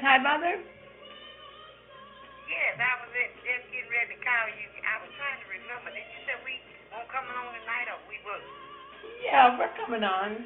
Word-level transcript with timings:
Hi, 0.00 0.18
mother. 0.18 0.56
Yes, 2.48 2.74
I 2.80 2.92
was 3.04 3.12
at, 3.14 3.30
just 3.44 3.64
getting 3.70 3.90
ready 3.92 4.16
to 4.16 4.20
call 4.24 4.46
you. 4.56 4.66
I 4.82 4.96
was 5.04 5.12
trying 5.20 5.38
to 5.44 5.48
remember. 5.52 5.92
Did 5.92 6.08
you 6.08 6.20
say 6.26 6.34
we 6.42 6.56
won't 6.90 7.06
come 7.12 7.28
on 7.28 7.52
tonight 7.54 7.88
or 7.92 8.00
we 8.08 8.16
will? 8.24 8.42
Yeah, 9.24 9.56
we're 9.60 9.70
coming 9.76 10.02
on. 10.04 10.39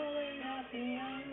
Going 0.00 0.42
up 0.42 0.72
the 0.72 0.78
young 0.78 1.24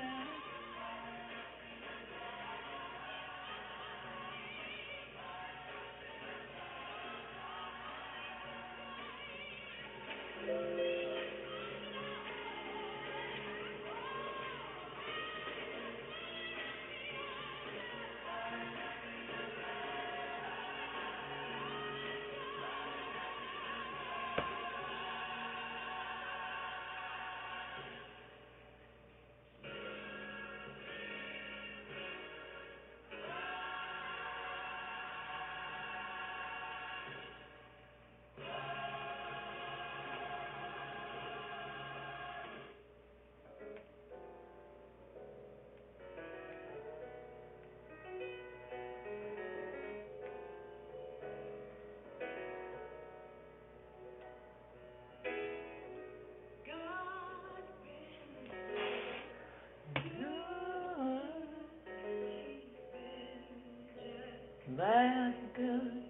man. 64.77 65.33
That's 65.57 66.06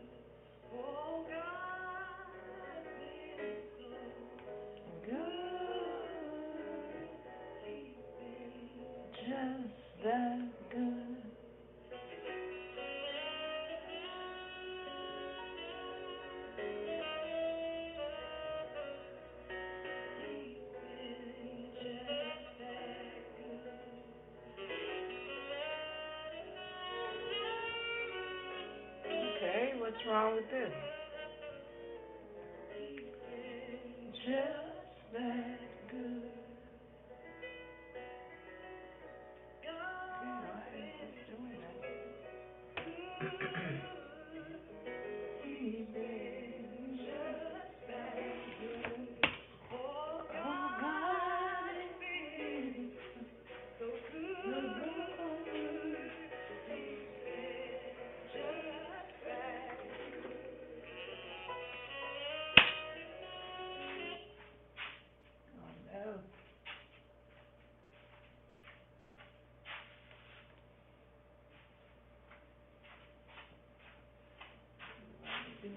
what's 29.88 30.06
wrong 30.06 30.36
with 30.36 30.50
this? 30.52 30.74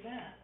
that. 0.03 0.40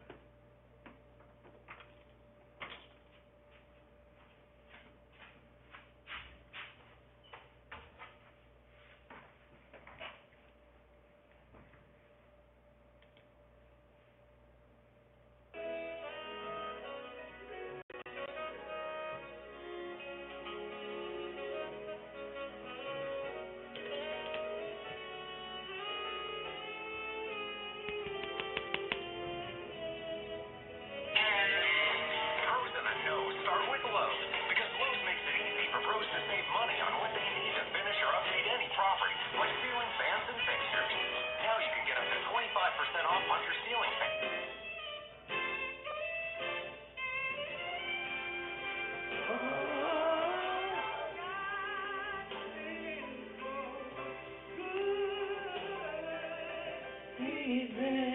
Amen. 57.67 58.06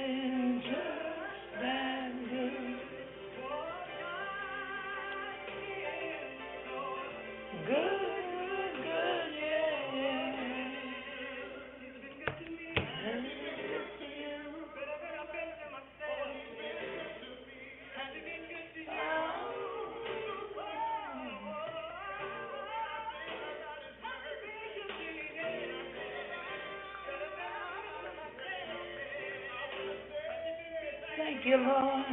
Thank 31.43 31.53
you, 31.55 31.57
Lord. 31.57 32.05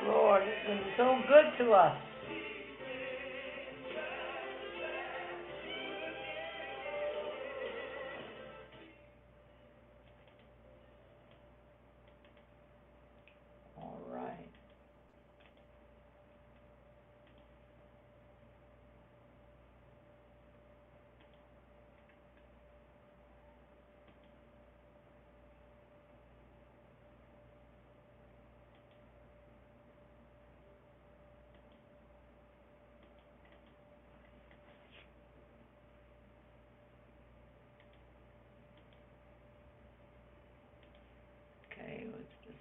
Lord, 0.05 0.43
it's 0.43 0.67
been 0.67 0.81
so 0.97 1.19
good 1.29 1.65
to 1.65 1.71
us. 1.73 2.08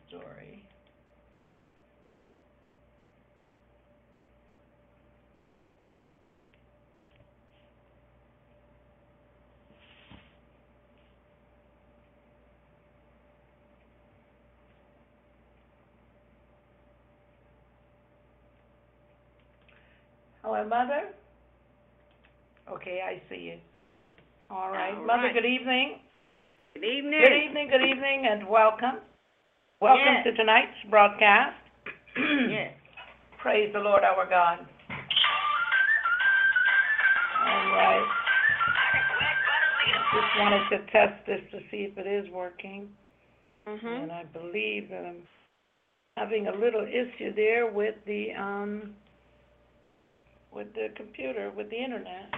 Story? 0.09 0.65
Hello, 20.43 20.65
Mother? 20.67 21.09
Okay, 22.73 23.03
I 23.05 23.21
see 23.29 23.41
you. 23.41 23.59
All 24.51 24.71
right. 24.71 24.95
All 24.95 25.05
Mother, 25.05 25.25
right. 25.25 25.35
good 25.35 25.45
evening. 25.45 25.99
Good 26.75 26.85
evening. 26.85 27.21
Good 27.21 27.45
evening, 27.45 27.69
good 27.69 27.85
evening, 27.85 28.27
and 28.31 28.49
welcome. 28.49 29.01
Welcome 29.81 30.25
to 30.25 30.33
tonight's 30.35 30.75
broadcast. 30.91 31.55
Yes. 32.51 32.73
Praise 33.41 33.71
the 33.73 33.79
Lord 33.79 34.03
our 34.03 34.29
God. 34.29 34.67
All 37.41 37.71
right. 37.71 38.07
Just 40.13 40.27
wanted 40.41 40.69
to 40.71 40.79
test 40.91 41.27
this 41.27 41.41
to 41.53 41.61
see 41.71 41.87
if 41.87 41.97
it 41.97 42.09
is 42.09 42.29
working, 42.33 42.89
and 43.67 43.81
Mhm. 43.81 44.03
And 44.03 44.13
I 44.13 44.25
believe 44.25 44.89
that 44.91 45.05
I'm 45.07 45.23
having 46.17 46.49
a 46.49 46.53
little 46.53 46.85
issue 46.85 47.33
there 47.35 47.69
with 47.69 47.95
the, 48.05 48.35
um, 48.35 48.97
with 50.51 50.75
the 50.75 50.89
computer, 50.97 51.51
with 51.51 51.71
the 51.71 51.77
internet. 51.77 52.35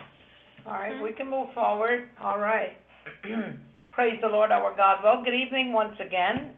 All 0.66 0.74
right, 0.74 0.92
Mhm. 0.92 1.00
we 1.02 1.12
can 1.14 1.30
move 1.30 1.54
forward. 1.54 2.10
All 2.20 2.38
right. 2.38 2.76
Praise 3.92 4.20
the 4.20 4.28
Lord 4.28 4.52
our 4.52 4.74
God. 4.74 5.02
Well, 5.02 5.22
good 5.22 5.34
evening 5.34 5.72
once 5.72 5.98
again, 6.00 6.49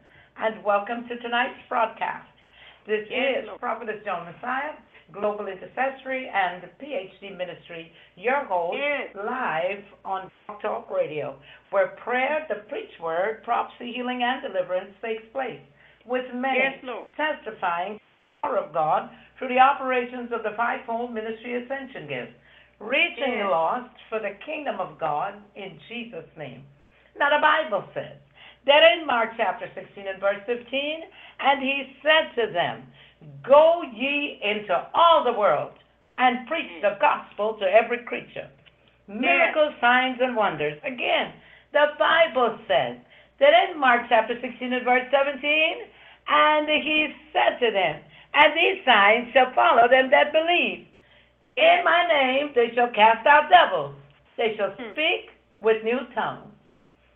and 0.43 0.61
welcome 0.61 1.07
to 1.07 1.15
tonight's 1.19 1.55
broadcast. 1.69 2.27
This 2.85 3.07
Yes, 3.09 3.43
is 3.43 3.47
Lord. 3.47 3.61
Prophetess 3.61 4.03
Joan 4.03 4.27
Massiah, 4.27 4.75
Global 5.13 5.47
Intercessory 5.47 6.27
and 6.27 6.63
PhD 6.81 7.31
Ministry, 7.37 7.93
your 8.17 8.43
host, 8.43 8.75
Yes. 8.77 9.15
live 9.15 9.83
on 10.03 10.29
Talk 10.61 10.91
Radio, 10.91 11.39
where 11.69 11.95
prayer, 12.03 12.45
the 12.49 12.55
preach 12.67 12.91
word, 12.99 13.41
prophecy, 13.45 13.93
healing, 13.93 14.21
and 14.21 14.41
deliverance 14.41 14.93
takes 15.01 15.23
place, 15.31 15.61
with 16.03 16.25
many 16.33 16.59
Yes, 16.59 16.83
testifying 17.15 17.93
the 17.93 18.01
power 18.49 18.57
of 18.57 18.73
God 18.73 19.09
through 19.39 19.47
the 19.47 19.59
operations 19.59 20.33
of 20.33 20.43
the 20.43 20.51
fivefold 20.57 21.13
ministry 21.13 21.55
ascension 21.63 22.05
gift, 22.05 22.33
reaching 22.81 23.39
the 23.39 23.47
lost 23.47 23.95
for 24.09 24.19
the 24.19 24.35
kingdom 24.45 24.81
of 24.81 24.99
God 24.99 25.35
in 25.55 25.79
Jesus' 25.87 26.27
name. 26.37 26.65
Now 27.17 27.29
the 27.29 27.39
Bible 27.39 27.87
says 27.93 28.17
that 28.65 28.81
in 28.95 29.05
Mark 29.05 29.31
chapter 29.37 29.69
16 29.75 30.07
and 30.07 30.19
verse 30.19 30.39
15, 30.45 31.03
and 31.39 31.61
he 31.61 31.95
said 32.01 32.33
to 32.35 32.51
them, 32.51 32.83
Go 33.43 33.81
ye 33.93 34.39
into 34.43 34.75
all 34.93 35.23
the 35.23 35.37
world 35.37 35.71
and 36.17 36.47
preach 36.47 36.69
the 36.81 36.97
gospel 36.99 37.55
to 37.59 37.65
every 37.65 38.03
creature. 38.05 38.49
Miracles, 39.07 39.73
signs, 39.81 40.19
and 40.21 40.35
wonders. 40.35 40.79
Again, 40.83 41.33
the 41.73 41.87
Bible 41.99 42.57
says 42.67 42.97
that 43.39 43.51
in 43.69 43.79
Mark 43.79 44.03
chapter 44.07 44.35
16 44.39 44.73
and 44.73 44.85
verse 44.85 45.07
17, 45.11 45.41
and 46.27 46.69
he 46.69 47.07
said 47.33 47.59
to 47.59 47.71
them, 47.71 47.99
And 48.33 48.53
these 48.55 48.85
signs 48.85 49.33
shall 49.33 49.53
follow 49.53 49.89
them 49.89 50.09
that 50.11 50.31
believe. 50.31 50.87
In 51.57 51.83
my 51.83 52.07
name 52.07 52.51
they 52.55 52.73
shall 52.73 52.89
cast 52.95 53.27
out 53.27 53.49
devils. 53.49 53.95
They 54.37 54.55
shall 54.55 54.71
Hmm. 54.71 54.91
speak 54.91 55.31
with 55.61 55.83
new 55.83 55.99
tongues. 56.15 56.52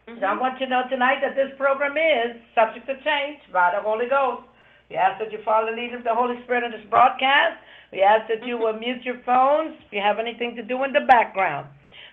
Mhm. 0.07 0.21
Now, 0.21 0.33
I 0.33 0.37
want 0.37 0.59
you 0.59 0.67
to 0.67 0.69
know 0.69 0.87
tonight 0.87 1.19
that 1.19 1.35
this 1.35 1.51
program 1.57 1.97
is 1.97 2.39
subject 2.55 2.87
to 2.87 2.95
change 3.03 3.39
by 3.51 3.71
the 3.75 3.81
Holy 3.81 4.07
Ghost. 4.07 4.47
We 4.89 4.95
ask 4.95 5.19
that 5.19 5.33
you 5.33 5.39
follow 5.43 5.67
the 5.67 5.75
lead 5.75 5.93
of 5.93 6.03
the 6.03 6.15
Holy 6.15 6.41
Spirit 6.43 6.63
in 6.63 6.71
this 6.71 6.85
broadcast. 6.89 7.59
We 7.91 8.01
ask 8.01 8.27
that 8.29 8.45
you 8.47 8.57
will 8.57 8.73
mute 8.73 9.03
your 9.03 9.19
phones 9.25 9.75
if 9.85 9.91
you 9.91 9.99
have 9.99 10.17
anything 10.17 10.55
to 10.55 10.63
do 10.63 10.83
in 10.85 10.93
the 10.93 11.01
background. 11.01 11.67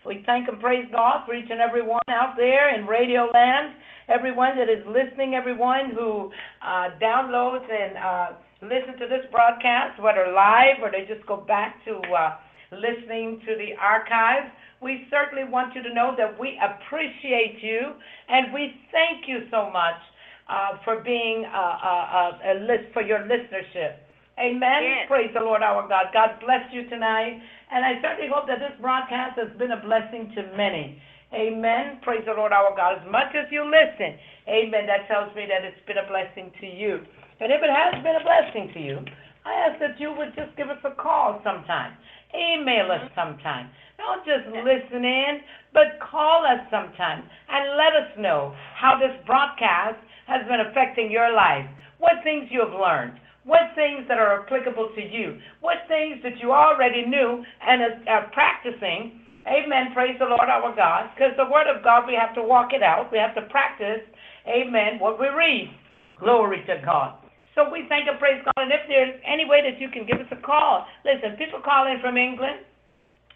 We 0.05 0.23
thank 0.27 0.49
and 0.49 0.61
praise 0.61 0.87
God 0.91 1.25
for 1.25 1.35
each 1.35 1.51
and 1.51 1.61
every 1.61 1.83
one 1.83 2.03
out 2.11 2.37
there 2.37 2.75
in 2.75 2.87
Radio 2.87 3.31
Land, 3.33 3.75
everyone 4.09 4.59
that 4.59 4.69
is 4.69 4.85
listening, 4.87 5.35
everyone 5.35 5.91
who 5.95 6.33
uh, 6.63 6.99
downloads 7.01 7.65
and 7.71 7.97
uh, 7.97 8.27
listens 8.61 8.99
to 8.99 9.07
this 9.07 9.25
broadcast, 9.31 10.01
whether 10.03 10.27
live 10.35 10.83
or 10.83 10.91
they 10.91 11.07
just 11.07 11.25
go 11.27 11.37
back 11.37 11.83
to 11.85 12.01
uh, 12.11 12.37
listening 12.73 13.41
to 13.47 13.55
the 13.55 13.79
archives. 13.81 14.51
We 14.85 15.09
certainly 15.09 15.49
want 15.49 15.73
you 15.75 15.83
to 15.83 15.95
know 15.97 16.13
that 16.21 16.37
we 16.39 16.61
appreciate 16.61 17.65
you 17.65 17.97
and 18.29 18.53
we 18.53 18.77
thank 18.93 19.25
you 19.25 19.49
so 19.51 19.73
much 19.73 19.97
uh, 20.45 20.77
for 20.85 21.01
being 21.01 21.49
uh, 21.49 21.57
uh, 21.57 22.05
uh, 22.37 22.53
a 22.53 22.55
list 22.69 22.93
for 22.93 23.01
your 23.01 23.25
listenership. 23.25 23.97
Amen. 24.37 24.85
Yes. 24.85 25.09
Praise 25.09 25.33
the 25.33 25.41
Lord 25.41 25.63
our 25.63 25.89
God. 25.89 26.13
God 26.13 26.37
bless 26.45 26.69
you 26.69 26.85
tonight. 26.93 27.41
And 27.73 27.81
I 27.81 27.97
certainly 28.05 28.29
hope 28.29 28.45
that 28.47 28.61
this 28.61 28.77
broadcast 28.77 29.41
has 29.41 29.49
been 29.57 29.73
a 29.73 29.81
blessing 29.81 30.29
to 30.37 30.53
many. 30.53 31.01
Amen. 31.33 32.05
Praise 32.05 32.23
the 32.29 32.37
Lord 32.37 32.53
our 32.53 32.77
God. 32.77 33.01
As 33.01 33.07
much 33.11 33.33
as 33.33 33.49
you 33.49 33.65
listen, 33.65 34.21
amen, 34.47 34.85
that 34.85 35.09
tells 35.09 35.35
me 35.35 35.49
that 35.49 35.65
it's 35.65 35.81
been 35.89 35.97
a 35.97 36.07
blessing 36.07 36.53
to 36.61 36.67
you. 36.69 37.01
And 37.41 37.49
if 37.51 37.65
it 37.65 37.73
has 37.73 38.05
been 38.05 38.21
a 38.21 38.23
blessing 38.23 38.69
to 38.75 38.81
you, 38.81 39.01
I 39.45 39.53
ask 39.69 39.81
that 39.81 40.01
you 40.01 40.13
would 40.17 40.35
just 40.35 40.57
give 40.57 40.69
us 40.69 40.81
a 40.85 40.91
call 40.97 41.41
sometime. 41.45 41.93
Email 42.35 42.91
us 42.91 43.05
mm-hmm. 43.05 43.15
sometime. 43.15 43.71
Don't 43.97 44.25
just 44.27 44.49
listen 44.51 45.05
in, 45.05 45.41
but 45.73 46.01
call 46.01 46.45
us 46.45 46.65
sometime 46.71 47.23
and 47.49 47.77
let 47.79 47.95
us 47.95 48.11
know 48.19 48.55
how 48.75 48.99
this 48.99 49.15
broadcast 49.27 50.01
has 50.27 50.43
been 50.49 50.61
affecting 50.61 51.11
your 51.11 51.33
life. 51.33 51.67
What 51.99 52.25
things 52.25 52.49
you 52.51 52.61
have 52.61 52.75
learned. 52.75 53.21
What 53.45 53.77
things 53.77 54.09
that 54.09 54.19
are 54.19 54.43
applicable 54.43 54.91
to 54.97 55.03
you. 55.03 55.39
What 55.61 55.85
things 55.87 56.19
that 56.25 56.41
you 56.41 56.53
already 56.53 57.05
knew 57.05 57.45
and 57.61 57.83
are, 57.83 58.01
are 58.09 58.31
practicing. 58.33 59.21
Amen. 59.47 59.93
Praise 59.93 60.17
the 60.19 60.25
Lord 60.25 60.49
our 60.49 60.75
God. 60.75 61.11
Because 61.15 61.37
the 61.37 61.53
Word 61.53 61.69
of 61.69 61.85
God, 61.85 62.07
we 62.07 62.17
have 62.19 62.35
to 62.35 62.43
walk 62.43 62.73
it 62.73 62.83
out. 62.83 63.13
We 63.13 63.19
have 63.19 63.35
to 63.37 63.43
practice. 63.53 64.01
Amen. 64.49 64.99
What 64.99 65.21
we 65.21 65.29
read. 65.29 65.71
Glory 66.19 66.65
to 66.67 66.81
God. 66.85 67.24
So 67.55 67.71
we 67.71 67.87
thank 67.89 68.09
and 68.09 68.19
praise 68.19 68.43
God. 68.45 68.53
And 68.57 68.73
if 68.73 68.81
there's 68.89 69.15
any 69.25 69.45
way 69.47 69.63
that 69.63 69.79
you 69.81 69.89
can 69.89 70.05
give 70.07 70.19
us 70.19 70.27
a 70.33 70.37
call, 70.37 70.87
listen, 71.05 71.37
people 71.39 71.61
call 71.65 71.87
in 71.87 72.01
from 72.01 72.17
England 72.17 72.59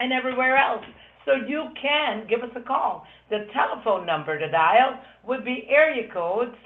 and 0.01 0.13
everywhere 0.13 0.57
else. 0.57 0.85
So 1.25 1.35
you 1.47 1.69
can 1.81 2.27
give 2.29 2.43
us 2.43 2.51
a 2.57 2.61
call. 2.61 3.07
The 3.31 3.47
telephone 3.53 4.05
number 4.07 4.37
to 4.39 4.51
dial 4.51 4.99
would 5.27 5.45
be 5.45 5.69
area 5.69 6.09
code 6.13 6.57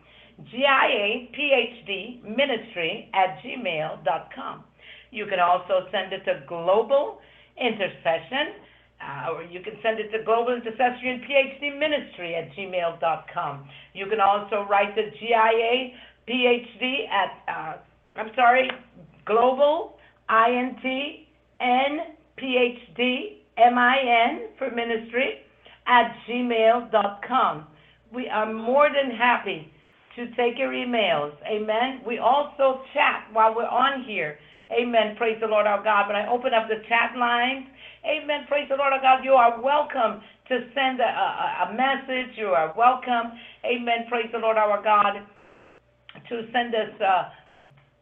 GIAPHD 0.54 2.22
Ministry 2.24 3.10
at 3.12 3.42
gmail.com. 3.42 4.64
You 5.10 5.26
can 5.26 5.40
also 5.40 5.86
send 5.90 6.12
it 6.12 6.24
to 6.26 6.44
Global 6.46 7.18
Intercession, 7.60 8.54
uh, 9.00 9.32
or 9.32 9.42
you 9.42 9.60
can 9.60 9.74
send 9.82 9.98
it 9.98 10.12
to 10.12 10.22
Global 10.24 10.54
Intercessory 10.54 11.10
and 11.10 11.22
PhD 11.22 11.78
Ministry 11.78 12.34
at 12.34 12.52
gmail.com. 12.52 13.68
You 13.94 14.06
can 14.06 14.20
also 14.20 14.66
write 14.70 14.94
to 14.94 15.10
GIA 15.10 15.92
PhD 16.28 17.08
at, 17.08 17.32
uh, 17.48 17.76
I'm 18.16 18.30
sorry, 18.36 18.70
Global 19.24 19.98
INT 20.28 20.84
N 21.60 22.15
PhD 22.40 23.38
M 23.58 23.78
I 23.78 23.96
N 24.30 24.48
for 24.58 24.70
ministry 24.70 25.40
at 25.86 26.14
gmail.com. 26.28 27.66
We 28.12 28.28
are 28.28 28.52
more 28.52 28.88
than 28.88 29.16
happy 29.16 29.72
to 30.16 30.26
take 30.34 30.58
your 30.58 30.72
emails. 30.72 31.32
Amen. 31.46 32.00
We 32.06 32.18
also 32.18 32.82
chat 32.94 33.28
while 33.32 33.54
we're 33.54 33.66
on 33.66 34.04
here. 34.04 34.38
Amen. 34.72 35.16
Praise 35.16 35.38
the 35.40 35.46
Lord 35.46 35.66
our 35.66 35.82
God. 35.82 36.08
When 36.08 36.16
I 36.16 36.28
open 36.28 36.52
up 36.52 36.68
the 36.68 36.82
chat 36.88 37.16
lines, 37.16 37.66
Amen. 38.06 38.46
Praise 38.46 38.68
the 38.68 38.76
Lord 38.76 38.92
our 38.92 39.00
God. 39.00 39.24
You 39.24 39.32
are 39.32 39.60
welcome 39.60 40.22
to 40.48 40.54
send 40.74 41.00
a, 41.00 41.10
a, 41.10 41.66
a 41.66 41.74
message. 41.74 42.38
You 42.38 42.54
are 42.54 42.72
welcome. 42.76 43.34
Amen. 43.64 44.06
Praise 44.08 44.30
the 44.30 44.38
Lord 44.38 44.56
our 44.56 44.80
God. 44.80 45.26
To 46.28 46.46
send 46.52 46.74
us 46.74 46.94
uh, 47.02 47.24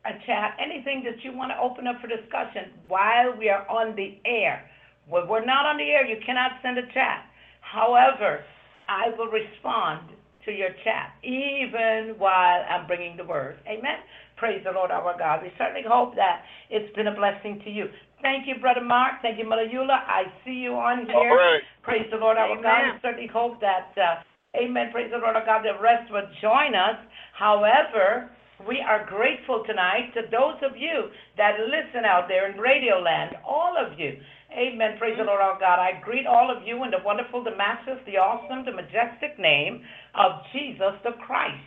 a 0.05 0.13
chat, 0.27 0.57
anything 0.61 1.03
that 1.05 1.25
you 1.25 1.37
want 1.37 1.51
to 1.51 1.59
open 1.59 1.87
up 1.87 2.01
for 2.01 2.09
discussion 2.09 2.73
while 2.89 3.35
we 3.39 3.49
are 3.49 3.69
on 3.69 3.97
the 3.97 4.19
air. 4.25 4.69
When 5.09 5.29
we're 5.29 5.45
not 5.45 5.67
on 5.67 5.77
the 5.77 5.85
air, 5.85 6.07
you 6.07 6.17
cannot 6.25 6.53
send 6.63 6.79
a 6.79 6.87
chat. 6.93 7.27
However, 7.61 8.45
I 8.89 9.11
will 9.17 9.29
respond 9.29 10.11
to 10.45 10.53
your 10.53 10.71
chat, 10.85 11.17
even 11.25 12.17
while 12.19 12.65
I'm 12.69 12.87
bringing 12.87 13.17
the 13.17 13.25
word. 13.25 13.57
Amen. 13.67 14.05
Praise 14.37 14.63
the 14.65 14.73
Lord 14.73 14.91
our 14.91 15.17
God. 15.17 15.41
We 15.43 15.51
certainly 15.57 15.85
hope 15.87 16.15
that 16.17 16.43
it's 16.69 16.95
been 16.95 17.07
a 17.07 17.15
blessing 17.15 17.61
to 17.65 17.71
you. 17.71 17.87
Thank 18.21 18.47
you, 18.47 18.61
Brother 18.61 18.83
Mark. 18.85 19.21
Thank 19.23 19.39
you, 19.39 19.49
Mother 19.49 19.69
Eula. 19.69 20.05
I 20.05 20.25
see 20.45 20.57
you 20.57 20.75
on 20.75 21.07
here. 21.07 21.17
All 21.17 21.37
right. 21.37 21.61
Praise 21.83 22.07
the 22.11 22.17
Lord 22.17 22.37
our 22.37 22.53
Amen. 22.53 22.63
God. 22.63 22.95
We 22.95 23.01
certainly 23.01 23.29
hope 23.33 23.61
that, 23.61 23.93
uh, 23.97 24.25
amen, 24.57 24.93
praise 24.93 25.11
the 25.11 25.19
Lord 25.19 25.37
our 25.37 25.45
God, 25.45 25.63
the 25.65 25.81
rest 25.81 26.11
will 26.13 26.29
join 26.41 26.75
us. 26.75 26.97
However, 27.33 28.31
we 28.67 28.81
are 28.81 29.07
grateful 29.07 29.63
tonight 29.67 30.13
to 30.15 30.23
those 30.31 30.57
of 30.63 30.77
you 30.77 31.11
that 31.37 31.61
listen 31.61 32.05
out 32.05 32.29
there 32.29 32.51
in 32.51 32.59
Radio 32.59 32.99
Land, 32.99 33.37
all 33.47 33.77
of 33.77 33.99
you. 33.99 34.17
Amen. 34.53 34.97
Praise 34.99 35.19
the 35.19 35.25
Lord 35.25 35.41
our 35.41 35.59
God. 35.59 35.83
I 35.83 36.01
greet 36.03 36.27
all 36.27 36.55
of 36.55 36.67
you 36.67 36.85
in 36.85 36.91
the 36.91 37.03
wonderful, 37.05 37.43
the 37.43 37.57
matchless, 37.57 37.99
the 38.07 38.17
awesome, 38.17 38.65
the 38.65 38.73
majestic 38.73 39.39
name 39.39 39.83
of 40.15 40.41
Jesus 40.53 40.95
the 41.03 41.13
Christ, 41.27 41.65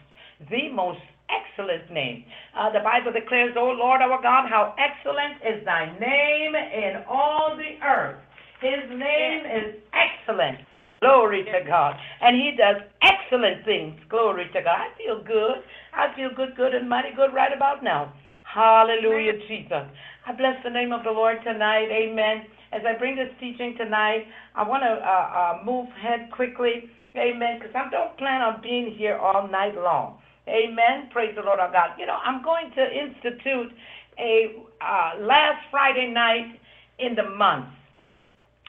the 0.50 0.72
most 0.74 1.04
excellent 1.28 1.92
name. 1.92 2.24
Uh, 2.56 2.72
the 2.72 2.80
Bible 2.80 3.12
declares, 3.12 3.54
O 3.58 3.76
Lord 3.76 4.02
our 4.02 4.22
God, 4.22 4.48
how 4.50 4.74
excellent 4.80 5.44
is 5.44 5.66
thy 5.66 5.92
name 6.00 6.56
in 6.56 7.04
all 7.10 7.58
the 7.58 7.76
earth. 7.86 8.24
His 8.62 8.90
name 8.90 9.44
is 9.46 9.76
excellent. 9.92 10.60
Glory 11.00 11.44
to 11.44 11.68
God. 11.68 11.96
And 12.22 12.36
he 12.36 12.54
does 12.58 12.82
excellent 13.02 13.66
things. 13.66 14.00
Glory 14.10 14.50
to 14.54 14.62
God. 14.62 14.76
I 14.76 14.90
feel 14.98 15.24
good. 15.24 15.62
I 15.94 16.16
feel 16.16 16.30
good, 16.36 16.56
good, 16.56 16.74
and 16.74 16.90
mighty 16.90 17.14
good 17.16 17.34
right 17.34 17.54
about 17.56 17.84
now. 17.84 18.14
Hallelujah, 18.44 19.34
Jesus. 19.48 19.86
I 20.26 20.34
bless 20.34 20.62
the 20.64 20.70
name 20.70 20.92
of 20.92 21.04
the 21.04 21.12
Lord 21.12 21.38
tonight. 21.44 21.90
Amen. 21.92 22.46
As 22.72 22.82
I 22.86 22.98
bring 22.98 23.16
this 23.16 23.30
teaching 23.40 23.76
tonight, 23.78 24.26
I 24.56 24.68
want 24.68 24.84
to 24.84 24.90
uh, 24.90 25.62
uh, 25.62 25.64
move 25.64 25.88
ahead 25.98 26.32
quickly. 26.32 26.90
Amen. 27.16 27.60
Because 27.60 27.76
I 27.76 27.90
don't 27.90 28.18
plan 28.18 28.42
on 28.42 28.62
being 28.62 28.94
here 28.98 29.18
all 29.18 29.48
night 29.48 29.76
long. 29.76 30.18
Amen. 30.48 31.10
Praise 31.12 31.36
the 31.36 31.42
Lord 31.42 31.60
our 31.60 31.72
God. 31.72 31.92
You 32.00 32.06
know, 32.06 32.18
I'm 32.24 32.44
going 32.44 32.72
to 32.76 32.84
institute 32.84 33.72
a 34.20 34.56
uh, 34.82 35.20
last 35.22 35.62
Friday 35.70 36.12
night 36.12 36.60
in 37.00 37.16
the 37.16 37.30
month, 37.36 37.68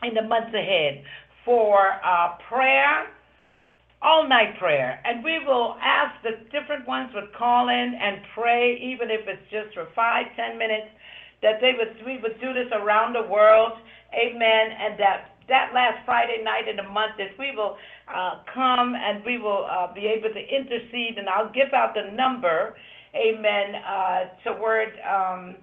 in 0.03 0.15
the 0.15 0.23
months 0.23 0.55
ahead, 0.55 1.03
for 1.49 1.97
uh, 2.05 2.37
prayer, 2.53 3.09
all 4.03 4.29
night 4.29 4.59
prayer. 4.59 5.01
And 5.07 5.25
we 5.25 5.41
will 5.47 5.77
ask 5.81 6.13
the 6.23 6.45
different 6.53 6.87
ones 6.87 7.09
would 7.15 7.33
call 7.33 7.71
in 7.71 7.97
and 7.97 8.21
pray, 8.35 8.77
even 8.85 9.09
if 9.09 9.25
it's 9.25 9.49
just 9.51 9.73
for 9.73 9.89
five, 9.97 10.27
ten 10.37 10.59
minutes, 10.59 10.93
that 11.41 11.57
they 11.63 11.73
would 11.73 11.97
we 12.05 12.21
would 12.21 12.39
do 12.39 12.53
this 12.53 12.69
around 12.77 13.15
the 13.15 13.25
world. 13.33 13.73
Amen. 14.13 14.65
And 14.77 15.01
that 15.01 15.33
that 15.49 15.73
last 15.73 16.05
Friday 16.05 16.45
night 16.45 16.69
in 16.69 16.77
the 16.77 16.85
month 16.85 17.17
that 17.17 17.33
we 17.39 17.57
will 17.57 17.79
uh, 18.15 18.45
come 18.53 18.93
and 18.95 19.25
we 19.25 19.39
will 19.39 19.65
uh, 19.65 19.89
be 19.95 20.05
able 20.05 20.29
to 20.29 20.43
intercede, 20.45 21.17
and 21.17 21.27
I'll 21.31 21.49
give 21.49 21.73
out 21.73 21.95
the 21.95 22.13
number, 22.13 22.77
amen, 23.17 23.81
uh, 23.81 24.21
toward 24.45 24.93
um, 25.01 25.57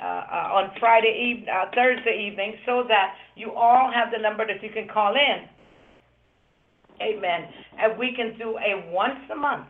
uh, 0.00 0.04
uh, 0.04 0.48
on 0.52 0.70
Friday 0.78 1.30
evening, 1.30 1.48
uh, 1.48 1.70
Thursday 1.74 2.28
evening, 2.30 2.54
so 2.66 2.84
that 2.88 3.14
you 3.34 3.52
all 3.52 3.90
have 3.92 4.12
the 4.12 4.18
number 4.20 4.46
that 4.46 4.62
you 4.62 4.70
can 4.70 4.88
call 4.88 5.14
in, 5.14 5.48
amen, 7.00 7.48
and 7.78 7.98
we 7.98 8.14
can 8.14 8.36
do 8.38 8.58
a 8.58 8.90
once 8.90 9.20
a 9.32 9.36
month, 9.36 9.66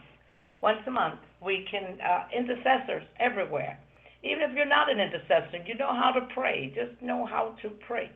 once 0.63 0.81
a 0.87 0.91
month, 0.91 1.21
we 1.45 1.67
can 1.71 1.99
uh, 2.01 2.25
intercessors 2.37 3.03
everywhere. 3.21 3.79
Even 4.25 4.51
if 4.51 4.57
you're 4.57 4.67
not 4.67 4.91
an 4.91 4.99
intercessor, 4.99 5.63
you 5.65 5.77
know 5.77 5.93
how 5.95 6.11
to 6.11 6.27
pray. 6.35 6.73
Just 6.75 7.01
know 7.01 7.25
how 7.27 7.55
to 7.63 7.71
pray. 7.87 8.11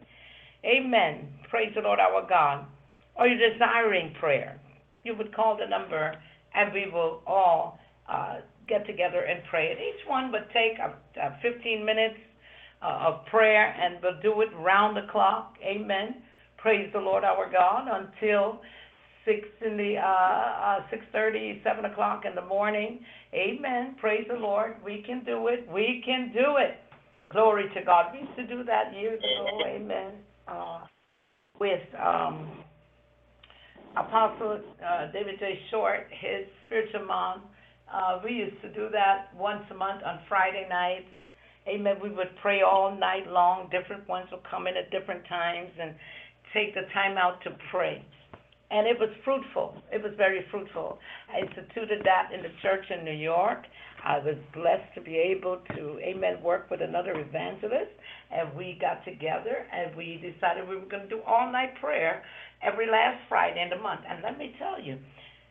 Amen. 0.64 1.29
Praise 1.49 1.73
the 1.75 1.81
Lord 1.81 2.00
our 2.00 2.26
God. 2.29 2.67
Or 3.14 3.26
you're 3.26 3.52
desiring 3.52 4.14
prayer. 4.19 4.59
You 5.05 5.14
would 5.17 5.35
call 5.35 5.57
the 5.57 5.67
number 5.67 6.14
and 6.55 6.73
we 6.73 6.90
will 6.90 7.23
all 7.26 7.79
uh, 8.09 8.38
get 8.71 8.87
together 8.87 9.21
and 9.21 9.43
pray. 9.50 9.71
And 9.71 9.79
each 9.79 10.09
one 10.09 10.33
would 10.33 10.47
take 10.55 10.81
uh, 10.81 10.95
uh, 11.21 11.37
15 11.43 11.85
minutes 11.85 12.17
uh, 12.81 13.12
of 13.12 13.27
prayer 13.27 13.75
and 13.77 13.99
we'll 14.03 14.21
do 14.23 14.41
it 14.41 14.49
round 14.57 14.97
the 14.97 15.11
clock. 15.12 15.57
Amen. 15.62 16.23
Praise 16.57 16.89
the 16.95 17.00
Lord 17.00 17.25
our 17.25 17.50
God 17.53 17.89
until 17.91 18.61
six 19.27 19.47
in 19.67 19.77
the 19.77 19.97
uh, 19.97 20.00
uh, 20.00 20.79
six 20.91 21.03
thirty, 21.12 21.61
seven 21.65 21.85
o'clock 21.85 22.25
in 22.25 22.35
the 22.35 22.45
morning. 22.45 23.00
Amen. 23.35 23.97
Praise 24.00 24.27
the 24.29 24.39
Lord. 24.39 24.77
We 24.85 25.03
can 25.07 25.25
do 25.25 25.49
it. 25.49 25.69
We 25.71 26.03
can 26.07 26.33
do 26.33 26.57
it. 26.57 26.79
Glory 27.31 27.65
to 27.75 27.85
God. 27.85 28.12
We 28.12 28.21
used 28.21 28.37
to 28.37 28.47
do 28.47 28.65
that 28.65 28.95
years 28.95 29.21
ago. 29.21 29.61
Amen 29.67 30.12
uh, 30.50 30.81
with 31.59 31.83
um, 31.95 32.49
Apostle 33.97 34.61
uh, 34.85 35.12
David 35.12 35.39
J. 35.39 35.59
Short, 35.71 36.07
his 36.11 36.47
spiritual 36.67 37.07
mom. 37.07 37.43
Uh, 37.93 38.21
we 38.25 38.33
used 38.33 38.61
to 38.63 38.73
do 38.73 38.89
that 38.93 39.35
once 39.37 39.65
a 39.71 39.75
month 39.75 40.03
on 40.05 40.21
Friday 40.29 40.67
nights. 40.69 41.09
Amen. 41.69 41.97
We 42.03 42.11
would 42.11 42.31
pray 42.41 42.63
all 42.63 42.97
night 42.97 43.27
long. 43.29 43.69
Different 43.71 44.09
ones 44.09 44.29
would 44.31 44.43
come 44.49 44.67
in 44.67 44.77
at 44.77 44.91
different 44.91 45.27
times 45.29 45.71
and 45.81 45.95
take 46.55 46.75
the 46.75 46.83
time 46.95 47.19
out 47.19 47.43
to 47.43 47.51
pray. 47.71 48.05
And 48.71 48.87
it 48.87 48.99
was 49.01 49.11
fruitful. 49.25 49.75
It 49.93 50.03
was 50.03 50.13
very 50.17 50.47
fruitful. 50.51 50.99
I 51.29 51.41
instituted 51.41 52.03
that 52.05 52.31
in 52.33 52.43
the 52.43 52.55
church 52.63 52.85
in 52.91 53.05
New 53.05 53.19
York. 53.19 53.65
I 54.05 54.19
was 54.19 54.37
blessed 54.55 54.95
to 54.95 55.01
be 55.01 55.17
able 55.17 55.59
to, 55.75 55.99
amen, 55.99 56.41
work 56.43 56.71
with 56.71 56.81
another 56.81 57.19
evangelist. 57.19 57.91
And 58.31 58.55
we 58.55 58.79
got 58.81 59.05
together 59.05 59.67
and 59.73 59.95
we 59.97 60.23
decided 60.23 60.69
we 60.69 60.77
were 60.77 60.87
going 60.87 61.03
to 61.03 61.09
do 61.09 61.21
all 61.27 61.51
night 61.51 61.75
prayer 61.81 62.23
every 62.63 62.87
last 62.87 63.19
Friday 63.29 63.61
in 63.61 63.71
the 63.71 63.83
month. 63.83 64.03
And 64.09 64.23
let 64.23 64.39
me 64.39 64.55
tell 64.59 64.81
you, 64.81 64.99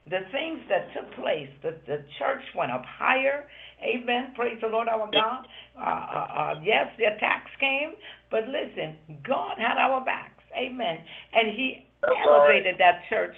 the 0.09 0.21
things 0.31 0.59
that 0.69 0.89
took 0.93 1.13
place, 1.15 1.49
the, 1.61 1.77
the 1.87 2.03
church 2.17 2.43
went 2.55 2.71
up 2.71 2.83
higher. 2.85 3.45
Amen. 3.83 4.33
Praise 4.35 4.57
the 4.61 4.67
Lord 4.67 4.87
our 4.87 5.09
God. 5.11 5.47
Uh, 5.77 5.81
uh, 5.81 5.85
uh, 5.85 6.53
yes, 6.63 6.87
the 6.97 7.05
attacks 7.05 7.51
came, 7.59 7.93
but 8.29 8.43
listen, 8.47 8.97
God 9.25 9.57
had 9.57 9.77
our 9.77 10.03
backs. 10.03 10.43
Amen. 10.57 10.97
And 11.33 11.55
He 11.55 11.85
elevated 12.03 12.75
that 12.79 13.01
church 13.09 13.35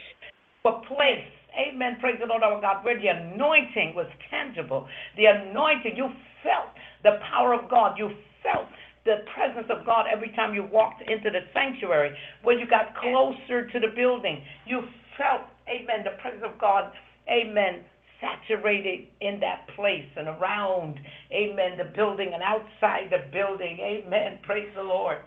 to 0.64 0.70
a 0.70 0.82
place. 0.88 1.28
Amen. 1.58 1.98
Praise 2.00 2.16
the 2.20 2.26
Lord 2.26 2.44
our 2.44 2.62
God, 2.62 2.84
where 2.86 3.00
the 3.00 3.08
anointing 3.08 3.94
was 3.96 4.08
tangible. 4.30 4.88
The 5.18 5.26
anointing, 5.26 5.94
you 5.96 6.08
felt 6.42 6.72
the 7.04 7.20
power 7.30 7.54
of 7.54 7.70
God. 7.70 7.98
You 7.98 8.10
felt 8.42 8.68
the 9.06 9.26
presence 9.36 9.68
of 9.70 9.86
God 9.86 10.06
every 10.12 10.32
time 10.36 10.54
you 10.54 10.64
walked 10.64 11.02
into 11.02 11.30
the 11.30 11.42
sanctuary. 11.54 12.16
When 12.44 12.60
you 12.60 12.68
got 12.68 12.96
closer 12.96 13.68
to 13.68 13.80
the 13.80 13.92
building, 13.96 14.44
you 14.66 14.82
felt, 15.18 15.42
amen, 15.72 16.04
the 16.04 16.22
presence 16.22 16.44
of 16.46 16.60
God, 16.60 16.92
amen, 17.32 17.84
saturated 18.22 19.08
in 19.20 19.40
that 19.40 19.68
place 19.76 20.08
and 20.16 20.28
around, 20.28 21.00
amen, 21.34 21.78
the 21.78 21.90
building 21.96 22.32
and 22.34 22.44
outside 22.44 23.10
the 23.10 23.26
building. 23.32 23.80
Amen. 23.82 24.40
Praise 24.44 24.70
the 24.76 24.84
Lord. 24.84 25.18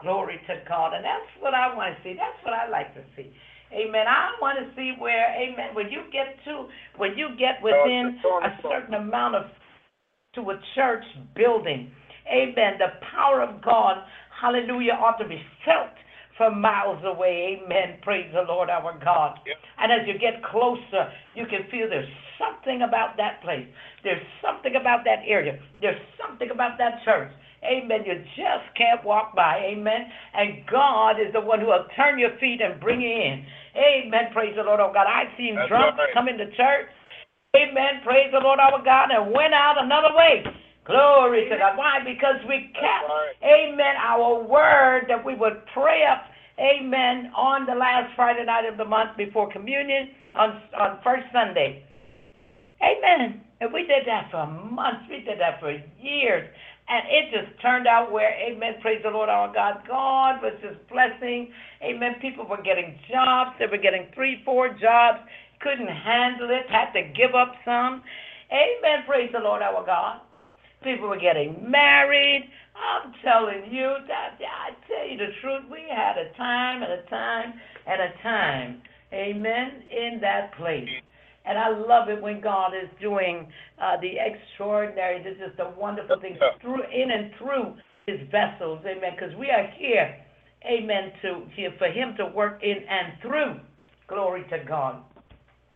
Glory 0.00 0.40
to 0.46 0.60
God. 0.68 0.92
And 0.94 1.04
that's 1.04 1.30
what 1.40 1.54
I 1.54 1.74
want 1.74 1.96
to 1.96 2.02
see. 2.02 2.14
That's 2.14 2.38
what 2.44 2.52
I 2.52 2.68
like 2.68 2.94
to 2.94 3.02
see. 3.16 3.32
Amen. 3.72 4.04
I 4.06 4.36
want 4.40 4.58
to 4.58 4.68
see 4.76 4.92
where, 4.98 5.32
amen, 5.32 5.74
when 5.74 5.88
you 5.90 6.02
get 6.12 6.36
to, 6.44 6.68
when 6.98 7.16
you 7.16 7.30
get 7.38 7.62
within 7.62 8.20
a 8.42 8.50
certain 8.62 8.94
amount 8.94 9.34
of, 9.36 9.46
to 10.34 10.50
a 10.50 10.60
church 10.74 11.04
building, 11.34 11.90
amen, 12.28 12.76
the 12.78 13.00
power 13.14 13.42
of 13.42 13.62
God, 13.62 13.96
hallelujah, 14.40 14.92
ought 14.92 15.16
to 15.18 15.28
be 15.28 15.40
felt 15.64 15.96
from 16.36 16.60
miles 16.60 17.02
away. 17.04 17.60
Amen. 17.62 17.98
Praise 18.02 18.30
the 18.32 18.42
Lord 18.42 18.70
our 18.70 18.98
God. 19.04 19.38
And 19.78 19.92
as 19.92 20.06
you 20.06 20.18
get 20.18 20.42
closer, 20.44 21.12
you 21.34 21.46
can 21.46 21.68
feel 21.70 21.88
there's 21.88 22.08
something 22.38 22.82
about 22.82 23.16
that 23.16 23.42
place. 23.42 23.66
There's 24.02 24.22
something 24.40 24.74
about 24.80 25.04
that 25.04 25.22
area. 25.26 25.58
There's 25.80 26.00
something 26.18 26.50
about 26.50 26.78
that 26.78 27.04
church. 27.04 27.32
Amen. 27.62 28.02
You 28.04 28.18
just 28.34 28.66
can't 28.76 29.04
walk 29.04 29.36
by. 29.36 29.62
Amen. 29.70 30.10
And 30.34 30.66
God 30.66 31.20
is 31.22 31.32
the 31.32 31.40
one 31.40 31.60
who 31.60 31.66
will 31.66 31.86
turn 31.94 32.18
your 32.18 32.36
feet 32.40 32.60
and 32.60 32.80
bring 32.80 33.00
you 33.00 33.10
in. 33.10 33.46
Amen. 33.78 34.34
Praise 34.34 34.54
the 34.56 34.62
Lord, 34.62 34.80
our 34.80 34.92
God. 34.92 35.06
I've 35.06 35.30
seen 35.38 35.54
That's 35.54 35.68
drunks 35.68 35.98
right. 35.98 36.10
come 36.12 36.28
into 36.28 36.46
church. 36.58 36.90
Amen. 37.54 38.02
Praise 38.02 38.32
the 38.32 38.40
Lord, 38.40 38.58
our 38.58 38.82
God, 38.82 39.12
and 39.12 39.30
went 39.30 39.54
out 39.54 39.76
another 39.78 40.10
way. 40.16 40.42
Glory 40.84 41.48
to 41.48 41.56
God. 41.56 41.78
Why? 41.78 42.00
Because 42.04 42.42
we 42.48 42.72
kept, 42.74 43.06
right. 43.06 43.34
amen, 43.42 43.94
our 44.02 44.42
word 44.42 45.06
that 45.08 45.24
we 45.24 45.34
would 45.34 45.62
pray 45.72 46.02
up, 46.10 46.24
amen, 46.58 47.30
on 47.36 47.66
the 47.66 47.74
last 47.74 48.14
Friday 48.16 48.44
night 48.44 48.66
of 48.66 48.76
the 48.76 48.84
month 48.84 49.16
before 49.16 49.50
communion 49.52 50.10
on, 50.34 50.60
on 50.78 50.98
first 51.04 51.24
Sunday. 51.32 51.84
Amen. 52.82 53.42
And 53.60 53.72
we 53.72 53.82
did 53.86 54.02
that 54.06 54.28
for 54.32 54.44
months. 54.46 55.06
We 55.08 55.22
did 55.22 55.38
that 55.38 55.60
for 55.60 55.70
years. 56.00 56.48
And 56.88 57.06
it 57.06 57.30
just 57.30 57.62
turned 57.62 57.86
out 57.86 58.10
where, 58.10 58.34
amen, 58.34 58.82
praise 58.82 59.00
the 59.04 59.10
Lord 59.10 59.28
our 59.28 59.54
God. 59.54 59.86
God 59.86 60.42
was 60.42 60.54
just 60.60 60.82
blessing. 60.90 61.52
Amen. 61.80 62.16
People 62.20 62.44
were 62.44 62.60
getting 62.60 62.98
jobs. 63.08 63.52
They 63.60 63.66
were 63.66 63.78
getting 63.78 64.08
three, 64.14 64.42
four 64.44 64.68
jobs. 64.70 65.20
Couldn't 65.60 65.86
handle 65.86 66.50
it. 66.50 66.66
Had 66.68 66.90
to 66.92 67.02
give 67.14 67.36
up 67.36 67.54
some. 67.64 68.02
Amen. 68.50 69.06
Praise 69.06 69.30
the 69.32 69.38
Lord 69.38 69.62
our 69.62 69.86
God. 69.86 70.20
People 70.82 71.08
were 71.08 71.18
getting 71.18 71.70
married. 71.70 72.48
I'm 72.74 73.12
telling 73.22 73.70
you 73.70 73.96
that 74.08 74.38
I 74.40 74.70
tell 74.88 75.06
you 75.06 75.18
the 75.18 75.32
truth. 75.40 75.62
We 75.70 75.84
had 75.90 76.18
a 76.18 76.36
time 76.36 76.82
and 76.82 76.92
a 76.92 77.02
time 77.08 77.54
and 77.86 78.00
a 78.02 78.22
time. 78.22 78.82
Amen. 79.12 79.82
In 79.90 80.18
that 80.20 80.56
place. 80.56 80.88
And 81.44 81.58
I 81.58 81.68
love 81.70 82.08
it 82.08 82.20
when 82.22 82.40
God 82.40 82.72
is 82.74 82.88
doing 83.00 83.48
uh, 83.80 83.96
the 84.00 84.12
extraordinary. 84.18 85.22
This 85.22 85.36
is 85.36 85.56
the 85.56 85.72
wonderful 85.78 86.20
thing 86.20 86.38
through 86.60 86.82
in 86.84 87.10
and 87.10 87.32
through 87.38 87.74
His 88.06 88.20
vessels, 88.30 88.80
Amen. 88.86 89.12
Because 89.18 89.34
we 89.36 89.50
are 89.50 89.66
here, 89.76 90.16
Amen, 90.64 91.12
to 91.22 91.42
here 91.54 91.72
for 91.78 91.88
Him 91.88 92.14
to 92.18 92.26
work 92.26 92.60
in 92.62 92.76
and 92.88 93.20
through. 93.20 93.60
Glory 94.06 94.44
to 94.50 94.64
God. 94.68 95.02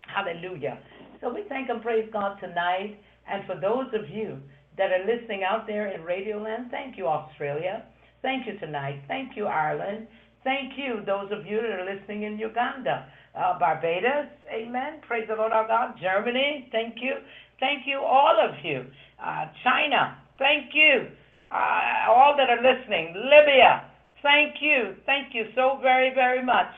Hallelujah. 0.02 0.78
So 1.20 1.32
we 1.32 1.44
thank 1.48 1.68
and 1.68 1.82
praise 1.82 2.08
God 2.12 2.36
tonight. 2.40 2.98
And 3.28 3.44
for 3.46 3.58
those 3.60 3.86
of 3.92 4.08
you 4.08 4.38
that 4.78 4.92
are 4.92 5.04
listening 5.06 5.42
out 5.42 5.66
there 5.66 5.88
in 5.88 6.02
Radio 6.02 6.38
Land, 6.38 6.68
thank 6.70 6.96
you, 6.96 7.06
Australia. 7.06 7.84
Thank 8.22 8.46
you 8.46 8.58
tonight. 8.58 9.02
Thank 9.08 9.36
you, 9.36 9.46
Ireland. 9.46 10.06
Thank 10.44 10.74
you, 10.76 11.02
those 11.06 11.30
of 11.32 11.46
you 11.46 11.60
that 11.60 11.80
are 11.80 11.84
listening 11.84 12.22
in 12.22 12.38
Uganda, 12.38 13.06
uh, 13.34 13.58
Barbados. 13.58 14.28
Amen. 14.52 15.00
Praise 15.06 15.26
the 15.28 15.34
Lord 15.34 15.52
our 15.52 15.66
God. 15.66 15.94
Germany. 16.00 16.68
Thank 16.72 16.96
you. 17.00 17.14
Thank 17.58 17.86
you, 17.86 17.98
all 17.98 18.36
of 18.38 18.54
you. 18.64 18.84
Uh, 19.22 19.46
China. 19.64 20.18
Thank 20.38 20.74
you. 20.74 21.08
Uh, 21.50 22.10
all 22.10 22.34
that 22.36 22.50
are 22.50 22.62
listening. 22.62 23.14
Libya. 23.16 23.84
Thank 24.22 24.56
you. 24.60 24.94
Thank 25.06 25.34
you 25.34 25.46
so 25.54 25.78
very, 25.82 26.14
very 26.14 26.44
much 26.44 26.70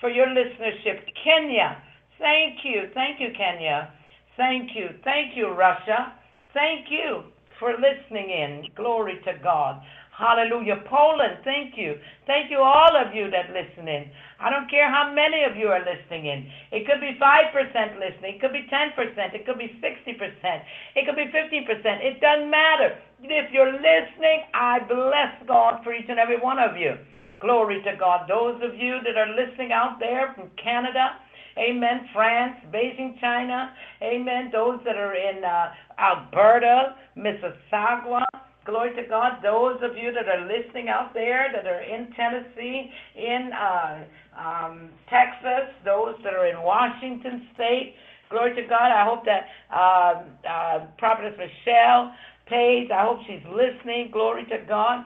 for 0.00 0.10
your 0.10 0.26
listenership. 0.26 1.00
Kenya. 1.22 1.78
Thank 2.18 2.64
you. 2.64 2.90
Thank 2.94 3.20
you, 3.20 3.28
Kenya. 3.36 3.90
Thank 4.36 4.70
you. 4.74 4.88
Thank 5.04 5.36
you, 5.36 5.48
Russia. 5.48 6.12
Thank 6.52 6.86
you 6.90 7.33
for 7.58 7.72
listening 7.72 8.30
in. 8.30 8.66
Glory 8.74 9.20
to 9.24 9.32
God. 9.42 9.82
Hallelujah. 10.16 10.78
Poland, 10.86 11.42
thank 11.42 11.76
you. 11.76 11.98
Thank 12.26 12.50
you, 12.50 12.58
all 12.58 12.94
of 12.94 13.14
you 13.14 13.30
that 13.30 13.50
listen 13.50 13.88
in. 13.88 14.06
I 14.38 14.48
don't 14.48 14.70
care 14.70 14.86
how 14.86 15.10
many 15.12 15.42
of 15.42 15.56
you 15.56 15.66
are 15.68 15.82
listening 15.82 16.26
in. 16.26 16.46
It 16.70 16.86
could 16.86 17.00
be 17.00 17.18
5% 17.18 17.98
listening. 17.98 18.36
It 18.36 18.40
could 18.40 18.52
be 18.52 18.66
10%. 18.70 19.34
It 19.34 19.44
could 19.44 19.58
be 19.58 19.74
60%. 19.82 20.62
It 20.94 21.06
could 21.06 21.16
be 21.16 21.26
15%. 21.34 21.66
It 21.98 22.20
doesn't 22.20 22.50
matter. 22.50 22.94
If 23.22 23.52
you're 23.52 23.72
listening, 23.72 24.46
I 24.54 24.78
bless 24.86 25.34
God 25.48 25.82
for 25.82 25.92
each 25.92 26.06
and 26.08 26.20
every 26.20 26.38
one 26.38 26.58
of 26.60 26.76
you. 26.76 26.94
Glory 27.40 27.82
to 27.82 27.96
God. 27.98 28.28
Those 28.28 28.62
of 28.62 28.78
you 28.78 29.00
that 29.02 29.16
are 29.18 29.34
listening 29.34 29.72
out 29.72 29.98
there 29.98 30.32
from 30.34 30.50
Canada, 30.62 31.18
Amen. 31.58 32.08
France, 32.12 32.56
Beijing, 32.72 33.20
China. 33.20 33.72
Amen. 34.02 34.50
Those 34.52 34.80
that 34.84 34.96
are 34.96 35.14
in 35.14 35.44
uh, 35.44 35.72
Alberta, 35.98 36.96
Mississauga. 37.16 38.24
Glory 38.64 38.94
to 38.96 39.06
God. 39.08 39.40
Those 39.42 39.76
of 39.82 39.96
you 39.96 40.10
that 40.12 40.26
are 40.26 40.46
listening 40.46 40.88
out 40.88 41.12
there 41.12 41.48
that 41.54 41.66
are 41.66 41.82
in 41.82 42.08
Tennessee, 42.16 42.90
in 43.14 43.50
uh, 43.52 44.04
um, 44.40 44.90
Texas, 45.10 45.68
those 45.84 46.14
that 46.24 46.32
are 46.32 46.46
in 46.46 46.62
Washington 46.62 47.46
State. 47.54 47.94
Glory 48.30 48.54
to 48.56 48.62
God. 48.62 48.90
I 48.90 49.04
hope 49.04 49.24
that 49.26 49.46
uh, 49.70 50.48
uh, 50.48 50.86
Prophetess 50.98 51.38
Michelle 51.38 52.14
Page, 52.48 52.90
I 52.90 53.04
hope 53.04 53.20
she's 53.26 53.44
listening. 53.52 54.10
Glory 54.10 54.44
to 54.46 54.58
God. 54.66 55.04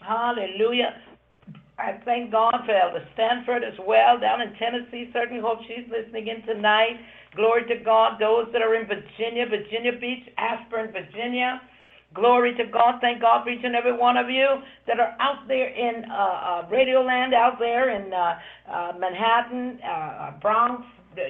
Hallelujah. 0.00 0.94
I 1.78 1.98
thank 2.04 2.30
God 2.30 2.54
for 2.66 2.72
Elder 2.72 3.04
Stanford 3.14 3.64
as 3.64 3.74
well 3.86 4.20
down 4.20 4.40
in 4.40 4.52
Tennessee. 4.54 5.10
Certainly 5.12 5.40
hope 5.42 5.58
she's 5.66 5.88
listening 5.88 6.28
in 6.28 6.42
tonight. 6.44 7.00
Glory 7.34 7.64
to 7.68 7.82
God. 7.82 8.20
Those 8.20 8.46
that 8.52 8.60
are 8.60 8.74
in 8.74 8.86
Virginia, 8.86 9.46
Virginia 9.48 9.92
Beach, 9.98 10.28
Aspirin, 10.36 10.92
Virginia. 10.92 11.60
Glory 12.14 12.54
to 12.56 12.64
God. 12.70 13.00
Thank 13.00 13.22
God 13.22 13.44
for 13.44 13.50
each 13.50 13.64
and 13.64 13.74
every 13.74 13.96
one 13.96 14.18
of 14.18 14.28
you 14.28 14.60
that 14.86 15.00
are 15.00 15.16
out 15.18 15.48
there 15.48 15.68
in 15.68 16.04
uh, 16.10 16.14
uh, 16.14 16.68
Radio 16.70 17.00
Land, 17.00 17.32
out 17.32 17.56
there 17.58 17.88
in 17.88 18.12
uh, 18.12 18.38
uh, 18.70 18.92
Manhattan, 18.98 19.78
uh, 19.80 20.32
Bronx, 20.42 20.84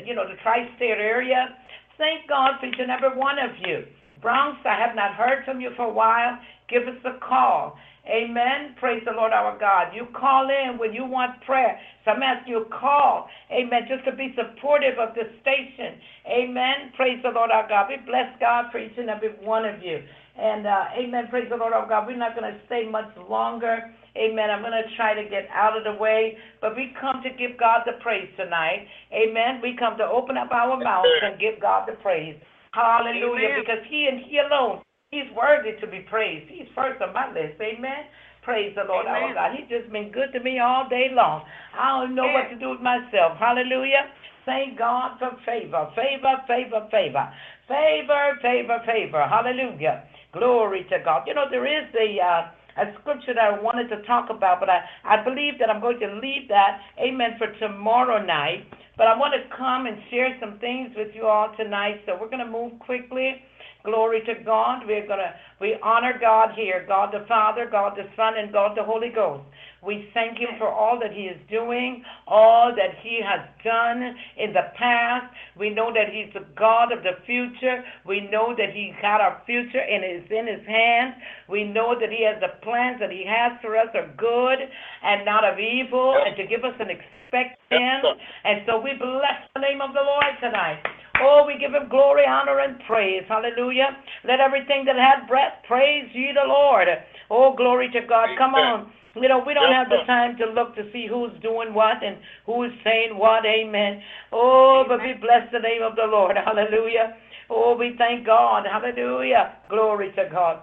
you 0.05 0.15
know, 0.15 0.27
the 0.27 0.35
tri 0.43 0.67
state 0.77 0.99
area. 0.99 1.57
Thank 1.99 2.29
God 2.29 2.59
for 2.59 2.67
each 2.67 2.81
and 2.81 2.91
every 2.91 3.17
one 3.17 3.39
of 3.39 3.51
you. 3.65 3.85
Bronx, 4.21 4.59
I 4.65 4.75
have 4.75 4.97
not 4.97 5.15
heard 5.15 5.45
from 5.45 5.61
you 5.61 5.71
for 5.77 5.87
a 5.87 5.93
while. 5.93 6.37
Give 6.69 6.83
us 6.83 6.99
a 7.05 7.19
call. 7.25 7.79
Amen. 8.03 8.75
Praise 8.81 9.03
the 9.07 9.13
Lord 9.15 9.33
our 9.33 9.57
God. 9.59 9.95
You 9.95 10.09
call 10.11 10.51
in 10.51 10.77
when 10.77 10.93
you 10.93 11.05
want 11.07 11.41
prayer. 11.47 11.79
Some 12.05 12.19
I'm 12.19 12.43
you 12.49 12.65
to 12.65 12.71
call. 12.71 13.29
Amen. 13.53 13.87
Just 13.87 14.05
to 14.07 14.17
be 14.17 14.35
supportive 14.35 14.99
of 14.99 15.15
the 15.15 15.31
station. 15.39 16.03
Amen. 16.27 16.91
Praise 16.97 17.23
the 17.23 17.31
Lord 17.31 17.51
our 17.55 17.69
God. 17.69 17.87
We 17.89 18.03
bless 18.05 18.27
God 18.41 18.73
for 18.73 18.83
each 18.83 18.99
and 18.99 19.09
every 19.09 19.31
one 19.47 19.65
of 19.65 19.83
you. 19.83 20.03
And 20.35 20.67
uh, 20.67 20.99
amen. 20.99 21.29
Praise 21.31 21.47
the 21.49 21.57
Lord 21.57 21.73
our 21.73 21.87
God. 21.87 22.09
We're 22.09 22.19
not 22.19 22.35
going 22.35 22.51
to 22.51 22.59
stay 22.67 22.89
much 22.91 23.15
longer. 23.31 23.95
Amen. 24.19 24.51
I'm 24.51 24.63
going 24.63 24.75
to 24.75 24.97
try 24.97 25.15
to 25.15 25.23
get 25.31 25.47
out 25.55 25.79
of 25.79 25.85
the 25.85 25.95
way. 25.95 26.37
But 26.61 26.75
we 26.75 26.91
come 27.01 27.23
to 27.23 27.31
give 27.31 27.55
God 27.55 27.87
the 27.87 28.03
praise 28.03 28.29
tonight. 28.37 28.83
Amen. 29.15 29.63
We 29.63 29.77
come 29.79 29.97
to 29.99 30.05
open 30.05 30.37
up 30.37 30.51
our 30.51 30.75
mouths 30.75 31.23
and 31.23 31.39
give 31.39 31.63
God 31.63 31.87
the 31.87 31.95
praise. 32.03 32.35
Hallelujah. 32.75 33.47
Amen. 33.47 33.63
Because 33.63 33.85
He 33.87 34.09
and 34.11 34.19
He 34.27 34.43
alone 34.43 34.83
He's 35.13 35.29
worthy 35.37 35.79
to 35.79 35.87
be 35.87 36.01
praised. 36.09 36.49
He's 36.49 36.67
first 36.75 37.03
on 37.03 37.13
my 37.13 37.29
list. 37.29 37.61
Amen. 37.61 38.09
Praise 38.41 38.73
the 38.75 38.89
Lord 38.89 39.05
our 39.05 39.21
Amen. 39.21 39.35
God. 39.37 39.53
He's 39.53 39.69
just 39.69 39.93
been 39.93 40.11
good 40.11 40.33
to 40.33 40.41
me 40.41 40.59
all 40.59 40.89
day 40.89 41.13
long. 41.13 41.45
I 41.77 42.01
don't 42.01 42.15
know 42.15 42.25
what 42.33 42.49
to 42.49 42.57
do 42.57 42.71
with 42.71 42.81
myself. 42.81 43.37
Hallelujah. 43.39 44.09
Thank 44.47 44.79
God 44.79 45.19
for 45.21 45.37
favor, 45.45 45.93
favor, 45.95 46.41
favor, 46.49 46.89
favor, 46.91 47.29
favor, 47.69 48.39
favor, 48.41 48.79
favor. 48.89 49.23
Hallelujah. 49.29 50.09
Glory 50.33 50.87
to 50.89 50.97
God. 51.05 51.25
You 51.29 51.35
know, 51.35 51.45
there 51.51 51.69
is 51.69 51.93
a. 51.95 52.19
Uh, 52.19 52.51
a 52.75 52.89
scripture 53.01 53.35
that 53.35 53.45
I 53.45 53.61
wanted 53.61 53.89
to 53.89 54.01
talk 54.07 54.31
about, 54.31 54.59
but 54.59 54.71
I, 54.71 54.81
I 55.05 55.23
believe 55.23 55.59
that 55.61 55.69
I'm 55.69 55.83
going 55.83 56.01
to 56.01 56.19
leave 56.25 56.49
that, 56.49 56.81
amen, 56.97 57.37
for 57.37 57.53
tomorrow 57.61 58.25
night. 58.25 58.65
But 58.97 59.09
I 59.09 59.19
want 59.19 59.35
to 59.37 59.45
come 59.55 59.85
and 59.85 59.99
share 60.11 60.35
some 60.41 60.59
things 60.59 60.89
with 60.97 61.09
you 61.15 61.27
all 61.27 61.53
tonight. 61.59 62.01
So 62.07 62.17
we're 62.19 62.31
going 62.31 62.45
to 62.45 62.51
move 62.51 62.79
quickly. 62.79 63.45
Glory 63.85 64.23
to 64.27 64.35
God. 64.45 64.83
We're 64.87 65.07
gonna 65.07 65.35
we 65.61 65.77
honor 65.83 66.19
God 66.21 66.51
here, 66.55 66.85
God 66.87 67.13
the 67.13 67.27
Father, 67.27 67.69
God 67.71 67.97
the 67.97 68.07
Son, 68.17 68.35
and 68.39 68.53
God 68.53 68.77
the 68.77 68.85
Holy 68.85 69.11
Ghost. 69.15 69.43
We 69.83 70.09
thank 70.15 70.39
Him 70.39 70.51
for 70.59 70.69
all 70.69 70.99
that 71.01 71.13
He 71.13 71.23
is 71.23 71.39
doing, 71.51 72.05
all 72.27 72.73
that 72.75 73.03
He 73.03 73.19
has 73.19 73.41
done 73.65 74.15
in 74.39 74.53
the 74.53 74.71
past. 74.79 75.27
We 75.59 75.71
know 75.71 75.93
that 75.93 76.15
He's 76.15 76.33
the 76.33 76.47
God 76.55 76.93
of 76.93 77.03
the 77.03 77.19
future. 77.27 77.83
We 78.07 78.29
know 78.31 78.55
that 78.57 78.71
He's 78.73 78.95
got 79.03 79.21
our 79.21 79.43
future 79.45 79.83
and 79.83 80.05
is 80.07 80.31
in 80.31 80.47
His 80.47 80.67
hands. 80.67 81.15
We 81.49 81.65
know 81.65 81.99
that 81.99 82.11
He 82.11 82.23
has 82.23 82.39
the 82.41 82.63
plans 82.63 83.01
that 83.01 83.11
He 83.11 83.27
has 83.27 83.59
for 83.61 83.77
us 83.77 83.89
are 83.95 84.15
good 84.17 84.59
and 85.03 85.25
not 85.25 85.43
of 85.43 85.59
evil, 85.59 86.15
and 86.25 86.37
to 86.37 86.47
give 86.47 86.63
us 86.63 86.79
an 86.79 86.91
expected 86.91 87.59
end. 87.73 88.07
And 88.45 88.63
so 88.67 88.79
we 88.79 88.95
bless 88.95 89.43
the 89.55 89.61
name 89.61 89.81
of 89.81 89.95
the 89.95 90.03
Lord 90.03 90.39
tonight. 90.41 90.79
Oh, 91.23 91.45
we 91.47 91.59
give 91.59 91.73
him 91.73 91.89
glory, 91.89 92.25
honor, 92.27 92.61
and 92.61 92.79
praise. 92.87 93.23
Hallelujah. 93.29 93.97
Let 94.25 94.41
everything 94.41 94.85
that 94.87 94.97
had 94.97 95.29
breath 95.29 95.63
praise 95.67 96.09
ye 96.13 96.33
the 96.35 96.47
Lord. 96.47 96.89
Oh, 97.31 97.55
glory 97.57 97.91
to 97.93 98.01
God. 98.07 98.29
Come 98.37 98.55
on. 98.55 98.93
You 99.15 99.29
know, 99.29 99.43
we 99.47 99.53
don't 99.53 99.73
have 99.73 99.91
the 99.91 100.05
time 100.07 100.39
to 100.39 100.47
look 100.47 100.75
to 100.77 100.91
see 100.91 101.07
who's 101.07 101.33
doing 101.43 101.75
what 101.75 102.03
and 102.03 102.17
who's 102.47 102.73
saying 102.83 103.17
what. 103.17 103.45
Amen. 103.45 104.03
Oh, 104.33 104.85
but 104.89 105.01
we 105.01 105.13
bless 105.21 105.51
the 105.53 105.61
name 105.61 105.83
of 105.83 105.97
the 105.97 106.09
Lord. 106.09 106.37
Hallelujah. 106.37 107.17
Oh, 107.51 107.77
we 107.77 107.95
thank 107.99 108.25
God. 108.25 108.65
Hallelujah. 108.65 109.57
Glory 109.69 110.13
to 110.17 110.29
God. 110.33 110.61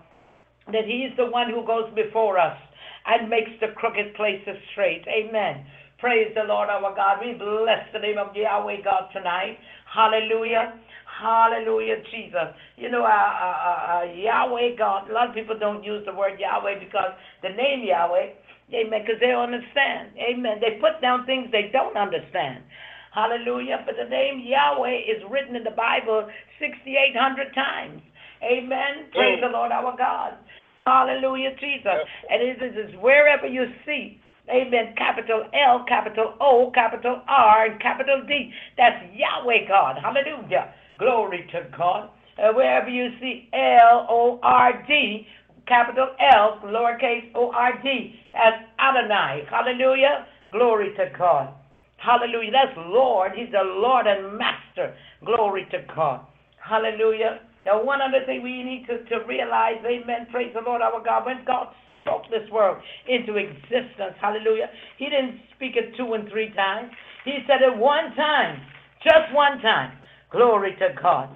That 0.71 0.85
He's 0.85 1.15
the 1.17 1.29
one 1.29 1.49
who 1.49 1.65
goes 1.65 1.93
before 1.93 2.39
us 2.39 2.57
and 3.05 3.29
makes 3.29 3.51
the 3.61 3.67
crooked 3.75 4.15
places 4.15 4.57
straight. 4.71 5.05
Amen. 5.07 5.65
Praise 5.99 6.31
the 6.33 6.47
Lord 6.47 6.69
our 6.69 6.95
God. 6.95 7.19
We 7.19 7.33
bless 7.33 7.83
the 7.91 7.99
name 7.99 8.17
of 8.17 8.33
Yahweh 8.33 8.87
God 8.87 9.11
tonight. 9.11 9.59
Hallelujah. 9.83 10.79
Hallelujah, 11.03 11.99
Jesus. 12.09 12.55
You 12.77 12.89
know, 12.89 13.03
uh, 13.03 13.11
uh, 13.11 13.59
uh, 13.67 13.79
uh, 13.91 14.03
Yahweh 14.15 14.79
God, 14.79 15.09
a 15.09 15.13
lot 15.13 15.27
of 15.27 15.35
people 15.35 15.59
don't 15.59 15.83
use 15.83 16.05
the 16.05 16.15
word 16.15 16.39
Yahweh 16.39 16.79
because 16.79 17.11
the 17.43 17.49
name 17.49 17.83
Yahweh, 17.83 18.31
amen, 18.71 19.01
because 19.03 19.19
they 19.19 19.27
don't 19.27 19.51
understand. 19.51 20.15
Amen. 20.15 20.63
They 20.63 20.79
put 20.79 21.01
down 21.01 21.25
things 21.25 21.51
they 21.51 21.67
don't 21.73 21.97
understand. 21.97 22.63
Hallelujah. 23.11 23.83
But 23.85 23.95
the 23.99 24.07
name 24.07 24.39
Yahweh 24.39 25.03
is 25.03 25.19
written 25.29 25.57
in 25.57 25.65
the 25.65 25.75
Bible 25.75 26.31
6,800 26.63 27.51
times. 27.53 27.99
Amen. 28.39 29.11
Praise 29.11 29.43
the 29.43 29.51
Lord 29.51 29.73
our 29.73 29.97
God. 29.97 30.39
Hallelujah, 30.87 31.59
Jesus. 31.59 32.07
And 32.31 32.39
it 32.39 32.63
is 32.63 32.95
wherever 33.03 33.47
you 33.47 33.67
see 33.85 34.21
Amen. 34.49 34.95
Capital 34.97 35.45
L, 35.53 35.85
capital 35.87 36.33
O, 36.41 36.71
capital 36.73 37.21
R, 37.27 37.65
and 37.67 37.81
capital 37.81 38.23
D. 38.27 38.51
That's 38.77 38.97
Yahweh 39.13 39.67
God. 39.67 39.97
Hallelujah. 40.01 40.73
Glory 40.97 41.47
to 41.51 41.67
God. 41.77 42.09
Uh, 42.37 42.53
wherever 42.53 42.89
you 42.89 43.09
see 43.19 43.49
L 43.53 44.07
O 44.09 44.39
R 44.41 44.83
D, 44.87 45.27
capital 45.67 46.09
L, 46.33 46.59
lowercase 46.65 47.29
O 47.35 47.51
R 47.51 47.79
D, 47.83 48.15
as 48.33 48.53
Adonai. 48.79 49.45
Hallelujah. 49.49 50.25
Glory 50.51 50.93
to 50.97 51.11
God. 51.17 51.53
Hallelujah. 51.97 52.51
That's 52.51 52.77
Lord. 52.77 53.33
He's 53.35 53.51
the 53.51 53.63
Lord 53.63 54.07
and 54.07 54.37
Master. 54.37 54.95
Glory 55.25 55.67
to 55.71 55.85
God. 55.93 56.21
Hallelujah. 56.57 57.41
Now, 57.65 57.83
one 57.83 57.99
other 58.01 58.25
thing 58.25 58.41
we 58.41 58.63
need 58.63 58.87
to, 58.87 59.03
to 59.09 59.25
realize, 59.27 59.77
amen, 59.85 60.27
praise 60.31 60.51
the 60.55 60.61
Lord 60.61 60.81
our 60.81 61.03
God, 61.03 61.25
when 61.25 61.43
God 61.45 61.67
spoke 62.01 62.23
this 62.29 62.49
world 62.51 62.77
into 63.07 63.37
existence, 63.37 64.15
hallelujah, 64.21 64.69
He 64.97 65.05
didn't 65.05 65.41
speak 65.55 65.75
it 65.75 65.95
two 65.97 66.13
and 66.13 66.29
three 66.29 66.53
times. 66.53 66.91
He 67.25 67.39
said 67.47 67.61
it 67.61 67.75
one 67.75 68.15
time, 68.15 68.61
just 69.03 69.33
one 69.33 69.59
time. 69.61 69.97
Glory 70.31 70.75
to 70.79 70.89
God. 71.01 71.29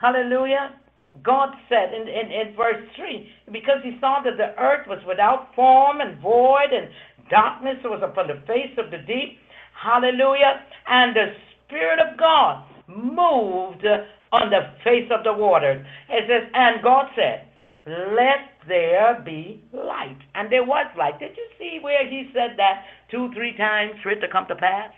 Hallelujah. 0.00 0.76
God 1.22 1.50
said 1.68 1.94
in, 1.94 2.08
in, 2.08 2.30
in 2.30 2.56
verse 2.56 2.82
3, 2.96 3.28
because 3.52 3.78
he 3.84 3.96
saw 4.00 4.20
that 4.24 4.36
the 4.36 4.60
earth 4.60 4.86
was 4.88 4.98
without 5.06 5.54
form 5.54 6.00
and 6.00 6.20
void, 6.20 6.72
and 6.72 6.88
darkness 7.30 7.76
was 7.84 8.02
upon 8.02 8.26
the 8.26 8.42
face 8.46 8.74
of 8.78 8.90
the 8.90 8.98
deep. 8.98 9.38
Hallelujah. 9.80 10.60
And 10.88 11.14
the 11.14 11.34
Spirit 11.66 12.00
of 12.00 12.18
God 12.18 12.64
moved 12.88 13.86
on 14.32 14.50
the 14.50 14.74
face 14.82 15.10
of 15.16 15.24
the 15.24 15.32
waters. 15.32 15.84
It 16.08 16.24
says, 16.28 16.50
and 16.52 16.82
God 16.82 17.06
said, 17.14 17.46
Let 17.86 18.53
there 18.68 19.22
be 19.24 19.62
light. 19.72 20.18
And 20.34 20.50
there 20.50 20.64
was 20.64 20.86
light. 20.96 21.18
Did 21.18 21.36
you 21.36 21.46
see 21.58 21.78
where 21.80 22.08
he 22.08 22.30
said 22.32 22.56
that 22.56 22.84
two, 23.10 23.30
three 23.34 23.56
times 23.56 23.92
for 24.02 24.10
it 24.10 24.20
to 24.20 24.28
come 24.28 24.46
to 24.48 24.56
pass? 24.56 24.90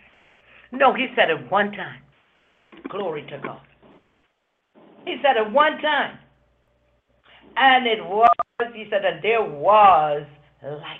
No, 0.71 0.93
he 0.93 1.07
said 1.15 1.29
it 1.29 1.51
one 1.51 1.71
time. 1.71 2.01
Glory 2.89 3.25
to 3.29 3.37
God. 3.43 3.61
He 5.05 5.17
said 5.23 5.37
it 5.37 5.51
one 5.51 5.81
time. 5.81 6.17
And 7.55 7.87
it 7.87 8.03
was, 8.03 8.29
he 8.73 8.85
said, 8.89 9.03
and 9.05 9.23
there 9.23 9.43
was 9.43 10.25
light. 10.63 10.99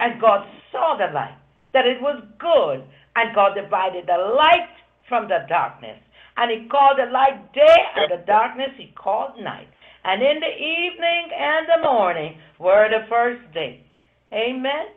And 0.00 0.20
God 0.20 0.46
saw 0.72 0.96
the 0.98 1.12
light, 1.14 1.38
that 1.72 1.86
it 1.86 2.02
was 2.02 2.22
good. 2.38 2.84
And 3.16 3.34
God 3.34 3.54
divided 3.54 4.06
the 4.06 4.34
light 4.36 4.68
from 5.08 5.28
the 5.28 5.46
darkness. 5.48 5.98
And 6.36 6.50
he 6.50 6.68
called 6.68 6.98
the 6.98 7.10
light 7.12 7.52
day, 7.54 7.76
and 7.96 8.10
the 8.10 8.26
darkness 8.26 8.70
he 8.76 8.92
called 8.96 9.38
night. 9.40 9.68
And 10.04 10.22
in 10.22 10.40
the 10.40 10.54
evening 10.54 11.30
and 11.32 11.66
the 11.68 11.88
morning 11.88 12.38
were 12.58 12.88
the 12.90 13.06
first 13.08 13.40
day. 13.54 13.84
Amen. 14.32 14.92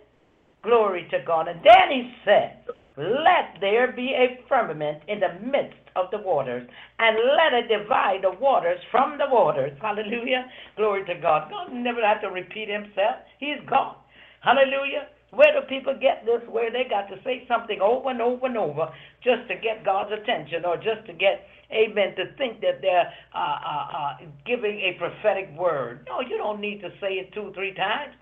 Glory 0.64 1.08
to 1.12 1.20
God. 1.26 1.48
And 1.48 1.60
then 1.64 1.90
he 1.92 2.12
said, 2.26 2.64
Let 2.98 3.62
there 3.62 3.94
be 3.94 4.14
a 4.14 4.44
firmament 4.50 5.04
in 5.08 5.20
the 5.20 5.40
midst 5.46 5.80
of 5.96 6.12
the 6.12 6.18
waters, 6.18 6.68
and 7.00 7.18
let 7.18 7.54
it 7.54 7.68
divide 7.70 8.24
the 8.24 8.38
waters 8.40 8.80
from 8.92 9.18
the 9.18 9.26
waters. 9.30 9.72
Hallelujah. 9.82 10.46
Glory 10.76 11.06
to 11.06 11.16
God. 11.22 11.50
God 11.50 11.74
never 11.74 12.02
had 12.06 12.20
to 12.22 12.28
repeat 12.28 12.70
himself. 12.70 13.24
He's 13.40 13.64
God. 13.70 13.96
Hallelujah. 14.42 15.08
Where 15.32 15.52
do 15.52 15.68
people 15.68 15.94
get 16.00 16.26
this? 16.26 16.42
Where 16.50 16.72
they 16.72 16.88
got 16.90 17.10
to 17.10 17.18
say 17.24 17.44
something 17.48 17.80
over 17.82 18.10
and 18.10 18.22
over 18.22 18.48
and 18.48 18.58
over 18.58 18.88
just 19.24 19.48
to 19.50 19.56
get 19.56 19.84
God's 19.84 20.12
attention 20.14 20.64
or 20.66 20.78
just 20.78 21.06
to 21.08 21.14
get, 21.14 21.44
amen, 21.72 22.16
to 22.16 22.32
think 22.38 22.62
that 22.62 22.80
they're 22.82 23.12
uh, 23.36 23.60
uh, 23.60 23.86
uh, 23.92 24.12
giving 24.46 24.80
a 24.80 24.96
prophetic 24.98 25.52
word. 25.58 26.08
No, 26.08 26.22
you 26.22 26.38
don't 26.38 26.62
need 26.62 26.80
to 26.82 26.90
say 27.02 27.20
it 27.20 27.34
two, 27.34 27.52
three 27.56 27.74
times. 27.76 28.16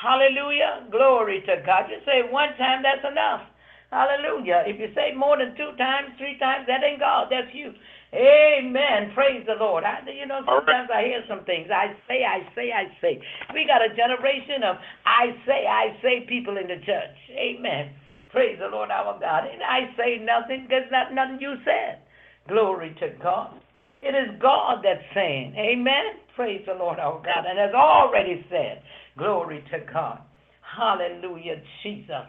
Hallelujah. 0.00 0.88
Glory 0.90 1.42
to 1.46 1.62
God. 1.64 1.88
You 1.90 2.00
say 2.06 2.24
one 2.30 2.56
time, 2.56 2.82
that's 2.82 3.04
enough. 3.04 3.42
Hallelujah. 3.90 4.64
If 4.66 4.80
you 4.80 4.88
say 4.94 5.14
more 5.16 5.38
than 5.38 5.56
two 5.56 5.72
times, 5.78 6.16
three 6.18 6.38
times, 6.38 6.66
that 6.68 6.84
ain't 6.84 7.00
God. 7.00 7.28
That's 7.30 7.52
you. 7.54 7.72
Amen. 8.14 9.10
Praise 9.14 9.42
the 9.46 9.58
Lord. 9.58 9.82
I, 9.82 9.98
you 10.06 10.26
know, 10.26 10.40
sometimes 10.46 10.88
I 10.94 11.02
hear 11.02 11.22
some 11.28 11.44
things. 11.44 11.68
I 11.74 11.94
say, 12.06 12.22
I 12.22 12.46
say, 12.54 12.70
I 12.70 12.86
say. 13.00 13.20
We 13.52 13.66
got 13.66 13.82
a 13.82 13.90
generation 13.94 14.62
of 14.62 14.76
I 15.04 15.34
say, 15.44 15.66
I 15.66 15.96
say 16.02 16.26
people 16.28 16.56
in 16.56 16.68
the 16.68 16.78
church. 16.86 17.16
Amen. 17.34 17.90
Praise 18.30 18.58
the 18.60 18.68
Lord 18.68 18.90
our 18.90 19.18
God. 19.18 19.44
And 19.50 19.62
I 19.62 19.90
say 19.96 20.22
nothing 20.22 20.66
because 20.68 20.86
not 20.92 21.12
nothing 21.12 21.38
you 21.40 21.56
said. 21.64 22.02
Glory 22.48 22.94
to 23.00 23.10
God. 23.22 23.58
It 24.02 24.14
is 24.14 24.38
God 24.40 24.84
that's 24.84 25.02
saying. 25.14 25.54
Amen. 25.58 26.22
Praise 26.36 26.62
the 26.66 26.74
Lord 26.74 27.00
our 27.00 27.20
God. 27.22 27.44
And 27.48 27.58
has 27.58 27.74
already 27.74 28.46
said, 28.48 28.82
Glory 29.18 29.64
to 29.72 29.80
God. 29.92 30.20
Hallelujah, 30.62 31.62
Jesus. 31.82 32.28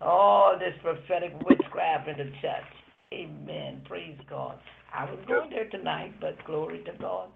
All 0.00 0.56
this 0.58 0.74
prophetic 0.80 1.34
witchcraft 1.44 2.08
in 2.08 2.16
the 2.18 2.30
church. 2.40 2.70
Amen. 3.12 3.82
Praise 3.86 4.18
God. 4.30 4.58
I 4.94 5.04
was 5.04 5.18
going 5.26 5.50
there 5.50 5.68
tonight, 5.68 6.14
but 6.20 6.42
glory 6.44 6.82
to 6.84 6.92
God. 7.00 7.28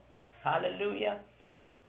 Hallelujah. 0.42 1.20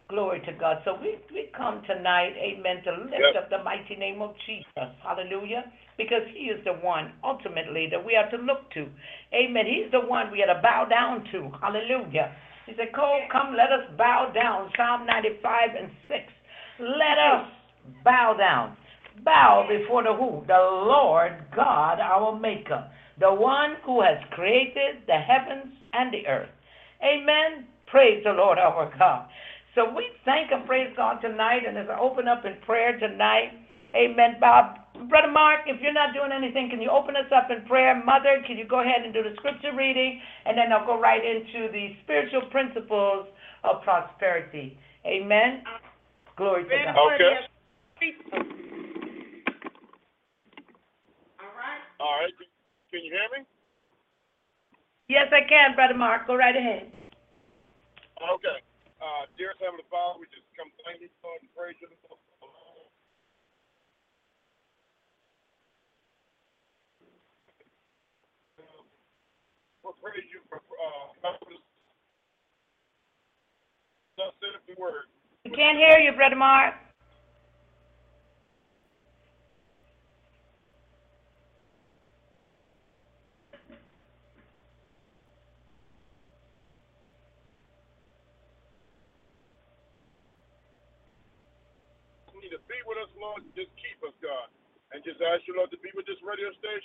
Glory 0.10 0.42
to 0.46 0.54
God. 0.54 0.78
So 0.86 0.98
we, 1.02 1.18
we 1.34 1.50
come 1.56 1.82
tonight, 1.88 2.34
amen, 2.38 2.84
to 2.84 2.92
lift 3.06 3.34
Yep. 3.34 3.44
up 3.44 3.50
the 3.50 3.64
mighty 3.64 3.96
name 3.96 4.22
of 4.22 4.36
Jesus. 4.46 4.92
Hallelujah. 5.02 5.72
Because 5.98 6.22
he 6.34 6.46
is 6.52 6.64
the 6.66 6.74
one, 6.74 7.14
ultimately, 7.24 7.88
that 7.90 8.04
we 8.04 8.16
are 8.16 8.30
to 8.30 8.38
look 8.38 8.70
to. 8.72 8.88
Amen. 9.34 9.66
He's 9.66 9.90
the 9.92 10.02
one 10.02 10.32
we 10.32 10.44
are 10.44 10.54
to 10.54 10.62
bow 10.62 10.86
down 10.86 11.24
to. 11.32 11.50
Hallelujah. 11.62 12.36
He 12.66 12.74
said, 12.78 12.94
Cole, 12.94 13.22
come, 13.32 13.56
let 13.56 13.72
us 13.72 13.90
bow 13.98 14.32
down. 14.34 14.70
Psalm 14.76 15.06
95 15.06 15.70
and 15.80 15.92
6. 16.08 16.20
Let 16.80 17.18
us 17.18 17.48
bow 18.04 18.36
down. 18.38 18.76
Bow 19.24 19.68
before 19.70 20.04
the 20.04 20.14
who? 20.14 20.44
The 20.48 20.58
Lord 20.58 21.34
God, 21.56 22.00
our 22.00 22.38
Maker 22.38 22.90
the 23.20 23.34
one 23.34 23.76
who 23.86 24.02
has 24.02 24.18
created 24.32 25.04
the 25.08 25.18
heavens 25.18 25.74
and 25.94 26.14
the 26.14 26.28
earth. 26.28 26.50
Amen. 27.04 27.66
Praise 27.88 28.24
the 28.24 28.32
Lord 28.32 28.58
our 28.58 28.92
God. 28.98 29.28
So 29.76 29.94
we 29.94 30.08
thank 30.26 30.52
and 30.52 30.66
praise 30.66 30.94
God 30.96 31.20
tonight, 31.22 31.62
and 31.68 31.78
as 31.78 31.88
I 31.90 32.00
open 32.00 32.28
up 32.28 32.46
in 32.46 32.56
prayer 32.66 32.98
tonight, 33.00 33.52
Amen. 33.96 34.38
Bob, 34.40 34.78
Brother 35.08 35.30
Mark, 35.30 35.62
if 35.68 35.80
you're 35.82 35.94
not 35.94 36.14
doing 36.14 36.32
anything, 36.34 36.70
can 36.70 36.82
you 36.82 36.90
open 36.90 37.16
us 37.16 37.30
up 37.30 37.50
in 37.52 37.64
prayer? 37.66 37.94
Mother, 38.04 38.42
can 38.48 38.58
you 38.58 38.66
go 38.66 38.82
ahead 38.82 39.06
and 39.06 39.14
do 39.14 39.22
the 39.22 39.36
scripture 39.38 39.76
reading, 39.76 40.20
and 40.46 40.58
then 40.58 40.74
I'll 40.74 40.86
go 40.86 41.00
right 41.00 41.22
into 41.24 41.72
the 41.72 41.96
spiritual 42.04 42.50
principles 42.50 43.28
of 43.64 43.84
prosperity. 43.84 44.78
Amen. 45.06 45.64
Glory 46.38 46.64
to 46.64 46.70
God. 46.70 46.98
Okay. 47.14 47.38
All 51.40 51.54
right. 51.54 51.82
All 52.00 52.18
right. 52.20 52.34
Can 52.94 53.02
you 53.02 53.10
hear 53.10 53.26
me? 53.34 53.42
Yes, 55.10 55.34
I 55.34 55.42
can, 55.50 55.74
Brother 55.74 55.98
Mark. 55.98 56.28
Go 56.30 56.38
right 56.38 56.56
ahead. 56.56 56.94
Okay. 58.22 58.62
Uh, 59.02 59.26
dear 59.34 59.58
Heavenly 59.58 59.82
Father, 59.90 60.22
we 60.22 60.30
just 60.30 60.46
come 60.54 60.70
thank 60.86 61.02
you, 61.02 61.10
Lord, 61.26 61.42
and 61.42 61.50
praise 61.58 61.74
you. 61.82 61.90
Lord. 61.90 62.22
We'll 69.82 69.98
praise 69.98 70.24
you 70.30 70.40
for 70.48 70.62
uh, 70.62 71.18
helping 71.26 71.58
us. 71.58 71.66
Thus 74.22 74.38
saith 74.38 74.62
the 74.70 74.78
word. 74.78 75.10
We 75.44 75.52
can't 75.52 75.82
hear 75.82 75.98
you, 75.98 76.14
Brother 76.14 76.38
Mark. 76.38 76.78
Continue 92.44 92.60
to 92.60 92.64
be 92.68 92.76
with 92.84 93.00
us, 93.00 93.12
Lord. 93.16 93.40
Just 93.56 93.72
keep 93.80 94.00
us, 94.04 94.12
God. 94.20 94.52
And 94.92 95.00
just 95.04 95.22
ask 95.24 95.48
you, 95.48 95.56
Lord, 95.56 95.72
to 95.72 95.80
be 95.80 95.90
with 95.96 96.04
this 96.04 96.20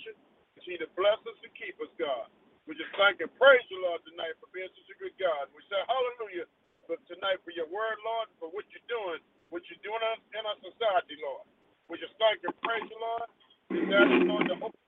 radio 0.08 0.16
station. 0.16 0.56
Continue 0.56 0.80
to 0.84 0.90
bless 0.96 1.20
us 1.28 1.38
and 1.44 1.52
keep 1.56 1.76
us, 1.82 1.92
God. 2.00 2.28
We 2.68 2.76
just 2.76 2.92
thank 2.96 3.20
and 3.20 3.30
praise 3.38 3.64
you, 3.72 3.80
Lord, 3.84 4.02
tonight 4.06 4.36
for 4.40 4.48
being 4.54 4.70
such 4.72 4.90
a 4.92 4.98
good 5.00 5.16
God. 5.20 5.48
We 5.54 5.62
say 5.68 5.80
hallelujah 5.88 6.46
for 6.88 6.96
tonight 7.10 7.40
for 7.44 7.52
your 7.54 7.68
word, 7.70 7.98
Lord, 8.04 8.28
for 8.40 8.48
what 8.52 8.66
you're 8.72 8.88
doing, 8.90 9.20
what 9.50 9.62
you're 9.68 9.82
doing 9.86 10.02
in 10.02 10.18
in 10.38 10.44
our 10.46 10.58
society, 10.64 11.16
Lord. 11.22 11.46
We 11.88 11.98
just 12.00 12.14
thank 12.20 12.40
and 12.44 12.54
praise 12.64 12.86
you, 12.88 12.98
Lord. 13.00 13.28
We 13.72 13.74
just 13.84 13.92
ask 13.94 14.10
you, 14.12 14.26
Lord, 14.28 14.46
to 14.52 14.56
open, 14.62 14.82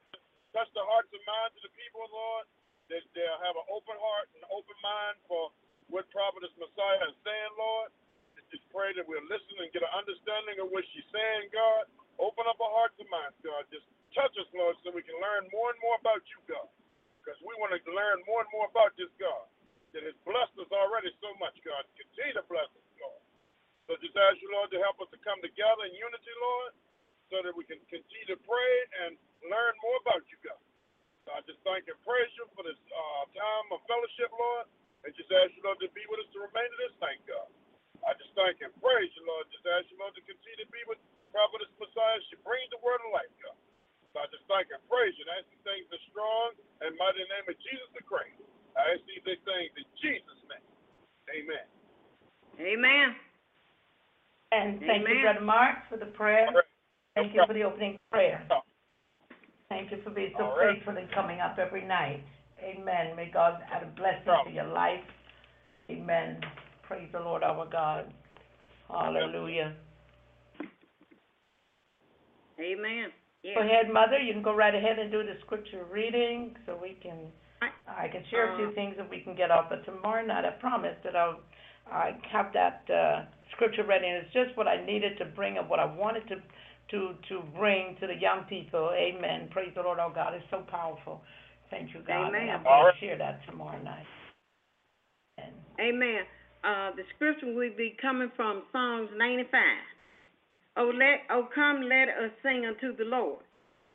touch 0.57 0.71
the 0.77 0.85
hearts 0.85 1.11
and 1.15 1.25
minds 1.29 1.55
of 1.61 1.63
the 1.69 1.75
people, 1.77 2.05
Lord. 2.13 2.47
that 2.91 3.05
they'll 3.17 3.43
have 3.45 3.57
an 3.59 3.69
open 3.73 3.97
heart 4.01 4.29
and 4.37 4.43
open 4.51 4.77
mind 4.85 5.17
for 5.31 5.53
what 5.93 6.09
Prophetess 6.13 6.53
Massiah 6.61 7.11
is 7.13 7.19
saying, 7.25 7.53
Lord. 7.61 7.91
And 8.39 8.45
just 8.51 8.65
pray 8.75 8.93
that 8.97 9.07
we'll 9.07 9.25
listen 9.31 9.57
and 9.63 9.71
get 9.73 9.85
an 9.87 9.95
understanding 9.95 10.59
of 10.65 10.73
what 10.73 10.85
she's 10.95 11.07
saying, 11.15 11.53
God. 11.55 11.89
Open 12.21 12.47
up 12.47 12.59
our 12.61 12.73
hearts 12.75 12.97
and 13.01 13.11
minds, 13.13 13.37
God. 13.43 13.67
Just 13.73 13.87
touch 14.15 14.35
us, 14.39 14.49
Lord, 14.55 14.77
so 14.85 14.93
we 14.95 15.03
can 15.07 15.19
learn 15.23 15.49
more 15.55 15.73
and 15.73 15.81
more 15.83 15.99
about 16.01 16.23
you, 16.31 16.41
God. 16.51 16.69
Because 17.23 17.39
we 17.47 17.55
want 17.59 17.73
to 17.75 17.81
learn 17.93 18.23
more 18.29 18.43
and 18.45 18.53
more 18.55 18.69
about 18.71 18.95
this 18.99 19.11
God 19.21 19.47
that 19.97 20.05
has 20.07 20.17
blessed 20.27 20.55
us 20.61 20.71
already 20.73 21.11
so 21.23 21.33
much, 21.41 21.57
God. 21.67 21.85
Continue 21.99 22.37
to 22.39 22.45
bless 22.51 22.69
us, 22.73 22.89
Lord. 23.01 23.23
So 23.89 23.91
just 24.01 24.17
ask 24.17 24.39
you, 24.43 24.51
Lord, 24.55 24.71
to 24.75 24.81
help 24.83 24.99
us 25.03 25.11
to 25.15 25.21
come 25.25 25.41
together 25.43 25.85
in 25.89 25.95
unity, 25.97 26.35
Lord, 26.41 26.73
so 27.33 27.37
that 27.45 27.55
we 27.55 27.65
can 27.67 27.81
continue 27.91 28.29
to 28.33 28.39
pray 28.47 28.75
and 29.07 29.19
learn 29.51 29.75
more 29.83 29.99
about 30.05 30.25
you, 30.31 30.39
God. 30.45 30.61
So 31.27 31.37
I 31.37 31.41
just 31.45 31.61
thank 31.67 31.85
and 31.91 31.99
praise 32.07 32.33
you 32.41 32.49
for 32.57 32.65
this 32.65 32.79
uh, 32.93 33.25
time 33.37 33.69
of 33.77 33.81
fellowship, 33.91 34.33
Lord, 34.33 34.67
and 35.05 35.13
just 35.17 35.29
ask 35.33 35.53
you, 35.57 35.63
Lord, 35.65 35.81
to 35.85 35.91
be 35.93 36.05
with 36.09 36.23
us 36.25 36.31
the 36.33 36.45
remainder 36.45 36.77
of 36.77 36.83
this 36.93 36.97
night, 37.03 37.23
God. 37.29 37.49
I 38.07 38.17
just 38.17 38.33
thank 38.39 38.59
and 38.65 38.73
praise 38.81 39.13
you, 39.17 39.23
Lord. 39.29 39.45
Just 39.53 39.67
ask 39.69 39.85
you, 39.93 39.99
Lord, 40.01 40.17
to 40.17 40.25
continue 40.25 40.61
to 40.65 40.71
be 40.73 40.83
with 40.89 41.01
Prophetess 41.37 41.69
Massiah. 41.77 42.21
She 42.33 42.41
brings 42.43 42.69
the 42.73 42.81
word 42.81 43.01
of 43.05 43.13
life, 43.13 43.33
God. 43.45 43.59
So 44.17 44.25
I 44.25 44.27
just 44.33 44.45
thank 44.49 44.73
and 44.73 44.81
praise 44.89 45.13
you. 45.21 45.29
And 45.29 45.33
I 45.37 45.45
ask 45.45 45.49
these 45.53 45.67
things 45.69 45.87
are 45.93 46.05
strong 46.11 46.49
and 46.83 46.97
mighty 46.97 47.23
name 47.29 47.47
of 47.47 47.57
Jesus 47.61 47.89
the 47.95 48.03
Christ. 48.03 48.41
I 48.75 48.97
ask 48.97 49.03
these 49.07 49.23
things 49.23 49.71
in 49.77 49.87
Jesus' 50.01 50.43
name. 50.49 50.69
Amen. 51.31 51.67
Amen. 52.61 53.09
And 54.53 54.81
thank 54.81 55.07
you, 55.09 55.15
Amen. 55.15 55.23
Brother 55.23 55.47
Mark, 55.47 55.77
for 55.91 55.99
the 55.99 56.11
prayer. 56.13 56.49
All 56.49 56.55
right. 56.55 56.65
Thank 57.17 57.35
you 57.35 57.43
for 57.47 57.55
the 57.55 57.65
opening 57.65 57.99
prayer. 58.11 58.43
No. 58.51 58.63
Thank 59.69 59.91
you 59.93 59.99
for 60.05 60.11
being 60.11 60.33
so 60.39 60.45
All 60.45 60.57
right. 60.59 60.77
faithful 60.77 60.97
and 60.99 61.11
coming 61.13 61.41
up 61.41 61.59
every 61.59 61.85
night. 61.87 62.25
Amen. 62.63 63.17
May 63.17 63.31
God 63.33 63.61
add 63.73 63.83
a 63.85 63.87
blessing 63.87 64.27
No. 64.27 64.45
to 64.47 64.51
your 64.51 64.67
life. 64.69 65.05
Amen. 65.91 66.41
Praise 66.83 67.09
the 67.13 67.21
Lord 67.21 67.43
our 67.43 67.67
God. 67.67 68.13
Hallelujah. 68.89 69.75
Amen. 72.61 73.11
Yeah. 73.43 73.55
Go 73.57 73.61
ahead, 73.63 73.91
Mother. 73.93 74.19
You 74.19 74.33
can 74.35 74.43
go 74.43 74.55
right 74.55 74.75
ahead 74.75 74.99
and 74.99 75.11
scripture 75.71 75.87
reading 75.93 76.55
so 76.67 76.79
we 76.81 76.97
can, 77.03 77.17
I 77.89 78.09
can 78.09 78.23
share 78.31 78.53
a 78.53 78.57
few 78.57 78.69
Uh, 78.69 78.75
things 78.75 78.97
that 78.97 79.09
we 79.09 79.21
can 79.21 79.35
get 79.37 79.51
off. 79.51 79.67
But 79.71 79.85
tomorrow 79.85 80.25
night, 80.25 80.45
I 80.45 80.51
promise 80.61 80.97
that 81.05 81.17
I'll, 81.17 81.41
I 81.91 82.17
have 82.31 82.53
that, 82.55 82.83
uh, 82.91 83.25
scripture 83.53 83.85
ready. 83.85 84.07
And 84.07 84.25
it's 84.25 84.33
just 84.33 84.57
what 84.57 84.69
I 84.69 84.85
needed 84.85 85.19
to 85.19 85.25
bring 85.25 85.59
and 85.59 85.69
what 85.69 85.81
I 85.81 85.85
wanted 85.85 86.27
to, 86.29 86.37
to, 86.93 87.15
to 87.29 87.43
bring 87.59 87.97
to 88.01 88.07
the 88.07 88.15
young 88.15 88.45
people. 88.49 88.91
Amen. 88.95 89.49
Praise 89.51 89.73
the 89.75 89.83
Lord 89.83 89.99
our 89.99 90.13
God. 90.13 90.35
It's 90.35 90.45
so 90.51 90.65
powerful. 90.71 91.21
Thank 91.71 91.95
you, 91.95 92.01
God. 92.07 92.29
And 92.29 92.37
Amen. 92.37 92.49
I'm 92.49 92.67
All 92.67 92.83
going 92.85 92.95
to 92.95 93.01
share 93.01 93.19
that 93.19 93.41
tomorrow 93.47 93.81
night. 93.83 94.07
And 95.39 95.53
Amen. 95.81 96.25
Uh, 96.63 96.91
the 96.97 97.03
scripture 97.15 97.47
will 97.55 97.71
be 97.77 97.97
coming 98.01 98.31
from 98.37 98.63
Psalms 98.73 99.09
95. 99.17 99.61
Oh, 100.77 100.91
let, 100.95 101.27
oh, 101.31 101.49
come, 101.55 101.83
let 101.83 102.09
us 102.09 102.31
sing 102.43 102.67
unto 102.67 102.97
the 102.97 103.05
Lord. 103.05 103.41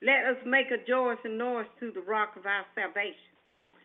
Let 0.02 0.26
us 0.26 0.38
make 0.46 0.68
a 0.72 0.84
joyous 0.88 1.20
noise 1.26 1.68
to 1.80 1.92
the 1.92 2.02
rock 2.02 2.36
of 2.36 2.46
our 2.46 2.66
salvation. 2.76 3.32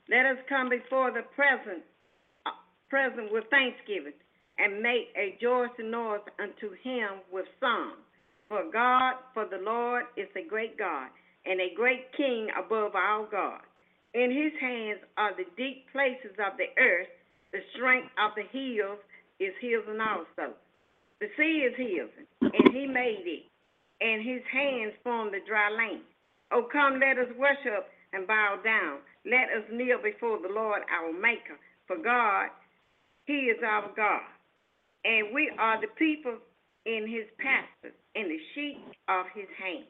Let 0.09 0.27
us 0.27 0.39
come 0.49 0.69
before 0.69 1.13
the 1.13 1.23
present, 1.37 1.83
uh, 2.47 2.51
present 2.89 3.33
with 3.33 3.45
thanksgiving, 3.51 4.15
and 4.59 4.83
make 4.83 5.15
a 5.17 5.39
joyous 5.41 5.71
noise 5.79 6.27
unto 6.43 6.75
him 6.83 7.23
with 7.33 7.47
song. 7.61 7.95
For 8.49 8.65
God, 8.73 9.15
for 9.33 9.47
the 9.47 9.63
Lord 9.63 10.05
is 10.17 10.29
a 10.35 10.49
great 10.49 10.77
God, 10.77 11.09
and 11.47 11.61
a 11.61 11.73
great 11.75 12.11
King 12.17 12.49
above 12.59 12.93
all 12.97 13.27
gods. 13.31 13.65
In 14.13 14.31
his 14.35 14.53
hands 14.61 14.99
are 15.17 15.37
the 15.37 15.47
deep 15.57 15.87
places 15.93 16.35
of 16.45 16.59
the 16.59 16.75
earth, 16.83 17.09
the 17.53 17.61
strength 17.77 18.11
of 18.19 18.35
the 18.35 18.43
hills 18.51 18.99
is 19.39 19.55
his 19.61 19.87
and 19.89 20.03
also. 20.03 20.55
The 21.21 21.29
sea 21.39 21.67
is 21.69 21.77
his, 21.77 22.11
and 22.41 22.75
he 22.75 22.87
made 22.87 23.23
it, 23.27 23.50
and 24.01 24.23
his 24.23 24.43
hands 24.53 24.95
formed 25.05 25.33
the 25.33 25.41
dry 25.47 25.71
land. 25.71 26.03
Oh, 26.53 26.67
come, 26.71 27.01
let 27.01 27.19
us 27.19 27.31
worship 27.39 27.87
and 28.13 28.27
bow 28.27 28.59
down. 28.65 28.99
Let 29.25 29.53
us 29.55 29.65
kneel 29.71 30.03
before 30.03 30.39
the 30.41 30.53
Lord 30.53 30.83
our 30.91 31.13
Maker. 31.13 31.59
For 31.87 31.97
God, 31.97 32.49
he 33.27 33.53
is 33.53 33.59
our 33.65 33.91
God, 33.95 34.27
and 35.05 35.35
we 35.35 35.51
are 35.59 35.81
the 35.81 35.93
people 35.99 36.39
in 36.87 37.07
his 37.07 37.29
pastures, 37.39 37.97
and 38.15 38.31
the 38.31 38.41
sheep 38.55 38.81
of 39.09 39.27
his 39.35 39.49
hand. 39.61 39.85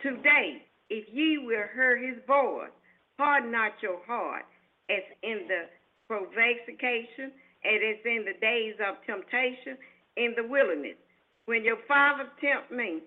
Today, 0.00 0.62
if 0.88 1.04
ye 1.12 1.38
will 1.38 1.66
hear 1.74 1.98
his 1.98 2.22
voice, 2.26 2.70
harden 3.18 3.50
not 3.50 3.72
your 3.82 4.00
heart, 4.06 4.44
as 4.88 5.02
in 5.22 5.48
the 5.48 5.66
provocation, 6.06 7.32
and 7.64 7.78
as 7.82 8.00
in 8.04 8.24
the 8.24 8.38
days 8.40 8.74
of 8.86 8.96
temptation 9.06 9.76
in 10.16 10.34
the 10.36 10.46
wilderness, 10.46 10.96
when 11.46 11.64
your 11.64 11.78
father 11.88 12.30
tempted 12.40 12.74
me, 12.74 13.02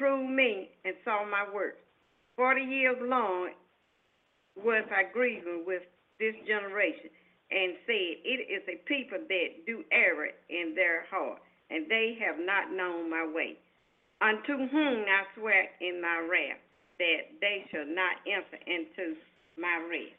proved 0.00 0.32
me, 0.32 0.72
and 0.88 0.96
saw 1.04 1.28
my 1.28 1.44
works. 1.52 1.76
Forty 2.34 2.64
years 2.64 2.96
long 3.02 3.50
was 4.56 4.84
I 4.88 5.12
grieving 5.12 5.64
with 5.66 5.82
this 6.18 6.32
generation, 6.48 7.12
and 7.52 7.76
said, 7.84 8.24
It 8.24 8.48
is 8.48 8.64
a 8.64 8.80
people 8.88 9.20
that 9.20 9.48
do 9.66 9.84
error 9.92 10.32
in 10.48 10.72
their 10.74 11.04
heart, 11.12 11.38
and 11.68 11.84
they 11.90 12.16
have 12.24 12.40
not 12.40 12.72
known 12.72 13.10
my 13.10 13.28
way. 13.28 13.60
Unto 14.22 14.56
whom 14.72 15.04
I 15.04 15.28
swear 15.36 15.68
in 15.80 16.00
my 16.00 16.24
wrath, 16.24 16.60
that 16.98 17.36
they 17.40 17.64
shall 17.70 17.86
not 17.86 18.24
enter 18.24 18.56
into 18.66 19.16
my 19.60 19.84
rest. 19.84 20.16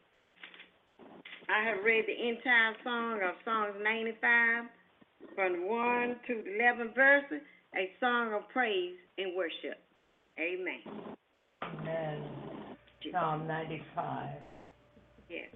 I 1.49 1.65
have 1.65 1.83
read 1.83 2.05
the 2.05 2.29
entire 2.29 2.77
song 2.83 3.19
of 3.25 3.33
Psalms 3.45 3.81
95, 3.81 4.65
from 5.35 5.67
1 5.67 6.15
to 6.27 6.33
11 6.55 6.93
verses, 6.93 7.41
a 7.75 7.89
song 7.99 8.33
of 8.33 8.47
praise 8.49 8.95
and 9.17 9.35
worship. 9.35 9.79
Amen. 10.39 10.81
Amen. 11.63 12.23
Psalm 13.11 13.47
ninety-five. 13.47 14.35
Yes. 15.29 15.49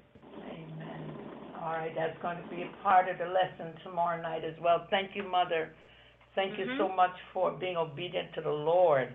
Amen. 0.49 1.15
All 1.61 1.73
right, 1.73 1.91
that's 1.95 2.17
going 2.21 2.37
to 2.37 2.49
be 2.49 2.63
a 2.63 2.83
part 2.83 3.09
of 3.09 3.17
the 3.17 3.25
lesson 3.25 3.73
tomorrow 3.83 4.21
night 4.21 4.43
as 4.43 4.53
well. 4.61 4.87
Thank 4.89 5.15
you, 5.15 5.23
Mother. 5.23 5.69
Thank 6.35 6.59
you 6.59 6.65
so 6.77 6.89
Mhm. 6.89 6.95
much 6.95 7.15
for 7.33 7.51
being 7.51 7.77
obedient 7.77 8.33
to 8.33 8.41
the 8.41 8.51
Lord. 8.51 9.13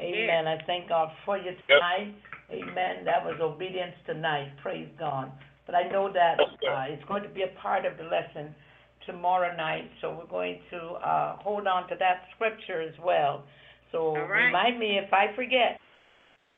Amen. 0.00 0.46
I 0.46 0.58
thank 0.66 0.88
God 0.88 1.12
for 1.24 1.38
you 1.38 1.56
tonight. 1.66 2.14
Amen. 2.50 3.04
That 3.04 3.24
was 3.24 3.40
obedience 3.40 3.94
tonight. 4.06 4.56
Praise 4.58 4.88
God. 4.98 5.30
But 5.66 5.74
I 5.74 5.88
know 5.88 6.08
that 6.10 6.40
uh, 6.40 6.86
it's 6.88 7.04
going 7.04 7.22
to 7.22 7.28
be 7.28 7.42
a 7.42 7.48
part 7.60 7.84
of 7.84 7.96
the 7.96 8.04
lesson 8.04 8.54
tomorrow 9.08 9.56
night, 9.56 9.90
so 10.00 10.14
we're 10.16 10.30
going 10.30 10.60
to 10.70 10.76
uh, 10.76 11.36
hold 11.38 11.66
on 11.66 11.88
to 11.88 11.96
that 11.98 12.28
scripture 12.36 12.80
as 12.80 12.94
well. 13.04 13.44
So 13.90 14.14
right. 14.14 14.46
remind 14.46 14.78
me 14.78 15.00
if 15.02 15.12
I 15.12 15.34
forget. 15.34 15.80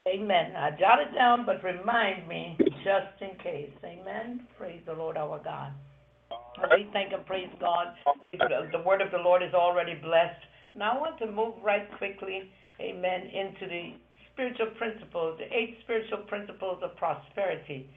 Amen. 0.09 0.57
I 0.57 0.71
jot 0.71 0.99
it 1.01 1.15
down, 1.15 1.47
but 1.47 1.63
remind 1.63 2.27
me 2.27 2.57
just 2.59 3.21
in 3.21 3.39
case. 3.43 3.71
Amen. 3.85 4.47
Praise 4.59 4.81
the 4.87 4.95
Lord 4.95 5.17
our 5.17 5.41
God. 5.45 5.73
We 6.75 6.89
thank 6.93 7.13
and 7.13 7.25
praise 7.27 7.51
God. 7.61 7.89
The 8.33 8.69
the 8.73 8.83
word 8.85 9.01
of 9.01 9.11
the 9.11 9.19
Lord 9.19 9.43
is 9.43 9.55
already 9.55 9.95
blessed. 9.95 10.43
Now 10.77 10.97
I 10.97 11.01
want 11.01 11.19
to 11.19 11.27
move 11.27 11.55
right 11.63 11.87
quickly, 11.99 12.51
amen, 12.81 13.29
into 13.33 13.67
the 13.67 13.95
spiritual 14.33 14.73
principles, 14.79 15.39
the 15.39 15.47
eight 15.55 15.79
spiritual 15.85 16.25
principles 16.29 16.81
of 16.83 16.97
prosperity. 16.97 17.89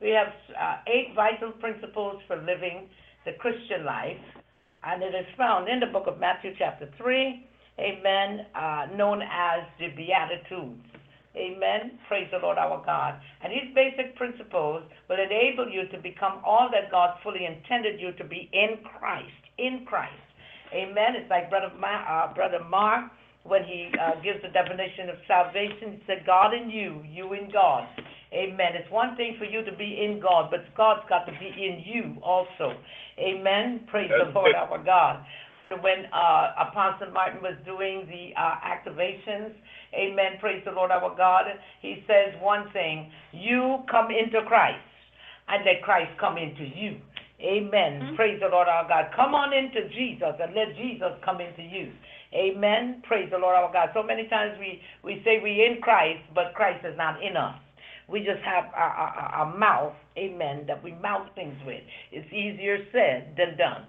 We 0.00 0.10
have 0.10 0.32
uh, 0.58 0.76
eight 0.88 1.14
vital 1.14 1.52
principles 1.52 2.20
for 2.26 2.36
living 2.36 2.88
the 3.24 3.32
Christian 3.38 3.84
life, 3.84 4.20
and 4.84 5.02
it 5.02 5.14
is 5.14 5.26
found 5.36 5.68
in 5.68 5.80
the 5.80 5.86
book 5.86 6.04
of 6.06 6.20
Matthew, 6.20 6.52
chapter 6.58 6.88
3, 6.98 7.46
amen, 7.80 8.46
uh, 8.54 8.86
known 8.94 9.22
as 9.22 9.64
the 9.78 9.88
Beatitudes. 9.96 10.84
Amen. 11.36 11.98
Praise 12.06 12.28
the 12.30 12.38
Lord 12.38 12.58
our 12.58 12.82
God. 12.86 13.18
And 13.42 13.52
these 13.52 13.74
basic 13.74 14.14
principles 14.14 14.84
will 15.08 15.18
enable 15.18 15.68
you 15.68 15.88
to 15.90 15.98
become 15.98 16.40
all 16.46 16.70
that 16.70 16.92
God 16.92 17.18
fully 17.24 17.44
intended 17.44 18.00
you 18.00 18.12
to 18.12 18.24
be 18.24 18.48
in 18.52 18.78
Christ. 18.84 19.42
In 19.58 19.84
Christ. 19.84 20.14
Amen. 20.72 21.16
It's 21.18 21.30
like 21.30 21.50
Brother, 21.50 21.72
Ma, 21.78 22.06
uh, 22.06 22.34
Brother 22.34 22.62
Mark, 22.70 23.10
when 23.42 23.64
he 23.64 23.90
uh, 24.00 24.22
gives 24.22 24.40
the 24.42 24.48
definition 24.48 25.10
of 25.10 25.16
salvation, 25.26 25.98
he 25.98 26.02
said, 26.06 26.24
God 26.24 26.54
in 26.54 26.70
you, 26.70 27.02
you 27.04 27.32
in 27.34 27.50
God. 27.52 27.86
Amen. 28.34 28.74
It's 28.74 28.90
one 28.90 29.16
thing 29.16 29.36
for 29.38 29.44
you 29.44 29.64
to 29.64 29.72
be 29.76 30.02
in 30.04 30.18
God, 30.20 30.50
but 30.50 30.60
God's 30.76 31.06
got 31.08 31.24
to 31.26 31.32
be 31.38 31.46
in 31.46 31.82
you 31.86 32.20
also. 32.22 32.74
Amen. 33.18 33.86
Praise 33.90 34.10
the 34.10 34.30
Lord 34.34 34.50
it. 34.50 34.56
our 34.56 34.82
God. 34.82 35.24
When 35.80 36.06
uh, 36.12 36.68
Apostle 36.68 37.10
Martin 37.12 37.42
was 37.42 37.54
doing 37.64 38.06
the 38.06 38.30
uh, 38.38 38.56
activations, 38.62 39.54
amen, 39.94 40.38
praise 40.38 40.62
the 40.64 40.70
Lord 40.70 40.90
our 40.90 41.16
God, 41.16 41.46
he 41.80 42.04
says 42.06 42.34
one 42.40 42.70
thing, 42.72 43.10
you 43.32 43.78
come 43.90 44.08
into 44.10 44.42
Christ, 44.46 44.78
and 45.48 45.64
let 45.64 45.82
Christ 45.82 46.12
come 46.20 46.36
into 46.38 46.64
you. 46.64 47.00
Amen. 47.40 48.12
Mhm. 48.12 48.16
Praise 48.16 48.38
the 48.40 48.48
Lord 48.48 48.68
our 48.68 48.86
God. 48.86 49.10
Come 49.16 49.34
on 49.34 49.52
into 49.52 49.88
Jesus 49.88 50.34
and 50.38 50.54
let 50.54 50.76
Jesus 50.76 51.12
come 51.24 51.40
into 51.40 51.62
you. 51.62 51.90
Amen. 52.32 53.02
Praise 53.06 53.30
the 53.30 53.38
Lord 53.38 53.56
our 53.56 53.72
God. 53.72 53.90
So 53.94 54.02
many 54.02 54.28
times 54.28 54.58
we, 54.58 54.80
we 55.02 55.22
say 55.24 55.40
we 55.42 55.64
in 55.64 55.80
Christ, 55.82 56.22
but 56.34 56.54
Christ 56.54 56.84
is 56.84 56.96
not 56.96 57.22
in 57.22 57.36
us. 57.36 57.54
We 58.08 58.20
just 58.20 58.42
have 58.44 58.64
a, 58.76 59.42
a, 59.42 59.42
a 59.42 59.58
mouth, 59.58 59.94
amen, 60.18 60.64
that 60.66 60.82
we 60.82 60.92
mouth 60.92 61.28
things 61.34 61.56
with. 61.66 61.82
It's 62.12 62.30
easier 62.32 62.78
said 62.92 63.34
than 63.36 63.56
done. 63.56 63.86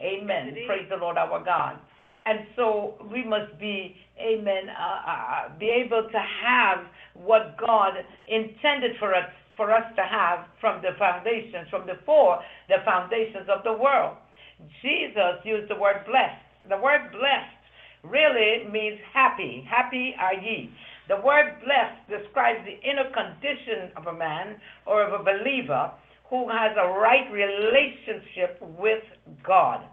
Amen. 0.00 0.48
Is. 0.48 0.66
Praise 0.66 0.86
the 0.90 0.96
Lord 0.96 1.16
our 1.16 1.42
God. 1.44 1.78
And 2.24 2.40
so 2.56 2.94
we 3.10 3.24
must 3.24 3.58
be, 3.58 3.96
amen, 4.20 4.68
uh, 4.68 5.10
uh, 5.10 5.58
be 5.58 5.70
able 5.70 6.08
to 6.10 6.18
have 6.44 6.78
what 7.14 7.56
God 7.58 7.94
intended 8.28 8.92
for 8.98 9.14
us 9.14 9.26
for 9.56 9.70
us 9.70 9.84
to 9.96 10.02
have 10.02 10.46
from 10.60 10.80
the 10.80 10.96
foundations, 10.98 11.68
from 11.68 11.84
before 11.84 12.40
the 12.68 12.76
foundations 12.84 13.48
of 13.54 13.62
the 13.64 13.72
world. 13.72 14.16
Jesus 14.80 15.44
used 15.44 15.70
the 15.70 15.76
word 15.76 16.06
blessed. 16.06 16.40
The 16.70 16.78
word 16.78 17.12
blessed 17.12 17.62
really 18.02 18.66
means 18.70 18.98
happy. 19.12 19.66
Happy 19.68 20.14
are 20.18 20.34
ye. 20.34 20.70
The 21.08 21.16
word 21.16 21.58
blessed 21.64 22.06
describes 22.08 22.64
the 22.64 22.78
inner 22.88 23.10
condition 23.10 23.90
of 23.96 24.06
a 24.06 24.16
man 24.16 24.56
or 24.86 25.02
of 25.02 25.18
a 25.18 25.24
believer 25.24 25.90
who 26.30 26.48
has 26.48 26.72
a 26.78 26.88
right 26.98 27.30
relationship 27.30 28.56
with 28.78 29.02
God. 29.44 29.84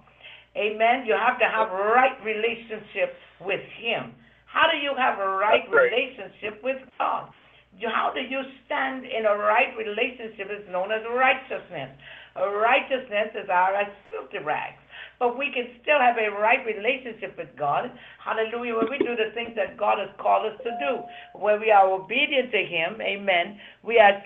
Amen. 0.56 1.06
You 1.06 1.16
have 1.18 1.40
to 1.40 1.46
have 1.46 1.70
right 1.72 2.18
relationship 2.24 3.18
with 3.42 3.62
Him. 3.78 4.14
How 4.46 4.66
do 4.72 4.78
you 4.78 4.94
have 4.98 5.20
a 5.20 5.30
right 5.38 5.68
relationship 5.70 6.64
with 6.64 6.78
God? 6.98 7.30
How 7.88 8.12
do 8.14 8.22
you 8.22 8.42
stand 8.66 9.06
in 9.06 9.26
a 9.26 9.36
right 9.38 9.76
relationship 9.78 10.48
It's 10.50 10.70
known 10.72 10.92
as 10.92 11.02
righteousness. 11.06 11.92
A 12.36 12.50
righteousness 12.50 13.30
is 13.36 13.50
our 13.50 13.76
as 13.76 13.88
filthy 14.10 14.44
rags. 14.44 14.82
But 15.20 15.38
we 15.38 15.52
can 15.52 15.68
still 15.84 16.00
have 16.00 16.16
a 16.16 16.32
right 16.32 16.66
relationship 16.66 17.36
with 17.38 17.50
God. 17.60 17.92
Hallelujah. 18.24 18.76
When 18.76 18.90
we 18.90 18.98
do 19.00 19.20
the 19.20 19.36
things 19.36 19.52
that 19.56 19.78
God 19.78 20.00
has 20.00 20.08
called 20.18 20.48
us 20.48 20.58
to 20.64 20.72
do, 20.80 21.04
when 21.36 21.60
we 21.60 21.72
are 21.72 21.92
obedient 21.92 22.52
to 22.52 22.64
Him, 22.64 23.02
amen. 23.02 23.60
We 23.84 24.00
are 24.00 24.24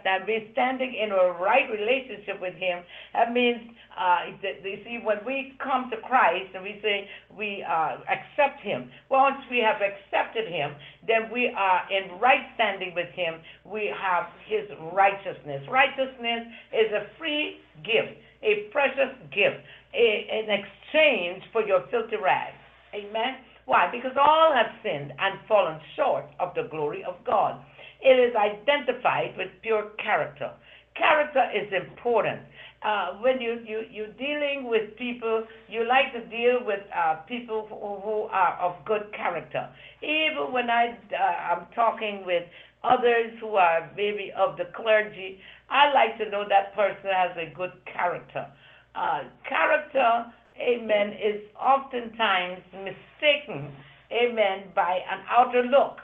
standing 0.54 0.94
in 0.94 1.10
a 1.12 1.34
right 1.42 1.66
relationship 1.70 2.40
with 2.40 2.54
Him. 2.54 2.84
That 3.14 3.34
means, 3.34 3.74
uh, 3.98 4.38
you 4.44 4.78
see, 4.86 5.00
when 5.04 5.18
we 5.26 5.58
come 5.58 5.90
to 5.90 5.98
Christ 5.98 6.54
and 6.54 6.64
we 6.64 6.78
say 6.84 7.10
we 7.36 7.66
uh, 7.66 7.98
accept 8.06 8.62
Him, 8.62 8.92
once 9.10 9.38
we 9.50 9.66
have 9.66 9.82
accepted 9.82 10.48
Him, 10.48 10.76
then 11.08 11.34
we 11.34 11.50
are 11.58 11.82
in 11.90 12.20
right 12.20 12.46
standing 12.54 12.94
with 12.94 13.10
Him. 13.18 13.42
We 13.66 13.90
have 13.98 14.30
His 14.46 14.70
righteousness. 14.94 15.66
Righteousness 15.70 16.54
is 16.70 16.94
a 16.94 17.10
free 17.18 17.58
gift, 17.84 18.14
a 18.44 18.70
precious 18.72 19.16
gift, 19.32 19.64
an 19.94 20.50
exchange 20.50 21.44
for 21.52 21.66
your 21.66 21.86
filthy 21.90 22.18
rags. 22.18 22.58
Amen. 22.94 23.38
Why? 23.66 23.90
Because 23.92 24.12
all 24.20 24.54
have 24.54 24.68
sinned 24.84 25.14
and 25.18 25.40
fallen 25.48 25.80
short 25.96 26.26
of 26.40 26.54
the 26.56 26.68
glory 26.70 27.04
of 27.08 27.16
God. 27.26 27.64
It 28.02 28.20
is 28.20 28.36
identified 28.36 29.38
with 29.38 29.48
pure 29.62 29.92
character. 30.04 30.52
Character 30.96 31.44
is 31.56 31.72
important. 31.72 32.42
Uh, 32.84 33.14
when 33.22 33.40
you, 33.40 33.64
you, 33.66 33.84
you're 33.90 34.12
dealing 34.20 34.68
with 34.68 34.96
people, 34.98 35.46
you 35.70 35.88
like 35.88 36.12
to 36.12 36.20
deal 36.30 36.60
with 36.66 36.82
uh, 36.94 37.16
people 37.28 37.66
who, 37.70 38.02
who 38.04 38.24
are 38.24 38.60
of 38.60 38.84
good 38.86 39.08
character. 39.16 39.70
Even 40.04 40.52
when 40.52 40.70
I, 40.70 40.98
uh, 41.16 41.56
I'm 41.56 41.68
talking 41.74 42.24
with 42.26 42.44
others 42.84 43.32
who 43.40 43.56
are 43.56 43.90
maybe 43.96 44.34
of 44.38 44.58
the 44.58 44.66
clergy, 44.76 45.40
I 45.74 45.92
like 45.92 46.18
to 46.20 46.30
know 46.30 46.46
that 46.48 46.76
person 46.76 47.10
has 47.10 47.36
a 47.36 47.52
good 47.56 47.72
character. 47.92 48.46
Uh, 48.94 49.24
character, 49.50 50.32
amen, 50.62 51.14
is 51.14 51.42
oftentimes 51.60 52.62
mistaken, 52.72 53.74
amen, 54.14 54.70
by 54.76 55.00
an 55.10 55.26
outer 55.28 55.64
look. 55.64 55.98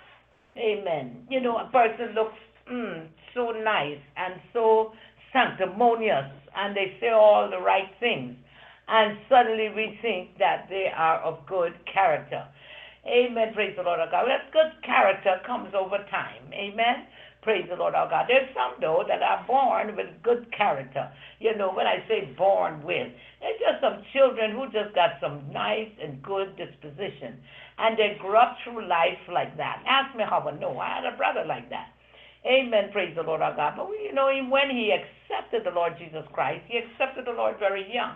Amen. 0.57 1.27
You 1.29 1.39
know, 1.39 1.57
a 1.57 1.69
person 1.71 2.15
looks 2.15 2.33
mm, 2.69 3.07
so 3.35 3.51
nice 3.51 4.01
and 4.17 4.41
so 4.53 4.91
sanctimonious, 5.31 6.25
and 6.55 6.75
they 6.75 6.97
say 6.99 7.09
all 7.09 7.47
the 7.47 7.59
right 7.59 7.91
things, 7.99 8.35
and 8.87 9.19
suddenly 9.29 9.69
we 9.69 9.99
think 10.01 10.35
that 10.39 10.65
they 10.67 10.87
are 10.95 11.21
of 11.21 11.45
good 11.45 11.73
character. 11.85 12.43
Amen. 13.05 13.53
Praise 13.53 13.75
the 13.77 13.83
Lord 13.83 13.99
our 13.99 14.09
God. 14.09 14.25
That 14.27 14.51
good 14.51 14.83
character 14.83 15.37
comes 15.45 15.73
over 15.77 15.97
time. 16.09 16.51
Amen. 16.53 17.05
Praise 17.41 17.65
the 17.69 17.75
Lord 17.75 17.95
our 17.95 18.09
God. 18.09 18.25
There's 18.27 18.49
some 18.53 18.75
though 18.81 19.03
that 19.07 19.23
are 19.23 19.45
born 19.47 19.95
with 19.95 20.07
good 20.23 20.51
character. 20.51 21.09
You 21.39 21.55
know, 21.55 21.71
when 21.71 21.87
I 21.87 22.03
say 22.07 22.35
born 22.37 22.83
with, 22.83 23.07
they're 23.39 23.59
just 23.63 23.79
some 23.79 24.03
children 24.11 24.51
who 24.51 24.65
just 24.75 24.93
got 24.93 25.21
some 25.21 25.47
nice 25.53 25.91
and 26.03 26.21
good 26.21 26.57
disposition. 26.57 27.39
And 27.77 27.97
they 27.97 28.17
grew 28.19 28.35
up 28.35 28.57
through 28.63 28.87
life 28.87 29.23
like 29.31 29.55
that. 29.55 29.83
Ask 29.87 30.15
me 30.17 30.23
how 30.27 30.43
I 30.43 30.59
know. 30.59 30.77
I 30.79 30.99
had 30.99 31.13
a 31.13 31.15
brother 31.15 31.45
like 31.47 31.69
that. 31.69 31.95
Amen. 32.45 32.91
Praise 32.91 33.15
the 33.15 33.23
Lord 33.23 33.41
our 33.41 33.55
God. 33.55 33.75
But 33.77 33.87
you 34.03 34.13
know, 34.13 34.27
when 34.49 34.69
he 34.69 34.91
accepted 34.91 35.63
the 35.63 35.71
Lord 35.71 35.93
Jesus 35.97 36.27
Christ, 36.33 36.63
he 36.67 36.77
accepted 36.77 37.25
the 37.25 37.31
Lord 37.31 37.55
very 37.57 37.87
young. 37.91 38.15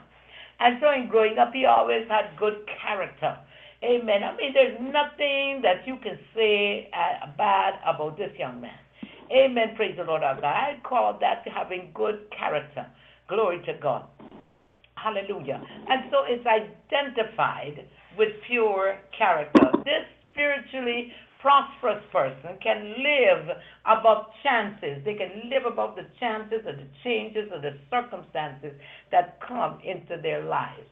And 0.60 0.78
so 0.82 0.92
in 0.92 1.08
growing 1.08 1.38
up, 1.38 1.52
he 1.54 1.66
always 1.66 2.08
had 2.10 2.36
good 2.38 2.68
character. 2.82 3.38
Amen. 3.84 4.24
I 4.24 4.36
mean, 4.36 4.54
there's 4.54 4.80
nothing 4.80 5.62
that 5.64 5.88
you 5.88 5.98
can 6.04 6.20
say 6.36 6.90
uh, 6.94 7.28
bad 7.38 7.80
about 7.88 8.18
this 8.18 8.32
young 8.38 8.62
man. 8.62 8.83
Amen. 9.34 9.74
Praise 9.76 9.96
the 9.98 10.04
Lord 10.04 10.22
our 10.22 10.36
God. 10.36 10.46
I 10.46 10.80
call 10.84 11.18
that 11.20 11.44
having 11.54 11.90
good 11.94 12.20
character. 12.38 12.86
Glory 13.28 13.62
to 13.66 13.74
God. 13.82 14.06
Hallelujah. 14.96 15.62
And 15.90 16.04
so 16.12 16.20
it's 16.28 16.46
identified 16.46 17.86
with 18.18 18.30
pure 18.48 19.00
character. 19.18 19.72
This 19.84 20.06
spiritually 20.32 21.12
prosperous 21.42 22.04
person 22.12 22.58
can 22.62 22.96
live 23.04 23.58
above 23.86 24.26
chances. 24.44 25.04
They 25.04 25.16
can 25.16 25.50
live 25.50 25.64
above 25.66 25.96
the 25.96 26.06
chances 26.20 26.60
or 26.66 26.74
the 26.74 26.88
changes 27.04 27.50
or 27.52 27.60
the 27.60 27.76
circumstances 27.90 28.72
that 29.12 29.40
come 29.46 29.80
into 29.84 30.22
their 30.22 30.46
lives. 30.46 30.88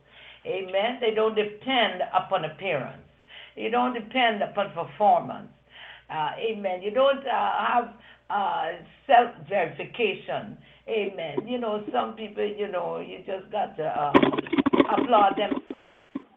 Amen. 0.46 0.98
They 1.00 1.14
don't 1.14 1.36
depend 1.36 2.02
upon 2.14 2.46
appearance. 2.46 3.04
You 3.56 3.70
don't 3.70 3.94
depend 3.94 4.42
upon 4.42 4.74
performance. 4.74 5.50
Uh, 6.12 6.32
amen. 6.38 6.82
You 6.82 6.92
don't 6.92 7.26
uh, 7.26 7.52
have 7.72 7.94
uh, 8.32 8.68
self 9.08 9.36
verification. 9.50 10.58
Amen. 10.88 11.48
You 11.48 11.60
know, 11.60 11.84
some 11.92 12.14
people, 12.14 12.46
you 12.46 12.72
know, 12.72 13.00
you 13.00 13.20
just 13.20 13.52
got 13.52 13.78
to 13.78 13.84
uh, 13.84 14.14
applaud 14.98 15.34
them. 15.38 15.62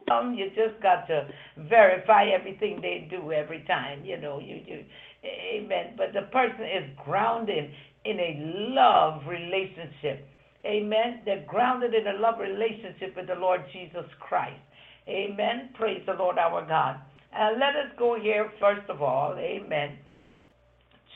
Some 0.08 0.34
you 0.34 0.48
just 0.50 0.82
got 0.82 1.06
to 1.06 1.28
verify 1.68 2.26
everything 2.26 2.80
they 2.82 3.08
do 3.10 3.32
every 3.32 3.64
time. 3.66 4.04
You 4.04 4.20
know, 4.20 4.38
you 4.38 4.60
you. 4.66 4.84
Amen. 5.24 5.94
But 5.96 6.12
the 6.12 6.28
person 6.30 6.64
is 6.64 6.90
grounded 7.04 7.70
in 8.04 8.18
a 8.20 8.72
love 8.74 9.22
relationship. 9.26 10.28
Amen. 10.66 11.20
They're 11.24 11.44
grounded 11.46 11.94
in 11.94 12.06
a 12.06 12.18
love 12.18 12.38
relationship 12.38 13.16
with 13.16 13.26
the 13.28 13.34
Lord 13.34 13.62
Jesus 13.72 14.04
Christ. 14.20 14.60
Amen. 15.08 15.70
Praise 15.74 16.02
the 16.06 16.14
Lord 16.14 16.38
our 16.38 16.66
God. 16.66 16.96
And 17.36 17.58
let 17.58 17.74
us 17.76 17.92
go 17.98 18.18
here, 18.20 18.50
first 18.60 18.88
of 18.88 19.02
all, 19.02 19.34
amen, 19.36 19.98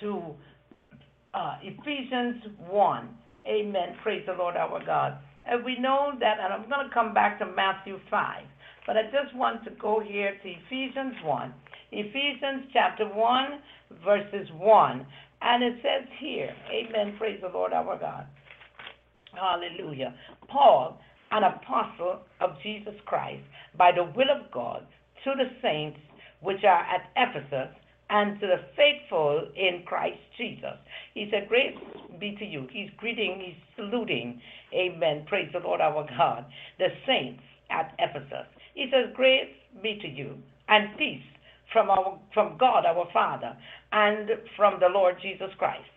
to 0.01 0.35
uh, 1.35 1.57
Ephesians 1.62 2.43
1. 2.69 3.09
Amen. 3.47 3.97
Praise 4.03 4.25
the 4.27 4.33
Lord 4.33 4.57
our 4.57 4.85
God. 4.85 5.19
And 5.47 5.64
we 5.64 5.79
know 5.79 6.12
that, 6.21 6.38
and 6.41 6.53
I'm 6.53 6.69
going 6.69 6.87
to 6.87 6.95
come 6.95 7.14
back 7.14 7.38
to 7.38 7.47
Matthew 7.47 7.99
5, 8.11 8.43
but 8.87 8.97
I 8.97 9.05
just 9.05 9.35
want 9.35 9.64
to 9.64 9.71
go 9.81 10.01
here 10.01 10.37
to 10.43 10.49
Ephesians 10.49 11.14
1. 11.25 11.55
Ephesians 11.93 12.69
chapter 12.73 13.07
1, 13.07 13.45
verses 14.05 14.49
1. 14.57 15.07
And 15.41 15.62
it 15.62 15.74
says 15.83 16.09
here, 16.18 16.51
Amen. 16.70 17.14
Praise 17.18 17.41
the 17.41 17.49
Lord 17.49 17.72
our 17.72 17.99
God. 17.99 18.26
Hallelujah. 19.33 20.14
Paul, 20.49 21.01
an 21.31 21.45
apostle 21.45 22.20
of 22.41 22.51
Jesus 22.62 22.95
Christ, 23.07 23.43
by 23.76 23.93
the 23.93 24.05
will 24.05 24.31
of 24.31 24.51
God, 24.53 24.87
to 25.24 25.33
the 25.37 25.51
saints 25.62 25.99
which 26.41 26.64
are 26.64 26.85
at 26.85 27.11
Ephesus, 27.16 27.74
and 28.11 28.40
to 28.40 28.46
the 28.46 28.61
faithful 28.76 29.48
in 29.56 29.82
Christ 29.86 30.18
Jesus. 30.36 30.76
He 31.14 31.28
said, 31.30 31.48
Grace 31.48 31.76
be 32.18 32.36
to 32.38 32.44
you. 32.44 32.66
He's 32.72 32.90
greeting, 32.96 33.40
he's 33.44 33.62
saluting. 33.76 34.40
Amen. 34.72 35.24
Praise 35.28 35.50
the 35.52 35.61
Lord 35.61 35.80
our 35.80 36.06
God. 36.16 36.46
The 36.78 36.88
saints 37.06 37.42
at 37.70 37.94
Ephesus. 37.98 38.46
He 38.74 38.86
says, 38.90 39.12
Grace 39.14 39.52
be 39.82 39.98
to 40.00 40.09
you, 40.09 40.36
and 40.68 40.96
peace 40.96 41.22
from 41.72 41.90
our 41.90 42.18
from 42.32 42.56
God 42.59 42.86
our 42.86 43.06
Father, 43.12 43.56
and 43.92 44.30
from 44.56 44.80
the 44.80 44.88
Lord 44.88 45.16
Jesus 45.20 45.50
Christ. 45.59 45.90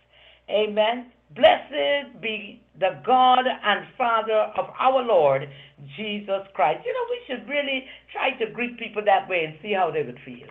Amen. 0.49 1.11
Blessed 1.33 2.21
be 2.21 2.61
the 2.77 2.99
God 3.05 3.45
and 3.47 3.85
Father 3.97 4.51
of 4.57 4.65
our 4.77 5.01
Lord 5.01 5.47
Jesus 5.95 6.43
Christ. 6.53 6.81
You 6.85 6.93
know, 6.93 7.05
we 7.09 7.21
should 7.25 7.49
really 7.49 7.85
try 8.11 8.31
to 8.31 8.51
greet 8.51 8.77
people 8.77 9.01
that 9.05 9.29
way 9.29 9.45
and 9.45 9.57
see 9.61 9.73
how 9.73 9.91
they 9.91 10.03
would 10.03 10.19
feel. 10.25 10.47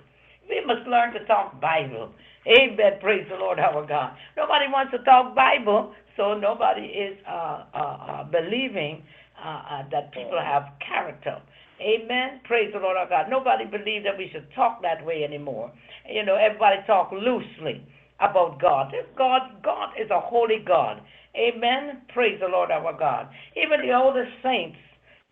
We 0.51 0.65
must 0.67 0.87
learn 0.89 1.15
to 1.15 1.25
talk 1.27 1.61
Bible. 1.61 2.11
Amen. 2.47 2.99
Praise 3.01 3.27
the 3.31 3.37
Lord 3.37 3.61
our 3.61 3.87
God. 3.87 4.17
Nobody 4.37 4.67
wants 4.69 4.93
to 4.93 4.99
talk 5.05 5.35
Bible, 5.37 5.95
so 6.17 6.35
nobody 6.35 6.83
is 6.87 7.17
uh, 7.29 7.65
uh, 7.75 7.79
uh, 7.79 8.25
believing 8.25 9.03
uh, 9.39 9.49
uh, 9.49 9.83
that 9.93 10.13
people 10.13 10.41
have 10.43 10.65
character. 10.87 11.39
Amen. 11.81 12.41
Praise 12.45 12.73
the 12.75 12.81
Lord 12.81 12.97
our 12.99 13.09
God. 13.09 13.27
Nobody 13.31 13.65
believes 13.65 14.05
that 14.05 14.19
we 14.19 14.29
should 14.33 14.47
talk 14.55 14.83
that 14.83 15.05
way 15.07 15.25
anymore. 15.25 15.73
You 16.11 16.25
know, 16.25 16.37
everybody 16.37 16.77
talk 16.87 17.13
loosely. 17.13 17.87
about 18.21 18.61
God. 18.61 18.93
God, 19.17 19.43
God 19.63 19.91
is 20.01 20.11
a 20.11 20.21
holy 20.21 20.59
God. 20.67 21.01
Amen. 21.37 22.03
Praise 22.13 22.39
the 22.41 22.49
Lord 22.49 22.71
our 22.71 22.97
God. 22.99 23.29
Even 23.57 23.87
the 23.87 23.95
oldest 23.95 24.31
saints, 24.43 24.77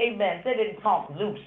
amen, 0.01 0.43
they 0.45 0.55
didn't 0.55 0.81
talk 0.81 1.11
loose. 1.19 1.39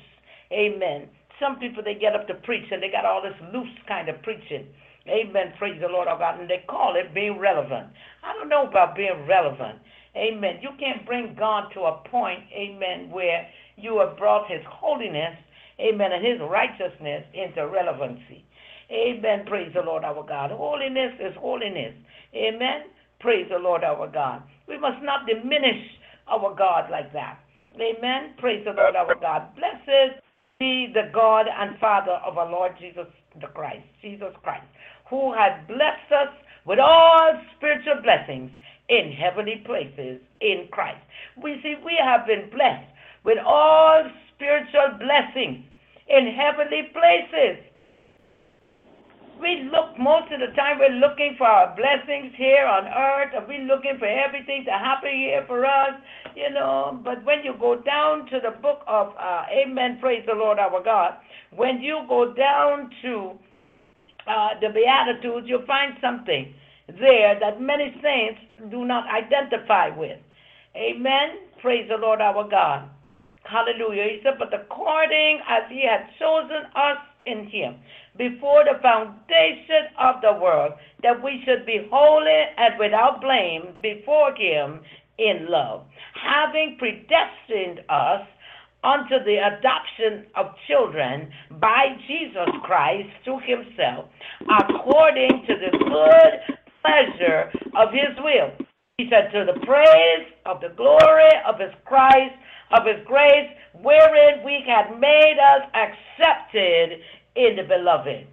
Amen. 0.52 1.08
Some 1.42 1.58
people 1.58 1.84
they 1.84 1.96
get 1.96 2.16
up 2.16 2.28
to 2.28 2.36
preach 2.36 2.72
and 2.72 2.82
they 2.82 2.92
got 2.92 3.04
all 3.04 3.22
this 3.22 3.36
loose 3.52 3.76
kind 3.88 4.08
of 4.08 4.22
preaching. 4.22 4.68
Amen. 5.08 5.54
Praise 5.58 5.82
the 5.82 5.88
Lord 5.88 6.08
our 6.08 6.20
God. 6.20 6.40
And 6.40 6.50
they 6.50 6.64
call 6.70 6.96
it 6.96 7.14
being 7.14 7.40
relevant. 7.40 7.88
I 8.24 8.34
don't 8.34 8.48
know 8.48 8.68
about 8.68 8.96
being 8.96 9.26
relevant. 9.28 9.80
Amen. 10.16 10.60
You 10.62 10.70
can't 10.80 11.06
bring 11.06 11.36
God 11.38 11.70
to 11.74 11.82
a 11.82 12.04
point, 12.10 12.42
amen, 12.54 13.10
where 13.10 13.48
you 13.78 14.00
have 14.00 14.18
brought 14.18 14.52
his 14.52 14.62
holiness, 14.68 15.36
amen, 15.80 16.12
and 16.12 16.26
his 16.26 16.40
righteousness 16.42 17.24
into 17.34 17.68
relevancy. 17.68 18.46
Amen. 18.92 19.46
Praise 19.48 19.72
the 19.74 19.82
Lord 19.82 20.04
our 20.04 20.24
God. 20.28 20.52
Holiness 20.52 21.14
is 21.20 21.34
holiness. 21.40 21.96
Amen. 22.36 22.92
Praise 23.22 23.48
the 23.50 23.58
Lord 23.58 23.84
our 23.84 24.08
God. 24.12 24.44
We 24.68 24.78
must 24.78 25.02
not 25.02 25.26
diminish 25.26 25.82
our 26.28 26.54
God 26.56 26.92
like 26.92 27.14
that. 27.14 27.40
Amen. 27.76 28.34
Praise 28.38 28.66
the 28.66 28.72
Lord 28.72 28.96
our 28.98 29.16
God. 29.16 29.56
Blessed 29.56 30.22
be 30.62 30.94
the 30.94 31.10
God 31.12 31.48
and 31.50 31.80
Father 31.80 32.22
of 32.24 32.38
our 32.38 32.50
Lord 32.50 32.74
Jesus 32.80 33.08
the 33.42 33.48
Christ, 33.48 33.82
Jesus 34.00 34.30
Christ, 34.44 34.68
who 35.10 35.34
has 35.34 35.54
blessed 35.68 36.12
us 36.14 36.30
with 36.68 36.78
all 36.78 37.34
spiritual 37.58 38.04
blessings 38.04 38.52
in 38.88 39.12
heavenly 39.12 39.64
places 39.66 40.22
in 40.40 40.68
Christ. 40.70 41.02
We 41.42 41.58
see 41.64 41.76
we 41.84 41.98
have 41.98 42.28
been 42.28 42.52
blessed 42.52 42.86
with 43.26 43.40
all 43.44 44.04
spiritual 44.36 45.02
blessings 45.02 45.66
in 46.08 46.30
heavenly 46.30 46.94
places. 46.94 47.58
We 49.42 49.68
look 49.74 49.98
most 49.98 50.32
of 50.32 50.40
the 50.40 50.54
time 50.56 50.78
we're 50.78 51.02
looking 51.02 51.34
for 51.38 51.48
our 51.48 51.76
blessings 51.76 52.32
here 52.38 52.66
on 52.68 52.86
earth, 52.86 53.34
and 53.36 53.48
we're 53.48 53.66
looking 53.66 53.98
for 53.98 54.06
everything 54.06 54.64
to 54.66 54.72
happen 54.72 55.10
here 55.12 55.44
for 55.48 55.66
us, 55.66 55.98
you 56.36 56.52
know. 56.52 57.02
But 57.04 57.26
when 57.26 57.44
you 57.44 57.56
go 57.60 57.82
down 57.82 58.28
to 58.28 58.40
the 58.40 58.52
book 58.62 58.82
of 58.88 59.14
uh, 59.18 59.44
Amen, 59.50 59.98
praise 60.00 60.24
the 60.28 60.36
Lord 60.36 60.60
our 60.60 60.84
God, 60.84 61.16
when 61.56 61.82
you 61.82 62.06
go 62.08 62.34
down 62.34 62.92
to 63.02 63.32
uh, 64.28 64.50
the 64.62 64.70
Beatitudes, 64.70 65.48
you'll 65.50 65.66
find 65.66 65.98
something 66.02 66.54
there 67.00 67.40
that 67.40 67.60
many 67.60 67.96
saints 68.04 68.42
do 68.70 68.86
not 68.86 69.06
identify 69.10 69.90
with. 69.90 70.20
Amen. 70.76 71.50
Praise 71.62 71.90
the 71.90 71.98
Lord 71.98 72.22
our 72.22 72.48
God. 72.48 72.88
Hallelujah. 73.44 74.04
He 74.04 74.20
said, 74.24 74.34
But 74.38 74.54
according 74.54 75.42
as 75.50 75.64
he 75.70 75.84
had 75.86 76.08
chosen 76.20 76.70
us 76.76 76.98
in 77.26 77.48
him 77.48 77.76
before 78.18 78.64
the 78.64 78.80
foundation 78.82 79.92
of 80.00 80.22
the 80.22 80.34
world, 80.42 80.74
that 81.04 81.24
we 81.24 81.42
should 81.46 81.66
be 81.66 81.88
holy 81.92 82.44
and 82.58 82.78
without 82.80 83.22
blame 83.22 83.74
before 83.82 84.36
him 84.36 84.82
in 85.18 85.48
love, 85.50 85.86
having 86.14 86.78
predestined 86.78 87.80
us 87.90 88.22
unto 88.84 89.24
the 89.24 89.38
adoption 89.38 90.26
of 90.36 90.56
children 90.68 91.30
by 91.60 91.96
Jesus 92.08 92.50
Christ 92.64 93.10
to 93.26 93.38
himself, 93.40 94.10
according 94.50 95.46
to 95.48 95.54
the 95.54 95.72
good 95.78 96.58
pleasure 96.82 97.52
of 97.78 97.94
his 97.94 98.18
will. 98.24 98.52
He 98.98 99.10
said, 99.10 99.32
To 99.32 99.46
the 99.46 99.66
praise 99.66 100.28
of 100.46 100.62
the 100.62 100.74
glory 100.76 101.32
of 101.48 101.60
his 101.60 101.74
Christ, 101.86 102.36
of 102.72 102.86
his 102.86 103.06
grace, 103.06 103.50
wherein 103.82 104.44
we 104.44 104.64
had 104.66 105.00
made 105.00 105.38
us 105.38 105.70
accepted 105.74 107.00
in 107.36 107.56
the 107.56 107.64
beloved. 107.64 108.28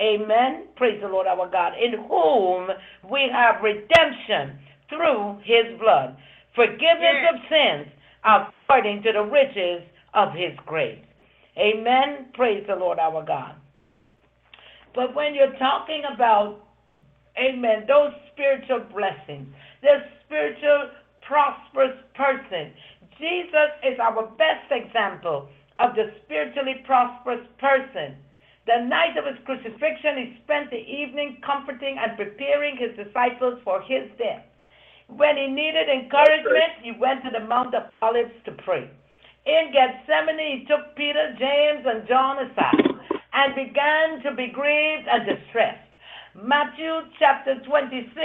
Amen. 0.00 0.66
Praise 0.76 1.00
the 1.00 1.08
Lord 1.08 1.26
our 1.26 1.48
God, 1.48 1.72
in 1.78 1.92
whom 2.08 2.68
we 3.10 3.28
have 3.32 3.62
redemption 3.62 4.58
through 4.88 5.38
his 5.44 5.78
blood, 5.78 6.16
forgiveness 6.54 7.22
Yes. 7.22 7.34
of 7.34 7.40
sins 7.48 7.86
according 8.24 9.02
to 9.02 9.12
the 9.12 9.22
riches 9.22 9.82
of 10.14 10.32
his 10.32 10.52
grace. 10.66 10.98
Amen. 11.56 12.26
Praise 12.34 12.66
the 12.66 12.74
Lord 12.74 12.98
our 12.98 13.22
God. 13.24 13.54
But 14.94 15.14
when 15.14 15.34
you're 15.34 15.56
talking 15.58 16.02
about, 16.12 16.60
amen, 17.38 17.84
those 17.86 18.12
spiritual 18.32 18.80
blessings, 18.92 19.46
the 19.82 20.04
spiritual 20.24 20.90
prosperous 21.22 21.96
person, 22.14 22.72
Jesus 23.18 23.70
is 23.84 23.98
our 24.00 24.26
best 24.38 24.70
example 24.70 25.48
of 25.78 25.94
the 25.94 26.12
spiritually 26.24 26.82
prosperous 26.84 27.46
person. 27.58 28.16
The 28.66 28.80
night 28.84 29.16
of 29.18 29.26
his 29.26 29.36
crucifixion, 29.44 30.16
he 30.16 30.40
spent 30.44 30.70
the 30.70 30.80
evening 30.80 31.38
comforting 31.44 31.98
and 32.00 32.16
preparing 32.16 32.76
his 32.76 32.96
disciples 32.96 33.60
for 33.62 33.82
his 33.82 34.08
death. 34.16 34.44
When 35.08 35.36
he 35.36 35.48
needed 35.48 35.88
encouragement, 35.88 36.80
he 36.82 36.92
went 36.98 37.22
to 37.24 37.30
the 37.30 37.44
Mount 37.44 37.74
of 37.74 37.92
Olives 38.00 38.32
to 38.46 38.52
pray. 38.64 38.88
In 39.44 39.72
Gethsemane, 39.72 40.60
he 40.60 40.64
took 40.64 40.96
Peter, 40.96 41.36
James, 41.38 41.84
and 41.84 42.08
John 42.08 42.38
aside 42.40 42.88
and 43.34 43.54
began 43.54 44.22
to 44.24 44.34
be 44.34 44.48
grieved 44.48 45.08
and 45.12 45.26
distressed. 45.28 45.84
Matthew 46.34 47.04
chapter 47.18 47.60
26. 47.68 48.16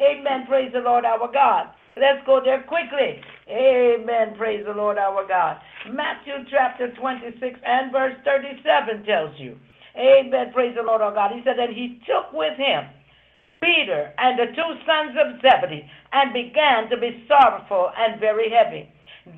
Amen. 0.00 0.46
Praise 0.48 0.72
the 0.72 0.80
Lord 0.80 1.04
our 1.04 1.30
God. 1.30 1.68
Let's 1.96 2.24
go 2.24 2.40
there 2.44 2.62
quickly. 2.64 3.20
Amen. 3.48 4.36
Praise 4.36 4.64
the 4.66 4.72
Lord 4.72 4.98
our 4.98 5.26
God. 5.28 5.58
Matthew 5.92 6.34
chapter 6.50 6.92
26 6.94 7.60
and 7.64 7.92
verse 7.92 8.14
37 8.24 9.04
tells 9.04 9.38
you. 9.38 9.56
Amen. 9.98 10.52
Praise 10.52 10.74
the 10.76 10.82
Lord 10.82 11.00
our 11.00 11.14
God. 11.14 11.32
He 11.32 11.42
said, 11.44 11.58
And 11.58 11.74
he 11.74 12.00
took 12.06 12.32
with 12.32 12.56
him 12.58 12.84
Peter 13.62 14.12
and 14.18 14.38
the 14.38 14.52
two 14.54 14.72
sons 14.86 15.16
of 15.16 15.40
Zebedee 15.40 15.88
and 16.12 16.32
began 16.32 16.88
to 16.90 16.96
be 16.96 17.24
sorrowful 17.26 17.90
and 17.96 18.20
very 18.20 18.50
heavy. 18.50 18.88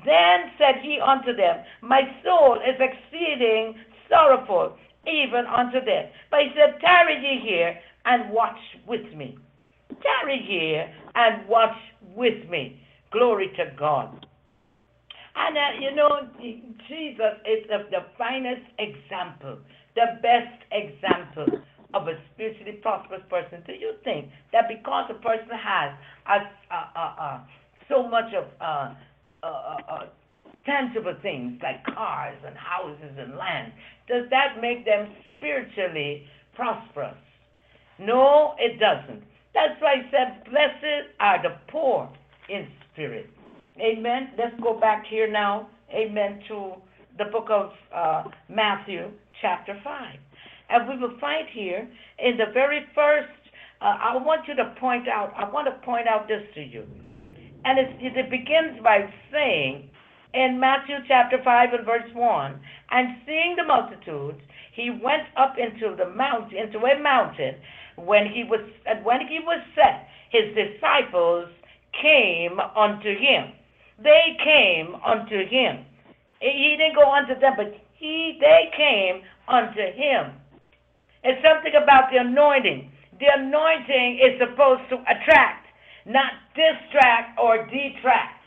Then 0.05 0.51
said 0.57 0.81
he 0.83 0.99
unto 0.99 1.35
them, 1.35 1.63
My 1.81 2.01
soul 2.23 2.59
is 2.61 2.79
exceeding 2.79 3.75
sorrowful, 4.09 4.77
even 5.07 5.45
unto 5.47 5.79
death. 5.79 6.11
But 6.29 6.41
he 6.41 6.49
said, 6.55 6.79
Tarry 6.79 7.17
ye 7.17 7.41
here 7.41 7.79
and 8.05 8.31
watch 8.31 8.59
with 8.87 9.13
me. 9.15 9.37
Tarry 10.01 10.45
here 10.47 10.93
and 11.15 11.47
watch 11.47 11.77
with 12.15 12.47
me. 12.49 12.81
Glory 13.11 13.51
to 13.57 13.71
God. 13.77 14.25
And 15.35 15.57
uh, 15.57 15.79
you 15.79 15.95
know, 15.95 16.27
Jesus 16.87 17.33
is 17.45 17.67
the, 17.69 17.87
the 17.89 18.05
finest 18.17 18.65
example, 18.77 19.59
the 19.95 20.19
best 20.21 20.63
example 20.71 21.61
of 21.93 22.07
a 22.07 22.13
spiritually 22.33 22.79
prosperous 22.81 23.21
person. 23.29 23.63
Do 23.65 23.73
you 23.73 23.93
think 24.03 24.29
that 24.53 24.65
because 24.67 25.09
a 25.09 25.15
person 25.15 25.49
has 25.49 25.91
a, 26.27 26.73
a, 26.73 26.99
a, 26.99 27.01
a, 27.01 27.47
so 27.89 28.07
much 28.07 28.33
of 28.33 28.45
uh, 28.61 28.93
uh, 29.41 29.45
uh, 29.45 29.77
uh, 29.89 30.05
tangible 30.65 31.15
things 31.21 31.59
like 31.63 31.83
cars 31.85 32.37
and 32.45 32.55
houses 32.55 33.17
and 33.17 33.35
land, 33.35 33.73
does 34.07 34.25
that 34.29 34.61
make 34.61 34.85
them 34.85 35.09
spiritually 35.37 36.25
prosperous? 36.53 37.17
No, 37.97 38.55
it 38.59 38.79
doesn't. 38.79 39.23
That's 39.53 39.81
why 39.81 39.95
he 39.97 40.09
said, 40.11 40.43
Blessed 40.45 41.09
are 41.19 41.41
the 41.41 41.57
poor 41.71 42.09
in 42.49 42.67
spirit. 42.93 43.29
Amen. 43.81 44.31
Let's 44.37 44.59
go 44.61 44.79
back 44.79 45.05
here 45.09 45.29
now. 45.29 45.69
Amen. 45.91 46.41
To 46.49 46.73
the 47.19 47.25
book 47.25 47.47
of 47.51 47.71
uh, 47.93 48.23
Matthew, 48.47 49.11
chapter 49.41 49.79
5. 49.83 50.15
And 50.69 50.87
we 50.87 50.97
will 50.97 51.19
find 51.19 51.47
here 51.51 51.87
in 52.17 52.37
the 52.37 52.45
very 52.53 52.85
first, 52.95 53.29
uh, 53.81 53.97
I 53.99 54.17
want 54.17 54.47
you 54.47 54.55
to 54.55 54.73
point 54.79 55.07
out, 55.07 55.33
I 55.37 55.49
want 55.49 55.67
to 55.67 55.85
point 55.85 56.07
out 56.07 56.27
this 56.27 56.43
to 56.55 56.61
you. 56.61 56.85
And 57.65 57.77
it, 57.77 58.31
begins 58.31 58.81
by 58.81 59.11
saying 59.31 59.89
in 60.33 60.59
Matthew 60.59 60.95
chapter 61.07 61.37
5 61.43 61.73
and 61.73 61.85
verse 61.85 62.09
1 62.13 62.59
And 62.91 63.07
seeing 63.25 63.55
the 63.57 63.65
multitudes, 63.65 64.39
he 64.73 64.89
went 64.89 65.27
up 65.35 65.55
into 65.57 65.95
the 65.97 66.09
mount, 66.09 66.53
into 66.53 66.79
a 66.79 67.01
mountain. 67.01 67.55
When 67.97 68.27
he 68.27 68.45
was, 68.45 68.61
when 69.03 69.27
he 69.27 69.39
was 69.43 69.59
set, 69.75 70.07
his 70.31 70.55
disciples 70.55 71.49
came 72.01 72.59
unto 72.77 73.09
him. 73.09 73.51
They 74.01 74.37
came 74.41 74.95
unto 75.03 75.45
him. 75.45 75.83
He 76.39 76.75
didn't 76.77 76.95
go 76.95 77.11
unto 77.11 77.39
them, 77.39 77.53
but 77.57 77.73
he, 77.97 78.37
they 78.39 78.71
came 78.75 79.23
unto 79.47 79.81
him. 79.81 80.33
It's 81.23 81.43
something 81.43 81.73
about 81.75 82.11
the 82.11 82.17
anointing. 82.19 82.91
The 83.19 83.27
anointing 83.37 84.19
is 84.23 84.39
supposed 84.39 84.87
to 84.89 84.95
attract, 85.03 85.67
not 86.05 86.31
distract 86.55 87.37
or 87.37 87.67
detract. 87.67 88.39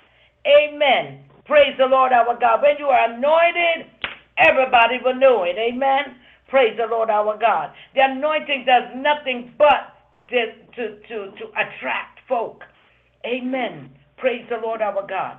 Amen. 0.47 1.25
Praise 1.45 1.77
the 1.79 1.87
Lord 1.87 2.13
our 2.13 2.39
God. 2.41 2.63
When 2.63 2.77
you 2.79 2.87
are 2.87 3.13
anointed, 3.13 3.87
everybody 4.39 4.97
will 5.05 5.17
know 5.17 5.45
it. 5.45 5.57
Amen. 5.59 6.17
Praise 6.49 6.77
the 6.79 6.87
Lord 6.87 7.11
our 7.11 7.37
God. 7.39 7.73
The 7.95 8.03
anointing 8.05 8.65
does 8.67 8.85
nothing 8.97 9.53
but 9.59 9.93
to, 10.31 10.53
to, 10.77 10.97
to, 11.09 11.17
to 11.37 11.45
attract 11.53 12.21
folk. 12.29 12.63
Amen. 13.27 13.91
Praise 14.17 14.47
the 14.49 14.57
Lord 14.57 14.81
our 14.81 15.07
God. 15.07 15.39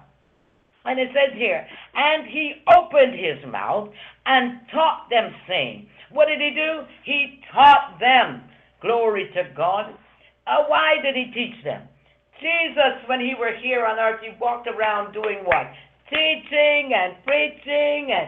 And 0.85 0.99
it 0.99 1.09
says 1.09 1.37
here, 1.37 1.65
and 1.95 2.27
he 2.27 2.53
opened 2.67 3.13
his 3.13 3.39
mouth 3.49 3.89
and 4.25 4.59
taught 4.71 5.07
them, 5.09 5.31
saying, 5.47 5.87
What 6.11 6.27
did 6.27 6.39
he 6.39 6.51
do? 6.55 6.83
He 7.05 7.39
taught 7.53 7.97
them. 7.99 8.43
Glory 8.81 9.31
to 9.33 9.43
God. 9.55 9.95
Uh, 10.45 10.67
why 10.67 10.95
did 11.01 11.15
he 11.15 11.31
teach 11.33 11.63
them? 11.63 11.87
Jesus, 12.41 13.07
when 13.07 13.21
he 13.21 13.33
were 13.39 13.55
here 13.63 13.85
on 13.85 13.97
earth, 13.97 14.19
he 14.19 14.35
walked 14.41 14.67
around 14.67 15.13
doing 15.13 15.39
what? 15.45 15.71
Teaching 16.11 16.91
and 16.91 17.15
preaching 17.23 18.11
and 18.11 18.27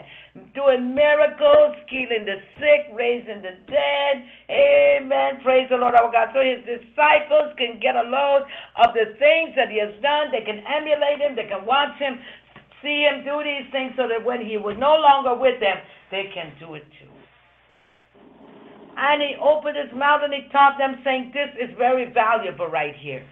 doing 0.55 0.95
miracles, 0.95 1.75
healing 1.87 2.23
the 2.23 2.39
sick, 2.55 2.91
raising 2.95 3.43
the 3.43 3.55
dead. 3.67 4.15
Amen. 4.49 5.43
Praise 5.43 5.67
the 5.69 5.75
Lord 5.75 5.95
our 5.95 6.11
God. 6.11 6.31
So 6.33 6.39
his 6.39 6.63
disciples 6.63 7.51
can 7.59 7.79
get 7.79 7.95
a 7.95 8.07
load 8.07 8.47
of 8.83 8.95
the 8.95 9.15
things 9.19 9.55
that 9.55 9.67
he 9.71 9.79
has 9.79 9.95
done. 10.01 10.31
They 10.31 10.43
can 10.43 10.63
emulate 10.63 11.19
him. 11.19 11.35
They 11.35 11.47
can 11.47 11.65
watch 11.65 11.99
him, 11.99 12.19
see 12.85 13.01
him 13.01 13.25
do 13.25 13.41
these 13.41 13.65
things 13.73 13.93
so 13.97 14.07
that 14.07 14.21
when 14.23 14.45
he 14.45 14.57
was 14.57 14.77
no 14.77 14.93
longer 15.01 15.33
with 15.33 15.59
them, 15.59 15.77
they 16.11 16.29
can 16.31 16.53
do 16.61 16.75
it 16.75 16.85
too. 17.01 17.09
And 18.95 19.21
he 19.21 19.35
opened 19.41 19.75
his 19.75 19.91
mouth 19.97 20.21
and 20.23 20.31
he 20.31 20.47
taught 20.53 20.77
them, 20.77 21.01
saying, 21.03 21.33
This 21.33 21.49
is 21.59 21.75
very 21.77 22.13
valuable 22.13 22.67
right 22.67 22.95
here. 22.95 23.25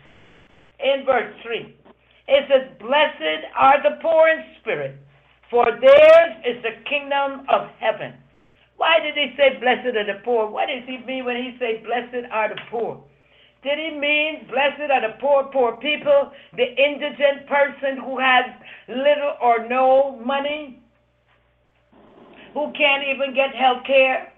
In 0.84 1.06
verse 1.06 1.32
3, 1.44 1.74
it 2.28 2.44
says, 2.50 2.68
Blessed 2.82 3.48
are 3.56 3.82
the 3.82 4.02
poor 4.02 4.28
in 4.28 4.44
spirit, 4.60 4.98
for 5.50 5.66
theirs 5.66 6.34
is 6.44 6.62
the 6.64 6.84
kingdom 6.90 7.46
of 7.48 7.70
heaven. 7.80 8.14
Why 8.76 9.00
did 9.00 9.14
he 9.14 9.32
say, 9.38 9.60
Blessed 9.62 9.96
are 9.96 10.04
the 10.06 10.20
poor? 10.26 10.50
What 10.50 10.68
does 10.68 10.84
he 10.86 10.98
mean 11.06 11.24
when 11.24 11.38
he 11.38 11.56
say, 11.60 11.82
Blessed 11.86 12.28
are 12.32 12.50
the 12.50 12.60
poor? 12.70 13.02
Did 13.64 13.80
he 13.80 13.98
mean 13.98 14.46
blessed 14.50 14.92
are 14.92 15.02
the 15.02 15.16
poor, 15.22 15.46
poor 15.46 15.78
people, 15.78 16.32
the 16.58 16.66
indigent 16.66 17.48
person 17.48 17.98
who 18.04 18.20
has 18.20 18.46
little 18.90 19.36
or 19.42 19.68
no 19.70 20.20
money, 20.24 20.84
who 22.54 22.72
can't 22.74 23.04
even 23.08 23.34
get 23.34 23.56
health 23.56 23.84
care? 23.88 24.34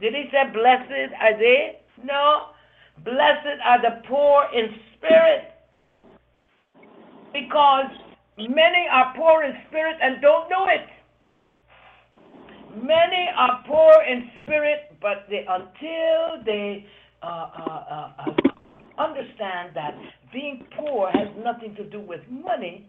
Did 0.00 0.14
he 0.14 0.24
say 0.32 0.50
blessed 0.52 1.12
are 1.20 1.38
they? 1.38 1.80
No. 2.02 2.46
Blessed 3.04 3.60
are 3.64 3.82
the 3.82 4.02
poor 4.08 4.46
in 4.54 4.74
spirit. 4.96 5.52
Because 7.32 7.86
many 8.38 8.86
are 8.90 9.12
poor 9.16 9.44
in 9.44 9.52
spirit 9.68 9.96
and 10.02 10.20
don't 10.22 10.48
know 10.48 10.66
it. 10.66 10.88
Many 12.74 13.28
are 13.36 13.62
poor 13.66 13.92
in 14.08 14.30
spirit, 14.42 14.96
but 15.00 15.26
they, 15.28 15.44
until 15.48 16.44
they 16.44 16.86
understand 18.98 19.74
that 19.74 19.94
being 20.32 20.66
poor 20.76 21.10
has 21.10 21.28
nothing 21.42 21.74
to 21.76 21.84
do 21.84 22.00
with 22.00 22.20
money, 22.30 22.86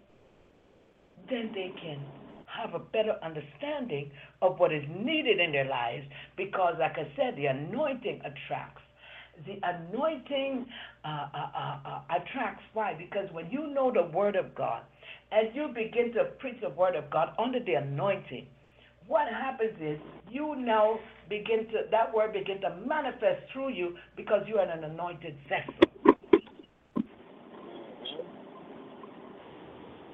then 1.30 1.52
they 1.54 1.74
can 1.82 2.00
have 2.46 2.74
a 2.74 2.80
better 2.80 3.16
understanding 3.24 4.12
of 4.42 4.60
what 4.60 4.74
is 4.74 4.84
needed 4.90 5.40
in 5.40 5.52
their 5.52 5.66
lives 5.66 6.06
because, 6.38 6.76
like 6.80 6.98
I 6.98 7.08
said, 7.16 7.36
the 7.36 7.46
anointing 7.46 8.22
attracts. 8.22 8.82
The 9.46 9.58
anointing 9.64 10.66
uh, 11.06 11.08
uh, 11.08 11.50
uh, 11.56 11.78
uh, 11.86 12.02
attracts. 12.10 12.64
Why? 12.74 12.94
Because 12.94 13.32
when 13.32 13.50
you 13.50 13.68
know 13.74 13.92
the 13.92 14.04
Word 14.16 14.36
of 14.36 14.54
God 14.54 14.84
and 15.32 15.56
you 15.56 15.70
begin 15.70 16.14
to 16.14 16.26
preach 16.40 16.60
the 16.62 16.70
Word 16.70 16.96
of 16.96 17.10
God 17.10 17.30
under 17.40 17.60
the 17.60 17.76
anointing, 17.76 18.48
what 19.12 19.28
happens 19.28 19.76
is 19.82 20.00
you 20.30 20.56
now 20.58 20.98
begin 21.28 21.68
to, 21.68 21.80
that 21.92 22.16
Word 22.16 22.32
begin 22.32 22.62
to 22.62 22.78
manifest 22.88 23.42
through 23.52 23.74
you 23.74 23.98
because 24.16 24.44
you 24.48 24.56
are 24.56 24.70
an 24.70 24.86
anointed 24.86 25.36
vessel. 25.50 26.16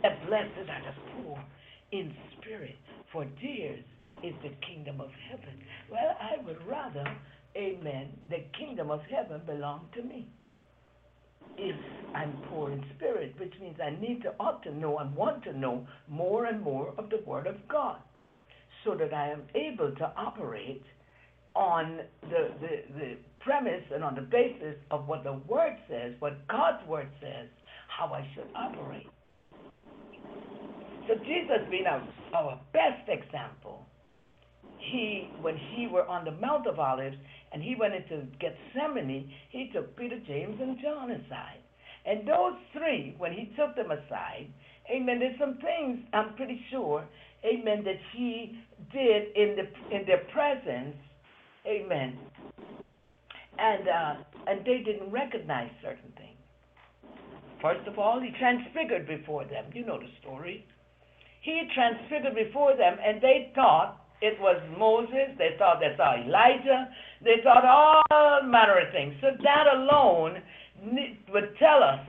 And 0.03 0.27
blessed 0.27 0.67
are 0.67 0.81
the 0.81 1.23
poor 1.23 1.43
in 1.91 2.11
spirit, 2.39 2.75
for 3.13 3.25
theirs 3.39 3.83
is 4.23 4.33
the 4.41 4.49
kingdom 4.65 4.99
of 4.99 5.11
heaven. 5.29 5.61
Well, 5.91 6.17
I 6.19 6.43
would 6.43 6.57
rather, 6.67 7.05
amen, 7.55 8.09
the 8.31 8.45
kingdom 8.57 8.89
of 8.89 9.01
heaven 9.15 9.41
belong 9.45 9.89
to 9.93 10.01
me. 10.01 10.27
If 11.55 11.75
I'm 12.15 12.33
poor 12.49 12.71
in 12.71 12.83
spirit, 12.95 13.35
which 13.39 13.53
means 13.61 13.77
I 13.79 13.91
need 13.91 14.23
to, 14.23 14.33
ought 14.39 14.63
to 14.63 14.73
know 14.73 14.97
and 14.97 15.15
want 15.15 15.43
to 15.43 15.55
know 15.55 15.85
more 16.07 16.45
and 16.45 16.61
more 16.61 16.95
of 16.97 17.11
the 17.11 17.21
Word 17.27 17.45
of 17.45 17.55
God 17.67 17.97
so 18.83 18.95
that 18.95 19.13
I 19.13 19.31
am 19.31 19.43
able 19.55 19.93
to 19.95 20.11
operate 20.17 20.83
on 21.55 21.99
the, 22.21 22.49
the, 22.61 22.99
the 22.99 23.17
premise 23.39 23.83
and 23.93 24.03
on 24.03 24.15
the 24.15 24.21
basis 24.21 24.75
of 24.91 25.07
what 25.07 25.23
the 25.23 25.33
Word 25.47 25.75
says, 25.89 26.13
what 26.19 26.47
God's 26.47 26.85
Word 26.87 27.09
says, 27.19 27.47
how 27.87 28.13
I 28.13 28.27
should 28.35 28.47
operate. 28.55 29.07
So 31.07 31.15
Jesus 31.15 31.65
being 31.71 31.85
our, 31.87 32.05
our 32.35 32.59
best 32.73 33.07
example, 33.07 33.85
he 34.77 35.29
when 35.41 35.57
he 35.75 35.87
were 35.87 36.05
on 36.05 36.25
the 36.25 36.31
Mount 36.31 36.67
of 36.67 36.79
Olives 36.79 37.15
and 37.51 37.63
he 37.63 37.75
went 37.79 37.93
into 37.95 38.27
Gethsemane, 38.39 39.31
he 39.49 39.71
took 39.73 39.95
Peter, 39.97 40.19
James, 40.27 40.59
and 40.61 40.77
John 40.81 41.11
aside. 41.11 41.59
And 42.05 42.27
those 42.27 42.53
three, 42.73 43.15
when 43.17 43.33
he 43.33 43.51
took 43.57 43.75
them 43.75 43.91
aside, 43.91 44.47
amen, 44.93 45.19
there's 45.19 45.39
some 45.39 45.57
things 45.57 45.99
I'm 46.13 46.35
pretty 46.35 46.61
sure, 46.71 47.03
amen, 47.45 47.83
that 47.83 47.99
he 48.13 48.59
did 48.91 49.35
in 49.35 49.55
the 49.55 49.95
in 49.95 50.05
their 50.05 50.23
presence, 50.33 50.95
amen. 51.65 52.17
And 53.59 53.87
uh, 53.87 54.13
and 54.47 54.65
they 54.65 54.83
didn't 54.85 55.11
recognize 55.11 55.71
certain 55.81 56.11
things. 56.17 56.37
First 57.61 57.87
of 57.87 57.97
all, 57.97 58.21
he 58.21 58.31
transfigured 58.37 59.07
before 59.07 59.45
them. 59.45 59.65
You 59.73 59.85
know 59.85 59.99
the 59.99 60.09
story. 60.21 60.65
He 61.41 61.67
transfigured 61.73 62.35
before 62.35 62.75
them, 62.77 62.97
and 63.03 63.21
they 63.21 63.51
thought 63.55 64.05
it 64.21 64.39
was 64.39 64.61
Moses. 64.77 65.37
They 65.37 65.55
thought 65.57 65.79
they 65.79 65.95
saw 65.97 66.15
Elijah. 66.15 66.89
They 67.23 67.37
thought 67.43 67.65
all 67.65 68.43
manner 68.43 68.79
of 68.79 68.91
things. 68.91 69.15
So 69.21 69.27
that 69.43 69.65
alone 69.73 70.41
would 71.33 71.55
tell 71.57 71.83
us 71.83 71.99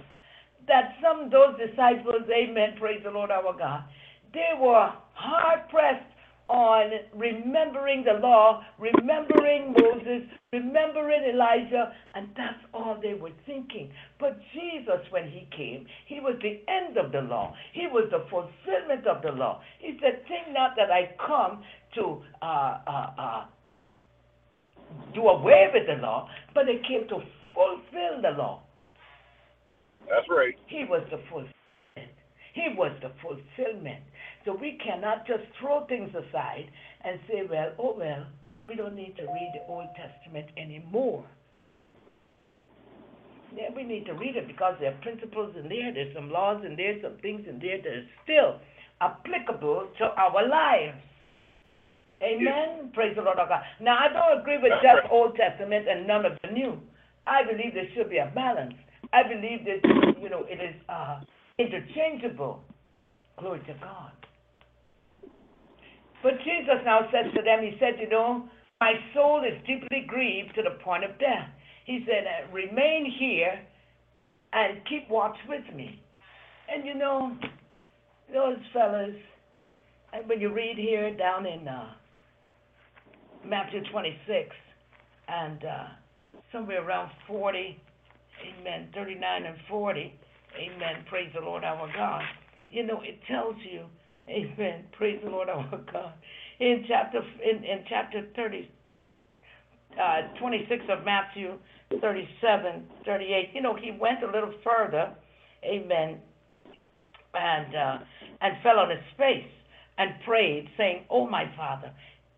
that 0.66 0.96
some 1.02 1.24
of 1.24 1.30
those 1.30 1.56
disciples, 1.58 2.28
amen, 2.28 2.76
praise 2.78 3.00
the 3.04 3.10
Lord 3.10 3.30
our 3.30 3.56
God, 3.56 3.84
they 4.32 4.50
were 4.58 4.92
hard 5.14 5.68
pressed 5.70 6.04
on 6.48 6.90
remembering 7.14 8.04
the 8.04 8.18
law, 8.20 8.62
remembering 8.78 9.74
Moses, 9.78 10.28
remembering 10.52 11.34
Elijah, 11.34 11.92
and 12.14 12.28
that's 12.36 12.64
all 12.72 12.98
they 13.02 13.12
were 13.12 13.32
thinking. 13.44 13.90
But 14.18 14.38
Jesus, 14.54 15.04
when 15.10 15.28
he 15.28 15.46
came, 15.54 15.86
he 16.06 16.20
was 16.20 16.36
the 16.40 16.62
end 16.70 16.96
of 16.96 17.12
the 17.12 17.20
law. 17.20 17.54
He 17.74 17.86
was 17.86 18.08
the 18.10 18.24
fulfillment 18.30 19.06
of 19.06 19.22
the 19.22 19.32
law. 19.32 19.60
He 19.78 19.98
said, 20.00 20.22
Think 20.26 20.54
not 20.54 20.72
that 20.76 20.90
I 20.90 21.10
come 21.26 21.62
to 21.96 22.22
uh, 22.40 22.78
uh, 22.86 23.10
uh, 23.18 23.44
do 25.14 25.20
away 25.20 25.68
with 25.72 25.86
the 25.86 26.00
law, 26.02 26.28
but 26.54 26.64
I 26.64 26.76
came 26.88 27.06
to 27.08 27.20
fulfill 27.52 28.22
the 28.22 28.38
law. 28.38 28.62
That's 30.08 30.26
right. 30.30 30.54
He 30.66 30.84
was 30.88 31.06
the 31.10 31.18
fulfillment. 31.28 31.54
He 32.54 32.74
was 32.74 32.92
the 33.02 33.12
fulfillment. 33.20 34.02
So 34.44 34.54
we 34.54 34.78
cannot 34.84 35.26
just 35.26 35.44
throw 35.60 35.86
things 35.86 36.10
aside 36.10 36.70
and 37.04 37.18
say, 37.28 37.42
well, 37.48 37.72
oh, 37.78 37.94
well, 37.98 38.26
we 38.68 38.76
don't 38.76 38.94
need 38.94 39.16
to 39.16 39.22
read 39.22 39.52
the 39.54 39.72
Old 39.72 39.88
Testament 39.96 40.46
anymore. 40.56 41.24
Yeah, 43.56 43.68
we 43.74 43.82
need 43.82 44.04
to 44.06 44.12
read 44.12 44.36
it 44.36 44.46
because 44.46 44.74
there 44.78 44.92
are 44.92 45.00
principles 45.00 45.54
in 45.56 45.68
there, 45.68 45.92
there's 45.92 46.14
some 46.14 46.30
laws 46.30 46.62
in 46.64 46.76
there, 46.76 46.96
some 47.02 47.16
things 47.22 47.46
in 47.48 47.58
there 47.58 47.78
that 47.78 47.88
are 47.88 48.06
still 48.24 48.60
applicable 49.00 49.88
to 49.98 50.04
our 50.04 50.46
lives. 50.46 50.98
Amen. 52.22 52.90
Praise 52.92 53.14
the 53.16 53.22
Lord 53.22 53.38
of 53.38 53.48
God. 53.48 53.62
Now 53.80 53.98
I 53.98 54.12
don't 54.12 54.40
agree 54.40 54.58
with 54.58 54.72
just 54.82 55.10
Old 55.10 55.36
Testament 55.36 55.86
and 55.88 56.06
none 56.06 56.26
of 56.26 56.32
the 56.42 56.50
New. 56.50 56.78
I 57.26 57.42
believe 57.44 57.74
there 57.74 57.88
should 57.94 58.10
be 58.10 58.18
a 58.18 58.30
balance. 58.34 58.74
I 59.12 59.22
believe 59.22 59.64
that 59.64 60.16
you 60.20 60.28
know 60.28 60.44
it 60.48 60.60
is 60.60 60.74
uh, 60.88 61.20
interchangeable. 61.58 62.60
Glory 63.38 63.60
to 63.60 63.74
God. 63.80 64.12
But 66.22 66.38
Jesus 66.38 66.82
now 66.84 67.08
says 67.12 67.32
to 67.34 67.42
them, 67.42 67.62
He 67.62 67.76
said, 67.78 68.00
You 68.00 68.08
know, 68.08 68.48
my 68.80 68.92
soul 69.14 69.42
is 69.44 69.58
deeply 69.66 70.04
grieved 70.06 70.54
to 70.56 70.62
the 70.62 70.82
point 70.82 71.04
of 71.04 71.18
death. 71.18 71.48
He 71.84 72.04
said, 72.06 72.24
uh, 72.26 72.52
Remain 72.52 73.12
here 73.18 73.60
and 74.52 74.80
keep 74.88 75.08
watch 75.08 75.36
with 75.48 75.64
me. 75.74 76.02
And 76.72 76.86
you 76.86 76.94
know, 76.94 77.36
those 78.32 78.58
fellas, 78.72 79.14
and 80.12 80.28
when 80.28 80.40
you 80.40 80.52
read 80.52 80.76
here 80.76 81.14
down 81.16 81.46
in 81.46 81.66
uh, 81.66 81.90
Matthew 83.46 83.80
26 83.90 84.50
and 85.28 85.64
uh, 85.64 85.84
somewhere 86.52 86.86
around 86.86 87.10
40, 87.26 87.80
amen, 88.60 88.88
39 88.94 89.44
and 89.44 89.56
40, 89.68 90.14
amen, 90.56 91.04
praise 91.08 91.30
the 91.34 91.40
Lord 91.40 91.64
our 91.64 91.90
God. 91.94 92.22
You 92.70 92.86
know, 92.86 93.00
it 93.02 93.18
tells 93.30 93.56
you, 93.70 93.84
amen, 94.28 94.84
praise 94.96 95.20
the 95.22 95.30
Lord 95.30 95.48
our 95.48 95.80
God. 95.92 96.12
In 96.60 96.84
chapter 96.88 97.20
in, 97.42 97.64
in 97.64 97.84
chapter 97.88 98.26
30, 98.34 98.70
uh, 100.00 100.38
26 100.38 100.84
of 100.90 101.04
Matthew 101.04 101.58
37, 102.00 102.84
38, 103.04 103.50
you 103.54 103.62
know, 103.62 103.74
he 103.74 103.92
went 103.92 104.22
a 104.22 104.26
little 104.26 104.52
further, 104.64 105.12
amen, 105.64 106.18
and 107.34 107.74
uh, 107.74 107.98
and 108.40 108.62
fell 108.62 108.78
on 108.78 108.90
his 108.90 108.98
face 109.16 109.50
and 109.98 110.12
prayed, 110.24 110.68
saying, 110.76 111.04
"Oh 111.10 111.28
my 111.28 111.44
Father, 111.56 111.90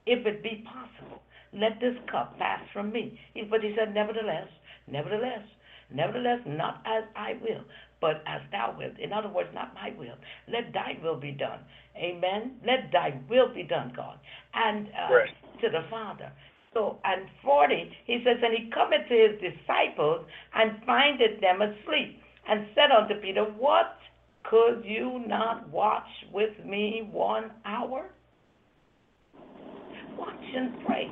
if 0.07 0.27
it 0.27 0.43
be 0.43 0.65
possible, 0.65 1.23
let 1.53 1.81
this 1.81 1.95
cup 2.11 2.39
pass 2.39 2.61
from 2.73 2.93
me." 2.93 3.19
But 3.51 3.63
he 3.63 3.75
said, 3.77 3.95
"Nevertheless, 3.95 4.49
nevertheless, 4.87 5.43
Nevertheless, 5.93 6.41
not 6.47 6.83
as 6.87 7.05
I 7.17 7.35
will, 7.43 7.65
but 8.01 8.23
as 8.27 8.41
thou 8.51 8.75
wilt. 8.77 8.99
In 8.99 9.13
other 9.13 9.29
words, 9.29 9.51
not 9.55 9.75
my 9.75 9.93
will. 9.99 10.17
Let 10.49 10.73
thy 10.73 10.99
will 11.03 11.17
be 11.19 11.33
done. 11.33 11.61
Amen. 11.97 12.57
Let 12.67 12.91
thy 12.93 13.21
will 13.29 13.53
be 13.53 13.63
done, 13.63 13.93
God. 13.95 14.19
And 14.55 14.89
uh, 14.89 15.15
Right. 15.15 15.31
to 15.61 15.69
the 15.69 15.85
Father. 15.91 16.33
So, 16.73 16.99
and 17.05 17.27
40, 17.43 17.91
he 18.07 18.23
says, 18.25 18.37
And 18.43 18.57
he 18.57 18.71
cometh 18.71 19.09
to 19.09 19.15
his 19.15 19.41
disciples 19.41 20.25
and 20.55 20.83
findeth 20.87 21.41
them 21.41 21.63
asleep, 21.63 22.23
and 22.49 22.67
said 22.75 22.91
unto 22.91 23.15
Peter, 23.21 23.45
What 23.45 23.99
could 24.45 24.83
you 24.85 25.23
not 25.27 25.69
watch 25.69 26.09
with 26.33 26.53
me 26.65 27.09
one 27.11 27.51
hour? 27.65 28.11
Watch 30.17 30.35
and 30.55 30.75
pray. 30.87 31.11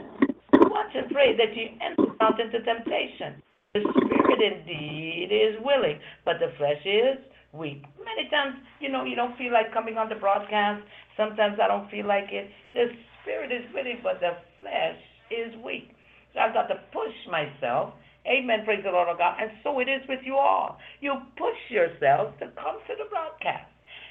Watch 0.53 0.95
and 0.95 1.11
pray 1.11 1.37
that 1.37 1.57
you 1.57 1.69
enter 1.81 2.13
not 2.21 2.41
into 2.41 2.63
temptation. 2.63 3.43
The 3.85 3.93
spirit 3.93 4.41
indeed 4.43 5.31
is 5.31 5.57
willing, 5.63 5.99
but 6.25 6.39
the 6.41 6.53
flesh 6.59 6.83
is 6.85 7.19
weak. 7.53 7.83
Many 8.03 8.29
times, 8.31 8.57
you 8.81 8.89
know, 8.89 9.05
you 9.05 9.17
don't 9.17 9.37
feel 9.37 9.53
like 9.53 9.73
coming 9.73 9.97
on 9.97 10.09
the 10.09 10.15
broadcast. 10.17 10.83
Sometimes 11.17 11.59
I 11.63 11.69
don't 11.69 11.91
feel 11.91 12.07
like 12.07 12.31
it. 12.31 12.51
The 12.75 12.91
spirit 13.23 13.53
is 13.53 13.65
willing, 13.75 14.01
but 14.03 14.21
the 14.21 14.37
flesh 14.61 14.99
is 15.31 15.55
weak. 15.65 15.91
So 16.35 16.41
I've 16.41 16.55
got 16.55 16.69
to 16.69 16.81
push 16.93 17.15
myself. 17.31 17.95
Amen. 18.27 18.65
Praise 18.65 18.83
the 18.85 18.91
Lord 18.91 19.09
of 19.09 19.19
God. 19.19 19.37
And 19.41 19.51
so 19.63 19.79
it 19.81 19.89
is 19.89 20.03
with 20.09 20.21
you 20.25 20.37
all. 20.37 20.79
You 21.01 21.15
push 21.37 21.57
yourselves 21.71 22.37
to 22.41 22.53
come 22.61 22.77
to 22.87 22.95
the 22.99 23.09
broadcast. 23.09 23.71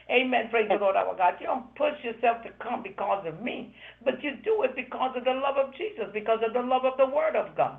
Amen. 0.09 0.47
Praise 0.49 0.69
the 0.69 0.75
Lord 0.75 0.95
our 0.95 1.15
God. 1.15 1.35
You 1.39 1.47
don't 1.47 1.75
push 1.75 1.93
yourself 2.03 2.41
to 2.43 2.49
come 2.63 2.81
because 2.81 3.25
of 3.27 3.41
me, 3.41 3.75
but 4.03 4.23
you 4.23 4.31
do 4.43 4.63
it 4.63 4.75
because 4.75 5.15
of 5.17 5.25
the 5.25 5.31
love 5.31 5.57
of 5.57 5.73
Jesus, 5.75 6.05
because 6.13 6.39
of 6.45 6.53
the 6.53 6.61
love 6.61 6.85
of 6.85 6.97
the 6.97 7.05
Word 7.05 7.35
of 7.35 7.55
God. 7.55 7.77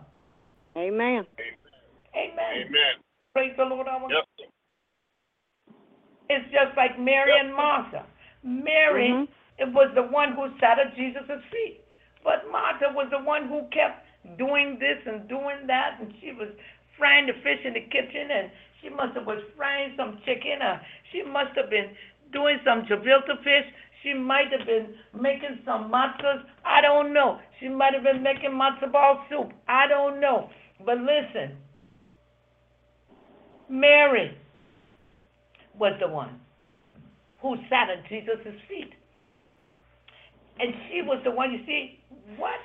Amen. 0.76 1.24
Amen. 2.18 2.66
Amen. 2.66 2.94
Praise 3.32 3.54
the 3.56 3.64
Lord 3.64 3.86
our 3.86 4.00
God. 4.00 4.10
Yep. 4.10 4.50
It's 6.28 6.50
just 6.50 6.76
like 6.76 6.98
Mary 6.98 7.32
and 7.38 7.54
Martha. 7.54 8.04
Mary 8.42 9.08
Mhm. 9.08 9.28
it 9.58 9.68
was 9.72 9.92
the 9.94 10.02
one 10.02 10.32
who 10.32 10.50
sat 10.58 10.78
at 10.78 10.94
Jesus' 10.94 11.42
feet. 11.50 11.80
But 12.22 12.50
Martha 12.50 12.90
was 12.90 13.08
the 13.10 13.18
one 13.18 13.48
who 13.48 13.66
kept 13.70 14.04
doing 14.36 14.78
this 14.78 14.98
and 15.06 15.28
doing 15.28 15.66
that, 15.66 15.98
and 16.00 16.14
she 16.20 16.32
was 16.32 16.48
frying 16.96 17.26
the 17.26 17.32
fish 17.34 17.64
in 17.64 17.74
the 17.74 17.80
kitchen, 17.80 18.30
and 18.30 18.50
she 18.80 18.88
must 18.90 19.14
have 19.14 19.26
was 19.26 19.42
frying 19.56 19.94
some 19.96 20.20
chicken, 20.22 20.62
or 20.62 20.80
she 21.10 21.22
must 21.22 21.54
have 21.56 21.70
been 21.70 21.96
doing 22.32 22.60
some 22.64 22.84
gefilte 22.86 23.42
fish. 23.42 23.66
She 24.02 24.14
might 24.14 24.52
have 24.52 24.66
been 24.66 24.94
making 25.12 25.62
some 25.64 25.90
matzahs. 25.90 26.44
I 26.64 26.80
don't 26.80 27.12
know. 27.12 27.40
She 27.58 27.68
might 27.68 27.94
have 27.94 28.04
been 28.04 28.22
making 28.22 28.50
matzo 28.50 28.90
ball 28.90 29.24
soup. 29.28 29.52
I 29.66 29.86
don't 29.88 30.20
know. 30.20 30.50
But 30.84 30.98
listen, 30.98 31.56
Mary 33.68 34.36
was 35.78 35.92
the 36.00 36.08
one 36.08 36.40
who 37.40 37.56
sat 37.68 37.88
at 37.90 38.08
Jesus' 38.08 38.60
feet. 38.68 38.92
And 40.60 40.74
she 40.88 41.02
was 41.02 41.20
the 41.24 41.30
one, 41.30 41.52
you 41.52 41.64
see, 41.66 42.00
what 42.36 42.58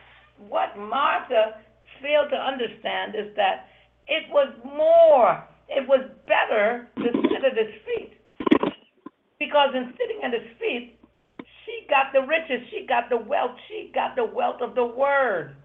what 0.50 0.78
Martha 0.78 1.62
failed 2.02 2.30
to 2.32 2.36
understand 2.36 3.16
is 3.16 3.36
that 3.36 3.68
it 4.08 4.30
was 4.32 4.52
more, 4.66 5.44
it 5.70 5.88
was 5.88 6.02
better 6.28 6.88
to 6.98 7.04
sit 7.04 7.44
at 7.46 7.58
his 7.58 7.74
feet. 7.86 8.14
Because 9.40 9.70
in 9.76 9.94
sitting 9.98 10.24
at 10.24 10.34
his 10.34 10.58
feet, 10.60 11.00
she 11.66 11.88
got 11.90 12.12
the 12.14 12.22
riches, 12.22 12.68
she 12.72 12.86
got 12.88 13.10
the 13.10 13.18
wealth, 13.18 13.52
she 13.68 13.92
got 13.94 14.16
the 14.16 14.26
wealth 14.26 14.62
of 14.62 14.76
the 14.76 14.86
word. 14.86 15.56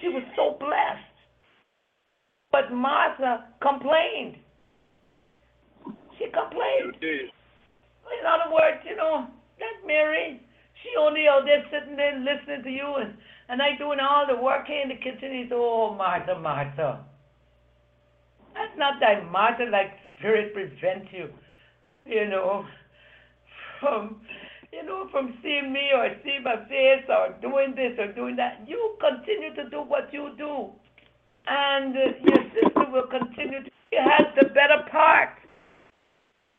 She 0.00 0.08
was 0.08 0.22
so 0.36 0.56
blessed. 0.58 1.11
But 2.52 2.70
Martha 2.70 3.46
complained. 3.62 4.36
She 6.18 6.26
complained. 6.30 7.00
In 7.02 8.26
other 8.28 8.52
words, 8.52 8.84
you 8.88 8.94
know, 8.94 9.26
that 9.58 9.86
Mary, 9.86 10.40
she 10.82 10.90
only 11.00 11.26
out 11.26 11.44
there 11.46 11.64
sitting 11.72 11.96
there 11.96 12.18
listening 12.18 12.62
to 12.62 12.70
you 12.70 12.94
and, 13.00 13.14
and 13.48 13.62
I 13.62 13.76
doing 13.78 13.98
all 14.00 14.26
the 14.28 14.40
work 14.40 14.66
here 14.66 14.82
in 14.82 14.90
the 14.90 14.96
kitchen. 14.96 15.32
He 15.32 15.44
said, 15.48 15.56
Oh, 15.56 15.94
Martha, 15.96 16.38
Martha. 16.38 17.04
That's 18.54 18.76
not 18.76 19.00
that 19.00 19.30
Martha 19.30 19.64
like 19.64 19.92
spirit 20.18 20.52
prevent 20.52 21.10
you, 21.10 21.30
you 22.04 22.28
know, 22.28 22.66
from 23.80 24.20
you 24.72 24.82
know, 24.84 25.08
from 25.10 25.36
seeing 25.42 25.72
me 25.72 25.90
or 25.94 26.08
seeing 26.24 26.42
my 26.42 26.56
face 26.68 27.04
or 27.08 27.34
doing 27.42 27.74
this 27.76 27.92
or 27.98 28.12
doing 28.12 28.36
that. 28.36 28.60
You 28.66 28.96
continue 29.00 29.54
to 29.54 29.68
do 29.68 29.82
what 29.82 30.12
you 30.12 30.32
do. 30.38 30.70
And 31.46 31.96
uh, 31.96 32.00
your 32.22 32.44
sister 32.54 32.90
will 32.90 33.06
continue 33.06 33.64
to 33.64 33.70
she 33.92 33.98
has 34.00 34.26
the 34.40 34.48
better 34.48 34.88
part. 34.90 35.36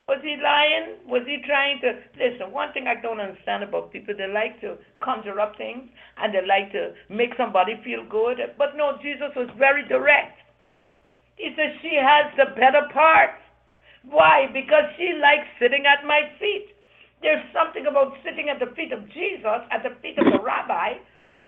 Was 0.08 0.20
he 0.22 0.38
lying? 0.38 1.02
Was 1.08 1.24
he 1.26 1.42
trying 1.48 1.82
to 1.82 1.98
listen? 2.14 2.52
One 2.52 2.72
thing 2.74 2.86
I 2.86 3.02
don't 3.02 3.20
understand 3.20 3.64
about 3.64 3.92
people, 3.92 4.14
they 4.16 4.28
like 4.28 4.62
to 4.62 4.78
conjure 5.02 5.40
up 5.40 5.58
things 5.58 5.90
and 6.18 6.34
they 6.34 6.46
like 6.46 6.72
to 6.74 6.94
make 7.10 7.32
somebody 7.38 7.80
feel 7.84 8.06
good. 8.08 8.38
But 8.58 8.78
no, 8.78 9.00
Jesus 9.02 9.34
was 9.36 9.50
very 9.58 9.88
direct. 9.88 10.38
He 11.38 11.56
says 11.58 11.74
she 11.82 11.96
has 11.96 12.30
the 12.38 12.54
better 12.54 12.86
part. 12.94 13.42
Why? 14.06 14.46
Because 14.54 14.86
she 14.98 15.18
likes 15.20 15.48
sitting 15.60 15.86
at 15.88 16.06
my 16.06 16.30
feet. 16.40 16.68
There's 17.24 17.42
something 17.54 17.88
about 17.88 18.14
sitting 18.24 18.50
at 18.50 18.60
the 18.60 18.76
feet 18.76 18.92
of 18.92 19.10
Jesus, 19.10 19.64
at 19.72 19.82
the 19.82 19.96
feet 20.04 20.20
of 20.20 20.26
the 20.26 20.44
rabbi, 20.44 21.00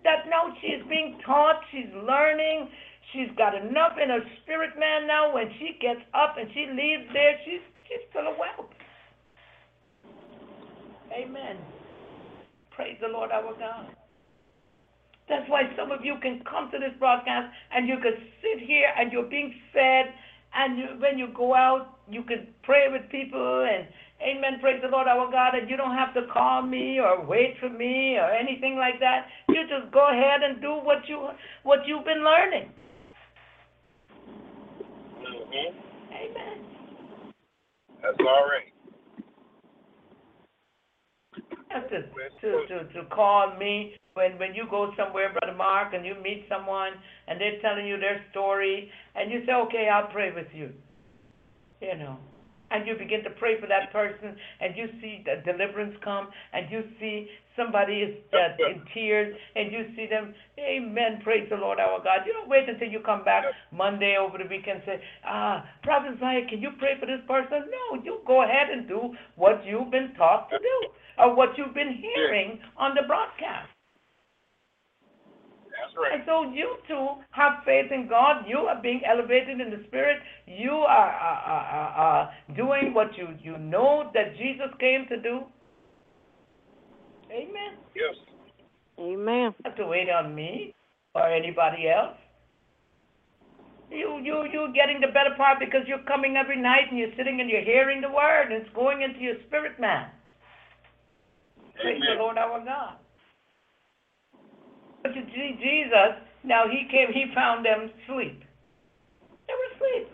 that 0.04 0.26
now 0.30 0.56
she's 0.62 0.82
being 0.90 1.20
taught, 1.26 1.60
she's 1.70 1.92
learning, 2.08 2.70
she's 3.12 3.30
got 3.38 3.56
enough 3.56 3.98
in 4.02 4.10
her 4.10 4.22
spirit 4.42 4.78
man 4.80 5.08
now. 5.08 5.34
When 5.34 5.50
she 5.60 5.78
gets 5.82 6.02
up 6.14 6.36
and 6.38 6.50
she 6.54 6.68
leaves 6.72 7.10
there, 7.14 7.38
she's 7.46 7.62
she's 7.88 8.06
full 8.14 8.28
of 8.28 8.38
wealth. 8.38 8.72
Amen. 11.14 11.58
Praise 12.72 12.98
the 13.02 13.08
Lord 13.08 13.32
our 13.32 13.54
God. 13.58 13.88
That's 15.30 15.50
why 15.50 15.64
some 15.78 15.92
of 15.92 16.04
you 16.04 16.16
can 16.22 16.44
come 16.50 16.70
to 16.72 16.78
this 16.78 16.94
broadcast 17.00 17.52
and 17.74 17.88
you 17.88 17.96
can 17.98 18.14
sit 18.42 18.66
here 18.66 18.92
and 18.98 19.12
you're 19.12 19.30
being 19.30 19.56
fed, 19.74 20.14
and 20.54 20.78
you, 20.78 20.86
when 21.00 21.18
you 21.18 21.30
go 21.34 21.56
out, 21.56 21.98
you 22.10 22.22
can 22.24 22.48
pray 22.64 22.88
with 22.92 23.10
people 23.10 23.68
and 23.68 23.88
Amen. 24.22 24.60
Praise 24.62 24.82
the 24.82 24.88
Lord 24.88 25.08
our 25.08 25.30
God. 25.30 25.56
And 25.56 25.70
you 25.70 25.76
don't 25.76 25.94
have 25.94 26.14
to 26.14 26.22
call 26.32 26.62
me 26.62 27.00
or 27.00 27.26
wait 27.26 27.58
for 27.60 27.70
me 27.70 28.16
or 28.16 28.32
anything 28.32 28.78
like 28.78 29.00
that. 29.00 29.28
You 29.50 29.68
just 29.68 29.92
go 29.92 30.10
ahead 30.10 30.42
and 30.42 30.62
do 30.62 30.72
what 30.72 31.08
you 31.08 31.30
what 31.64 31.80
you've 31.86 32.06
been 32.06 32.24
learning. 32.24 32.72
Mm-hmm. 35.36 35.78
Amen. 36.14 36.58
That's 38.02 38.18
all 38.20 38.48
right. 38.48 38.72
to, 41.92 42.02
to, 42.42 42.68
to, 42.68 42.94
to 42.94 43.06
call 43.10 43.58
me 43.58 43.96
when, 44.14 44.38
when 44.38 44.56
you 44.56 44.66
go 44.70 44.94
somewhere, 44.98 45.34
Brother 45.34 45.58
Mark, 45.58 45.94
and 45.94 46.06
you 46.06 46.16
meet 46.24 46.46
someone 46.50 46.94
and 47.28 47.40
they're 47.40 47.60
telling 47.62 47.86
you 47.86 48.00
their 48.00 48.24
story, 48.32 48.90
and 49.16 49.32
you 49.32 49.44
say, 49.46 49.54
okay, 49.54 49.90
I'll 49.92 50.12
pray 50.12 50.32
with 50.34 50.48
you. 50.54 50.72
You 51.82 51.98
know. 51.98 52.18
And 52.72 52.88
you 52.88 52.96
begin 52.96 53.24
to 53.24 53.30
pray 53.32 53.60
for 53.60 53.68
that 53.68 53.92
person, 53.92 54.36
and 54.60 54.76
you 54.76 54.88
see 55.02 55.24
the 55.24 55.42
deliverance 55.46 55.96
come, 56.04 56.30
and 56.54 56.70
you 56.72 56.84
see 57.00 57.28
somebody 57.56 58.02
is 58.02 58.16
uh, 58.34 58.70
in 58.70 58.82
tears, 58.94 59.36
and 59.56 59.72
you 59.72 59.86
see 59.96 60.08
them, 60.08 60.34
Amen, 60.60 61.22
praise 61.24 61.48
the 61.50 61.56
Lord 61.56 61.80
our 61.80 62.00
God. 62.00 62.26
You 62.26 62.34
don't 62.34 62.50
wait 62.50 62.68
until 62.68 62.90
you 62.90 63.00
come 63.00 63.24
back 63.24 63.46
Monday 63.72 64.18
over 64.20 64.38
the 64.38 64.50
weekend 64.50 64.82
and 64.82 64.84
say, 64.86 65.02
ah, 65.26 65.64
Prophet 65.84 66.18
Zaya, 66.20 66.42
can 66.50 66.62
you 66.62 66.72
pray 66.80 67.00
for 67.00 67.06
this 67.06 67.22
person? 67.28 67.70
No, 67.70 68.02
you 68.04 68.20
go 68.26 68.44
ahead 68.44 68.70
and 68.72 68.88
do 68.88 69.14
what 69.36 69.66
you've 69.66 69.92
been 69.92 70.14
taught 70.18 70.50
to 70.50 70.58
do, 70.58 70.88
or 71.20 71.36
what 71.36 71.58
you've 71.58 71.74
been 71.74 72.02
hearing 72.02 72.60
on 72.78 72.96
the 72.96 73.04
broadcast. 73.08 73.75
That's 75.76 75.96
right. 75.98 76.14
And 76.14 76.24
so 76.26 76.52
you 76.52 76.78
too 76.88 77.22
have 77.32 77.64
faith 77.66 77.92
in 77.92 78.08
God. 78.08 78.46
You 78.48 78.60
are 78.70 78.82
being 78.82 79.02
elevated 79.08 79.60
in 79.60 79.70
the 79.70 79.84
spirit. 79.88 80.18
You 80.48 80.72
are, 80.72 81.12
are, 81.12 81.42
are, 81.44 81.90
are 81.90 82.34
doing 82.56 82.94
what 82.94 83.16
you, 83.18 83.30
you 83.42 83.58
know 83.58 84.10
that 84.14 84.38
Jesus 84.38 84.72
came 84.80 85.06
to 85.10 85.22
do. 85.22 85.42
Amen. 87.32 87.76
Yes. 87.96 88.16
Amen. 89.00 89.54
You 89.58 89.66
have 89.66 89.76
to 89.76 89.88
wait 89.88 90.10
on 90.10 90.34
me 90.34 90.74
or 91.14 91.28
anybody 91.28 91.90
else. 91.90 92.16
You 93.92 94.20
you 94.24 94.46
you 94.52 94.74
getting 94.74 95.00
the 95.00 95.08
better 95.08 95.36
part 95.38 95.60
because 95.60 95.82
you're 95.88 96.04
coming 96.08 96.38
every 96.38 96.60
night 96.60 96.90
and 96.90 96.98
you're 96.98 97.14
sitting 97.16 97.40
and 97.40 97.50
you're 97.50 97.64
hearing 97.64 98.02
the 98.02 98.10
word 98.10 98.52
and 98.52 98.62
it's 98.62 98.74
going 98.74 99.02
into 99.02 99.20
your 99.20 99.36
spirit 99.48 99.80
man. 99.80 100.10
Praise 101.82 102.02
the 102.02 102.14
Amen. 102.14 102.20
Lord 102.20 102.38
our 102.38 102.64
God. 102.66 102.98
But 105.06 105.14
to 105.14 105.22
Je- 105.22 105.60
Jesus, 105.62 106.18
now 106.44 106.64
he 106.68 106.88
came, 106.90 107.14
he 107.14 107.26
found 107.36 107.64
them 107.64 107.92
asleep. 107.94 108.42
They 109.46 109.54
were 109.54 109.76
asleep. 109.76 110.10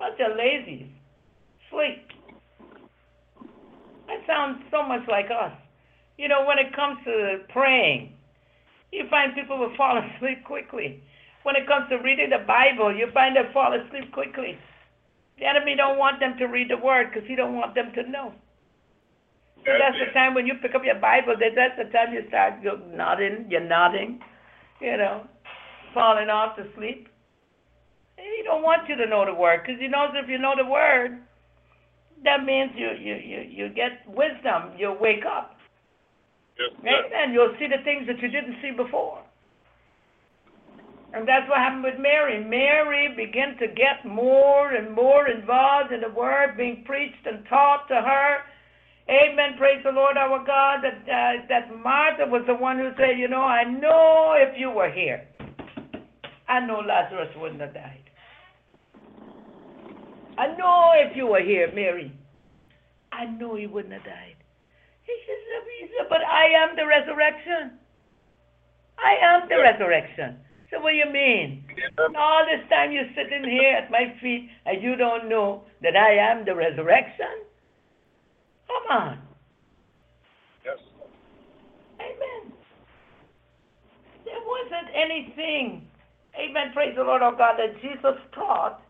Bunch 0.00 0.18
of 0.18 0.36
lazies. 0.36 0.90
Sleep. 1.70 2.08
That 4.08 4.26
sounds 4.26 4.64
so 4.72 4.82
much 4.82 5.06
like 5.06 5.26
us. 5.26 5.52
You 6.18 6.26
know, 6.26 6.44
when 6.44 6.58
it 6.58 6.74
comes 6.74 6.98
to 7.04 7.38
praying, 7.50 8.14
you 8.90 9.04
find 9.08 9.32
people 9.36 9.58
will 9.58 9.76
fall 9.76 9.96
asleep 9.96 10.42
quickly. 10.44 11.00
when 11.44 11.54
it 11.54 11.68
comes 11.68 11.88
to 11.90 11.98
reading 11.98 12.30
the 12.30 12.44
Bible, 12.44 12.92
you 12.92 13.06
find 13.14 13.36
they 13.36 13.46
fall 13.52 13.72
asleep 13.72 14.10
quickly. 14.12 14.58
The 15.38 15.46
enemy 15.46 15.76
don't 15.76 15.98
want 15.98 16.18
them 16.18 16.36
to 16.38 16.46
read 16.46 16.68
the 16.68 16.78
word 16.78 17.12
because 17.14 17.28
he 17.28 17.36
don't 17.36 17.54
want 17.54 17.76
them 17.76 17.92
to 17.94 18.10
know. 18.10 18.34
So 19.64 19.72
that's 19.76 19.98
the 20.00 20.12
time 20.12 20.34
when 20.34 20.46
you 20.46 20.54
pick 20.62 20.74
up 20.74 20.82
your 20.84 20.98
Bible. 20.98 21.34
That 21.38 21.52
that's 21.54 21.76
the 21.76 21.92
time 21.92 22.14
you 22.14 22.24
start 22.28 22.62
you're 22.62 22.80
nodding, 22.96 23.46
you're 23.50 23.64
nodding, 23.64 24.20
you 24.80 24.96
know, 24.96 25.26
falling 25.92 26.28
off 26.28 26.56
to 26.56 26.64
sleep. 26.76 27.08
He 28.16 28.42
don't 28.44 28.62
want 28.62 28.88
you 28.88 28.96
to 28.96 29.06
know 29.06 29.24
the 29.24 29.34
word 29.34 29.60
because 29.64 29.80
he 29.80 29.88
knows 29.88 30.10
if 30.14 30.28
you 30.28 30.38
know 30.38 30.54
the 30.56 30.68
word, 30.68 31.20
that 32.24 32.44
means 32.44 32.72
you 32.74 32.90
you 32.98 33.14
you 33.16 33.40
you 33.48 33.68
get 33.68 34.00
wisdom. 34.08 34.76
You 34.78 34.96
wake 34.98 35.24
up. 35.24 35.56
Yes. 36.58 37.04
Amen. 37.08 37.32
You'll 37.32 37.54
see 37.58 37.66
the 37.66 37.82
things 37.84 38.06
that 38.06 38.20
you 38.20 38.28
didn't 38.28 38.56
see 38.62 38.72
before. 38.72 39.22
And 41.12 41.26
that's 41.26 41.48
what 41.48 41.58
happened 41.58 41.82
with 41.82 41.98
Mary. 41.98 42.42
Mary 42.44 43.12
began 43.16 43.56
to 43.58 43.66
get 43.66 44.06
more 44.06 44.72
and 44.72 44.94
more 44.94 45.28
involved 45.28 45.92
in 45.92 46.00
the 46.00 46.10
word 46.10 46.56
being 46.56 46.84
preached 46.86 47.26
and 47.26 47.44
taught 47.48 47.88
to 47.88 47.94
her. 47.94 48.38
Amen. 49.10 49.58
Praise 49.58 49.82
the 49.84 49.90
Lord 49.90 50.16
our 50.16 50.38
God. 50.46 50.84
That 50.84 51.02
uh, 51.02 51.46
that 51.48 51.76
Martha 51.82 52.26
was 52.26 52.44
the 52.46 52.54
one 52.54 52.78
who 52.78 52.90
said, 52.96 53.18
you 53.18 53.26
know, 53.26 53.42
I 53.42 53.64
know 53.64 54.34
if 54.36 54.54
you 54.56 54.70
were 54.70 54.90
here, 54.90 55.26
I 56.48 56.64
know 56.64 56.78
Lazarus 56.78 57.34
wouldn't 57.36 57.60
have 57.60 57.74
died. 57.74 58.04
I 60.38 60.56
know 60.56 60.92
if 60.94 61.16
you 61.16 61.26
were 61.26 61.42
here, 61.42 61.70
Mary, 61.74 62.12
I 63.10 63.26
know 63.26 63.56
he 63.56 63.66
wouldn't 63.66 63.92
have 63.92 64.04
died. 64.04 64.36
He 65.02 65.12
said, 65.26 65.36
he 65.80 65.88
said, 65.98 66.06
but 66.08 66.22
I 66.22 66.46
am 66.62 66.76
the 66.76 66.86
resurrection. 66.86 67.78
I 68.96 69.16
am 69.22 69.48
the 69.48 69.58
resurrection. 69.58 70.36
So 70.70 70.80
what 70.80 70.92
do 70.92 70.96
you 70.96 71.10
mean? 71.12 71.64
All 72.16 72.46
this 72.46 72.62
time 72.70 72.92
you're 72.92 73.10
sitting 73.16 73.42
here 73.42 73.74
at 73.74 73.90
my 73.90 74.14
feet 74.22 74.48
and 74.66 74.80
you 74.80 74.94
don't 74.94 75.28
know 75.28 75.64
that 75.82 75.96
I 75.96 76.14
am 76.14 76.44
the 76.44 76.54
resurrection? 76.54 77.49
Come 78.70 78.98
on. 78.98 79.18
Yes. 80.64 80.78
Amen. 81.98 82.52
There 84.24 84.40
wasn't 84.46 84.94
anything, 84.94 85.88
amen, 86.38 86.72
praise 86.72 86.94
the 86.96 87.02
Lord 87.02 87.22
our 87.22 87.34
God, 87.34 87.56
that 87.58 87.74
Jesus 87.82 88.20
taught 88.32 88.80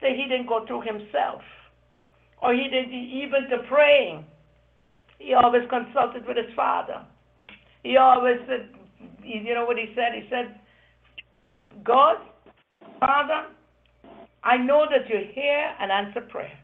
that 0.00 0.12
he 0.12 0.26
didn't 0.28 0.46
go 0.46 0.64
through 0.66 0.82
himself. 0.82 1.42
Or 2.40 2.54
he 2.54 2.64
didn't 2.64 2.94
even 2.94 3.50
to 3.50 3.58
praying. 3.68 4.24
He 5.18 5.34
always 5.34 5.62
consulted 5.68 6.24
with 6.26 6.36
his 6.36 6.54
father. 6.54 7.04
He 7.82 7.96
always 7.96 8.36
said, 8.46 8.70
you 9.22 9.54
know 9.54 9.64
what 9.64 9.76
he 9.76 9.92
said? 9.94 10.14
He 10.14 10.28
said, 10.30 10.60
God, 11.84 12.16
Father, 13.00 13.46
I 14.44 14.56
know 14.56 14.86
that 14.88 15.08
you 15.10 15.26
hear 15.34 15.74
and 15.80 15.90
answer 15.90 16.20
prayer. 16.20 16.56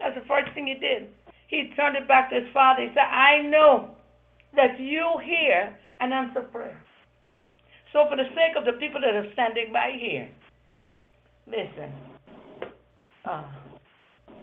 That's 0.00 0.14
the 0.14 0.26
first 0.26 0.52
thing 0.54 0.66
he 0.66 0.74
did. 0.74 1.08
He 1.48 1.72
turned 1.76 1.96
it 1.96 2.08
back 2.08 2.30
to 2.30 2.36
his 2.36 2.52
father. 2.52 2.82
He 2.82 2.88
said, 2.88 3.04
I 3.04 3.42
know 3.42 3.90
that 4.56 4.78
you 4.80 5.12
hear 5.24 5.76
and 6.00 6.12
answer 6.12 6.42
prayer. 6.42 6.80
So, 7.92 8.06
for 8.08 8.16
the 8.16 8.28
sake 8.30 8.56
of 8.56 8.64
the 8.64 8.72
people 8.72 9.00
that 9.00 9.14
are 9.14 9.32
standing 9.32 9.72
by 9.72 9.92
here, 9.98 10.28
listen. 11.46 11.92
Uh, 13.24 13.44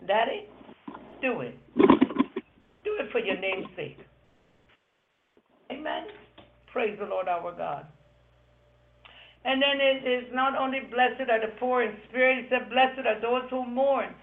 Daddy, 0.06 0.46
do 1.20 1.40
it. 1.42 1.58
Do 1.76 2.98
it 2.98 3.12
for 3.12 3.18
your 3.18 3.38
name's 3.38 3.68
sake. 3.76 3.98
Amen. 5.70 6.06
Praise 6.72 6.98
the 6.98 7.06
Lord 7.06 7.28
our 7.28 7.52
God. 7.52 7.86
And 9.44 9.60
then 9.60 9.80
it 9.80 10.08
is 10.08 10.32
not 10.32 10.56
only 10.56 10.80
blessed 10.90 11.28
are 11.30 11.40
the 11.40 11.52
poor 11.58 11.82
in 11.82 11.96
spirit, 12.08 12.38
it 12.38 12.46
said, 12.50 12.70
blessed 12.70 13.06
are 13.06 13.20
those 13.20 13.48
who 13.50 13.66
mourn. 13.66 14.14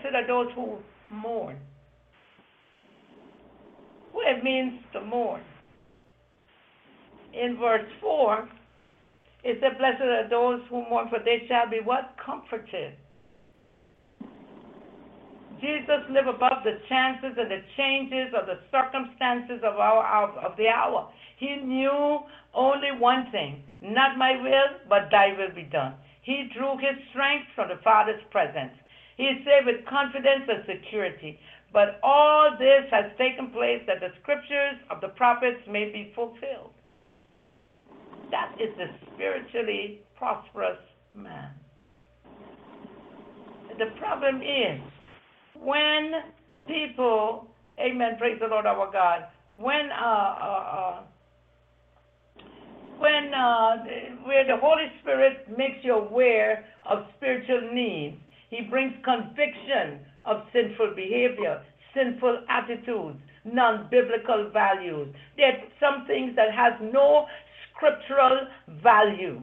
Blessed 0.00 0.14
are 0.14 0.26
those 0.26 0.52
who 0.54 0.78
mourn. 1.10 1.56
What 4.12 4.36
it 4.36 4.44
means 4.44 4.80
to 4.92 5.00
mourn. 5.00 5.42
In 7.32 7.56
verse 7.58 7.86
4, 8.00 8.48
it 9.44 9.58
said, 9.60 9.78
Blessed 9.78 10.02
are 10.02 10.28
those 10.28 10.60
who 10.70 10.88
mourn, 10.88 11.08
for 11.08 11.18
they 11.24 11.46
shall 11.48 11.68
be 11.68 11.78
what? 11.82 12.14
Comforted. 12.24 12.94
Jesus 15.60 16.06
lived 16.10 16.28
above 16.28 16.62
the 16.62 16.78
chances 16.88 17.36
and 17.36 17.50
the 17.50 17.62
changes 17.76 18.32
of 18.38 18.46
the 18.46 18.60
circumstances 18.70 19.58
of 19.64 19.74
our 19.76 20.06
of, 20.22 20.36
of 20.38 20.56
the 20.56 20.68
hour. 20.68 21.10
He 21.38 21.56
knew 21.56 22.20
only 22.54 22.92
one 22.96 23.26
thing, 23.32 23.64
not 23.82 24.16
my 24.16 24.40
will, 24.40 24.78
but 24.88 25.10
thy 25.10 25.34
will 25.36 25.52
be 25.54 25.64
done. 25.64 25.94
He 26.22 26.48
drew 26.54 26.76
his 26.78 26.94
strength 27.10 27.46
from 27.56 27.68
the 27.68 27.82
Father's 27.82 28.22
presence. 28.30 28.72
He 29.18 29.42
said 29.44 29.66
with 29.66 29.84
confidence 29.84 30.48
and 30.48 30.64
security. 30.64 31.38
But 31.72 32.00
all 32.02 32.56
this 32.58 32.88
has 32.90 33.10
taken 33.18 33.50
place 33.50 33.82
that 33.86 34.00
the 34.00 34.08
scriptures 34.22 34.78
of 34.90 35.02
the 35.02 35.08
prophets 35.08 35.60
may 35.68 35.90
be 35.92 36.12
fulfilled. 36.14 36.72
That 38.30 38.54
is 38.60 38.70
the 38.78 38.86
spiritually 39.12 40.00
prosperous 40.16 40.78
man. 41.14 41.50
The 43.78 43.86
problem 43.98 44.36
is 44.36 44.80
when 45.60 46.12
people, 46.66 47.48
amen, 47.78 48.16
praise 48.18 48.38
the 48.40 48.46
Lord 48.46 48.66
our 48.66 48.90
God, 48.90 49.26
when 49.58 49.90
uh, 49.90 50.04
uh, 50.04 50.64
uh, 50.78 51.00
when 52.98 53.32
uh, 53.34 53.76
where 54.24 54.46
the 54.46 54.56
Holy 54.60 54.90
Spirit 55.02 55.46
makes 55.56 55.84
you 55.84 55.94
aware 55.94 56.64
of 56.88 57.04
spiritual 57.16 57.70
needs, 57.72 58.16
He 58.50 58.62
brings 58.62 58.94
conviction 59.04 60.00
of 60.24 60.42
sinful 60.52 60.94
behavior, 60.96 61.62
sinful 61.94 62.44
attitudes, 62.48 63.18
non-biblical 63.44 64.50
values. 64.52 65.14
There 65.36 65.48
are 65.48 65.58
some 65.80 66.06
things 66.06 66.34
that 66.36 66.52
has 66.54 66.72
no 66.80 67.26
scriptural 67.74 68.48
value. 68.82 69.42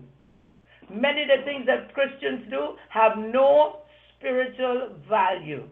Many 0.90 1.24
of 1.24 1.28
the 1.28 1.46
things 1.46 1.66
that 1.66 1.94
Christians 1.94 2.50
do 2.50 2.76
have 2.90 3.18
no 3.18 3.82
spiritual 4.18 4.96
value. 5.10 5.68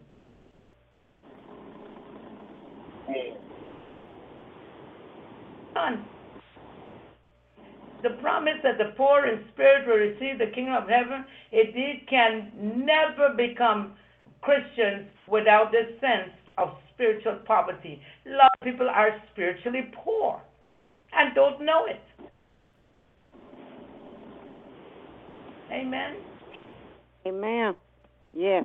None. 5.76 6.06
The 8.04 8.12
promise 8.22 8.60
that 8.64 8.78
the 8.78 8.94
poor 8.98 9.26
in 9.26 9.46
spirit 9.54 9.88
will 9.88 9.96
receive 9.96 10.38
the 10.38 10.54
kingdom 10.54 10.76
of 10.76 10.90
heaven, 10.90 11.26
it 11.52 12.08
can 12.10 12.52
never 12.86 13.34
become 13.36 13.94
Christians 14.42 15.08
without 15.28 15.72
this 15.72 15.88
sense 16.02 16.32
of 16.58 16.70
spiritual 16.94 17.40
poverty. 17.48 18.02
A 18.26 18.36
lot 18.36 18.52
of 18.54 18.60
people 18.62 18.90
are 18.90 19.12
spiritually 19.32 19.90
poor 19.96 20.42
and 21.14 21.34
don't 21.34 21.66
know 21.66 21.86
it. 21.86 22.02
Amen. 25.72 26.16
Amen. 27.26 27.76
Yes. 28.34 28.64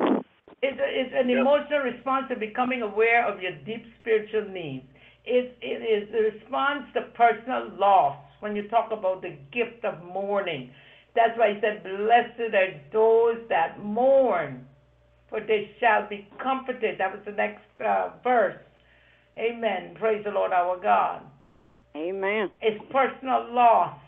It's, 0.63 0.79
a, 0.79 0.89
it's 0.89 1.15
an 1.15 1.29
Yes. 1.29 1.39
emotional 1.41 1.81
response 1.81 2.27
to 2.31 2.37
becoming 2.37 2.83
aware 2.83 3.27
of 3.27 3.41
your 3.41 3.53
deep 3.65 3.85
spiritual 4.01 4.49
needs. 4.51 4.85
It, 5.25 5.57
it 5.63 5.83
is 5.83 6.11
the 6.11 6.23
response 6.37 6.85
to 6.95 7.03
personal 7.15 7.71
loss 7.79 8.17
when 8.41 8.57
you 8.57 8.69
talk 8.69 8.91
about 8.93 9.23
the 9.23 9.37
gift 9.53 9.85
of 9.85 10.03
mourning. 10.05 10.71
That's 11.15 11.37
why 11.37 11.55
he 11.55 11.61
said, 11.61 11.83
Blessed 11.83 12.55
are 12.55 12.81
those 12.93 13.49
that 13.49 13.83
mourn, 13.83 14.67
for 15.29 15.41
they 15.41 15.71
shall 15.81 16.09
be 16.09 16.29
comforted. 16.43 16.99
That 16.99 17.13
was 17.13 17.21
the 17.25 17.33
next 17.33 17.63
uh, 17.85 18.11
verse. 18.23 18.57
Amen. 19.39 19.97
Praise 19.99 20.23
the 20.25 20.31
Lord 20.31 20.53
our 20.53 20.81
God. 20.81 21.23
Amen. 21.97 22.51
It's 22.61 22.83
personal 22.93 23.53
loss. 23.53 23.99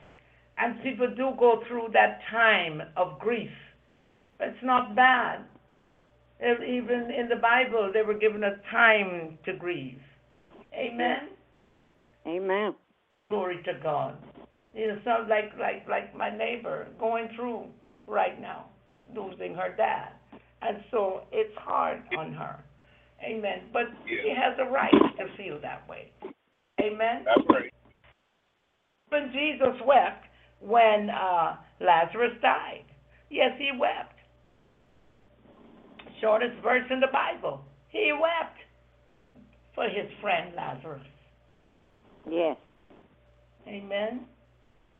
And 0.58 0.82
people 0.82 1.08
do 1.16 1.30
go 1.38 1.62
through 1.66 1.88
that 1.94 2.20
time 2.30 2.82
of 2.96 3.18
grief. 3.18 3.50
But 4.38 4.48
it's 4.48 4.62
not 4.62 4.94
bad. 4.94 5.40
Even 6.42 7.10
in 7.10 7.28
the 7.28 7.36
Bible, 7.36 7.90
they 7.92 8.02
were 8.02 8.14
given 8.18 8.44
a 8.44 8.56
time 8.70 9.38
to 9.44 9.52
grieve. 9.52 10.00
Amen. 10.74 11.28
Amen. 12.26 12.74
Glory 13.30 13.62
to 13.64 13.72
God. 13.82 14.16
You 14.74 14.88
know, 14.88 14.98
sounds 15.04 15.30
like 15.30 15.52
like 15.58 15.88
like 15.88 16.14
my 16.16 16.36
neighbor 16.36 16.88
going 16.98 17.28
through 17.36 17.64
right 18.06 18.40
now, 18.40 18.66
losing 19.14 19.54
her 19.54 19.74
dad, 19.76 20.10
and 20.62 20.78
so 20.90 21.22
it's 21.32 21.56
hard 21.56 22.02
on 22.18 22.32
her. 22.32 22.62
Amen. 23.24 23.62
But 23.72 23.84
she 24.06 24.34
has 24.36 24.58
a 24.58 24.70
right 24.70 24.90
to 24.90 25.36
feel 25.36 25.60
that 25.62 25.88
way. 25.88 26.10
Amen. 26.80 27.24
That's 27.24 27.46
right. 27.48 27.72
Even 29.12 29.32
Jesus 29.32 29.80
wept 29.86 30.26
when 30.60 31.10
uh, 31.10 31.56
Lazarus 31.80 32.32
died. 32.40 32.84
Yes, 33.28 33.50
he 33.58 33.70
wept. 33.78 34.14
Shortest 36.20 36.60
verse 36.62 36.84
in 36.90 37.00
the 37.00 37.08
Bible. 37.12 37.62
He 37.88 38.12
wept 38.12 38.58
for 39.74 39.84
his 39.84 40.10
friend 40.20 40.52
Lazarus. 40.56 41.02
Yes. 42.30 42.56
Amen. 43.70 44.20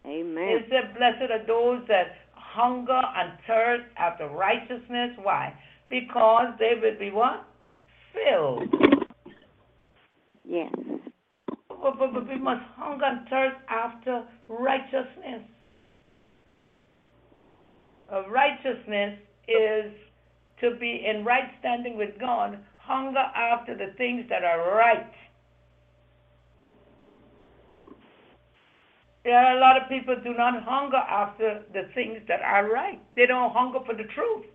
Amen. 0.06 0.48
It 0.48 0.66
said, 0.70 0.96
Blessed 0.96 1.30
are 1.30 1.46
those 1.46 1.86
that 1.88 2.06
hunger 2.34 3.00
and 3.16 3.32
thirst 3.46 3.84
after 3.98 4.28
righteousness. 4.28 5.10
Why? 5.22 5.52
Because 5.88 6.54
they 6.58 6.72
will 6.80 6.98
be 6.98 7.10
what? 7.10 7.44
Filled. 8.14 8.62
Yes. 10.44 10.72
But, 11.68 11.98
but, 11.98 12.14
but 12.14 12.28
we 12.28 12.38
must 12.38 12.62
hunger 12.76 13.04
and 13.04 13.28
thirst 13.28 13.56
after 13.68 14.24
righteousness. 14.48 15.42
Uh, 18.12 18.28
righteousness 18.28 19.18
is 19.48 19.92
to 20.60 20.76
be 20.78 21.06
in 21.08 21.24
right 21.24 21.50
standing 21.60 21.96
with 21.96 22.10
God, 22.20 22.58
hunger 22.78 23.18
after 23.18 23.76
the 23.76 23.94
things 23.96 24.26
that 24.28 24.44
are 24.44 24.76
right. 24.76 25.10
There 29.24 29.36
are 29.36 29.56
a 29.56 29.60
lot 29.60 29.80
of 29.80 29.88
people 29.88 30.16
do 30.24 30.32
not 30.32 30.62
hunger 30.64 30.96
after 30.96 31.62
the 31.74 31.90
things 31.94 32.20
that 32.28 32.40
are 32.40 32.70
right. 32.70 33.00
They 33.16 33.26
don't 33.26 33.52
hunger 33.52 33.80
for 33.84 33.94
the 33.94 34.04
truth. 34.14 34.46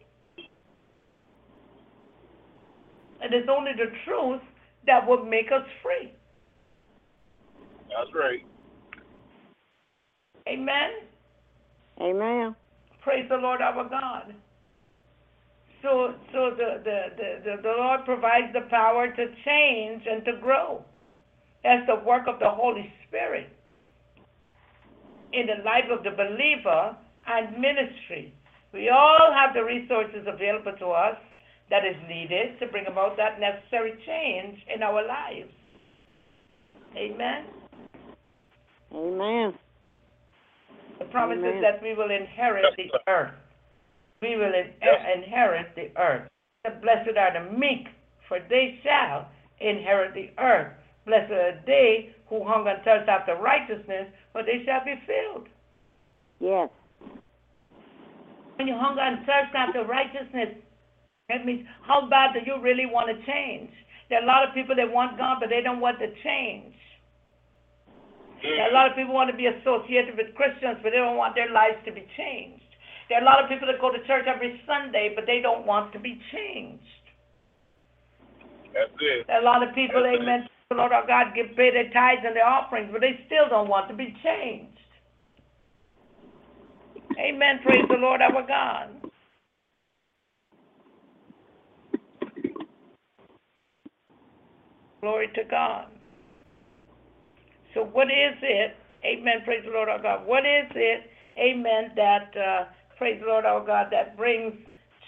And 3.22 3.34
it's 3.34 3.48
only 3.50 3.72
the 3.74 3.92
truth 4.06 4.42
that 4.88 5.08
will 5.08 5.24
make 5.24 5.52
us 5.52 5.66
free. 5.84 6.12
That's 7.90 8.14
right. 8.14 8.44
Amen. 10.48 10.92
Amen. 12.02 12.56
Praise 13.02 13.26
the 13.30 13.38
Lord 13.38 13.62
our 13.62 13.88
God. 13.88 14.34
So, 15.82 16.16
so 16.34 16.52
the, 16.58 16.82
the, 16.84 17.02
the, 17.16 17.42
the, 17.44 17.62
the 17.62 17.74
Lord 17.78 18.04
provides 18.06 18.52
the 18.54 18.62
power 18.70 19.08
to 19.08 19.26
change 19.46 20.04
and 20.10 20.26
to 20.26 20.34
grow. 20.42 20.84
That's 21.64 21.86
the 21.88 22.04
work 22.04 22.28
of 22.28 22.40
the 22.40 22.50
Holy 22.50 22.92
Spirit 23.08 23.55
in 25.36 25.48
the 25.48 25.64
life 25.64 25.92
of 25.92 26.04
the 26.04 26.12
believer 26.12 26.96
and 27.28 27.60
ministry. 27.60 28.34
We 28.74 28.90
all 28.90 29.34
have 29.34 29.54
the 29.54 29.64
resources 29.64 30.26
available 30.28 30.74
to 30.80 30.88
us 30.88 31.18
that 31.70 31.84
is 31.86 31.96
needed 32.08 32.60
to 32.60 32.68
bring 32.68 32.86
about 32.88 33.18
that 33.18 33.40
necessary 33.40 33.94
change 34.06 34.60
in 34.74 34.84
our 34.84 35.06
lives. 35.06 35.52
Amen. 36.96 37.46
Amen. 38.94 39.54
The 41.00 41.06
promise 41.06 41.40
Amen. 41.40 41.56
is 41.56 41.62
that 41.62 41.82
we 41.82 41.94
will 41.94 42.12
inherit 42.12 42.66
the 42.78 42.92
earth. 43.08 43.34
We 44.22 44.38
will 44.38 44.54
in- 44.54 44.74
eh, 44.82 45.14
inherit 45.16 45.76
the 45.76 45.92
earth. 45.98 46.30
The 46.64 46.72
blessed 46.82 47.18
are 47.18 47.34
the 47.34 47.52
meek, 47.52 47.88
for 48.28 48.40
they 48.50 48.80
shall 48.84 49.28
inherit 49.60 50.14
the 50.14 50.30
earth. 50.42 50.74
Blessed 51.06 51.32
are 51.32 51.62
they 51.66 52.16
who 52.30 52.44
hunger 52.44 52.70
and 52.70 52.84
thirst 52.84 53.08
after 53.08 53.36
righteousness, 53.36 54.08
for 54.32 54.44
they 54.44 54.66
shall 54.66 54.84
be 54.84 54.96
filled. 55.06 55.48
Yes. 56.40 56.70
When 58.58 58.68
you 58.68 58.76
hunger 58.78 59.02
and 59.02 59.26
thirst 59.26 59.54
after 59.54 59.86
righteousness, 59.86 60.58
that 61.30 61.46
means 61.46 61.68
how 61.86 62.08
bad 62.10 62.34
do 62.34 62.40
you 62.46 62.62
really 62.62 62.86
want 62.86 63.10
to 63.10 63.18
change? 63.26 63.70
There 64.10 64.20
are 64.20 64.24
a 64.24 64.28
lot 64.28 64.48
of 64.48 64.54
people 64.54 64.76
that 64.76 64.92
want 64.92 65.18
God, 65.18 65.38
but 65.40 65.50
they 65.50 65.62
don't 65.62 65.80
want 65.80 66.00
to 66.00 66.08
change. 66.24 66.74
There 68.42 68.62
are 68.62 68.70
a 68.70 68.74
lot 68.74 68.90
of 68.90 68.96
people 68.96 69.14
want 69.14 69.32
to 69.32 69.38
be 69.38 69.48
associated 69.48 70.18
with 70.18 70.36
Christians, 70.36 70.78
but 70.84 70.92
they 70.92 71.02
don't 71.02 71.18
want 71.18 71.34
their 71.34 71.50
lives 71.50 71.78
to 71.86 71.92
be 71.92 72.06
changed. 72.18 72.62
There 73.10 73.18
are 73.18 73.22
a 73.22 73.26
lot 73.26 73.42
of 73.44 73.50
people 73.50 73.68
that 73.68 73.82
go 73.82 73.92
to 73.92 74.02
church 74.06 74.26
every 74.28 74.62
Sunday, 74.66 75.14
but 75.16 75.26
they 75.26 75.42
don't 75.42 75.66
want 75.66 75.94
to 75.94 76.00
be 76.00 76.22
changed. 76.32 76.84
That's 78.74 78.92
it. 79.00 79.26
There 79.26 79.38
are 79.38 79.42
a 79.42 79.46
lot 79.46 79.66
of 79.66 79.74
people, 79.74 80.06
amen, 80.06 80.46
the 80.46 80.55
Lord 80.74 80.92
our 80.92 81.06
God, 81.06 81.36
give 81.36 81.56
pay 81.56 81.70
their 81.72 81.92
tithes 81.92 82.24
and 82.26 82.36
their 82.36 82.48
offerings, 82.48 82.90
but 82.92 83.02
they 83.02 83.20
still 83.28 83.48
don't 83.50 83.70
want 83.70 83.88
to 83.90 83.96
be 83.96 84.16
changed. 84.24 84.80
Amen. 87.20 87.60
Praise 87.64 87.86
the 87.88 87.98
Lord 87.98 88.22
our 88.22 88.46
God. 88.48 88.90
Glory 95.02 95.28
to 95.36 95.44
God. 95.50 95.86
So, 97.76 97.84
what 97.84 98.08
is 98.08 98.36
it? 98.42 98.76
Amen. 99.06 99.44
Praise 99.46 99.64
the 99.66 99.72
Lord 99.72 99.88
our 99.88 100.02
God. 100.02 100.26
What 100.26 100.46
is 100.46 100.72
it? 100.74 101.04
Amen. 101.38 101.92
That 101.96 102.32
uh, 102.36 102.66
praise 102.98 103.22
the 103.22 103.28
Lord 103.28 103.46
our 103.46 103.64
God 103.64 103.88
that 103.92 104.18
brings 104.18 104.54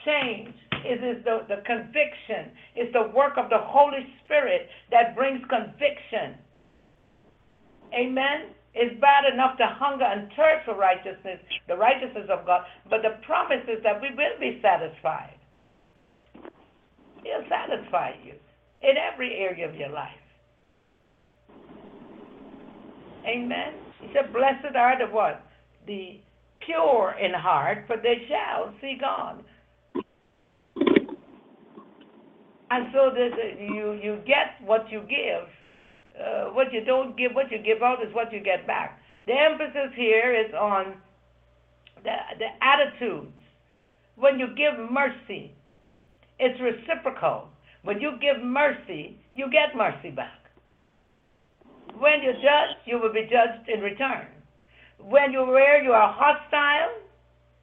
change. 0.06 0.54
It 0.86 1.04
is 1.04 1.24
the, 1.24 1.46
the 1.48 1.62
conviction. 1.66 2.52
It's 2.76 2.94
the 2.94 3.10
work 3.16 3.38
of 3.38 3.50
the 3.50 3.60
Holy 3.60 4.06
Spirit 4.24 4.70
that 4.92 5.16
brings 5.16 5.42
conviction. 5.50 6.38
Amen. 7.94 8.54
It's 8.74 9.00
bad 9.02 9.26
enough 9.32 9.58
to 9.58 9.66
hunger 9.66 10.06
and 10.06 10.30
thirst 10.36 10.66
for 10.66 10.76
righteousness, 10.76 11.40
the 11.68 11.76
righteousness 11.76 12.30
of 12.30 12.46
God, 12.46 12.62
but 12.90 13.02
the 13.02 13.18
promise 13.26 13.66
is 13.68 13.82
that 13.84 14.00
we 14.02 14.10
will 14.12 14.38
be 14.40 14.60
satisfied. 14.62 15.34
He'll 17.24 17.48
satisfy 17.50 18.12
you 18.24 18.34
in 18.84 18.96
every 18.98 19.34
area 19.36 19.68
of 19.68 19.76
your 19.76 19.90
life. 19.90 20.22
Amen. 23.26 23.74
He 24.00 24.10
said, 24.14 24.32
Blessed 24.32 24.76
are 24.76 24.98
the 25.00 25.12
what? 25.12 25.44
The 25.88 26.20
pure 26.66 27.16
in 27.20 27.34
heart, 27.34 27.86
for 27.88 27.98
they 27.98 28.28
shall 28.30 28.74
see 28.80 28.98
God. 29.00 29.44
And 32.70 32.88
so 32.94 33.12
the, 33.14 33.30
you 33.60 33.94
you 33.94 34.20
get 34.26 34.60
what 34.66 34.92
you 34.92 35.02
give. 35.02 35.48
Uh, 36.20 36.50
what 36.52 36.74
you 36.74 36.84
don't 36.84 37.16
give, 37.16 37.34
what 37.34 37.52
you 37.52 37.60
give 37.60 37.84
out 37.84 38.02
is 38.06 38.14
what 38.14 38.34
you 38.34 38.40
get 38.40 38.66
back. 38.66 39.00
The 39.28 39.34
emphasis 39.34 39.94
here 39.96 40.34
is 40.34 40.54
on 40.54 40.96
the 42.04 42.16
the 42.40 42.48
attitudes. 42.62 43.32
When 44.16 44.40
you 44.40 44.48
give 44.48 44.80
mercy, 44.92 45.54
it's 46.40 46.60
reciprocal. 46.60 47.50
When 47.84 48.02
you 48.02 48.18
give 48.20 48.44
mercy, 48.44 49.18
you 49.36 49.46
get 49.52 49.76
mercy 49.78 50.10
back. 50.10 50.40
When 51.98 52.22
you 52.22 52.34
judge, 52.34 52.78
you 52.86 53.00
will 53.00 53.14
be 53.14 53.30
judged 53.30 53.70
in 53.70 53.82
return. 53.82 54.28
When 55.00 55.32
you 55.32 55.46
where 55.46 55.82
you 55.84 55.92
are 55.92 56.14
hostile 56.18 57.00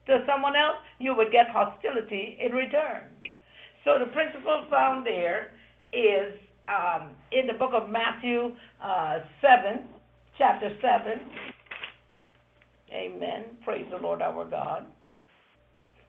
to 0.07 0.25
someone 0.25 0.55
else, 0.55 0.77
you 0.99 1.15
would 1.15 1.31
get 1.31 1.47
hostility 1.49 2.37
in 2.39 2.53
return. 2.53 3.03
So 3.85 3.99
the 3.99 4.11
principle 4.11 4.65
found 4.69 5.05
there 5.05 5.51
is 5.93 6.33
um, 6.67 7.11
in 7.31 7.45
the 7.45 7.53
book 7.53 7.71
of 7.73 7.87
Matthew 7.89 8.55
uh, 8.83 9.19
7, 9.41 9.85
chapter 10.39 10.75
7. 10.81 11.21
Amen. 12.91 13.43
Praise 13.63 13.85
the 13.91 13.97
Lord 13.97 14.23
our 14.23 14.43
God. 14.45 14.87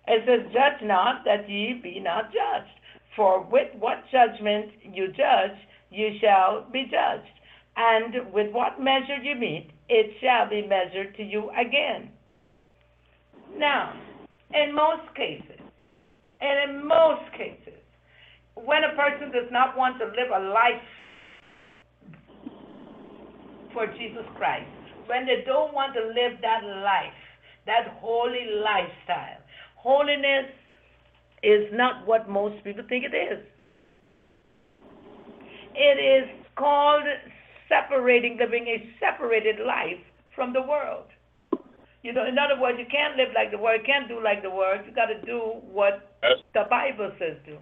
It 0.09 0.23
says, 0.27 0.51
Judge 0.53 0.83
not 0.83 1.25
that 1.27 1.49
ye 1.49 1.79
be 1.83 2.01
not 2.01 2.27
judged. 2.27 2.73
For 3.15 3.43
with 3.43 3.69
what 3.79 4.05
judgment 4.11 4.71
you 4.83 5.09
judge, 5.09 5.57
you 5.91 6.11
shall 6.21 6.67
be 6.73 6.85
judged. 6.85 7.29
And 7.77 8.33
with 8.33 8.53
what 8.53 8.81
measure 8.81 9.19
you 9.23 9.35
meet, 9.35 9.71
it 9.89 10.17
shall 10.23 10.49
be 10.49 10.67
measured 10.67 11.15
to 11.17 11.23
you 11.23 11.51
again. 11.51 12.11
Now, 13.57 13.93
in 14.55 14.75
most 14.75 15.15
cases, 15.15 15.66
and 16.41 16.71
in 16.71 16.87
most 16.87 17.31
cases, 17.33 17.81
when 18.55 18.85
a 18.85 18.95
person 18.97 19.33
does 19.33 19.51
not 19.51 19.77
want 19.77 19.99
to 19.99 20.07
live 20.07 20.31
a 20.35 20.49
life 20.49 20.89
for 23.73 23.87
Jesus 23.87 24.25
Christ, 24.37 24.71
when 25.07 25.27
they 25.27 25.43
don't 25.47 25.73
want 25.73 25.95
to 25.95 26.01
live 26.01 26.41
that 26.43 26.65
life, 26.65 27.21
that 27.67 27.99
holy 28.01 28.47
lifestyle, 28.63 29.41
holiness 29.77 30.47
is 31.43 31.67
not 31.73 32.07
what 32.07 32.29
most 32.29 32.63
people 32.65 32.85
think 32.89 33.05
it 33.05 33.15
is. 33.15 33.45
It 35.75 36.25
is 36.25 36.29
called 36.57 37.05
separating, 37.69 38.39
living 38.39 38.67
a 38.67 38.91
separated 38.99 39.57
life 39.65 40.01
from 40.35 40.53
the 40.53 40.63
world. 40.63 41.07
You 42.03 42.13
know, 42.13 42.25
in 42.25 42.39
other 42.39 42.61
words, 42.61 42.79
you 42.79 42.87
can't 42.91 43.17
live 43.17 43.29
like 43.35 43.51
the 43.51 43.59
world, 43.59 43.81
you 43.83 43.87
can't 43.87 44.09
do 44.09 44.23
like 44.23 44.43
the 44.43 44.51
world. 44.51 44.81
You 44.87 44.95
got 44.95 45.07
to 45.07 45.21
do 45.27 45.61
what 45.71 46.16
The 46.55 46.65
Bible 46.71 47.13
says 47.19 47.37
do. 47.45 47.59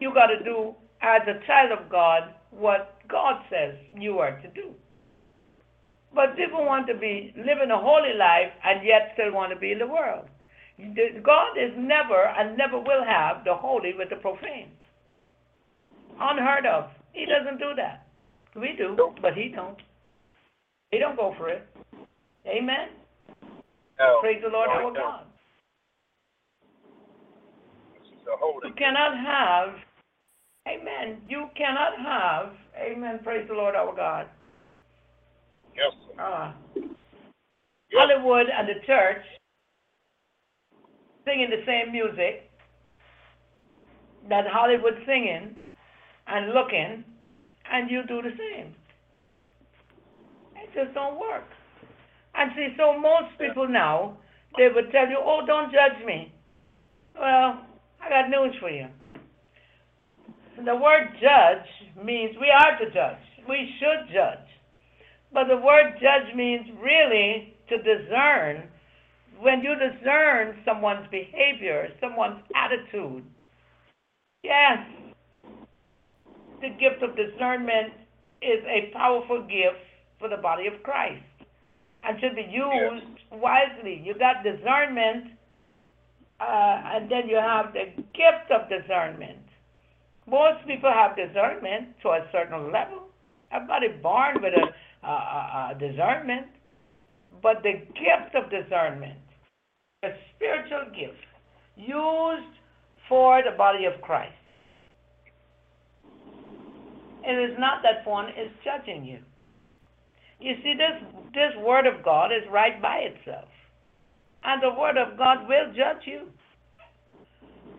You 0.00 0.12
got 0.12 0.26
to 0.26 0.42
do, 0.42 0.74
as 1.02 1.22
a 1.26 1.44
child 1.46 1.72
of 1.72 1.90
God, 1.90 2.34
what 2.50 2.98
God 3.08 3.42
says 3.50 3.74
you 3.98 4.18
are 4.18 4.40
to 4.40 4.48
do. 4.48 4.70
But 6.14 6.36
people 6.36 6.64
want 6.64 6.86
to 6.86 6.94
be 6.94 7.32
living 7.36 7.70
a 7.70 7.78
holy 7.78 8.14
life 8.16 8.52
and 8.64 8.86
yet 8.86 9.10
still 9.14 9.32
want 9.32 9.52
to 9.52 9.58
be 9.58 9.72
in 9.72 9.78
the 9.78 9.86
world. 9.86 10.26
God 11.22 11.56
is 11.56 11.72
never 11.76 12.26
and 12.36 12.56
never 12.56 12.78
will 12.78 13.04
have 13.04 13.44
the 13.44 13.54
holy 13.54 13.94
with 13.96 14.10
the 14.10 14.16
profane. 14.16 14.70
Unheard 16.20 16.66
of. 16.66 16.90
He 17.12 17.26
doesn't 17.26 17.58
do 17.58 17.74
that. 17.76 18.06
We 18.56 18.74
do, 18.76 18.96
but 19.20 19.34
he 19.34 19.48
don't. 19.48 19.78
He 20.90 20.98
don't 20.98 21.16
go 21.16 21.34
for 21.36 21.48
it. 21.48 21.66
Amen. 22.46 22.88
no. 23.98 24.20
Praise 24.20 24.40
the 24.42 24.48
Lord 24.48 24.68
our. 24.68 24.92
God. 24.92 25.26
This 28.24 28.32
is 28.32 28.34
a 28.34 28.36
holy. 28.38 28.68
You 28.68 28.74
cannot 28.74 29.16
have, 29.18 29.74
amen, 30.68 31.22
you 31.28 31.48
cannot 31.56 31.98
have, 31.98 32.52
amen, 32.80 33.20
praise 33.22 33.46
the 33.48 33.54
Lord 33.54 33.74
our 33.74 33.94
God. 33.94 34.26
Yes, 35.76 35.92
sir. 36.16 36.22
uh, 36.22 36.52
Yes. 37.90 38.08
Hollywood 38.08 38.46
and 38.48 38.68
the 38.68 38.84
church 38.86 39.22
singing 41.24 41.50
the 41.50 41.64
same 41.66 41.92
music 41.92 42.50
that 44.28 44.46
Hollywood 44.48 44.94
singing 45.06 45.54
and 46.26 46.54
looking, 46.54 47.04
and 47.70 47.90
you 47.90 48.02
do 48.08 48.22
the 48.22 48.30
same. 48.30 48.74
It 50.56 50.70
just 50.74 50.94
don't 50.94 51.20
work. 51.20 51.44
And 52.34 52.50
see, 52.56 52.74
so 52.76 52.98
most 52.98 53.38
people 53.38 53.68
now, 53.68 54.16
they 54.56 54.68
would 54.74 54.90
tell 54.90 55.08
you, 55.08 55.18
oh, 55.20 55.42
don't 55.46 55.70
judge 55.70 56.04
me. 56.06 56.32
Well, 57.14 57.64
I 58.04 58.08
got 58.10 58.28
news 58.28 58.54
for 58.60 58.70
you. 58.70 58.86
The 60.56 60.76
word 60.76 61.08
judge 61.20 62.04
means 62.04 62.36
we 62.40 62.50
are 62.50 62.78
to 62.78 62.86
judge. 62.92 63.22
We 63.48 63.74
should 63.78 64.12
judge. 64.12 64.46
But 65.32 65.48
the 65.48 65.56
word 65.56 65.94
judge 66.00 66.34
means 66.36 66.66
really 66.80 67.54
to 67.68 67.78
discern. 67.78 68.68
When 69.40 69.62
you 69.62 69.74
discern 69.74 70.56
someone's 70.64 71.08
behavior, 71.10 71.88
someone's 72.00 72.40
attitude, 72.54 73.24
yes, 74.44 74.78
the 76.60 76.68
gift 76.68 77.02
of 77.02 77.16
discernment 77.16 77.94
is 78.40 78.62
a 78.64 78.92
powerful 78.96 79.42
gift 79.42 79.82
for 80.18 80.28
the 80.28 80.36
body 80.36 80.66
of 80.66 80.82
Christ 80.82 81.24
and 82.04 82.20
should 82.20 82.36
be 82.36 82.46
used 82.50 83.18
wisely. 83.32 84.00
You 84.04 84.14
got 84.14 84.44
discernment, 84.44 85.32
uh, 86.40 86.80
and 86.94 87.10
then 87.10 87.28
you 87.28 87.36
have 87.36 87.72
the 87.72 87.86
gift 88.12 88.50
of 88.50 88.68
discernment. 88.68 89.38
Most 90.26 90.66
people 90.66 90.90
have 90.90 91.16
discernment 91.16 91.88
to 92.02 92.08
a 92.08 92.26
certain 92.32 92.72
level. 92.72 93.08
Everybody 93.52 93.88
born 94.02 94.42
with 94.42 94.54
a, 94.54 95.06
a, 95.06 95.10
a, 95.10 95.76
discernment, 95.78 96.46
but 97.42 97.62
the 97.62 97.74
gift 97.94 98.34
of 98.34 98.50
discernment, 98.50 99.18
a 100.02 100.08
spiritual 100.34 100.86
gift, 100.90 101.20
used 101.76 102.56
for 103.08 103.42
the 103.42 103.56
body 103.56 103.84
of 103.84 104.00
Christ. 104.00 104.32
It 107.22 107.50
is 107.50 107.56
not 107.58 107.82
that 107.82 108.08
one 108.08 108.28
is 108.30 108.50
judging 108.64 109.04
you. 109.04 109.18
You 110.40 110.54
see, 110.62 110.74
this 110.74 111.00
this 111.32 111.52
word 111.64 111.86
of 111.86 112.04
God 112.04 112.32
is 112.32 112.42
right 112.50 112.80
by 112.82 112.96
itself, 112.96 113.48
and 114.44 114.62
the 114.62 114.70
word 114.78 114.96
of 114.96 115.16
God 115.18 115.48
will 115.48 115.72
judge 115.74 116.04
you. 116.04 116.28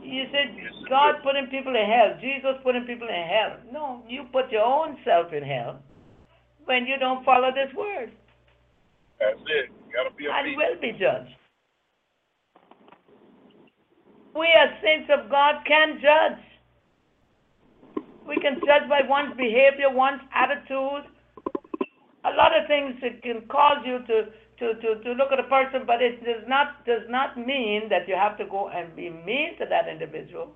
You 0.02 0.26
said 0.32 0.56
God 0.90 1.16
putting 1.24 1.48
people 1.48 1.74
in 1.76 1.86
hell. 1.90 2.18
Jesus 2.22 2.62
putting 2.64 2.86
people 2.86 3.08
in 3.08 3.28
hell. 3.28 3.58
No, 3.72 4.04
you 4.08 4.26
put 4.32 4.52
your 4.52 4.64
own 4.64 4.98
self 5.04 5.34
in 5.34 5.44
hell 5.44 5.82
when 6.66 6.86
you 6.86 6.98
don't 7.00 7.24
follow 7.24 7.50
this 7.54 7.74
word, 7.76 8.12
That's 9.20 9.40
it. 9.48 9.70
You 9.70 9.94
gotta 9.94 10.14
be 10.16 10.26
and 10.26 10.48
obedient. 10.48 10.58
will 10.58 10.82
be 10.82 10.92
judged. 11.00 11.36
We 14.36 14.48
as 14.48 14.70
saints 14.84 15.10
of 15.14 15.30
God 15.30 15.64
can 15.66 16.00
judge. 16.02 16.44
We 18.28 18.36
can 18.42 18.56
judge 18.66 18.90
by 18.90 19.02
one's 19.08 19.38
behavior, 19.38 19.90
one's 19.94 20.22
attitude. 20.34 21.06
A 22.26 22.34
lot 22.36 22.58
of 22.58 22.68
things 22.68 22.96
that 23.02 23.22
can 23.22 23.48
cause 23.48 23.86
you 23.86 24.00
to, 24.08 24.26
to, 24.60 24.74
to, 24.76 25.04
to 25.04 25.12
look 25.14 25.32
at 25.32 25.40
a 25.40 25.50
person, 25.50 25.84
but 25.86 26.02
it 26.02 26.24
does 26.24 26.48
not 26.48 26.86
does 26.86 27.04
not 27.10 27.38
mean 27.38 27.90
that 27.90 28.08
you 28.08 28.16
have 28.16 28.38
to 28.38 28.46
go 28.46 28.70
and 28.70 28.96
be 28.96 29.10
mean 29.10 29.58
to 29.60 29.66
that 29.70 29.88
individual 29.90 30.54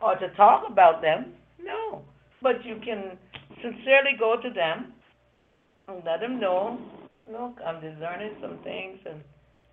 or 0.00 0.16
to 0.16 0.28
talk 0.34 0.64
about 0.70 1.02
them. 1.02 1.32
No. 1.60 2.02
But 2.42 2.64
you 2.64 2.80
can 2.84 3.18
sincerely 3.62 4.16
go 4.18 4.36
to 4.42 4.50
them 4.50 4.92
and 5.88 6.02
let 6.04 6.20
them 6.20 6.40
know, 6.40 6.78
look, 7.30 7.56
I'm 7.64 7.80
discerning 7.80 8.36
some 8.40 8.58
things 8.64 8.98
and 9.06 9.20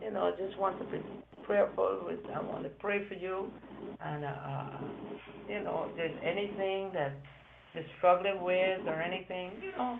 you 0.02 0.12
know, 0.12 0.34
I 0.34 0.42
just 0.42 0.58
want 0.58 0.80
to 0.80 0.86
be 0.86 1.04
prayerful 1.44 2.04
with 2.06 2.20
I 2.34 2.42
want 2.42 2.64
to 2.64 2.70
pray 2.70 3.08
for 3.08 3.14
you 3.14 3.52
and 4.04 4.26
uh 4.26 4.78
you 5.50 5.64
know, 5.64 5.88
if 5.90 5.98
there's 5.98 6.18
anything 6.24 6.92
that 6.94 7.14
you're 7.74 7.84
struggling 7.98 8.42
with 8.42 8.88
or 8.88 9.02
anything, 9.02 9.52
you 9.62 9.72
know, 9.78 10.00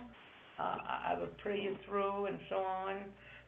uh, 0.62 1.10
I 1.10 1.14
will 1.18 1.32
pray 1.42 1.60
you 1.60 1.76
through 1.86 2.26
and 2.26 2.38
so 2.48 2.56
on. 2.56 2.96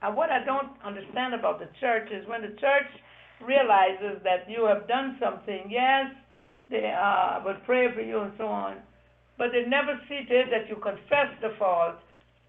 And 0.02 0.16
what 0.16 0.30
I 0.30 0.44
don't 0.44 0.72
understand 0.84 1.34
about 1.34 1.58
the 1.60 1.68
church 1.80 2.08
is 2.10 2.26
when 2.28 2.42
the 2.42 2.54
church 2.60 2.90
realizes 3.40 4.22
that 4.24 4.48
you 4.48 4.66
have 4.66 4.88
done 4.88 5.16
something, 5.20 5.68
yes, 5.70 6.06
they 6.70 6.92
uh, 6.92 7.40
will 7.44 7.56
pray 7.66 7.92
for 7.94 8.00
you 8.00 8.20
and 8.20 8.32
so 8.38 8.46
on, 8.46 8.76
but 9.38 9.48
they 9.52 9.68
never 9.68 9.98
see 10.08 10.24
to 10.28 10.34
it 10.40 10.46
that 10.50 10.68
you 10.68 10.76
confess 10.76 11.30
the 11.40 11.54
fault 11.58 11.96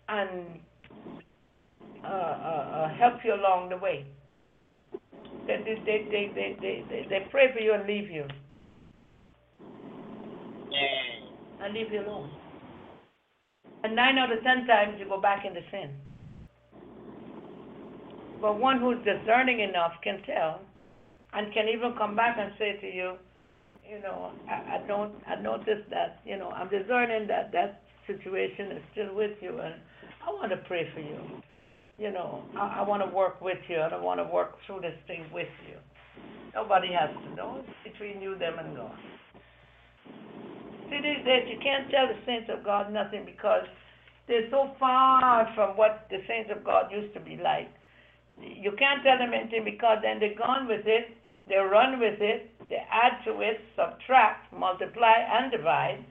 and 0.10 0.60
uh, 2.04 2.08
uh, 2.08 2.12
uh, 2.12 2.96
help 2.96 3.16
you 3.24 3.34
along 3.34 3.70
the 3.70 3.78
way. 3.78 4.06
They, 5.48 5.58
they, 5.66 5.82
they, 5.86 6.08
they, 6.12 6.32
they, 6.36 6.58
they, 6.62 6.86
they, 6.90 7.08
they 7.10 7.28
pray 7.32 7.52
for 7.54 7.60
you 7.60 7.74
and 7.74 7.88
leave 7.88 8.10
you, 8.10 8.26
Mm. 10.66 11.66
and 11.66 11.74
leave 11.74 11.92
you 11.92 12.02
alone. 12.02 12.30
And 13.86 13.96
nine 13.96 14.18
out 14.18 14.32
of 14.32 14.42
ten 14.42 14.66
times 14.66 14.96
you 14.98 15.08
go 15.08 15.22
back 15.22 15.46
into 15.46 15.62
sin. 15.70 15.92
But 18.42 18.60
one 18.60 18.80
who's 18.80 18.98
discerning 19.06 19.60
enough 19.60 19.92
can 20.04 20.24
tell, 20.24 20.62
and 21.34 21.54
can 21.54 21.68
even 21.70 21.94
come 21.96 22.16
back 22.16 22.36
and 22.40 22.52
say 22.58 22.80
to 22.82 22.88
you, 22.88 23.14
you 23.88 24.00
know, 24.02 24.32
I, 24.50 24.78
I 24.78 24.88
don't, 24.88 25.14
I 25.28 25.36
noticed 25.40 25.88
that, 25.92 26.20
you 26.26 26.36
know, 26.36 26.50
I'm 26.50 26.68
discerning 26.68 27.28
that 27.28 27.52
that 27.52 27.84
situation 28.08 28.72
is 28.72 28.82
still 28.92 29.14
with 29.14 29.38
you, 29.40 29.60
and 29.60 29.76
I 30.26 30.32
want 30.32 30.50
to 30.50 30.58
pray 30.68 30.90
for 30.92 31.02
you. 31.02 31.20
You 32.00 32.12
know, 32.12 32.42
I, 32.58 32.80
I 32.80 32.82
want 32.82 33.08
to 33.08 33.16
work 33.16 33.40
with 33.40 33.60
you, 33.70 33.80
and 33.80 33.94
I 33.94 34.00
want 34.02 34.20
to 34.20 34.24
work 34.24 34.56
through 34.66 34.82
this 34.82 34.98
thing 35.06 35.26
with 35.32 35.48
you. 35.70 35.78
Nobody 36.56 36.88
has 36.92 37.12
to 37.12 37.36
know. 37.36 37.60
It's 37.60 37.94
between 37.94 38.20
you, 38.20 38.36
them, 38.36 38.58
and 38.58 38.76
God. 38.76 38.98
See, 40.90 41.02
these 41.02 41.26
days 41.26 41.48
you 41.50 41.60
can't 41.62 41.90
tell 41.90 42.08
the 42.08 42.20
saints 42.26 42.50
of 42.54 42.64
God 42.64 42.92
nothing 42.92 43.26
because 43.26 43.66
they're 44.28 44.50
so 44.50 44.72
far 44.80 45.50
from 45.56 45.78
what 45.78 46.08
the 46.10 46.22
saints 46.28 46.50
of 46.56 46.64
God 46.64 46.92
used 46.92 47.14
to 47.14 47.20
be 47.20 47.38
like. 47.38 47.70
You 48.42 48.72
can't 48.78 49.04
tell 49.04 49.18
them 49.18 49.34
anything 49.34 49.64
because 49.64 50.00
then 50.02 50.20
they're 50.20 50.38
gone 50.38 50.68
with 50.68 50.86
it, 50.86 51.16
they 51.48 51.56
run 51.56 52.00
with 52.00 52.20
it, 52.20 52.52
they 52.70 52.84
add 52.92 53.24
to 53.26 53.40
it, 53.42 53.62
subtract, 53.76 54.52
multiply, 54.52 55.16
and 55.40 55.52
divide, 55.52 56.04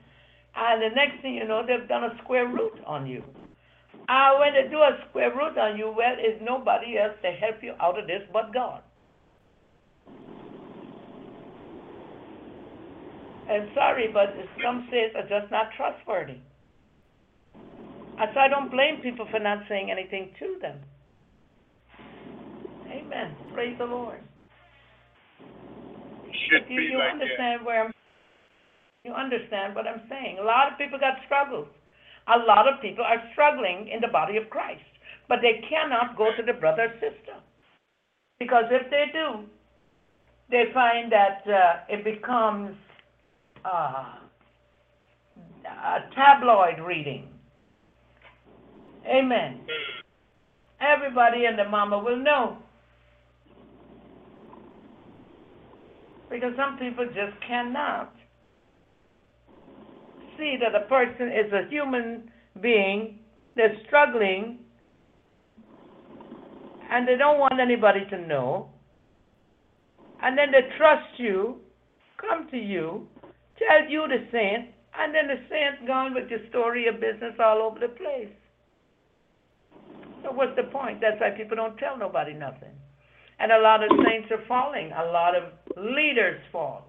and 0.57 0.83
the 0.83 0.95
next 0.95 1.21
thing 1.23 1.35
you 1.35 1.47
know, 1.47 1.63
they've 1.67 1.89
done 1.89 2.05
a 2.05 2.17
square 2.23 2.47
root 2.47 2.79
on 2.87 3.07
you. 3.07 3.23
Uh, 4.09 4.37
when 4.39 4.53
they 4.55 4.69
do 4.71 4.79
a 4.79 4.99
square 5.09 5.35
root 5.35 5.59
on 5.59 5.77
you, 5.77 5.93
well, 5.97 6.15
is 6.15 6.41
nobody 6.43 6.99
else 6.99 7.15
to 7.23 7.31
help 7.31 7.63
you 7.63 7.75
out 7.81 7.99
of 7.99 8.07
this 8.07 8.23
but 8.33 8.53
God. 8.53 8.83
And 13.49 13.69
sorry, 13.75 14.09
but 14.13 14.35
some 14.63 14.89
saints 14.91 15.15
are 15.17 15.29
just 15.29 15.51
not 15.51 15.69
trustworthy. 15.77 16.39
And 17.55 18.31
so 18.33 18.41
I 18.41 18.49
don't 18.49 18.71
blame 18.71 19.01
people 19.03 19.27
for 19.31 19.41
not 19.41 19.59
saying 19.69 19.91
anything 19.91 20.31
to 20.39 20.57
them. 20.61 20.79
Amen. 22.89 23.35
Praise 23.53 23.77
the 23.79 23.85
Lord. 23.85 24.21
Should 26.49 26.71
you, 26.71 26.77
be 26.77 26.85
you 26.93 26.99
like 26.99 27.13
understand 27.13 27.65
where 27.65 27.85
I'm, 27.85 27.93
you 29.05 29.13
understand 29.13 29.75
what 29.75 29.87
I'm 29.87 30.03
saying. 30.09 30.39
A 30.41 30.45
lot 30.45 30.73
of 30.73 30.79
people 30.79 30.99
got 30.99 31.19
struggles. 31.27 31.69
A 32.29 32.39
lot 32.47 32.73
of 32.73 32.81
people 32.81 33.05
are 33.05 33.23
struggling 33.33 33.91
in 33.93 34.01
the 34.01 34.09
body 34.09 34.37
of 34.37 34.49
Christ, 34.49 34.85
but 35.29 35.41
they 35.43 35.61
cannot 35.69 36.17
go 36.17 36.31
to 36.37 36.43
the 36.43 36.55
brother 36.55 36.89
or 36.89 36.95
sister 36.95 37.37
because 38.39 38.65
if 38.71 38.91
they 38.91 39.07
do, 39.13 39.45
they 40.51 40.65
find 40.73 41.11
that 41.13 41.43
uh, 41.47 41.81
it 41.89 42.05
becomes 42.05 42.77
uh, 43.65 44.05
a 45.67 45.99
tabloid 46.15 46.79
reading. 46.87 47.29
Amen. 49.07 49.61
Everybody 50.81 51.45
and 51.47 51.59
the 51.59 51.69
mama 51.69 51.99
will 51.99 52.17
know. 52.17 52.59
Because 56.31 56.53
some 56.57 56.79
people 56.79 57.07
just 57.07 57.41
cannot 57.47 58.15
see 60.37 60.57
that 60.61 60.75
a 60.75 60.87
person 60.89 61.29
is 61.29 61.53
a 61.53 61.69
human 61.71 62.31
being, 62.61 63.19
they're 63.57 63.77
struggling, 63.87 64.59
and 66.91 67.07
they 67.07 67.17
don't 67.17 67.39
want 67.39 67.61
anybody 67.61 68.01
to 68.11 68.19
know. 68.27 68.69
And 70.23 70.37
then 70.37 70.51
they 70.51 70.77
trust 70.77 71.19
you, 71.19 71.57
come 72.21 72.49
to 72.51 72.57
you, 72.57 73.07
tell 73.67 73.91
you 73.91 74.07
the 74.09 74.27
saint, 74.31 74.71
and 74.99 75.15
then 75.15 75.27
the 75.29 75.41
saint 75.51 75.87
gone 75.87 76.15
with 76.15 76.31
your 76.31 76.41
story 76.49 76.87
of 76.89 77.01
business 77.01 77.35
all 77.43 77.63
over 77.63 77.79
the 77.81 77.89
place. 77.89 78.33
So 80.23 80.33
what's 80.33 80.57
the 80.57 80.65
point? 80.65 81.01
That's 81.01 81.21
why 81.21 81.31
people 81.31 81.57
don't 81.57 81.77
tell 81.77 81.99
nobody 81.99 82.33
nothing. 82.33 82.73
And 83.39 83.53
a 83.53 83.61
lot 83.61 83.83
of 83.83 83.91
saints 84.07 84.29
are 84.31 84.45
falling. 84.47 84.93
A 84.93 85.11
lot 85.11 85.35
of 85.35 85.53
leaders 85.77 86.41
fall. 86.53 86.87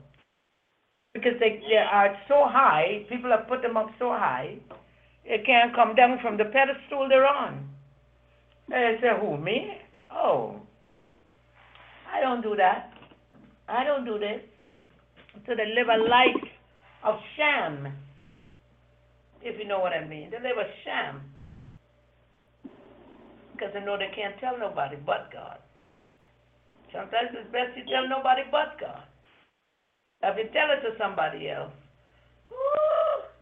Because 1.13 1.33
they, 1.39 1.61
they 1.67 1.77
are 1.77 2.15
so 2.27 2.45
high, 2.45 3.05
people 3.09 3.31
have 3.31 3.47
put 3.47 3.61
them 3.61 3.77
up 3.77 3.87
so 3.97 4.09
high, 4.09 4.57
they 5.23 5.41
can't 5.45 5.73
come 5.73 5.95
down 5.95 6.19
from 6.21 6.37
the 6.37 6.45
pedestal 6.45 7.07
they're 7.09 7.25
on. 7.25 7.69
They 8.69 8.97
say, 9.01 9.09
Who, 9.19 9.37
me? 9.37 9.77
Oh, 10.11 10.61
I 12.13 12.21
don't 12.21 12.41
do 12.41 12.55
that. 12.57 12.91
I 13.67 13.83
don't 13.83 14.05
do 14.05 14.19
this. 14.19 14.41
So 15.47 15.53
they 15.55 15.73
live 15.73 15.87
a 15.87 16.03
life 16.03 16.49
of 17.05 17.19
sham, 17.37 17.93
if 19.41 19.57
you 19.59 19.67
know 19.67 19.79
what 19.79 19.93
I 19.93 20.05
mean. 20.05 20.31
They 20.31 20.37
live 20.37 20.57
a 20.57 20.67
sham 20.83 21.21
because 23.53 23.73
they 23.73 23.79
know 23.85 23.97
they 23.97 24.11
can't 24.15 24.37
tell 24.39 24.57
nobody 24.57 24.97
but 25.05 25.29
God. 25.31 25.59
Sometimes 26.91 27.29
it's 27.33 27.51
best 27.51 27.77
you 27.77 27.83
tell 27.85 28.07
nobody 28.09 28.41
but 28.51 28.79
God. 28.79 29.03
If 30.23 30.37
you 30.37 30.49
tell 30.51 30.71
it 30.71 30.81
to 30.81 30.97
somebody 30.97 31.49
else, 31.49 31.71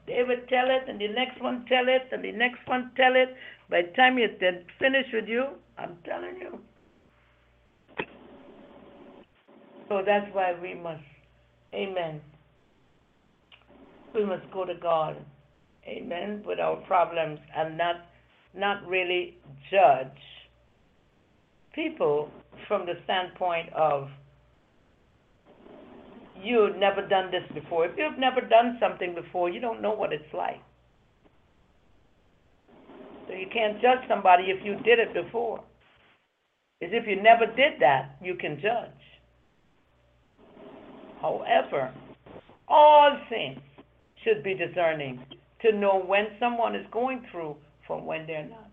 they 0.06 0.22
would 0.28 0.50
tell 0.50 0.66
it, 0.70 0.90
and 0.90 1.00
the 1.00 1.08
next 1.08 1.42
one 1.42 1.66
tell 1.70 1.88
it, 1.88 2.10
and 2.12 2.24
the 2.24 2.32
next 2.32 2.68
one 2.68 2.92
tell 2.98 3.16
it. 3.16 3.36
By 3.70 3.84
the 3.84 3.88
time 3.96 4.18
you're 4.18 4.28
finished 4.80 5.14
with 5.14 5.28
you, 5.28 5.46
I'm 5.78 5.98
telling 6.04 6.36
you. 6.42 6.60
So 9.88 10.02
that's 10.06 10.28
why 10.34 10.54
we 10.62 10.74
must, 10.74 11.04
amen. 11.74 12.20
We 14.14 14.26
must 14.26 14.50
go 14.52 14.64
to 14.66 14.76
God, 14.76 15.18
amen, 15.88 16.44
with 16.46 16.60
our 16.60 16.76
problems 16.88 17.40
and 17.56 17.78
not 17.78 17.96
not 18.56 18.86
really 18.88 19.36
judge 19.72 20.08
people 21.74 22.30
from 22.68 22.86
the 22.86 22.94
standpoint 23.04 23.74
of 23.74 24.10
you've 26.40 26.76
never 26.76 27.02
done 27.08 27.32
this 27.32 27.44
before. 27.54 27.86
If 27.86 27.98
you've 27.98 28.20
never 28.20 28.42
done 28.42 28.78
something 28.80 29.16
before, 29.16 29.50
you 29.50 29.60
don't 29.60 29.82
know 29.82 29.94
what 29.94 30.14
it's 30.14 30.34
like. 30.34 30.62
So 33.28 33.34
you 33.34 33.48
can't 33.52 33.82
judge 33.82 34.08
somebody 34.08 34.44
if 34.46 34.64
you 34.64 34.76
did 34.84 35.00
it 35.00 35.14
before. 35.14 35.64
As 36.82 36.90
if 36.92 37.08
you 37.08 37.22
never 37.22 37.46
did 37.46 37.80
that, 37.80 38.18
you 38.22 38.36
can 38.36 38.60
judge. 38.62 38.90
However, 41.22 41.92
all 42.68 43.18
saints 43.30 43.62
should 44.24 44.44
be 44.44 44.54
discerning 44.54 45.24
to 45.62 45.72
know 45.72 46.02
when 46.06 46.28
someone 46.40 46.76
is 46.76 46.86
going 46.92 47.26
through 47.32 47.56
from 47.88 48.06
when 48.06 48.28
they're 48.28 48.48
not. 48.48 48.70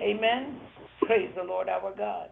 Amen. 0.00 0.60
Praise 1.02 1.30
the 1.36 1.42
Lord 1.42 1.68
our 1.68 1.94
God. 1.96 2.30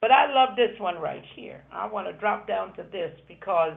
But 0.00 0.10
I 0.10 0.32
love 0.32 0.56
this 0.56 0.78
one 0.80 0.98
right 0.98 1.22
here. 1.36 1.62
I 1.72 1.86
want 1.86 2.08
to 2.08 2.12
drop 2.14 2.48
down 2.48 2.74
to 2.74 2.84
this 2.90 3.12
because 3.28 3.74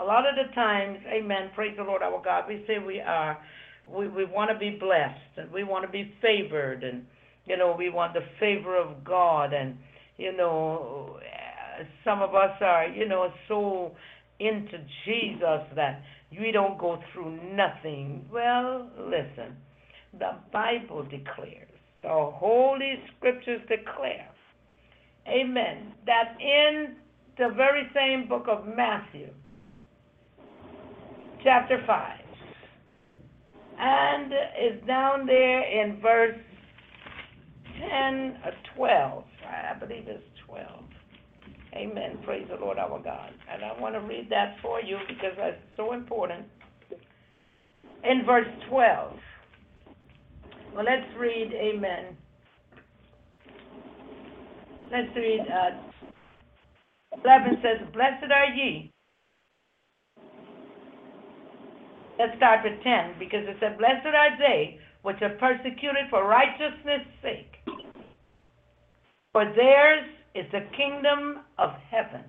a 0.00 0.04
lot 0.04 0.24
of 0.28 0.34
the 0.34 0.52
times, 0.54 0.98
amen, 1.06 1.50
praise 1.54 1.74
the 1.76 1.84
Lord 1.84 2.02
our 2.02 2.20
God, 2.22 2.44
we 2.48 2.64
say 2.66 2.78
we 2.84 3.00
are, 3.00 3.38
we, 3.88 4.08
we 4.08 4.24
want 4.24 4.50
to 4.50 4.58
be 4.58 4.76
blessed 4.78 5.38
and 5.38 5.50
we 5.50 5.64
want 5.64 5.84
to 5.84 5.90
be 5.90 6.12
favored 6.20 6.84
and, 6.84 7.04
you 7.46 7.56
know, 7.56 7.74
we 7.76 7.90
want 7.90 8.12
the 8.12 8.24
favor 8.38 8.76
of 8.76 9.04
God 9.04 9.52
and, 9.52 9.76
you 10.18 10.36
know, 10.36 11.18
some 12.04 12.22
of 12.22 12.34
us 12.34 12.56
are, 12.60 12.88
you 12.88 13.08
know, 13.08 13.32
so 13.46 13.92
into 14.40 14.78
Jesus 15.04 15.62
that 15.74 16.02
we 16.38 16.52
don't 16.52 16.78
go 16.78 16.98
through 17.12 17.38
nothing. 17.54 18.24
Well, 18.32 18.90
listen, 18.98 19.56
the 20.18 20.36
Bible 20.52 21.02
declares, 21.02 21.68
the 22.02 22.08
Holy 22.08 22.94
Scriptures 23.16 23.60
declare 23.68 24.28
Amen. 25.28 25.92
That 26.06 26.36
in 26.40 26.96
the 27.36 27.52
very 27.54 27.88
same 27.94 28.28
book 28.28 28.46
of 28.48 28.66
Matthew, 28.66 29.28
chapter 31.44 31.82
5, 31.86 32.18
and 33.78 34.32
is 34.32 34.86
down 34.86 35.26
there 35.26 35.62
in 35.62 36.00
verse 36.00 36.38
10 37.78 38.38
or 38.44 38.52
12. 38.76 39.24
I 39.46 39.78
believe 39.78 40.04
it's 40.06 40.24
12. 40.46 40.84
Amen. 41.74 42.18
Praise 42.24 42.46
the 42.48 42.56
Lord 42.56 42.78
our 42.78 43.00
God. 43.02 43.30
And 43.52 43.64
I 43.64 43.78
want 43.80 43.94
to 43.94 44.00
read 44.00 44.28
that 44.30 44.56
for 44.62 44.80
you 44.80 44.96
because 45.06 45.32
that's 45.36 45.60
so 45.76 45.92
important. 45.92 46.46
In 48.04 48.24
verse 48.24 48.46
12. 48.68 49.16
Well, 50.74 50.84
let's 50.84 51.06
read, 51.18 51.52
Amen. 51.52 52.16
Let's 54.90 55.14
read. 55.14 55.40
Uh, 55.40 55.76
11 57.24 57.58
says, 57.62 57.86
Blessed 57.92 58.32
are 58.32 58.46
ye. 58.54 58.92
Let's 62.18 62.36
start 62.36 62.60
with 62.64 62.82
10 62.82 63.14
because 63.18 63.46
it 63.46 63.56
said, 63.60 63.78
Blessed 63.78 64.06
are 64.06 64.38
they 64.38 64.78
which 65.02 65.22
are 65.22 65.36
persecuted 65.38 66.10
for 66.10 66.26
righteousness' 66.26 67.06
sake, 67.22 67.54
for 69.32 69.44
theirs 69.44 70.04
is 70.34 70.46
the 70.52 70.66
kingdom 70.76 71.40
of 71.58 71.70
heaven. 71.90 72.24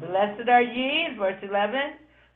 Blessed 0.00 0.48
are 0.48 0.62
ye, 0.62 1.08
verse 1.18 1.42
11, 1.42 1.80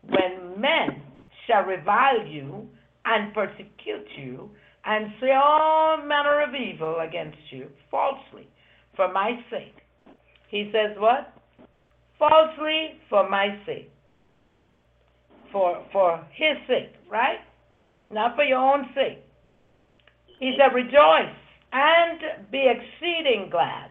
when 0.09 0.61
men 0.61 1.03
shall 1.47 1.62
revile 1.62 2.26
you 2.26 2.68
and 3.05 3.35
persecute 3.35 4.07
you 4.16 4.51
and 4.85 5.12
say 5.20 5.32
all 5.32 5.97
manner 5.99 6.43
of 6.43 6.55
evil 6.55 6.99
against 7.01 7.39
you 7.51 7.68
falsely 7.91 8.49
for 8.97 9.12
my 9.12 9.39
sake. 9.51 9.74
He 10.49 10.70
says 10.72 10.97
what? 10.99 11.32
Falsely 12.18 13.01
for 13.09 13.28
my 13.28 13.59
sake. 13.66 13.91
For 15.51 15.85
for 15.93 16.24
his 16.32 16.57
sake, 16.66 16.93
right? 17.11 17.39
Not 18.11 18.37
for 18.37 18.45
your 18.45 18.59
own 18.59 18.87
sake. 18.95 19.20
He 20.39 20.55
said, 20.59 20.74
Rejoice 20.74 21.35
and 21.74 22.20
be 22.52 22.70
exceeding 22.70 23.50
glad, 23.50 23.90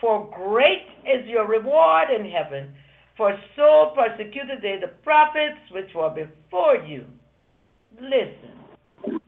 for 0.00 0.30
great 0.34 0.86
is 1.04 1.26
your 1.26 1.46
reward 1.46 2.08
in 2.08 2.30
heaven, 2.30 2.72
for 3.16 3.36
so 3.56 3.92
persecuted 3.96 4.62
they 4.62 4.78
the 4.80 4.92
prophets 5.02 5.58
which 5.72 5.92
were 5.94 6.10
before 6.10 6.76
you. 6.76 7.04
Listen. 8.00 9.20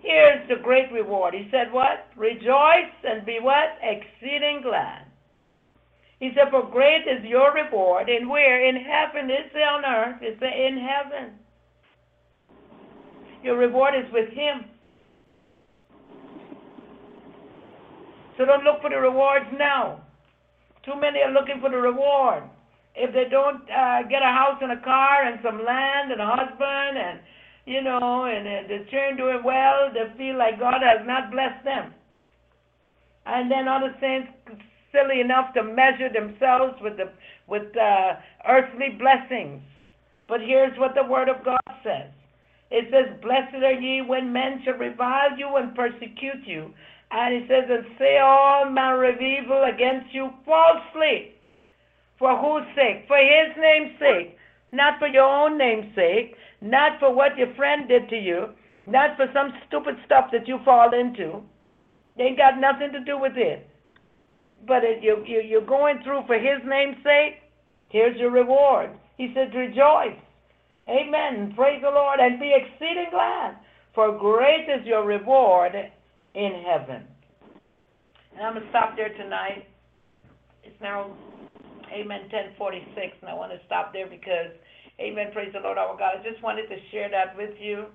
Here's 0.00 0.48
the 0.48 0.56
great 0.62 0.92
reward. 0.92 1.34
He 1.34 1.48
said, 1.50 1.72
What? 1.72 2.06
Rejoice 2.16 2.94
and 3.04 3.24
be 3.24 3.38
what? 3.40 3.78
Exceeding 3.82 4.60
glad. 4.62 5.04
He 6.20 6.30
said, 6.34 6.50
For 6.50 6.68
great 6.70 7.02
is 7.02 7.24
your 7.24 7.52
reward. 7.54 8.08
And 8.08 8.28
where? 8.28 8.66
In 8.66 8.76
heaven. 8.76 9.30
It's 9.30 9.54
on 9.54 9.84
earth. 9.84 10.18
It's 10.20 10.42
in 10.42 10.78
heaven. 10.78 11.34
Your 13.42 13.56
reward 13.56 13.94
is 13.94 14.10
with 14.12 14.30
Him. 14.30 14.64
So 18.38 18.46
don't 18.46 18.64
look 18.64 18.80
for 18.80 18.88
the 18.88 18.96
rewards 18.96 19.50
now. 19.58 20.00
Too 20.86 20.94
many 20.98 21.20
are 21.20 21.32
looking 21.32 21.60
for 21.60 21.68
the 21.68 21.76
reward. 21.76 22.44
If 22.94 23.12
they 23.12 23.28
don't 23.28 23.62
uh, 23.68 24.02
get 24.08 24.22
a 24.22 24.32
house 24.32 24.58
and 24.62 24.72
a 24.72 24.80
car 24.80 25.26
and 25.26 25.38
some 25.42 25.64
land 25.64 26.12
and 26.12 26.22
a 26.22 26.26
husband 26.26 26.96
and 26.96 27.20
you 27.68 27.82
know, 27.82 28.24
and, 28.24 28.46
the 28.70 28.86
children 28.90 29.18
doing 29.18 29.42
well, 29.44 29.92
they 29.92 30.08
feel 30.16 30.38
like 30.38 30.58
God 30.58 30.80
has 30.80 31.06
not 31.06 31.30
blessed 31.30 31.62
them. 31.64 31.92
And 33.26 33.50
then 33.50 33.68
other 33.68 33.94
saints 34.00 34.32
silly 34.90 35.20
enough 35.20 35.52
to 35.52 35.62
measure 35.62 36.08
themselves 36.08 36.80
with 36.80 36.96
the 36.96 37.12
with 37.46 37.76
uh, 37.76 38.14
earthly 38.48 38.96
blessings. 38.98 39.60
But 40.28 40.40
here's 40.40 40.78
what 40.78 40.94
the 40.94 41.04
Word 41.04 41.28
of 41.28 41.44
God 41.44 41.60
says. 41.84 42.08
It 42.70 42.88
says, 42.90 43.20
Blessed 43.20 43.62
are 43.62 43.72
ye 43.72 44.00
when 44.00 44.32
men 44.32 44.62
shall 44.64 44.74
revile 44.74 45.36
you 45.36 45.56
and 45.56 45.74
persecute 45.74 46.46
you. 46.46 46.72
And 47.10 47.34
he 47.34 47.48
says, 47.48 47.64
And 47.68 47.86
say 47.98 48.18
all 48.18 48.64
of 48.68 49.20
evil 49.20 49.64
against 49.64 50.12
you 50.12 50.30
falsely. 50.44 51.34
For 52.18 52.36
whose 52.36 52.66
sake? 52.74 53.06
For 53.06 53.16
his 53.16 53.56
name's 53.56 53.98
sake. 53.98 54.36
Not 54.72 54.98
for 54.98 55.08
your 55.08 55.24
own 55.24 55.56
name's 55.56 55.94
sake, 55.94 56.34
not 56.60 57.00
for 57.00 57.14
what 57.14 57.38
your 57.38 57.54
friend 57.54 57.88
did 57.88 58.08
to 58.10 58.16
you, 58.16 58.48
not 58.86 59.16
for 59.16 59.26
some 59.32 59.52
stupid 59.66 59.96
stuff 60.04 60.26
that 60.32 60.46
you 60.46 60.58
fall 60.64 60.92
into. 60.92 61.42
Ain't 62.18 62.36
got 62.36 62.60
nothing 62.60 62.92
to 62.92 63.00
do 63.00 63.18
with 63.18 63.36
it. 63.36 63.66
But 64.66 64.84
it, 64.84 65.02
you, 65.02 65.24
you, 65.26 65.40
you're 65.40 65.64
going 65.64 66.02
through 66.02 66.24
for 66.26 66.34
His 66.34 66.60
name's 66.66 66.96
sake, 67.02 67.40
here's 67.88 68.18
your 68.18 68.30
reward. 68.30 68.90
He 69.16 69.32
said, 69.34 69.54
Rejoice. 69.54 70.18
Amen. 70.88 71.52
Praise 71.54 71.80
the 71.82 71.90
Lord 71.90 72.18
and 72.20 72.40
be 72.40 72.54
exceeding 72.54 73.08
glad, 73.10 73.56
for 73.94 74.18
great 74.18 74.68
is 74.68 74.86
your 74.86 75.04
reward 75.04 75.72
in 76.38 76.62
heaven. 76.62 77.02
And 78.38 78.46
I'm 78.46 78.54
going 78.54 78.62
to 78.62 78.70
stop 78.70 78.94
there 78.94 79.10
tonight. 79.18 79.66
It's 80.62 80.78
now, 80.80 81.10
amen, 81.90 82.30
1046, 82.30 83.18
and 83.20 83.30
I 83.30 83.34
want 83.34 83.50
to 83.50 83.58
stop 83.66 83.92
there 83.92 84.06
because 84.06 84.54
Amen. 85.00 85.30
Praise 85.32 85.52
the 85.52 85.60
Lord 85.60 85.78
our 85.78 85.96
God. 85.96 86.18
I 86.18 86.28
just 86.28 86.42
wanted 86.42 86.66
to 86.68 86.76
share 86.90 87.08
that 87.10 87.36
with 87.36 87.54
you. 87.60 87.86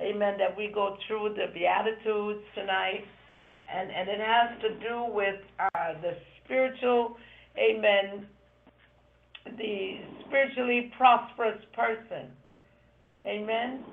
Amen. 0.00 0.34
That 0.38 0.56
we 0.56 0.72
go 0.74 0.96
through 1.06 1.34
the 1.36 1.46
Beatitudes 1.54 2.42
tonight. 2.56 3.04
And, 3.72 3.90
and 3.90 4.08
it 4.08 4.18
has 4.18 4.60
to 4.62 4.70
do 4.80 5.06
with 5.12 5.36
uh, 5.60 6.00
the 6.02 6.16
spiritual, 6.42 7.16
amen, 7.56 8.26
the 9.56 10.00
spiritually 10.26 10.90
prosperous 10.96 11.62
person. 11.74 12.26
Amen. 13.24 13.84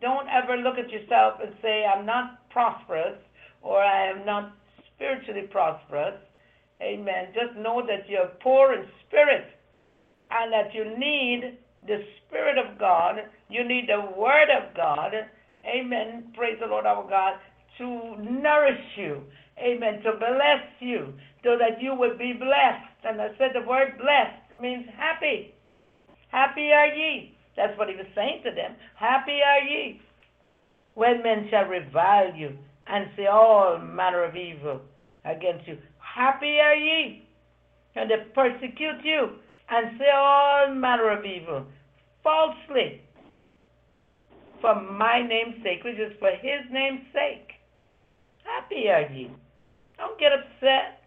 Don't 0.00 0.26
ever 0.28 0.56
look 0.56 0.78
at 0.78 0.90
yourself 0.90 1.34
and 1.44 1.52
say, 1.62 1.84
I'm 1.84 2.06
not 2.06 2.48
prosperous 2.50 3.18
or 3.62 3.80
I 3.80 4.10
am 4.10 4.24
not 4.24 4.52
spiritually 4.94 5.48
prosperous. 5.50 6.14
Amen. 6.82 7.28
Just 7.34 7.58
know 7.58 7.82
that 7.86 8.08
you're 8.08 8.30
poor 8.42 8.72
in 8.74 8.86
spirit 9.06 9.44
and 10.30 10.52
that 10.52 10.74
you 10.74 10.96
need 10.98 11.58
the 11.86 12.04
Spirit 12.26 12.58
of 12.58 12.78
God. 12.78 13.16
You 13.48 13.66
need 13.66 13.88
the 13.88 14.18
Word 14.18 14.48
of 14.50 14.74
God. 14.76 15.12
Amen. 15.66 16.32
Praise 16.36 16.58
the 16.60 16.66
Lord 16.66 16.86
our 16.86 17.08
God 17.08 17.34
to 17.78 18.16
nourish 18.22 18.80
you. 18.96 19.22
Amen. 19.58 20.02
To 20.02 20.12
bless 20.12 20.64
you 20.80 21.12
so 21.42 21.56
that 21.58 21.82
you 21.82 21.94
would 21.94 22.18
be 22.18 22.32
blessed. 22.32 23.04
And 23.04 23.20
I 23.20 23.28
said 23.38 23.50
the 23.54 23.66
word 23.66 23.98
blessed 23.98 24.60
means 24.60 24.86
happy. 24.96 25.54
Happy 26.28 26.70
are 26.72 26.86
ye. 26.86 27.36
That's 27.56 27.76
what 27.78 27.88
he 27.88 27.96
was 27.96 28.06
saying 28.14 28.42
to 28.44 28.50
them. 28.52 28.76
Happy 28.96 29.40
are 29.44 29.60
ye 29.60 30.00
when 30.94 31.22
men 31.22 31.48
shall 31.50 31.64
revile 31.64 32.34
you 32.34 32.56
and 32.90 33.06
say 33.16 33.26
oh, 33.30 33.34
all 33.34 33.78
manner 33.78 34.24
of 34.24 34.36
evil 34.36 34.80
against 35.24 35.66
you. 35.68 35.78
Happy 35.98 36.58
are 36.58 36.74
ye 36.74 37.26
and 37.94 38.10
they 38.10 38.16
persecute 38.34 39.04
you 39.04 39.30
and 39.70 39.98
say 39.98 40.06
oh, 40.12 40.66
all 40.68 40.74
manner 40.74 41.10
of 41.16 41.24
evil 41.24 41.64
falsely 42.22 43.02
for 44.60 44.80
my 44.80 45.26
name's 45.26 45.62
sake, 45.62 45.82
which 45.84 45.98
is 45.98 46.12
for 46.18 46.30
his 46.30 46.60
name's 46.70 47.00
sake. 47.12 47.52
Happy 48.44 48.88
are 48.88 49.10
ye. 49.10 49.30
Don't 49.96 50.18
get 50.18 50.32
upset. 50.32 51.02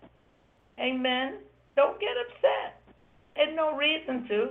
Amen. 0.79 1.39
Don't 1.75 1.99
get 1.99 2.15
upset. 2.17 2.81
There's 3.35 3.55
no 3.55 3.75
reason 3.75 4.27
to. 4.27 4.49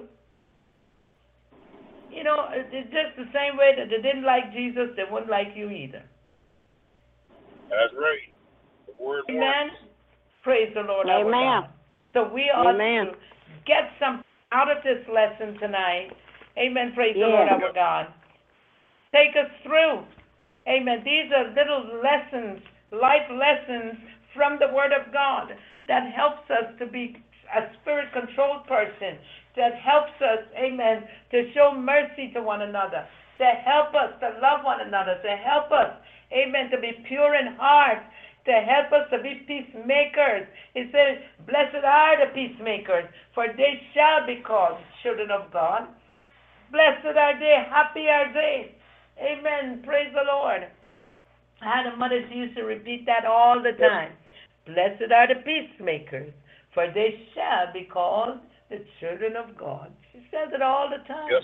You 2.10 2.24
know, 2.24 2.46
it's 2.50 2.90
just 2.92 3.16
the 3.16 3.26
same 3.32 3.56
way 3.56 3.72
that 3.76 3.88
they 3.88 4.02
didn't 4.02 4.24
like 4.24 4.52
Jesus, 4.52 4.90
they 4.96 5.04
wouldn't 5.10 5.30
like 5.30 5.56
you 5.56 5.70
either. 5.70 6.02
That's 7.72 7.94
right. 7.96 8.28
The 8.86 8.94
word 9.02 9.24
Amen. 9.30 9.72
works. 9.72 9.80
Praise 10.44 10.68
the 10.74 10.82
Lord 10.82 11.08
our 11.08 11.24
Amen. 11.24 11.64
God. 11.64 11.70
So 12.12 12.28
we 12.28 12.52
ought 12.52 12.74
Amen. 12.74 13.16
to 13.16 13.18
get 13.64 13.96
something 13.98 14.24
out 14.52 14.68
of 14.70 14.84
this 14.84 15.00
lesson 15.08 15.56
tonight. 15.58 16.12
Amen. 16.58 16.92
Praise 16.94 17.14
the 17.14 17.20
Yeah. 17.20 17.48
Lord 17.48 17.48
our 17.48 17.72
God. 17.72 18.12
Take 19.12 19.36
us 19.36 19.50
through. 19.62 20.04
Amen. 20.68 21.02
These 21.04 21.32
are 21.32 21.48
little 21.56 22.00
lessons, 22.02 22.60
life 22.92 23.28
lessons 23.30 23.96
from 24.34 24.58
the 24.58 24.68
Word 24.68 24.92
of 24.92 25.12
God 25.12 25.56
that 25.88 26.12
helps 26.12 26.48
us 26.50 26.76
to 26.78 26.86
be 26.86 27.16
a 27.54 27.72
spirit 27.80 28.12
controlled 28.12 28.66
person, 28.66 29.18
that 29.56 29.74
helps 29.76 30.16
us, 30.22 30.40
amen, 30.56 31.04
to 31.30 31.52
show 31.52 31.74
mercy 31.74 32.30
to 32.32 32.42
one 32.42 32.62
another, 32.62 33.06
to 33.42 33.50
help 33.66 33.90
us 33.98 34.14
to 34.22 34.38
love 34.38 34.62
one 34.62 34.80
another, 34.80 35.18
to 35.18 35.34
help 35.34 35.74
us, 35.74 35.90
amen, 36.30 36.70
to 36.70 36.78
be 36.78 36.94
pure 37.10 37.34
in 37.34 37.58
heart, 37.58 37.98
to 38.46 38.52
help 38.52 38.94
us 38.94 39.10
to 39.10 39.18
be 39.18 39.42
peacemakers. 39.50 40.46
He 40.74 40.86
said, 40.94 41.26
Blessed 41.46 41.82
are 41.82 42.22
the 42.22 42.30
peacemakers, 42.30 43.10
for 43.34 43.46
they 43.50 43.82
shall 43.94 44.26
be 44.26 44.42
called 44.46 44.78
children 45.02 45.30
of 45.34 45.52
God. 45.52 45.90
Blessed 46.70 47.18
are 47.18 47.38
they, 47.38 47.66
happy 47.68 48.06
are 48.06 48.32
they. 48.32 48.74
Amen. 49.18 49.82
Praise 49.84 50.14
the 50.14 50.24
Lord. 50.24 50.62
I 51.60 51.82
had 51.82 51.92
a 51.92 51.96
mother 51.96 52.22
she 52.30 52.38
used 52.38 52.56
to 52.56 52.62
repeat 52.62 53.06
that 53.06 53.26
all 53.26 53.60
the 53.62 53.76
time. 53.78 54.12
Blessed 54.66 55.10
are 55.10 55.28
the 55.28 55.42
peacemakers, 55.42 56.32
for 56.74 56.86
they 56.94 57.26
shall 57.34 57.72
be 57.72 57.84
called 57.84 58.38
the 58.70 58.78
children 59.00 59.34
of 59.36 59.58
God. 59.58 59.92
She 60.12 60.18
says 60.30 60.54
it 60.54 60.62
all 60.62 60.88
the 60.88 61.02
time. 61.06 61.28
Yes. 61.30 61.42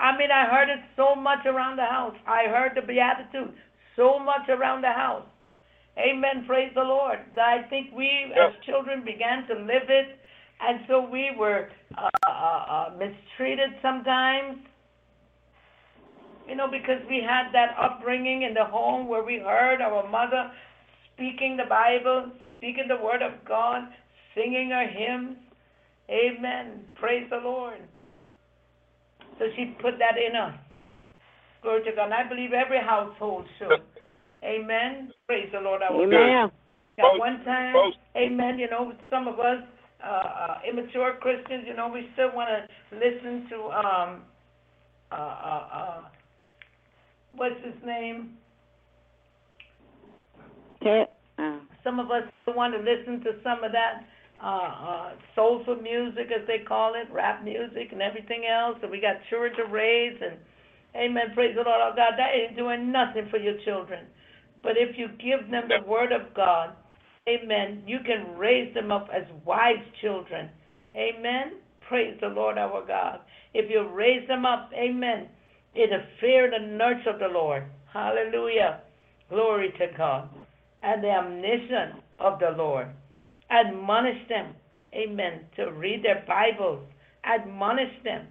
I 0.00 0.16
mean, 0.16 0.30
I 0.30 0.48
heard 0.48 0.70
it 0.70 0.80
so 0.96 1.14
much 1.14 1.44
around 1.44 1.76
the 1.76 1.84
house. 1.84 2.16
I 2.26 2.48
heard 2.48 2.72
the 2.74 2.80
Beatitude 2.80 3.54
so 3.96 4.18
much 4.18 4.48
around 4.48 4.82
the 4.82 4.92
house. 4.92 5.26
Amen. 5.98 6.44
Praise 6.46 6.72
the 6.74 6.82
Lord. 6.82 7.18
I 7.36 7.68
think 7.68 7.92
we, 7.94 8.08
as 8.32 8.54
children, 8.64 9.04
began 9.04 9.46
to 9.48 9.54
live 9.54 9.88
it, 9.88 10.18
and 10.60 10.80
so 10.88 11.06
we 11.06 11.30
were 11.36 11.68
uh, 11.98 12.08
uh, 12.26 12.30
uh, 12.30 12.90
mistreated 12.96 13.70
sometimes. 13.82 14.58
You 16.48 16.56
know, 16.56 16.68
because 16.70 17.02
we 17.08 17.22
had 17.22 17.52
that 17.52 17.76
upbringing 17.78 18.42
in 18.42 18.54
the 18.54 18.64
home 18.64 19.06
where 19.06 19.22
we 19.22 19.38
heard 19.38 19.82
our 19.82 20.08
mother 20.08 20.50
speaking 21.14 21.56
the 21.56 21.68
Bible, 21.68 22.32
speaking 22.56 22.86
the 22.88 22.96
Word 22.96 23.22
of 23.22 23.44
God, 23.46 23.82
singing 24.34 24.70
her 24.70 24.88
hymns. 24.88 25.36
Amen. 26.10 26.80
Praise 26.98 27.26
the 27.30 27.36
Lord. 27.36 27.78
So 29.40 29.46
she 29.56 29.74
put 29.80 29.96
that 29.98 30.20
in 30.20 30.36
us. 30.36 30.52
Glory 31.62 31.82
to 31.84 31.96
God. 31.96 32.12
And 32.12 32.14
I 32.14 32.28
believe 32.28 32.52
every 32.52 32.78
household 32.78 33.46
should. 33.58 33.80
Amen. 34.44 35.10
Praise 35.26 35.48
the 35.50 35.60
Lord. 35.60 35.80
Our 35.82 35.90
God. 35.90 36.04
Amen. 36.04 36.50
At 36.98 37.18
one 37.18 37.42
time, 37.44 37.72
both. 37.72 37.94
amen, 38.14 38.58
you 38.58 38.68
know, 38.68 38.92
some 39.08 39.26
of 39.26 39.40
us, 39.40 39.64
uh, 40.04 40.06
uh, 40.06 40.58
immature 40.68 41.16
Christians, 41.20 41.64
you 41.66 41.74
know, 41.74 41.88
we 41.88 42.08
still 42.12 42.30
want 42.34 42.50
to 42.50 42.96
listen 42.96 43.48
to, 43.48 43.56
um, 43.70 44.22
uh, 45.10 45.14
uh, 45.14 45.68
uh, 45.72 46.00
what's 47.34 47.54
his 47.64 47.74
name? 47.86 48.36
Okay. 50.82 51.06
Uh, 51.38 51.60
Some 51.82 51.98
of 51.98 52.10
us 52.10 52.24
still 52.42 52.54
want 52.54 52.74
to 52.74 52.80
listen 52.80 53.24
to 53.24 53.40
some 53.42 53.64
of 53.64 53.72
that, 53.72 54.04
uh, 54.42 54.46
uh, 54.46 55.12
soulful 55.34 55.76
music, 55.76 56.28
as 56.34 56.46
they 56.46 56.64
call 56.66 56.94
it, 56.94 57.12
rap 57.12 57.44
music 57.44 57.92
and 57.92 58.02
everything 58.02 58.44
else, 58.46 58.78
and 58.82 58.90
we 58.90 59.00
got 59.00 59.16
children 59.28 59.54
to 59.56 59.64
raise, 59.64 60.16
and, 60.20 60.36
amen, 60.96 61.34
praise 61.34 61.54
the 61.54 61.62
Lord, 61.62 61.80
our 61.80 61.94
God, 61.94 62.12
that 62.16 62.34
ain't 62.34 62.56
doing 62.56 62.90
nothing 62.90 63.28
for 63.30 63.38
your 63.38 63.58
children. 63.64 64.06
But 64.62 64.72
if 64.76 64.96
you 64.98 65.08
give 65.08 65.50
them 65.50 65.68
the 65.68 65.88
Word 65.88 66.12
of 66.12 66.34
God, 66.34 66.74
amen, 67.28 67.82
you 67.86 67.98
can 68.04 68.36
raise 68.36 68.72
them 68.74 68.92
up 68.92 69.08
as 69.14 69.24
wise 69.44 69.84
children. 70.00 70.50
Amen. 70.96 71.58
Praise 71.88 72.16
the 72.20 72.28
Lord 72.28 72.58
our 72.58 72.84
God. 72.86 73.20
If 73.54 73.70
you 73.70 73.88
raise 73.88 74.26
them 74.28 74.44
up, 74.44 74.70
amen, 74.74 75.28
in 75.74 75.90
the 75.90 76.04
fear 76.20 76.52
and 76.52 76.72
the 76.72 76.76
nurture 76.76 77.10
of 77.10 77.18
the 77.18 77.28
Lord. 77.28 77.64
Hallelujah. 77.92 78.80
Glory 79.28 79.72
to 79.78 79.86
God. 79.96 80.28
And 80.82 81.02
the 81.02 81.08
omniscience 81.08 82.00
of 82.18 82.38
the 82.38 82.50
Lord. 82.56 82.88
Admonish 83.50 84.28
them, 84.28 84.54
amen, 84.94 85.40
to 85.56 85.72
read 85.72 86.04
their 86.04 86.24
Bibles. 86.26 86.80
Admonish 87.24 87.92
them 88.04 88.26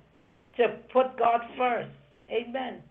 to 0.58 0.78
put 0.91 1.18
God 1.18 1.41
first. 1.58 1.90
Amen. 2.32 2.82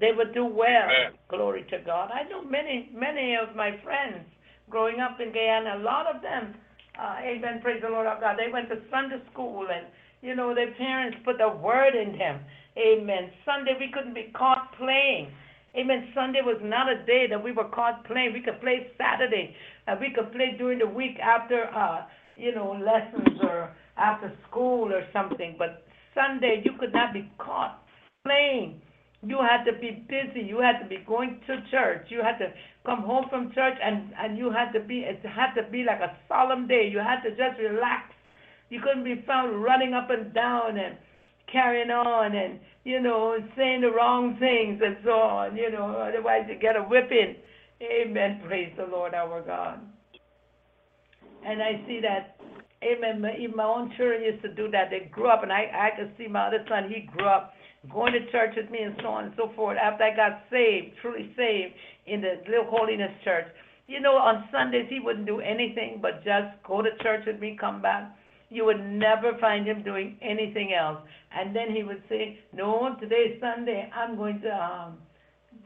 They 0.00 0.10
would 0.16 0.34
do 0.34 0.44
well. 0.44 0.88
Amen. 0.88 1.12
Glory 1.28 1.64
to 1.70 1.78
God. 1.84 2.10
I 2.12 2.28
know 2.28 2.42
many, 2.42 2.90
many 2.92 3.36
of 3.36 3.54
my 3.54 3.78
friends 3.84 4.24
growing 4.68 5.00
up 5.00 5.20
in 5.20 5.32
Guyana, 5.32 5.76
a 5.78 5.82
lot 5.82 6.12
of 6.12 6.22
them, 6.22 6.54
uh, 6.98 7.16
amen, 7.22 7.60
praise 7.62 7.80
the 7.82 7.88
Lord 7.88 8.06
of 8.06 8.20
God, 8.20 8.36
they 8.38 8.50
went 8.52 8.68
to 8.70 8.76
Sunday 8.90 9.20
school 9.32 9.68
and, 9.70 9.86
you 10.22 10.34
know, 10.34 10.54
their 10.54 10.72
parents 10.74 11.18
put 11.24 11.38
the 11.38 11.48
word 11.48 11.94
in 11.94 12.18
them. 12.18 12.40
Amen. 12.76 13.30
Sunday 13.44 13.76
we 13.78 13.92
couldn't 13.92 14.14
be 14.14 14.32
caught 14.34 14.72
playing. 14.78 15.30
Amen. 15.76 16.08
Sunday 16.14 16.40
was 16.44 16.58
not 16.62 16.88
a 16.88 17.04
day 17.04 17.26
that 17.28 17.42
we 17.42 17.52
were 17.52 17.68
caught 17.68 18.04
playing. 18.04 18.32
We 18.32 18.40
could 18.42 18.60
play 18.60 18.88
Saturday. 18.98 19.54
Uh, 19.88 19.96
we 20.00 20.10
could 20.14 20.32
play 20.32 20.54
during 20.56 20.78
the 20.78 20.86
week 20.86 21.18
after, 21.18 21.64
uh, 21.74 22.06
you 22.36 22.54
know, 22.54 22.72
lessons 22.72 23.38
or 23.42 23.74
after 23.96 24.32
school 24.48 24.92
or 24.92 25.02
something. 25.12 25.56
But 25.58 25.84
Sunday 26.14 26.62
you 26.64 26.72
could 26.78 26.92
not 26.92 27.12
be 27.12 27.30
caught 27.38 27.82
playing. 28.24 28.80
You 29.24 29.38
had 29.38 29.64
to 29.64 29.78
be 29.78 30.04
busy. 30.08 30.44
You 30.46 30.60
had 30.60 30.82
to 30.82 30.88
be 30.88 30.98
going 31.06 31.40
to 31.46 31.62
church. 31.70 32.06
You 32.08 32.22
had 32.22 32.38
to 32.38 32.52
come 32.84 33.02
home 33.02 33.26
from 33.30 33.52
church, 33.52 33.78
and 33.82 34.12
and 34.18 34.36
you 34.36 34.50
had 34.50 34.72
to 34.72 34.80
be. 34.80 35.00
It 35.00 35.20
had 35.24 35.54
to 35.54 35.68
be 35.70 35.84
like 35.84 36.00
a 36.00 36.16
solemn 36.28 36.66
day. 36.66 36.88
You 36.90 36.98
had 36.98 37.22
to 37.22 37.30
just 37.30 37.60
relax. 37.60 38.12
You 38.70 38.80
couldn't 38.80 39.04
be 39.04 39.22
found 39.26 39.62
running 39.62 39.94
up 39.94 40.10
and 40.10 40.34
down 40.34 40.76
and 40.76 40.96
carrying 41.52 41.90
on 41.90 42.34
and 42.34 42.58
you 42.84 43.00
know 43.00 43.36
saying 43.56 43.82
the 43.82 43.90
wrong 43.92 44.36
things 44.40 44.80
and 44.84 44.96
so 45.04 45.12
on. 45.12 45.56
You 45.56 45.70
know, 45.70 45.86
otherwise 46.08 46.46
you 46.48 46.58
get 46.58 46.74
a 46.76 46.82
whipping. 46.82 47.36
Amen. 47.82 48.40
Praise 48.46 48.72
the 48.76 48.86
Lord 48.86 49.14
our 49.14 49.42
God. 49.42 49.80
And 51.44 51.62
I 51.62 51.82
see 51.86 52.00
that. 52.00 52.36
Amen. 52.82 53.24
Even 53.40 53.56
my 53.56 53.64
own 53.64 53.92
children 53.96 54.22
used 54.22 54.42
to 54.42 54.54
do 54.54 54.70
that. 54.70 54.90
They 54.90 55.08
grew 55.10 55.28
up, 55.28 55.42
and 55.42 55.52
I 55.52 55.90
I 55.92 55.96
could 55.96 56.12
see 56.16 56.28
my 56.28 56.46
other 56.46 56.64
son. 56.68 56.88
He 56.88 57.08
grew 57.16 57.26
up 57.26 57.54
going 57.90 58.12
to 58.12 58.30
church 58.30 58.54
with 58.56 58.70
me 58.70 58.80
and 58.82 58.94
so 59.00 59.08
on 59.08 59.24
and 59.26 59.34
so 59.36 59.50
forth. 59.56 59.76
After 59.76 60.04
I 60.04 60.14
got 60.14 60.42
saved, 60.50 60.94
truly 61.00 61.32
saved 61.36 61.74
in 62.06 62.20
the 62.20 62.40
Little 62.48 62.70
Holiness 62.70 63.10
Church, 63.24 63.46
you 63.88 64.00
know, 64.00 64.14
on 64.14 64.48
Sundays 64.52 64.86
he 64.88 65.00
wouldn't 65.00 65.26
do 65.26 65.40
anything 65.40 65.98
but 66.00 66.24
just 66.24 66.54
go 66.66 66.82
to 66.82 66.90
church 67.02 67.24
with 67.26 67.40
me, 67.40 67.56
come 67.60 67.82
back. 67.82 68.16
You 68.50 68.64
would 68.66 68.84
never 68.84 69.36
find 69.40 69.66
him 69.66 69.82
doing 69.82 70.18
anything 70.22 70.74
else. 70.78 70.98
And 71.34 71.56
then 71.56 71.74
he 71.74 71.82
would 71.82 72.02
say, 72.08 72.38
"No, 72.52 72.94
today's 73.00 73.40
Sunday. 73.40 73.90
I'm 73.94 74.16
going 74.16 74.40
to 74.42 74.50
um, 74.50 74.98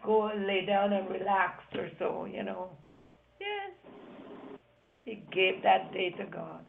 go 0.05 0.29
and 0.29 0.47
lay 0.47 0.65
down 0.65 0.93
and 0.93 1.09
relax 1.11 1.63
or 1.75 1.91
so." 1.99 2.27
You 2.27 2.43
know. 2.43 2.71
Yes. 3.41 3.73
He 5.05 5.23
gave 5.33 5.63
that 5.63 5.93
day 5.93 6.11
to 6.11 6.25
God. 6.25 6.65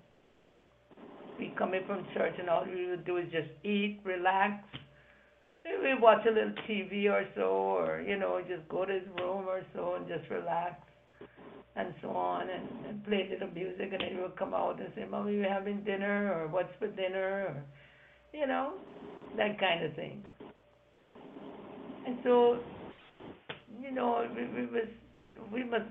We 1.40 1.54
coming 1.58 1.84
from 1.86 2.06
church 2.14 2.36
and 2.40 2.50
all 2.50 2.66
we 2.66 2.88
would 2.90 3.06
do 3.06 3.18
is 3.18 3.32
just 3.32 3.50
eat, 3.64 4.00
relax, 4.04 4.64
we 5.82 5.94
watch 6.00 6.26
a 6.26 6.32
little 6.32 6.54
TV 6.68 7.06
or 7.06 7.26
so, 7.36 7.42
or 7.42 8.04
you 8.06 8.18
know, 8.18 8.42
just 8.48 8.68
go 8.70 8.86
to 8.86 8.94
his 8.94 9.08
room 9.20 9.48
or 9.48 9.62
so 9.74 9.96
and 9.96 10.08
just 10.08 10.30
relax 10.30 10.76
and 11.76 11.94
so 12.02 12.10
on, 12.10 12.50
and, 12.50 12.68
and 12.88 13.06
play 13.06 13.28
a 13.28 13.34
little 13.34 13.54
music, 13.54 13.90
and 13.92 14.02
then 14.02 14.16
he 14.16 14.20
will 14.20 14.30
come 14.30 14.54
out 14.54 14.80
and 14.80 14.92
say, 14.96 15.06
"Mommy, 15.06 15.38
we're 15.38 15.54
having 15.54 15.84
dinner?" 15.84 16.34
or 16.34 16.48
"What's 16.48 16.74
for 16.80 16.88
dinner?" 16.88 17.48
or 17.48 17.64
you 18.34 18.48
know, 18.48 18.74
that 19.36 19.60
kind 19.60 19.86
of 19.86 19.94
thing. 19.96 20.24
And 22.06 22.18
so, 22.24 22.60
you 23.82 23.92
know, 23.92 24.28
we, 24.36 24.44
we 24.44 24.62
must 24.68 25.54
we 25.54 25.64
must 25.64 25.86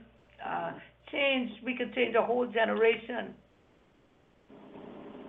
uh, 0.45 0.73
change. 1.11 1.51
We 1.65 1.77
could 1.77 1.95
change 1.95 2.15
a 2.15 2.23
whole 2.23 2.47
generation 2.47 3.35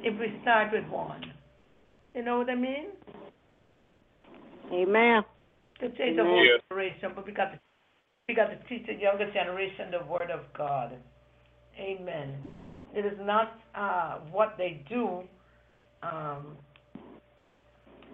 if 0.02 0.20
we 0.20 0.40
start 0.42 0.72
with 0.74 0.88
one. 0.90 1.22
You 2.16 2.24
know 2.24 2.40
what 2.40 2.50
I 2.50 2.56
mean? 2.56 2.88
Amen. 4.72 5.24
To 5.80 5.90
change 5.90 6.18
the 6.18 6.24
whole 6.24 6.46
generation, 6.70 7.12
but 7.16 7.26
we 7.26 7.32
got 7.32 7.52
to 7.52 7.60
we 8.28 8.36
got 8.36 8.48
to 8.48 8.58
teach 8.68 8.86
the 8.88 8.94
younger 8.94 9.32
generation 9.32 9.92
the 9.92 10.06
word 10.06 10.32
of 10.32 10.42
God. 10.58 10.92
Amen. 11.80 12.36
It 12.94 13.06
is 13.06 13.18
not 13.22 13.60
uh, 13.76 14.18
what 14.32 14.56
they 14.58 14.84
do, 14.90 15.22
um, 16.02 16.58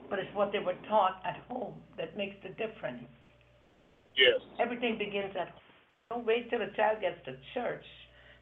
but 0.09 0.19
it's 0.19 0.33
what 0.35 0.51
they 0.51 0.59
were 0.59 0.75
taught 0.89 1.21
at 1.25 1.37
home 1.47 1.75
that 1.97 2.17
makes 2.17 2.35
the 2.43 2.49
difference. 2.49 3.05
Yes. 4.15 4.41
Everything 4.59 4.97
begins 4.97 5.33
at 5.39 5.49
home. 5.49 5.59
Don't 6.09 6.25
wait 6.25 6.49
till 6.49 6.59
the 6.59 6.71
child 6.75 7.01
gets 7.01 7.17
to 7.25 7.35
church 7.53 7.85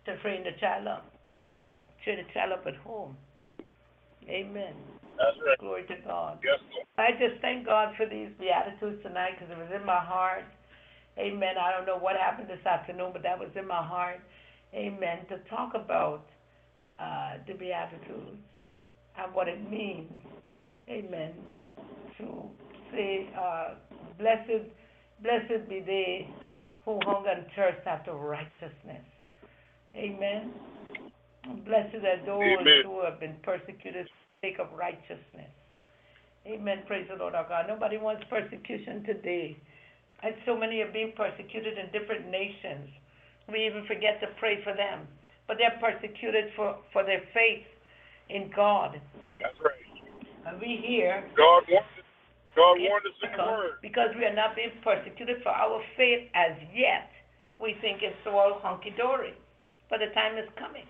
to 0.06 0.18
train 0.22 0.44
the 0.44 0.52
child 0.60 0.88
up. 0.88 1.12
Train 2.04 2.18
the 2.18 2.34
child 2.34 2.52
up 2.52 2.66
at 2.68 2.76
home. 2.76 3.16
Amen. 4.28 4.74
That's 5.18 5.38
right. 5.46 5.58
Glory 5.60 5.84
to 5.88 5.96
God. 6.06 6.40
Yes. 6.44 6.60
I 6.98 7.12
just 7.12 7.42
thank 7.42 7.66
God 7.66 7.94
for 7.96 8.06
these 8.06 8.30
Beatitudes 8.40 9.02
tonight 9.04 9.38
because 9.38 9.52
it 9.52 9.58
was 9.58 9.72
in 9.74 9.86
my 9.86 10.00
heart. 10.00 10.46
Amen. 11.18 11.56
I 11.62 11.72
don't 11.72 11.86
know 11.86 11.98
what 11.98 12.16
happened 12.16 12.50
this 12.50 12.66
afternoon, 12.66 13.12
but 13.14 13.24
that 13.24 13.38
was 13.38 13.50
in 13.56 13.68
my 13.68 13.86
heart. 13.86 14.20
Amen. 14.74 15.20
To 15.30 15.38
talk 15.50 15.74
about 15.76 16.26
uh, 17.00 17.38
the 17.48 17.54
Beatitudes 17.54 18.42
and 19.18 19.34
what 19.34 19.48
it 19.48 19.70
means. 19.70 20.12
Amen. 20.90 21.34
To 22.18 22.50
say, 22.92 23.30
uh, 23.38 23.76
blessed, 24.18 24.66
blessed 25.22 25.70
be 25.70 25.80
they 25.80 26.30
who 26.86 27.00
hunger 27.06 27.30
and 27.30 27.46
thirst 27.56 27.86
after 27.86 28.14
righteousness. 28.14 29.06
Amen. 29.96 30.52
Blessed 31.66 31.96
are 31.96 32.26
those 32.26 32.42
Amen. 32.42 32.84
who 32.86 33.04
have 33.04 33.20
been 33.20 33.36
persecuted 33.44 34.08
for 34.08 34.18
the 34.42 34.48
sake 34.48 34.60
of 34.60 34.68
righteousness. 34.78 35.52
Amen. 36.48 36.84
Praise 36.88 37.08
the 37.10 37.16
Lord 37.16 37.36
our 37.36 37.48
God. 37.48 37.66
Nobody 37.68 37.98
wants 37.98 38.24
persecution 38.30 39.04
today. 39.04 39.58
And 40.24 40.34
so 40.46 40.58
many 40.58 40.82
are 40.82 40.92
being 40.92 41.14
persecuted 41.16 41.78
in 41.78 41.92
different 41.92 42.30
nations. 42.30 42.90
We 43.52 43.66
even 43.66 43.86
forget 43.86 44.22
to 44.22 44.28
pray 44.40 44.64
for 44.64 44.74
them. 44.74 45.08
But 45.48 45.58
they're 45.58 45.78
persecuted 45.82 46.54
for, 46.56 46.78
for 46.94 47.04
their 47.04 47.22
faith 47.34 47.66
in 48.30 48.50
God. 48.56 49.02
That's 49.42 49.58
right. 49.62 49.74
And 50.48 50.60
we 50.60 50.82
here. 50.86 51.24
God 51.36 51.64
wants 51.70 51.90
God 52.56 52.76
wanted 52.80 53.10
to 53.10 53.14
send 53.22 53.34
the 53.34 53.38
because, 53.38 53.58
word. 53.58 53.74
because 53.82 54.12
we 54.18 54.26
are 54.26 54.36
not 54.36 54.56
being 54.56 54.76
persecuted 54.84 55.42
for 55.44 55.50
our 55.50 55.80
faith 55.96 56.28
as 56.36 56.58
yet. 56.76 57.10
We 57.62 57.76
think 57.80 58.02
it's 58.02 58.18
all 58.28 58.60
hunky 58.62 58.94
dory. 58.98 59.34
But 59.90 60.00
the 60.00 60.12
time 60.14 60.38
is 60.38 60.48
coming 60.58 60.88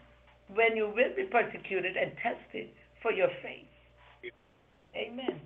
when 0.54 0.76
you 0.76 0.88
will 0.88 1.14
be 1.16 1.26
persecuted 1.30 1.98
and 1.98 2.12
tested 2.22 2.70
for 3.02 3.12
your 3.12 3.30
faith. 3.42 3.70
Amen. 4.96 5.40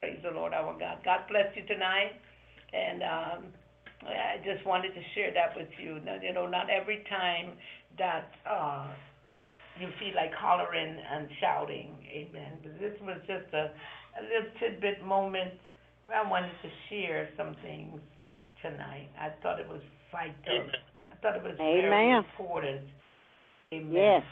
Praise 0.00 0.18
the 0.22 0.30
Lord 0.30 0.52
our 0.52 0.76
God. 0.78 0.98
God 1.04 1.20
bless 1.28 1.54
you 1.56 1.64
tonight. 1.66 2.12
And 2.72 3.02
um, 3.02 3.40
I 4.04 4.38
just 4.44 4.66
wanted 4.66 4.94
to 4.94 5.02
share 5.14 5.32
that 5.32 5.56
with 5.56 5.68
you. 5.82 6.00
Now, 6.04 6.18
You 6.22 6.32
know, 6.32 6.46
not 6.46 6.68
every 6.70 7.04
time 7.08 7.52
that 7.98 8.30
uh, 8.48 8.88
you 9.80 9.88
feel 9.98 10.14
like 10.14 10.32
hollering 10.34 10.96
and 11.10 11.28
shouting. 11.40 11.96
Amen. 12.12 12.58
But 12.62 12.78
this 12.80 12.92
was 13.00 13.18
just 13.26 13.52
a, 13.54 13.70
a 14.18 14.22
little 14.22 14.50
tidbit 14.60 15.04
moment 15.04 15.52
where 16.06 16.18
I 16.18 16.28
wanted 16.28 16.52
to 16.62 16.68
share 16.88 17.28
some 17.36 17.56
things 17.62 18.00
tonight. 18.62 19.08
I 19.20 19.30
thought 19.42 19.60
it 19.60 19.68
was 19.68 19.80
vital. 20.10 20.70
I 21.12 21.16
thought 21.20 21.36
it 21.36 21.42
was 21.42 21.54
very 21.58 22.16
important. 22.16 22.82
Amen. 23.72 23.92
Yes. 23.92 24.22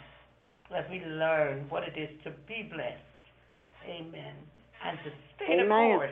That 0.70 0.88
we 0.90 1.00
learn 1.04 1.66
what 1.68 1.82
it 1.82 1.98
is 1.98 2.08
to 2.24 2.30
be 2.46 2.68
blessed. 2.72 3.02
Amen. 3.86 4.34
And 4.84 4.98
to 5.04 5.10
stay 5.36 5.56
the 5.56 5.64
Amen. 5.64 5.98
course. 5.98 6.10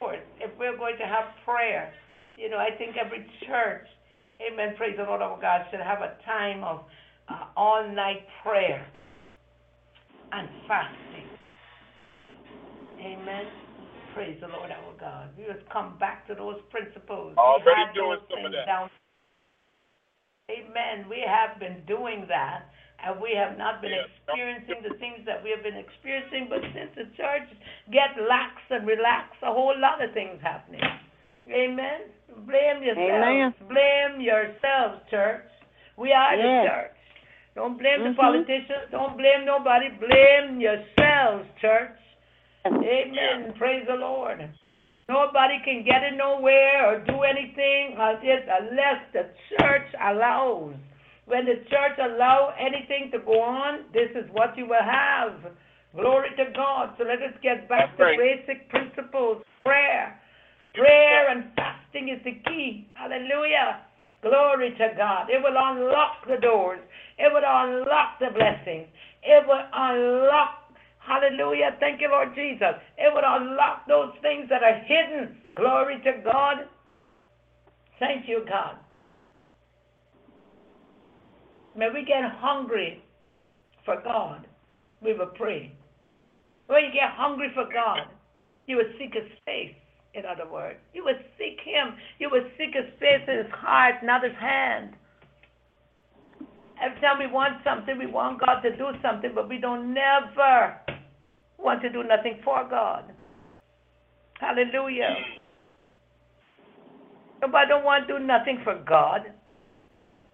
Course. 0.00 0.24
If 0.40 0.50
we're 0.58 0.76
going 0.76 0.96
to 0.98 1.06
have 1.06 1.24
prayer, 1.44 1.92
you 2.36 2.50
know, 2.50 2.58
I 2.58 2.76
think 2.76 2.96
every 2.96 3.26
church, 3.46 3.86
amen, 4.42 4.74
praise 4.76 4.96
the 4.96 5.04
Lord 5.04 5.22
our 5.22 5.40
God, 5.40 5.62
should 5.70 5.80
have 5.80 6.00
a 6.02 6.16
time 6.26 6.64
of 6.64 6.80
uh, 7.28 7.46
all 7.56 7.88
night 7.88 8.26
prayer 8.42 8.86
and 10.32 10.48
fasting. 10.66 11.23
Amen. 13.04 13.44
Praise 14.14 14.38
the 14.40 14.48
Lord 14.48 14.70
our 14.70 14.94
God. 14.98 15.28
We 15.36 15.44
must 15.46 15.68
come 15.70 15.98
back 15.98 16.26
to 16.28 16.34
those 16.34 16.56
principles. 16.70 17.34
Already 17.36 17.66
we 17.66 17.84
had 17.86 17.94
doing 17.94 18.10
those 18.16 18.28
some 18.30 18.46
of 18.46 18.52
that. 18.52 18.64
down. 18.66 18.88
Amen. 20.48 21.08
We 21.08 21.20
have 21.26 21.58
been 21.58 21.82
doing 21.88 22.24
that, 22.28 22.68
and 23.04 23.20
we 23.20 23.34
have 23.34 23.58
not 23.58 23.80
been 23.82 23.92
Yes. 23.92 24.08
experiencing 24.24 24.82
the 24.82 24.94
things 25.00 25.24
that 25.24 25.42
we 25.42 25.50
have 25.50 25.62
been 25.62 25.76
experiencing. 25.76 26.48
But 26.48 26.62
since 26.72 26.94
the 26.94 27.06
church 27.16 27.48
get 27.90 28.16
lax 28.28 28.60
and 28.70 28.86
relax, 28.86 29.36
a 29.42 29.52
whole 29.52 29.76
lot 29.76 30.00
of 30.04 30.12
things 30.12 30.40
happening. 30.40 30.84
Amen. 31.50 32.00
Blame 32.46 32.82
yourselves. 32.82 33.10
Amen. 33.10 33.54
Blame 33.68 34.20
yourselves, 34.20 35.00
church. 35.10 35.44
We 35.96 36.12
are 36.12 36.36
the 36.36 36.68
church. 36.68 36.96
Don't 37.54 37.78
blame 37.78 38.02
the 38.02 38.10
Mhm. 38.10 38.16
politicians. 38.16 38.90
Don't 38.90 39.16
blame 39.16 39.44
nobody. 39.44 39.88
Blame 39.90 40.60
yourselves, 40.60 41.48
church. 41.60 41.96
Amen. 42.66 43.54
Praise 43.58 43.84
the 43.86 43.94
Lord. 43.94 44.40
Nobody 45.08 45.60
can 45.64 45.84
get 45.84 46.02
it 46.02 46.16
nowhere 46.16 46.88
or 46.88 47.04
do 47.04 47.22
anything 47.22 47.96
unless 47.98 49.04
the 49.12 49.28
church 49.58 49.88
allows. 50.00 50.74
When 51.26 51.44
the 51.44 51.56
church 51.68 51.98
allow 52.00 52.54
anything 52.58 53.10
to 53.12 53.18
go 53.18 53.40
on, 53.40 53.84
this 53.92 54.10
is 54.14 54.30
what 54.32 54.56
you 54.56 54.66
will 54.66 54.84
have. 54.84 55.52
Glory 55.94 56.30
to 56.36 56.44
God. 56.56 56.94
So 56.98 57.04
let 57.04 57.22
us 57.22 57.36
get 57.42 57.68
back 57.68 57.90
That's 57.90 57.98
to 57.98 58.04
right. 58.04 58.18
basic 58.18 58.68
principles. 58.68 59.42
Prayer. 59.62 60.18
Prayer 60.74 61.30
and 61.30 61.44
fasting 61.54 62.08
is 62.08 62.22
the 62.24 62.40
key. 62.50 62.88
Hallelujah. 62.94 63.80
Glory 64.22 64.70
to 64.72 64.88
God. 64.96 65.28
It 65.28 65.40
will 65.42 65.56
unlock 65.56 66.26
the 66.26 66.40
doors. 66.40 66.80
It 67.18 67.32
will 67.32 67.44
unlock 67.44 68.18
the 68.18 68.32
blessings. 68.34 68.88
It 69.22 69.46
will 69.46 69.64
unlock 69.72 70.63
Hallelujah. 71.06 71.76
Thank 71.80 72.00
you, 72.00 72.08
Lord 72.08 72.34
Jesus. 72.34 72.74
It 72.96 73.12
would 73.12 73.24
unlock 73.26 73.86
those 73.86 74.12
things 74.22 74.48
that 74.48 74.62
are 74.62 74.80
hidden. 74.80 75.36
Glory 75.54 76.00
to 76.04 76.12
God. 76.24 76.56
Thank 77.98 78.28
you, 78.28 78.44
God. 78.48 78.76
May 81.76 81.90
we 81.92 82.04
get 82.04 82.22
hungry 82.38 83.02
for 83.84 84.00
God. 84.02 84.46
We 85.02 85.12
will 85.12 85.32
pray. 85.34 85.72
When 86.68 86.84
you 86.84 86.92
get 86.92 87.10
hungry 87.12 87.50
for 87.54 87.64
God, 87.72 88.08
you 88.66 88.76
will 88.76 88.90
seek 88.98 89.12
His 89.12 89.30
face, 89.44 89.74
in 90.14 90.24
other 90.24 90.50
words. 90.50 90.78
You 90.94 91.04
will 91.04 91.18
seek 91.36 91.58
Him. 91.64 91.96
You 92.18 92.30
will 92.30 92.44
seek 92.56 92.74
His 92.74 92.90
face 92.98 93.28
in 93.28 93.38
His 93.38 93.52
heart, 93.52 93.96
not 94.02 94.24
His 94.24 94.34
hand. 94.40 94.94
Every 96.82 97.00
time 97.00 97.18
we 97.18 97.26
want 97.26 97.62
something, 97.62 97.98
we 97.98 98.06
want 98.06 98.40
God 98.40 98.60
to 98.62 98.74
do 98.76 98.86
something, 99.02 99.32
but 99.34 99.48
we 99.48 99.58
don't 99.58 99.92
never 99.92 100.80
want 101.58 101.82
to 101.82 101.90
do 101.90 102.02
nothing 102.02 102.38
for 102.44 102.66
God. 102.68 103.04
Hallelujah. 104.40 105.14
Nobody 107.40 107.68
don't 107.68 107.84
want 107.84 108.06
to 108.06 108.18
do 108.18 108.24
nothing 108.24 108.60
for 108.64 108.74
God. 108.86 109.32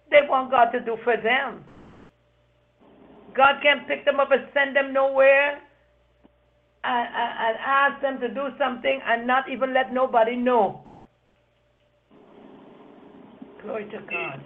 They 0.09 0.21
want 0.27 0.51
God 0.51 0.71
to 0.71 0.79
do 0.79 0.97
for 1.03 1.15
them. 1.17 1.63
God 3.35 3.55
can't 3.63 3.87
pick 3.87 4.03
them 4.05 4.19
up 4.19 4.31
and 4.31 4.47
send 4.53 4.75
them 4.75 4.93
nowhere 4.93 5.61
and, 6.83 7.07
and, 7.07 7.33
and 7.39 7.57
ask 7.65 8.01
them 8.01 8.19
to 8.19 8.27
do 8.27 8.49
something 8.57 8.99
and 9.05 9.25
not 9.25 9.49
even 9.49 9.73
let 9.73 9.93
nobody 9.93 10.35
know. 10.35 10.83
Glory 13.61 13.85
to 13.85 13.99
God. 14.09 14.43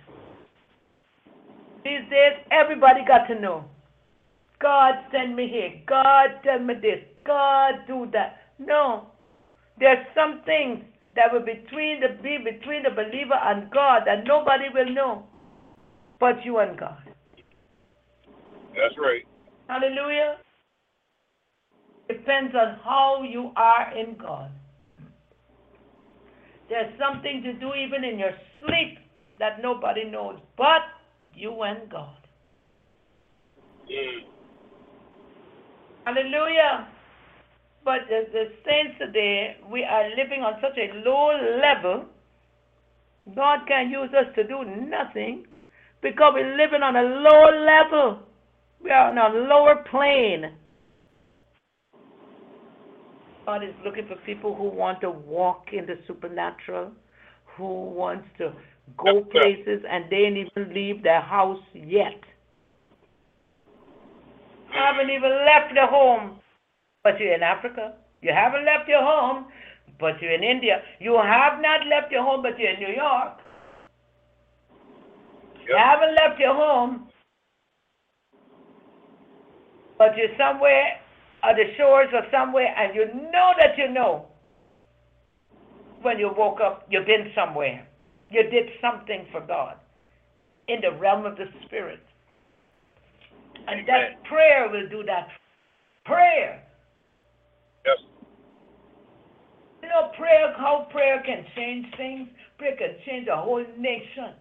These 1.84 2.02
days, 2.10 2.34
everybody 2.52 3.02
got 3.08 3.28
to 3.28 3.40
know. 3.40 3.66
God 4.61 4.95
send 5.11 5.36
me 5.36 5.48
here. 5.48 5.82
God 5.88 6.41
tell 6.44 6.60
me 6.60 6.76
this. 6.76 6.99
God 7.26 7.73
do 7.88 8.07
that. 8.14 8.38
No. 8.60 9.07
There's 9.80 10.06
some 10.15 10.41
things 10.45 10.84
that 11.15 11.32
will 11.32 11.45
between 11.45 12.02
the 12.02 12.22
be 12.22 12.38
between 12.38 12.84
the 12.84 12.90
believer 12.90 13.40
and 13.41 13.69
God 13.72 14.03
that 14.06 14.26
nobody 14.26 14.65
will 14.73 14.94
know 14.94 15.23
but 16.19 16.44
you 16.44 16.60
and 16.60 16.77
God. 16.77 16.98
That's 18.76 18.95
right. 18.98 19.26
Hallelujah. 19.68 20.38
depends 22.07 22.53
on 22.56 22.77
how 22.84 23.23
you 23.23 23.52
are 23.56 23.98
in 23.98 24.15
God. 24.18 24.52
There's 26.69 26.91
something 26.99 27.41
to 27.44 27.53
do 27.53 27.73
even 27.73 28.03
in 28.03 28.19
your 28.19 28.32
sleep 28.60 28.99
that 29.40 29.61
nobody 29.61 30.03
knows 30.06 30.40
but 30.57 30.82
you 31.34 31.61
and 31.61 31.90
God. 31.90 32.18
Mm. 33.91 34.35
Hallelujah. 36.06 36.88
But 37.84 38.02
the, 38.10 38.22
the 38.32 38.45
saints 38.65 38.98
today, 38.99 39.57
we 39.72 39.84
are 39.84 40.10
living 40.10 40.41
on 40.41 40.53
such 40.61 40.77
a 40.77 40.94
low 41.07 41.32
level. 41.61 42.06
God 43.36 43.60
can 43.68 43.90
use 43.90 44.10
us 44.10 44.34
to 44.36 44.44
do 44.44 44.64
nothing 44.65 45.45
because 46.02 46.34
we're 46.36 46.57
living 46.57 46.84
on 46.84 46.95
a 46.95 47.02
low 47.02 47.49
level. 47.65 48.19
We 48.84 48.91
are 48.91 49.10
on 49.10 49.18
a 49.18 49.48
lower 49.48 49.84
plane. 49.90 50.53
God 53.48 53.64
is 53.64 53.73
looking 53.84 54.07
for 54.07 54.15
people 54.26 54.56
who 54.56 54.69
want 54.69 55.02
to 55.02 55.10
walk 55.10 55.65
in 55.73 55.86
the 55.86 55.95
supernatural, 56.07 56.91
who 57.57 57.64
wants 57.64 58.27
to 58.38 58.53
go 58.98 59.23
places 59.23 59.84
and 59.90 60.06
they 60.11 60.18
ain't 60.18 60.38
even 60.38 60.73
leave 60.73 61.02
their 61.02 61.22
house 61.22 61.61
yet. 61.73 62.22
Haven't 64.76 65.10
even 65.10 65.32
left 65.46 65.74
your 65.74 65.88
home, 65.88 66.40
but 67.04 67.20
you're 67.20 67.34
in 67.34 67.44
Africa. 67.44 67.94
You 68.22 68.32
haven't 68.34 68.66
left 68.66 68.90
your 68.90 69.02
home, 69.02 69.46
but 70.00 70.22
you're 70.22 70.34
in 70.34 70.44
India. 70.44 70.82
You 71.00 71.16
have 71.16 71.62
not 71.62 71.88
left 71.88 72.12
your 72.12 72.24
home, 72.24 72.42
but 72.44 72.60
you're 72.60 72.72
in 72.72 72.80
New 72.80 72.94
York. 72.94 73.40
You 75.66 75.76
haven't 75.78 76.16
left 76.16 76.40
your 76.40 76.54
home, 76.54 77.08
but 79.98 80.16
you're 80.18 80.36
somewhere 80.38 81.00
on 81.44 81.56
the 81.56 81.74
shores 81.78 82.10
or 82.14 82.22
somewhere, 82.32 82.74
and 82.78 82.94
you 82.94 83.06
know 83.32 83.54
that 83.58 83.78
you 83.78 83.92
know 83.92 84.28
when 86.02 86.20
you 86.20 86.30
woke 86.38 86.60
up, 86.62 86.86
you've 86.90 87.06
been 87.06 87.32
somewhere. 87.34 87.88
You 88.30 88.44
did 88.44 88.70
something 88.82 89.26
for 89.32 89.42
God 89.42 89.78
in 90.68 90.82
the 90.82 90.98
realm 91.00 91.26
of 91.26 91.38
the 91.38 91.46
Spirit. 91.66 92.00
And 93.68 93.88
that 93.88 94.24
prayer 94.26 94.70
will 94.70 94.88
do 94.90 95.04
that. 95.06 95.28
Prayer. 96.06 96.64
Yes. 97.86 97.98
You 99.82 99.90
know, 99.90 100.12
prayer, 100.18 100.54
how 100.58 100.88
prayer 100.92 101.22
can 101.26 101.46
change 101.56 101.86
things. 101.98 102.30
Prayer 102.58 102.76
can 102.78 102.96
change 103.06 103.28
a 103.28 103.36
whole 103.36 103.66
nation. 103.78 104.34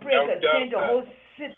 Prayer 0.00 0.26
can 0.26 0.40
change 0.54 0.72
a 0.72 0.86
whole 0.86 1.04
city. 1.38 1.54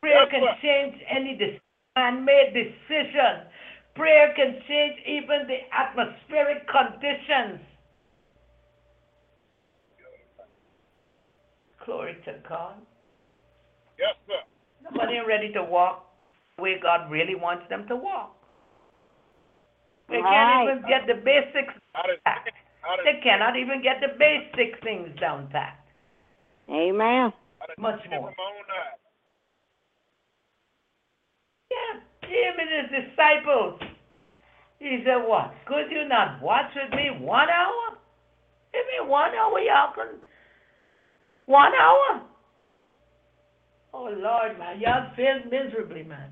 Prayer 0.00 0.26
can 0.30 0.42
change 0.62 1.02
any 1.10 1.36
de- 1.36 1.60
man-made 1.96 2.54
decision. 2.54 3.46
Prayer 3.94 4.32
can 4.34 4.62
change 4.68 4.94
even 5.06 5.46
the 5.46 5.58
atmospheric 5.74 6.66
conditions. 6.68 7.60
Glory 11.84 12.16
to 12.24 12.34
God. 12.48 12.76
Yes, 13.98 14.14
sir. 14.26 14.49
Nobody 14.90 15.16
ain't 15.18 15.26
ready 15.26 15.52
to 15.52 15.62
walk 15.62 16.06
where 16.56 16.78
God 16.80 17.10
really 17.10 17.34
wants 17.34 17.64
them 17.68 17.86
to 17.88 17.96
walk. 17.96 18.36
They 20.08 20.20
Right. 20.20 20.66
can't 20.66 20.78
even 20.78 20.88
get 20.88 21.06
the 21.06 21.14
basics 21.22 21.74
I 21.94 22.06
done 22.06 22.16
packed. 22.24 22.44
seen, 22.46 22.54
I 22.84 22.96
done, 22.96 23.04
They 23.04 23.20
cannot 23.22 23.56
even 23.56 23.80
get 23.82 24.00
the 24.00 24.08
basic 24.18 24.82
things 24.82 25.14
down 25.20 25.48
pat. 25.48 25.78
Amen. 26.68 27.32
I 27.62 27.66
done 27.66 27.76
much 27.78 28.02
seen 28.02 28.10
more. 28.10 28.26
with 28.26 28.34
my. 28.36 28.44
Yeah, 31.70 32.00
him 32.28 32.54
and 32.58 32.70
his 32.90 33.04
disciples. 33.06 33.80
He 34.80 35.02
said, 35.04 35.22
What? 35.26 35.54
Could 35.66 35.90
you 35.90 36.04
not 36.08 36.42
watch 36.42 36.74
with 36.74 36.90
me 36.94 37.10
one 37.10 37.48
hour? 37.48 37.96
Give 38.72 38.84
me 38.86 39.08
one 39.08 39.34
hour, 39.34 39.60
y'all 39.60 39.92
can. 39.94 40.18
One 41.46 41.72
hour? 41.74 42.22
Oh, 43.92 44.04
Lord, 44.04 44.58
man. 44.58 44.80
Y'all 44.80 45.10
failed 45.16 45.50
miserably, 45.50 46.02
man. 46.04 46.30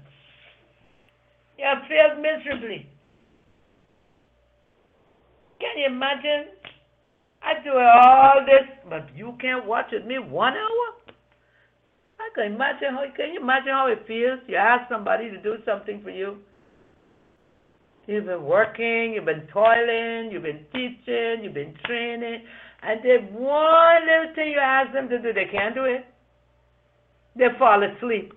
Y'all 1.58 1.82
failed 1.88 2.22
miserably. 2.22 2.88
Can 5.60 5.78
you 5.78 5.86
imagine? 5.86 6.52
I 7.42 7.62
do 7.64 7.70
all 7.70 8.44
this, 8.46 8.68
but 8.88 9.08
you 9.16 9.34
can't 9.40 9.66
watch 9.66 9.86
with 9.92 10.04
me 10.04 10.18
one 10.18 10.54
hour? 10.54 11.14
I 12.20 12.28
can 12.34 12.52
imagine 12.52 12.90
how 12.90 13.04
can 13.16 13.32
you 13.32 13.40
imagine 13.40 13.72
how 13.72 13.86
it 13.88 14.04
feels? 14.06 14.40
You 14.46 14.56
ask 14.56 14.88
somebody 14.90 15.30
to 15.30 15.40
do 15.40 15.56
something 15.64 16.02
for 16.02 16.10
you. 16.10 16.38
You've 18.06 18.26
been 18.26 18.42
working, 18.42 19.12
you've 19.14 19.26
been 19.26 19.46
toiling, 19.52 20.30
you've 20.32 20.42
been 20.42 20.64
teaching, 20.72 21.42
you've 21.42 21.54
been 21.54 21.74
training, 21.84 22.42
and 22.82 23.00
then 23.04 23.34
one 23.34 24.06
little 24.06 24.34
thing 24.34 24.52
you 24.52 24.58
ask 24.58 24.92
them 24.92 25.08
to 25.10 25.18
do, 25.18 25.32
they 25.32 25.44
can't 25.52 25.74
do 25.74 25.84
it. 25.84 26.06
They 27.38 27.46
fall 27.58 27.82
asleep. 27.82 28.32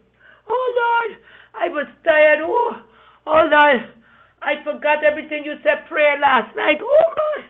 Oh 0.48 0.74
Lord, 0.82 1.20
I 1.56 1.70
was 1.70 1.88
tired. 2.04 2.40
Oh, 2.44 2.82
oh 3.26 3.48
Lord, 3.50 3.94
I 4.42 4.64
forgot 4.64 5.04
everything 5.04 5.44
you 5.44 5.56
said 5.64 5.88
prayer 5.90 6.20
last 6.20 6.56
night. 6.56 6.78
Oh 6.82 7.14
Lord, 7.18 7.46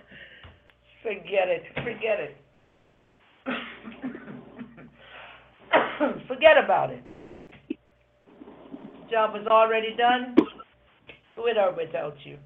forget 1.04 1.48
it, 1.50 1.64
forget 1.76 2.20
it. 2.20 2.38
Forget 6.28 6.58
about 6.64 6.90
it. 6.90 7.04
Job 9.10 9.34
was 9.34 9.46
already 9.48 9.96
done, 9.98 10.36
with 11.38 11.58
or 11.58 11.74
without 11.76 12.16
you. 12.24 12.38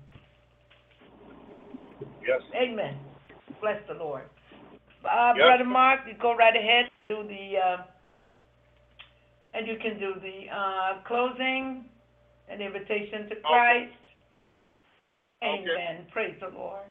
Yes. 2.27 2.41
Amen. 2.55 2.97
Bless 3.61 3.77
the 3.87 3.93
Lord. 3.93 4.23
Uh, 5.03 5.33
Yep. 5.37 5.45
Brother 5.45 5.65
Mark, 5.65 6.01
you 6.07 6.13
go 6.19 6.35
right 6.35 6.55
ahead, 6.55 6.89
to 7.09 7.23
the, 7.27 7.57
uh, 7.57 7.77
and 9.55 9.67
you 9.67 9.77
can 9.77 9.97
do 9.99 10.15
the, 10.19 10.49
uh, 10.51 10.99
closing, 11.07 11.85
an 12.49 12.61
invitation 12.61 13.29
to 13.29 13.35
Christ. 13.37 13.95
Okay. 15.43 15.61
Amen. 15.63 16.05
Praise 16.11 16.35
the 16.41 16.49
Lord. 16.49 16.83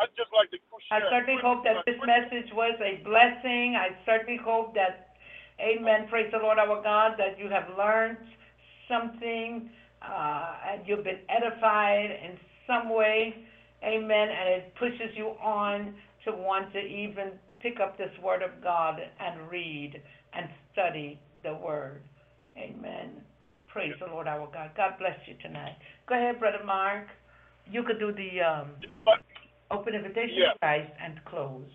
I'd 0.00 0.12
just 0.16 0.32
like 0.32 0.50
to 0.50 0.58
I 0.90 0.98
share. 0.98 1.06
a 1.06 1.10
certainly 1.10 1.40
quick- 1.40 1.44
hope 1.44 1.60
a 1.66 1.74
that 1.74 1.84
this 1.86 1.96
quick- 1.96 2.06
message 2.06 2.52
was 2.52 2.78
a 2.80 2.96
blessing. 2.96 3.76
I 3.76 3.96
certainly 4.04 4.36
hope 4.36 4.74
that, 4.74 5.16
amen, 5.60 6.08
praise 6.08 6.30
the 6.30 6.38
Lord 6.38 6.58
our 6.58 6.82
God, 6.82 7.16
that 7.16 7.38
you 7.38 7.48
have 7.48 7.68
learned 7.78 8.18
something, 8.88 9.70
uh, 10.02 10.56
and 10.66 10.86
you've 10.86 11.04
been 11.04 11.20
edified 11.28 12.10
in 12.10 12.38
some 12.66 12.90
way, 12.90 13.34
amen, 13.82 14.28
and 14.28 14.48
it 14.50 14.74
pushes 14.74 15.16
you 15.16 15.30
on 15.40 15.96
to 16.24 16.32
want 16.32 16.72
to 16.72 16.80
even 16.80 17.38
pick 17.60 17.80
up 17.80 17.96
this 17.96 18.16
Word 18.18 18.42
of 18.42 18.60
God 18.60 19.00
and 19.18 19.48
read 19.50 20.02
and 20.34 20.50
study 20.72 21.18
the 21.46 21.54
Word. 21.54 22.02
Amen. 22.58 23.22
Praise 23.70 23.94
the 24.02 24.10
Lord 24.10 24.26
our 24.26 24.50
God. 24.50 24.74
God 24.74 24.98
bless 24.98 25.14
you 25.30 25.38
tonight. 25.38 25.78
Go 26.10 26.18
ahead, 26.18 26.40
Brother 26.42 26.64
Mark. 26.66 27.06
You 27.70 27.86
could 27.86 28.02
do 28.02 28.10
the, 28.10 28.40
um, 28.42 28.74
open 29.70 29.94
invitation 29.94 30.38
Yeah. 30.38 30.52
to 30.54 30.58
Christ 30.58 30.92
and 30.98 31.22
close. 31.24 31.70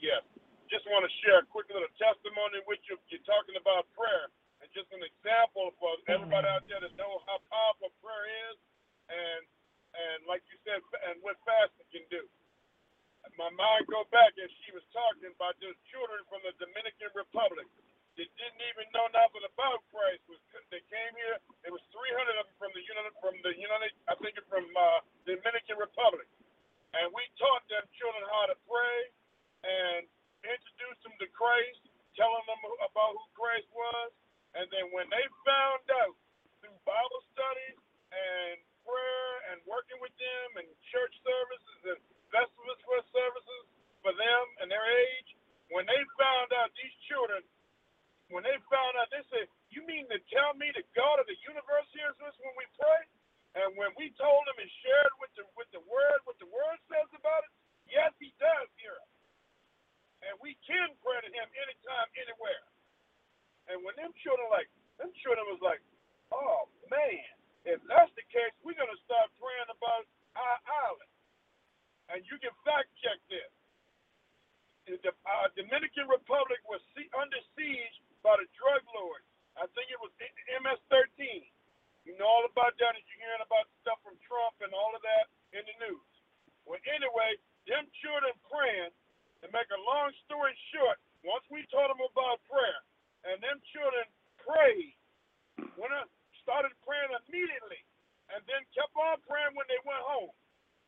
yes. 0.00 0.22
Just 0.68 0.84
want 0.90 1.06
to 1.06 1.12
share 1.22 1.38
a 1.38 1.46
quick 1.46 1.68
little 1.70 1.88
testimony 1.96 2.58
with 2.66 2.80
you. 2.90 2.98
You're 3.08 3.22
talking 3.22 3.54
about 3.56 3.86
prayer. 3.94 4.26
And 4.60 4.66
just 4.74 4.90
an 4.92 5.02
example 5.06 5.70
for 5.78 5.94
everybody 6.08 6.48
out 6.48 6.66
there 6.68 6.80
that 6.80 6.92
know 6.96 7.22
how 7.28 7.38
powerful 7.52 7.90
prayer 8.02 8.26
is 8.50 8.56
and 9.08 9.42
and 9.94 10.26
like 10.26 10.42
you 10.50 10.58
said 10.66 10.82
and 11.08 11.22
what 11.22 11.38
fasting 11.46 11.86
can 11.94 12.02
do. 12.10 12.26
My 13.38 13.50
mind 13.54 13.86
go 13.86 14.02
back 14.10 14.34
as 14.42 14.50
she 14.66 14.72
was 14.74 14.82
talking 14.90 15.30
about 15.30 15.54
those 15.62 15.78
children 15.94 16.20
from 16.26 16.42
the 16.42 16.52
Dominican 16.58 17.12
Republic 17.14 17.66
that 18.18 18.28
didn't 18.38 18.64
even 18.74 18.86
know 18.94 19.06
nothing 19.14 19.44
about 19.46 19.82
Christ. 19.90 20.22
Was 20.30 20.40
they 20.70 20.82
came 20.90 21.14
here? 21.18 21.38
There 21.66 21.74
was 21.74 21.82
300 21.92 22.38
of 22.42 22.46
them 22.50 22.56
from 22.58 22.72
the 22.74 22.84
United 22.84 23.14
from 23.22 23.36
the 23.42 23.54
United 23.56 23.92
I 24.10 24.14
think 24.20 24.36
it's 24.38 24.48
from 24.50 24.66
uh, 24.74 25.00
the 25.26 25.38
Dominican 25.38 25.78
Republic, 25.78 26.28
and 26.96 27.10
we 27.14 27.24
taught 27.40 27.64
them 27.70 27.84
children 27.98 28.24
how 28.30 28.50
to 28.50 28.56
pray 28.68 28.98
and 29.66 30.02
introduced 30.46 31.02
them 31.06 31.16
to 31.22 31.28
Christ, 31.34 31.82
telling 32.18 32.44
them 32.46 32.60
about 32.84 33.16
who 33.16 33.24
Christ 33.34 33.68
was, 33.74 34.10
and 34.58 34.66
then 34.70 34.90
when 34.94 35.08
they 35.10 35.24
found 35.46 35.84
out 36.04 36.14
through 36.62 36.76
Bible 36.86 37.22
studies 37.34 37.78
and 38.14 38.56
prayer 38.86 39.32
and 39.52 39.58
working 39.66 39.98
with 40.02 40.14
them 40.20 40.48
and 40.62 40.68
church 40.92 41.14
services 41.24 41.80
and 41.96 42.00
festivals 42.30 42.80
for 42.86 43.00
services 43.10 43.64
for 44.04 44.12
them 44.14 44.42
and 44.62 44.68
their 44.70 44.84
age, 44.84 45.30
when 45.72 45.84
they 45.88 46.00
found 46.20 46.52
out 46.56 46.70
these 46.78 46.94
children, 47.10 47.42
when 48.34 48.42
they 48.42 48.58
found 48.66 48.98
out, 48.98 49.06
they 49.14 49.22
said, 49.30 49.46
You 49.70 49.86
mean 49.86 50.10
to 50.10 50.18
tell 50.34 50.58
me 50.58 50.74
the 50.74 50.82
God 50.98 51.22
of 51.22 51.30
the 51.30 51.38
universe 51.46 51.86
hears 51.94 52.18
us 52.26 52.34
when 52.42 52.50
we 52.58 52.66
pray? 52.74 53.02
And 53.54 53.78
when 53.78 53.94
we 53.94 54.10
told 54.18 54.42
him 54.50 54.58
and 54.58 54.70
shared 54.82 55.14
with 55.22 55.30
the 55.38 55.46
with 55.54 55.70
the 55.70 55.78
word, 55.86 56.18
what 56.26 56.34
the 56.42 56.50
word 56.50 56.78
says 56.90 57.06
about 57.14 57.46
it, 57.46 57.52
yes, 57.86 58.10
he 58.18 58.34
does 58.42 58.66
hear 58.82 58.98
us. 58.98 59.12
And 60.26 60.34
we 60.42 60.58
can 60.66 60.90
pray 60.98 61.22
to 61.22 61.30
him 61.30 61.46
anytime, 61.46 62.08
anywhere. 62.18 62.66
And 63.70 63.86
when 63.86 63.94
them 63.94 64.10
children 64.26 64.50
like 64.50 64.66
them 64.98 65.14
children 65.22 65.46
was 65.54 65.62
like, 65.62 65.78
Oh 66.34 66.66
man, 66.90 67.30
if 67.62 67.78
that's 67.86 68.10
the 68.18 68.26
case, 68.34 68.50
we're 68.66 68.74
gonna 68.74 68.98
start 69.06 69.30
praying 69.38 69.70
about 69.70 70.10
our 70.34 70.58
island. 70.90 71.12
And 72.10 72.26
you 72.26 72.42
can 72.42 72.50
fact 72.66 72.90
check 72.98 73.22
this. 73.30 73.46
The 74.84 75.14
uh, 75.24 75.48
Dominican 75.56 76.10
Republic 76.10 76.60
was 76.68 76.82
under 77.16 77.40
siege 77.56 77.96
about 78.24 78.40
a 78.40 78.48
drug 78.56 78.80
lord. 78.96 79.20
I 79.60 79.68
think 79.76 79.92
it 79.92 80.00
was 80.00 80.08
MS-13. 80.16 81.44
You 82.08 82.16
know 82.16 82.24
all 82.24 82.48
about 82.48 82.72
that 82.80 82.96
as 82.96 83.04
you're 83.04 83.20
hearing 83.20 83.44
about 83.44 83.68
stuff 83.84 84.00
from 84.00 84.16
Trump 84.24 84.56
and 84.64 84.72
all 84.72 84.96
of 84.96 85.04
that 85.04 85.28
in 85.52 85.60
the 85.60 85.76
news. 85.84 86.08
Well, 86.64 86.80
anyway, 86.88 87.36
them 87.68 87.84
children 88.00 88.32
praying, 88.48 88.96
to 89.44 89.46
make 89.52 89.68
a 89.68 89.80
long 89.84 90.08
story 90.24 90.56
short, 90.72 90.96
once 91.20 91.44
we 91.52 91.68
taught 91.68 91.92
them 91.92 92.00
about 92.00 92.40
prayer, 92.48 92.80
and 93.28 93.44
them 93.44 93.60
children 93.76 94.08
prayed, 94.40 94.96
when 95.76 95.92
I 95.92 96.08
started 96.40 96.72
praying 96.80 97.12
immediately, 97.28 97.84
and 98.32 98.40
then 98.48 98.64
kept 98.72 98.96
on 98.96 99.20
praying 99.28 99.52
when 99.52 99.68
they 99.68 99.80
went 99.84 100.00
home. 100.00 100.32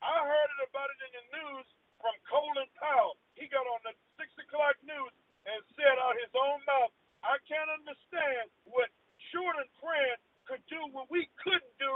I 0.01 0.25
heard 0.25 0.51
it 0.57 0.73
about 0.73 0.89
it 0.89 1.01
in 1.05 1.13
the 1.21 1.25
news 1.37 1.69
from 2.01 2.17
Colin 2.33 2.69
Powell. 2.81 3.21
He 3.37 3.45
got 3.53 3.69
on 3.69 3.85
the 3.85 3.93
6 4.25 4.25
o'clock 4.49 4.81
news 4.89 5.13
and 5.45 5.61
said 5.77 6.01
out 6.01 6.17
his 6.17 6.33
own 6.33 6.65
mouth, 6.65 6.97
I 7.27 7.39
can't 7.51 7.71
understand 7.75 8.47
what 8.71 8.89
short 9.35 9.59
and 9.59 9.71
praying 9.83 10.21
could 10.47 10.63
do 10.71 10.79
what 10.95 11.11
we 11.11 11.27
couldn't 11.43 11.77
do 11.83 11.95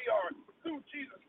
we 0.00 0.08
are 0.12 0.30
through 0.64 0.80
Jesus 0.92 1.20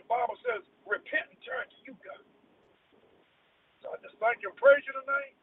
the 0.00 0.08
Bible 0.08 0.36
says, 0.48 0.64
repent 0.88 1.28
and 1.30 1.40
turn 1.44 1.64
to 1.68 1.78
you, 1.84 1.94
God. 2.00 2.24
So 3.84 3.92
I 3.94 3.98
just 4.04 4.16
thank 4.20 4.44
you 4.44 4.52
and 4.52 4.58
praise 4.60 4.84
you 4.84 4.94
tonight. 4.96 5.34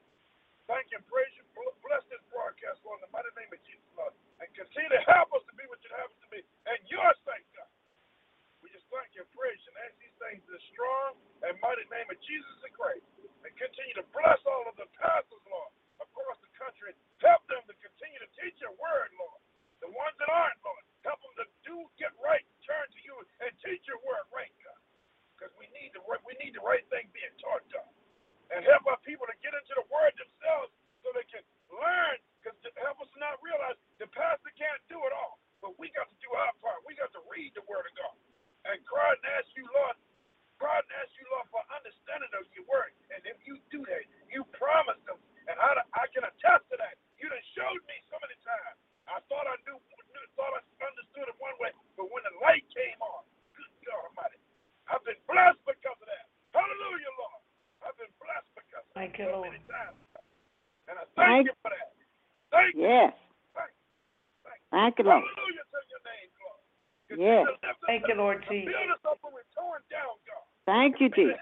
activity 71.07 71.36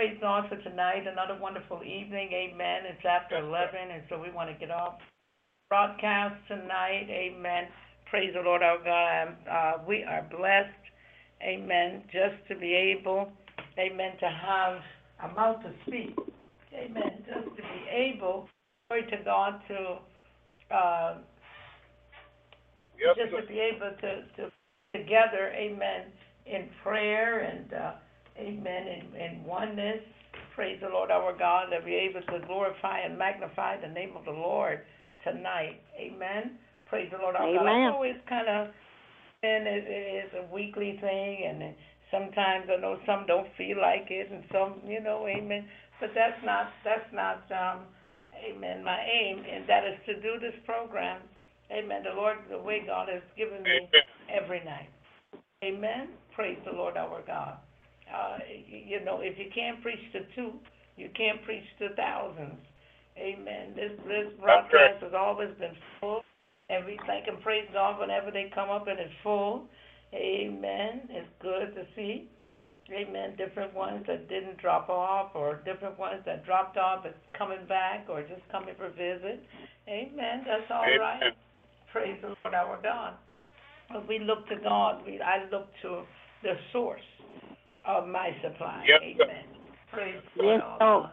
praise 0.00 0.16
thoughts 0.18 0.48
for 0.48 0.56
tonight. 0.62 1.04
Another 1.06 1.38
wonderful 1.38 1.82
evening. 1.84 2.30
Amen. 2.32 2.84
It's 2.88 3.04
after 3.04 3.36
11, 3.36 3.76
and 3.92 4.02
so 4.08 4.18
we 4.18 4.30
want 4.30 4.48
to 4.48 4.56
get 4.56 4.70
off 4.70 4.94
broadcast 5.68 6.36
tonight. 6.48 7.06
Amen. 7.10 7.64
Praise 8.08 8.32
the 8.34 8.40
Lord 8.40 8.62
our 8.62 8.78
God. 8.82 9.36
Uh, 9.44 9.84
we 9.86 10.02
are 10.02 10.26
blessed. 10.30 10.72
Amen. 11.42 12.02
Just 12.06 12.48
to 12.48 12.56
be 12.56 12.72
able, 12.72 13.30
amen, 13.78 14.12
to 14.20 14.26
have 14.26 14.78
a 15.22 15.34
mouth 15.34 15.62
to 15.64 15.72
speak. 15.86 16.16
Amen. 16.72 17.22
Just 17.26 17.54
to 17.56 17.62
be 17.62 17.90
able, 17.92 18.48
glory 18.88 19.04
to 19.10 19.18
God, 19.22 19.60
to 19.68 20.74
uh, 20.74 21.18
yep. 22.98 23.16
just 23.18 23.36
to 23.38 23.46
be 23.52 23.60
able 23.60 23.90
to, 24.00 24.22
to 24.38 24.50
together, 24.94 25.52
amen, 25.54 26.06
in 26.46 26.70
prayer 26.82 27.40
and 27.40 27.70
uh, 27.74 27.92
amen, 28.60 29.02
and 29.18 29.44
oneness. 29.44 30.00
Praise 30.54 30.78
the 30.82 30.88
Lord 30.88 31.10
our 31.10 31.36
God 31.36 31.68
that 31.70 31.84
we're 31.84 32.10
able 32.10 32.20
to 32.20 32.46
glorify 32.46 33.00
and 33.00 33.16
magnify 33.16 33.80
the 33.80 33.88
name 33.88 34.16
of 34.16 34.24
the 34.24 34.30
Lord 34.30 34.80
tonight. 35.24 35.80
Amen. 35.98 36.58
Praise 36.88 37.08
the 37.10 37.18
Lord 37.18 37.36
our 37.36 37.48
amen. 37.48 37.56
God. 37.56 37.86
It's 37.86 37.94
always 37.94 38.16
kind 38.28 38.48
of, 38.48 38.74
and 39.42 39.66
it 39.66 39.86
is 39.88 40.30
a 40.36 40.52
weekly 40.52 40.98
thing, 41.00 41.44
and 41.48 41.74
sometimes 42.10 42.66
I 42.68 42.80
know 42.80 42.98
some 43.06 43.26
don't 43.26 43.48
feel 43.56 43.80
like 43.80 44.10
it, 44.10 44.30
and 44.30 44.44
some, 44.52 44.80
you 44.86 45.00
know, 45.00 45.26
amen. 45.26 45.64
But 46.00 46.10
that's 46.14 46.38
not, 46.44 46.68
that's 46.84 47.08
not, 47.12 47.44
um, 47.52 47.80
amen, 48.36 48.84
my 48.84 49.00
aim, 49.00 49.44
and 49.50 49.68
that 49.68 49.84
is 49.84 49.98
to 50.06 50.14
do 50.20 50.38
this 50.40 50.54
program. 50.66 51.20
Amen. 51.70 52.02
The 52.02 52.16
Lord, 52.16 52.38
the 52.50 52.58
way 52.58 52.82
God 52.84 53.08
has 53.08 53.22
given 53.38 53.62
me 53.62 53.88
every 54.28 54.64
night. 54.64 54.90
Amen. 55.62 56.08
Praise 56.34 56.58
the 56.64 56.72
Lord 56.72 56.96
our 56.96 57.22
God. 57.26 57.58
Uh, 58.10 58.38
you 58.66 59.04
know, 59.04 59.20
if 59.20 59.38
you 59.38 59.46
can't 59.54 59.82
preach 59.82 60.00
to 60.12 60.20
two, 60.34 60.52
you 60.96 61.08
can't 61.16 61.42
preach 61.44 61.64
to 61.78 61.94
thousands. 61.94 62.58
Amen. 63.16 63.72
This 63.76 63.92
this 64.06 64.32
broadcast 64.40 65.02
has 65.02 65.12
always 65.16 65.50
been 65.58 65.76
full, 66.00 66.22
and 66.68 66.84
we 66.86 66.98
thank 67.06 67.26
and 67.26 67.40
praise 67.42 67.68
God 67.72 68.00
whenever 68.00 68.30
they 68.30 68.50
come 68.54 68.70
up 68.70 68.86
and 68.88 68.98
it's 68.98 69.12
full. 69.22 69.68
Amen. 70.14 71.02
It's 71.10 71.28
good 71.40 71.74
to 71.74 71.84
see. 71.94 72.28
Amen. 72.92 73.36
Different 73.36 73.72
ones 73.74 74.04
that 74.08 74.28
didn't 74.28 74.58
drop 74.58 74.88
off, 74.88 75.32
or 75.34 75.60
different 75.64 75.98
ones 75.98 76.22
that 76.26 76.44
dropped 76.44 76.76
off 76.76 77.04
but 77.04 77.16
coming 77.38 77.64
back, 77.68 78.06
or 78.08 78.22
just 78.22 78.42
coming 78.50 78.74
for 78.76 78.88
visit. 78.90 79.42
Amen. 79.88 80.44
That's 80.46 80.70
all 80.70 80.84
Amen. 80.84 80.98
right. 80.98 81.32
Praise 81.92 82.18
the 82.22 82.28
Lord 82.28 82.54
our 82.54 82.80
God. 82.82 83.14
But 83.92 84.08
we 84.08 84.18
look 84.18 84.48
to 84.48 84.56
God. 84.62 85.02
We 85.04 85.20
I 85.20 85.48
look 85.50 85.68
to 85.82 86.02
the 86.42 86.54
source 86.72 87.00
of 87.98 88.08
my 88.08 88.30
supply. 88.42 88.84
Yes, 88.86 89.00
sir. 89.16 89.24
Amen. 89.24 89.44
Praise 89.92 90.22
the 90.36 90.42
Lord 90.42 90.60
Yes, 90.60 90.64
our 90.64 90.78
sir. 90.78 91.08
God. 91.08 91.10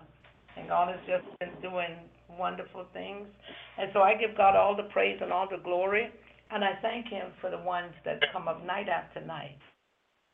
And 0.57 0.67
God 0.67 0.87
has 0.89 0.99
just 1.07 1.25
been 1.39 1.53
doing 1.61 1.97
wonderful 2.37 2.85
things. 2.93 3.27
And 3.77 3.89
so 3.93 4.01
I 4.01 4.15
give 4.15 4.35
God 4.35 4.55
all 4.55 4.75
the 4.75 4.89
praise 4.93 5.19
and 5.21 5.31
all 5.31 5.47
the 5.49 5.61
glory. 5.63 6.09
And 6.51 6.63
I 6.63 6.73
thank 6.81 7.07
Him 7.07 7.31
for 7.41 7.49
the 7.49 7.57
ones 7.59 7.93
that 8.05 8.19
come 8.31 8.47
up 8.47 8.65
night 8.65 8.89
after 8.89 9.21
night. 9.25 9.57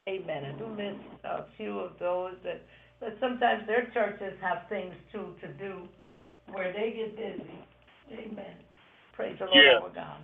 Amen. 0.07 0.43
I 0.45 0.57
do 0.57 0.67
miss 0.67 0.95
a 1.23 1.45
few 1.57 1.79
of 1.79 1.91
those 1.99 2.33
that, 2.43 2.61
but 2.99 3.15
sometimes 3.19 3.65
their 3.67 3.89
churches 3.93 4.33
have 4.41 4.67
things 4.69 4.93
too 5.11 5.33
to 5.41 5.47
do 5.53 5.87
where 6.51 6.73
they 6.73 6.91
get 6.95 7.15
busy. 7.15 7.51
Amen. 8.11 8.55
Praise 9.15 9.37
the 9.39 9.45
Lord 9.45 9.55
Yeah. 9.63 9.79
our 9.81 9.89
God. 9.89 10.17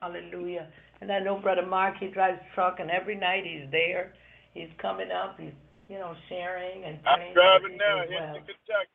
Hallelujah. 0.00 0.66
And 1.00 1.12
I 1.12 1.18
know 1.18 1.38
Brother 1.38 1.64
Mark, 1.66 1.96
he 2.00 2.08
drives 2.08 2.40
truck, 2.54 2.80
and 2.80 2.90
every 2.90 3.14
night 3.16 3.44
he's 3.44 3.70
there. 3.70 4.14
He's 4.54 4.70
coming 4.80 5.10
up. 5.10 5.38
He's, 5.38 5.54
you 5.88 5.98
know, 5.98 6.14
sharing 6.28 6.84
and 6.84 6.98
I'm 7.06 7.32
driving 7.34 7.76
now, 7.76 8.02
as 8.02 8.08
well. 8.10 8.18
heading 8.20 8.44
to 8.46 8.52
Kentucky. 8.52 8.94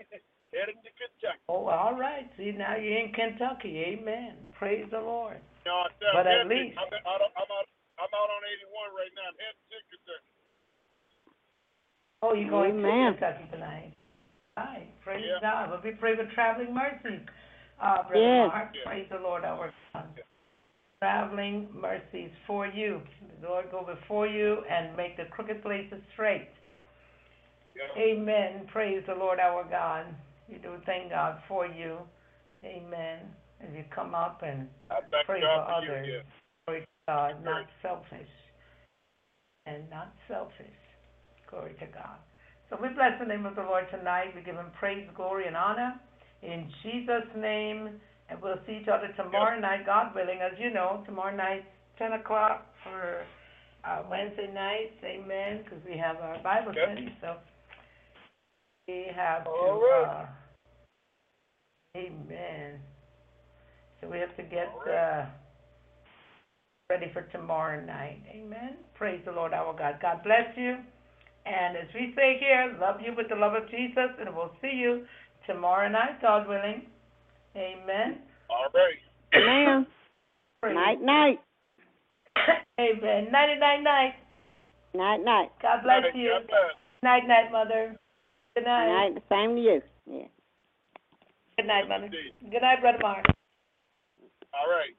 heading 0.56 0.80
to 0.84 0.90
Kentucky. 0.96 1.40
Oh, 1.48 1.66
all 1.68 1.94
right. 1.98 2.28
See, 2.36 2.52
now 2.52 2.76
you're 2.76 2.98
in 2.98 3.12
Kentucky. 3.12 3.96
Amen. 3.96 4.36
Praise 4.58 4.86
the 4.90 5.00
Lord. 5.00 5.38
No, 5.64 5.84
I'm 5.84 5.92
But 6.14 6.26
at 6.26 6.46
least- 6.48 6.78
I'm, 6.78 6.88
out, 7.04 7.20
I'm 7.20 7.50
out. 7.50 7.66
I'm 7.98 8.12
out 8.12 8.28
on 8.28 8.42
81 8.44 8.92
right 8.92 9.12
now. 9.16 9.26
I'm 9.32 9.38
heading 9.40 9.66
to 9.72 9.78
Kentucky. 9.88 10.30
Oh, 12.22 12.32
you're 12.34 12.50
going 12.50 12.78
Amen. 12.80 13.12
to 13.12 13.18
Kentucky 13.20 13.44
tonight. 13.52 13.92
Hi, 14.56 14.86
praise 15.04 15.24
Yeah. 15.26 15.40
God. 15.40 15.70
Well, 15.70 15.80
we 15.84 15.92
pray 15.92 16.16
for 16.16 16.24
traveling 16.32 16.72
mercies. 16.74 17.20
Uh, 17.80 18.02
Brother 18.08 18.24
Yes. 18.24 18.48
Mark, 18.48 18.68
Yeah. 18.74 18.84
praise 18.84 19.08
the 19.10 19.18
Lord 19.18 19.44
our 19.44 19.72
God. 19.92 20.20
Traveling 21.02 21.68
mercies 21.74 22.30
for 22.46 22.66
you. 22.66 23.02
The 23.42 23.48
Lord 23.48 23.66
go 23.70 23.84
before 23.84 24.26
you 24.26 24.62
and 24.70 24.96
make 24.96 25.18
the 25.18 25.24
crooked 25.26 25.62
places 25.62 26.00
straight. 26.14 26.48
Yeah. 27.76 28.02
Amen. 28.02 28.66
Praise 28.72 29.02
the 29.06 29.14
Lord 29.14 29.38
our 29.38 29.64
God. 29.68 30.06
We 30.48 30.56
do 30.56 30.72
thank 30.86 31.10
God 31.10 31.38
for 31.48 31.66
you. 31.66 31.98
Amen. 32.64 33.18
As 33.60 33.68
you 33.74 33.84
come 33.94 34.14
up 34.14 34.42
and 34.42 34.68
pray 35.26 35.42
God 35.42 35.66
for 35.66 35.72
others. 35.72 36.06
you. 36.06 36.20
Glory 36.66 36.80
to 36.80 36.86
God, 37.08 37.44
not 37.44 37.66
selfish. 37.82 38.28
And 39.66 39.88
not 39.90 40.14
selfish. 40.28 40.66
Glory 41.50 41.74
to 41.80 41.86
God. 41.86 42.16
So 42.70 42.78
we 42.80 42.88
bless 42.88 43.18
the 43.20 43.26
name 43.26 43.44
of 43.44 43.54
the 43.54 43.62
Lord 43.62 43.84
tonight. 43.90 44.32
We 44.34 44.42
give 44.42 44.56
him 44.56 44.72
praise, 44.78 45.06
glory, 45.14 45.46
and 45.46 45.56
honor. 45.56 46.00
In 46.42 46.70
Jesus' 46.82 47.28
name. 47.36 48.00
And 48.28 48.42
we'll 48.42 48.58
see 48.66 48.78
each 48.82 48.88
other 48.88 49.12
tomorrow 49.16 49.58
night, 49.58 49.86
God 49.86 50.14
willing. 50.14 50.40
As 50.40 50.58
you 50.58 50.70
know, 50.70 51.02
tomorrow 51.06 51.34
night, 51.34 51.64
10 51.98 52.12
o'clock 52.14 52.66
for 52.82 53.24
uh, 53.84 54.02
Wednesday 54.10 54.50
nights. 54.52 54.94
Amen. 55.04 55.62
Because 55.64 55.78
we 55.88 55.96
have 55.96 56.16
our 56.16 56.38
Bible 56.42 56.72
Yep. 56.74 56.88
study. 56.88 57.16
So 57.20 57.36
we 58.88 59.06
have 59.14 59.44
to. 59.44 59.50
All 59.50 59.80
right. 59.80 60.26
Uh, 61.94 61.98
amen. 61.98 62.80
So 64.00 64.08
we 64.08 64.18
have 64.18 64.36
to 64.36 64.42
get. 64.42 64.68
All. 64.68 64.92
Uh, 64.92 65.26
ready 66.88 67.10
for 67.12 67.22
tomorrow 67.32 67.84
night. 67.84 68.22
Amen. 68.30 68.76
Praise 68.94 69.20
the 69.24 69.32
Lord 69.32 69.52
our 69.52 69.76
God. 69.76 69.98
God 70.00 70.22
bless 70.22 70.46
you. 70.56 70.76
And 71.44 71.76
as 71.76 71.88
we 71.94 72.12
say 72.16 72.38
here, 72.38 72.76
love 72.80 73.00
you 73.00 73.12
with 73.16 73.28
the 73.28 73.34
love 73.36 73.54
of 73.54 73.68
Jesus, 73.70 74.10
and 74.20 74.34
we'll 74.34 74.52
see 74.60 74.72
you 74.74 75.02
tomorrow 75.46 75.88
night, 75.88 76.20
God 76.22 76.48
willing. 76.48 76.86
Amen. 77.56 78.18
All 78.50 78.66
right. 78.74 79.00
Amen. 79.34 79.86
Night, 80.62 81.00
night. 81.00 81.38
Amen. 82.78 83.32
Nighty 83.32 83.58
night 83.58 83.82
night. 83.82 84.14
Night, 84.94 85.24
night. 85.24 85.48
God 85.62 85.82
bless 85.82 85.96
All 85.96 86.02
right, 86.02 86.16
you. 86.16 86.28
God 86.28 86.46
bless. 86.48 86.76
Night 87.02 87.26
night, 87.26 87.52
mother. 87.52 87.96
Good 88.54 88.64
night. 88.64 88.88
Night, 88.88 89.14
the 89.14 89.22
same 89.30 89.56
to 89.56 89.62
you. 89.62 89.82
Yeah. 90.10 90.26
Good 91.56 91.66
night, 91.66 91.88
mother. 91.88 92.08
Good 92.08 92.62
night, 92.62 92.80
brother 92.80 92.98
Mark. 93.00 93.24
All 94.52 94.70
right. 94.70 94.94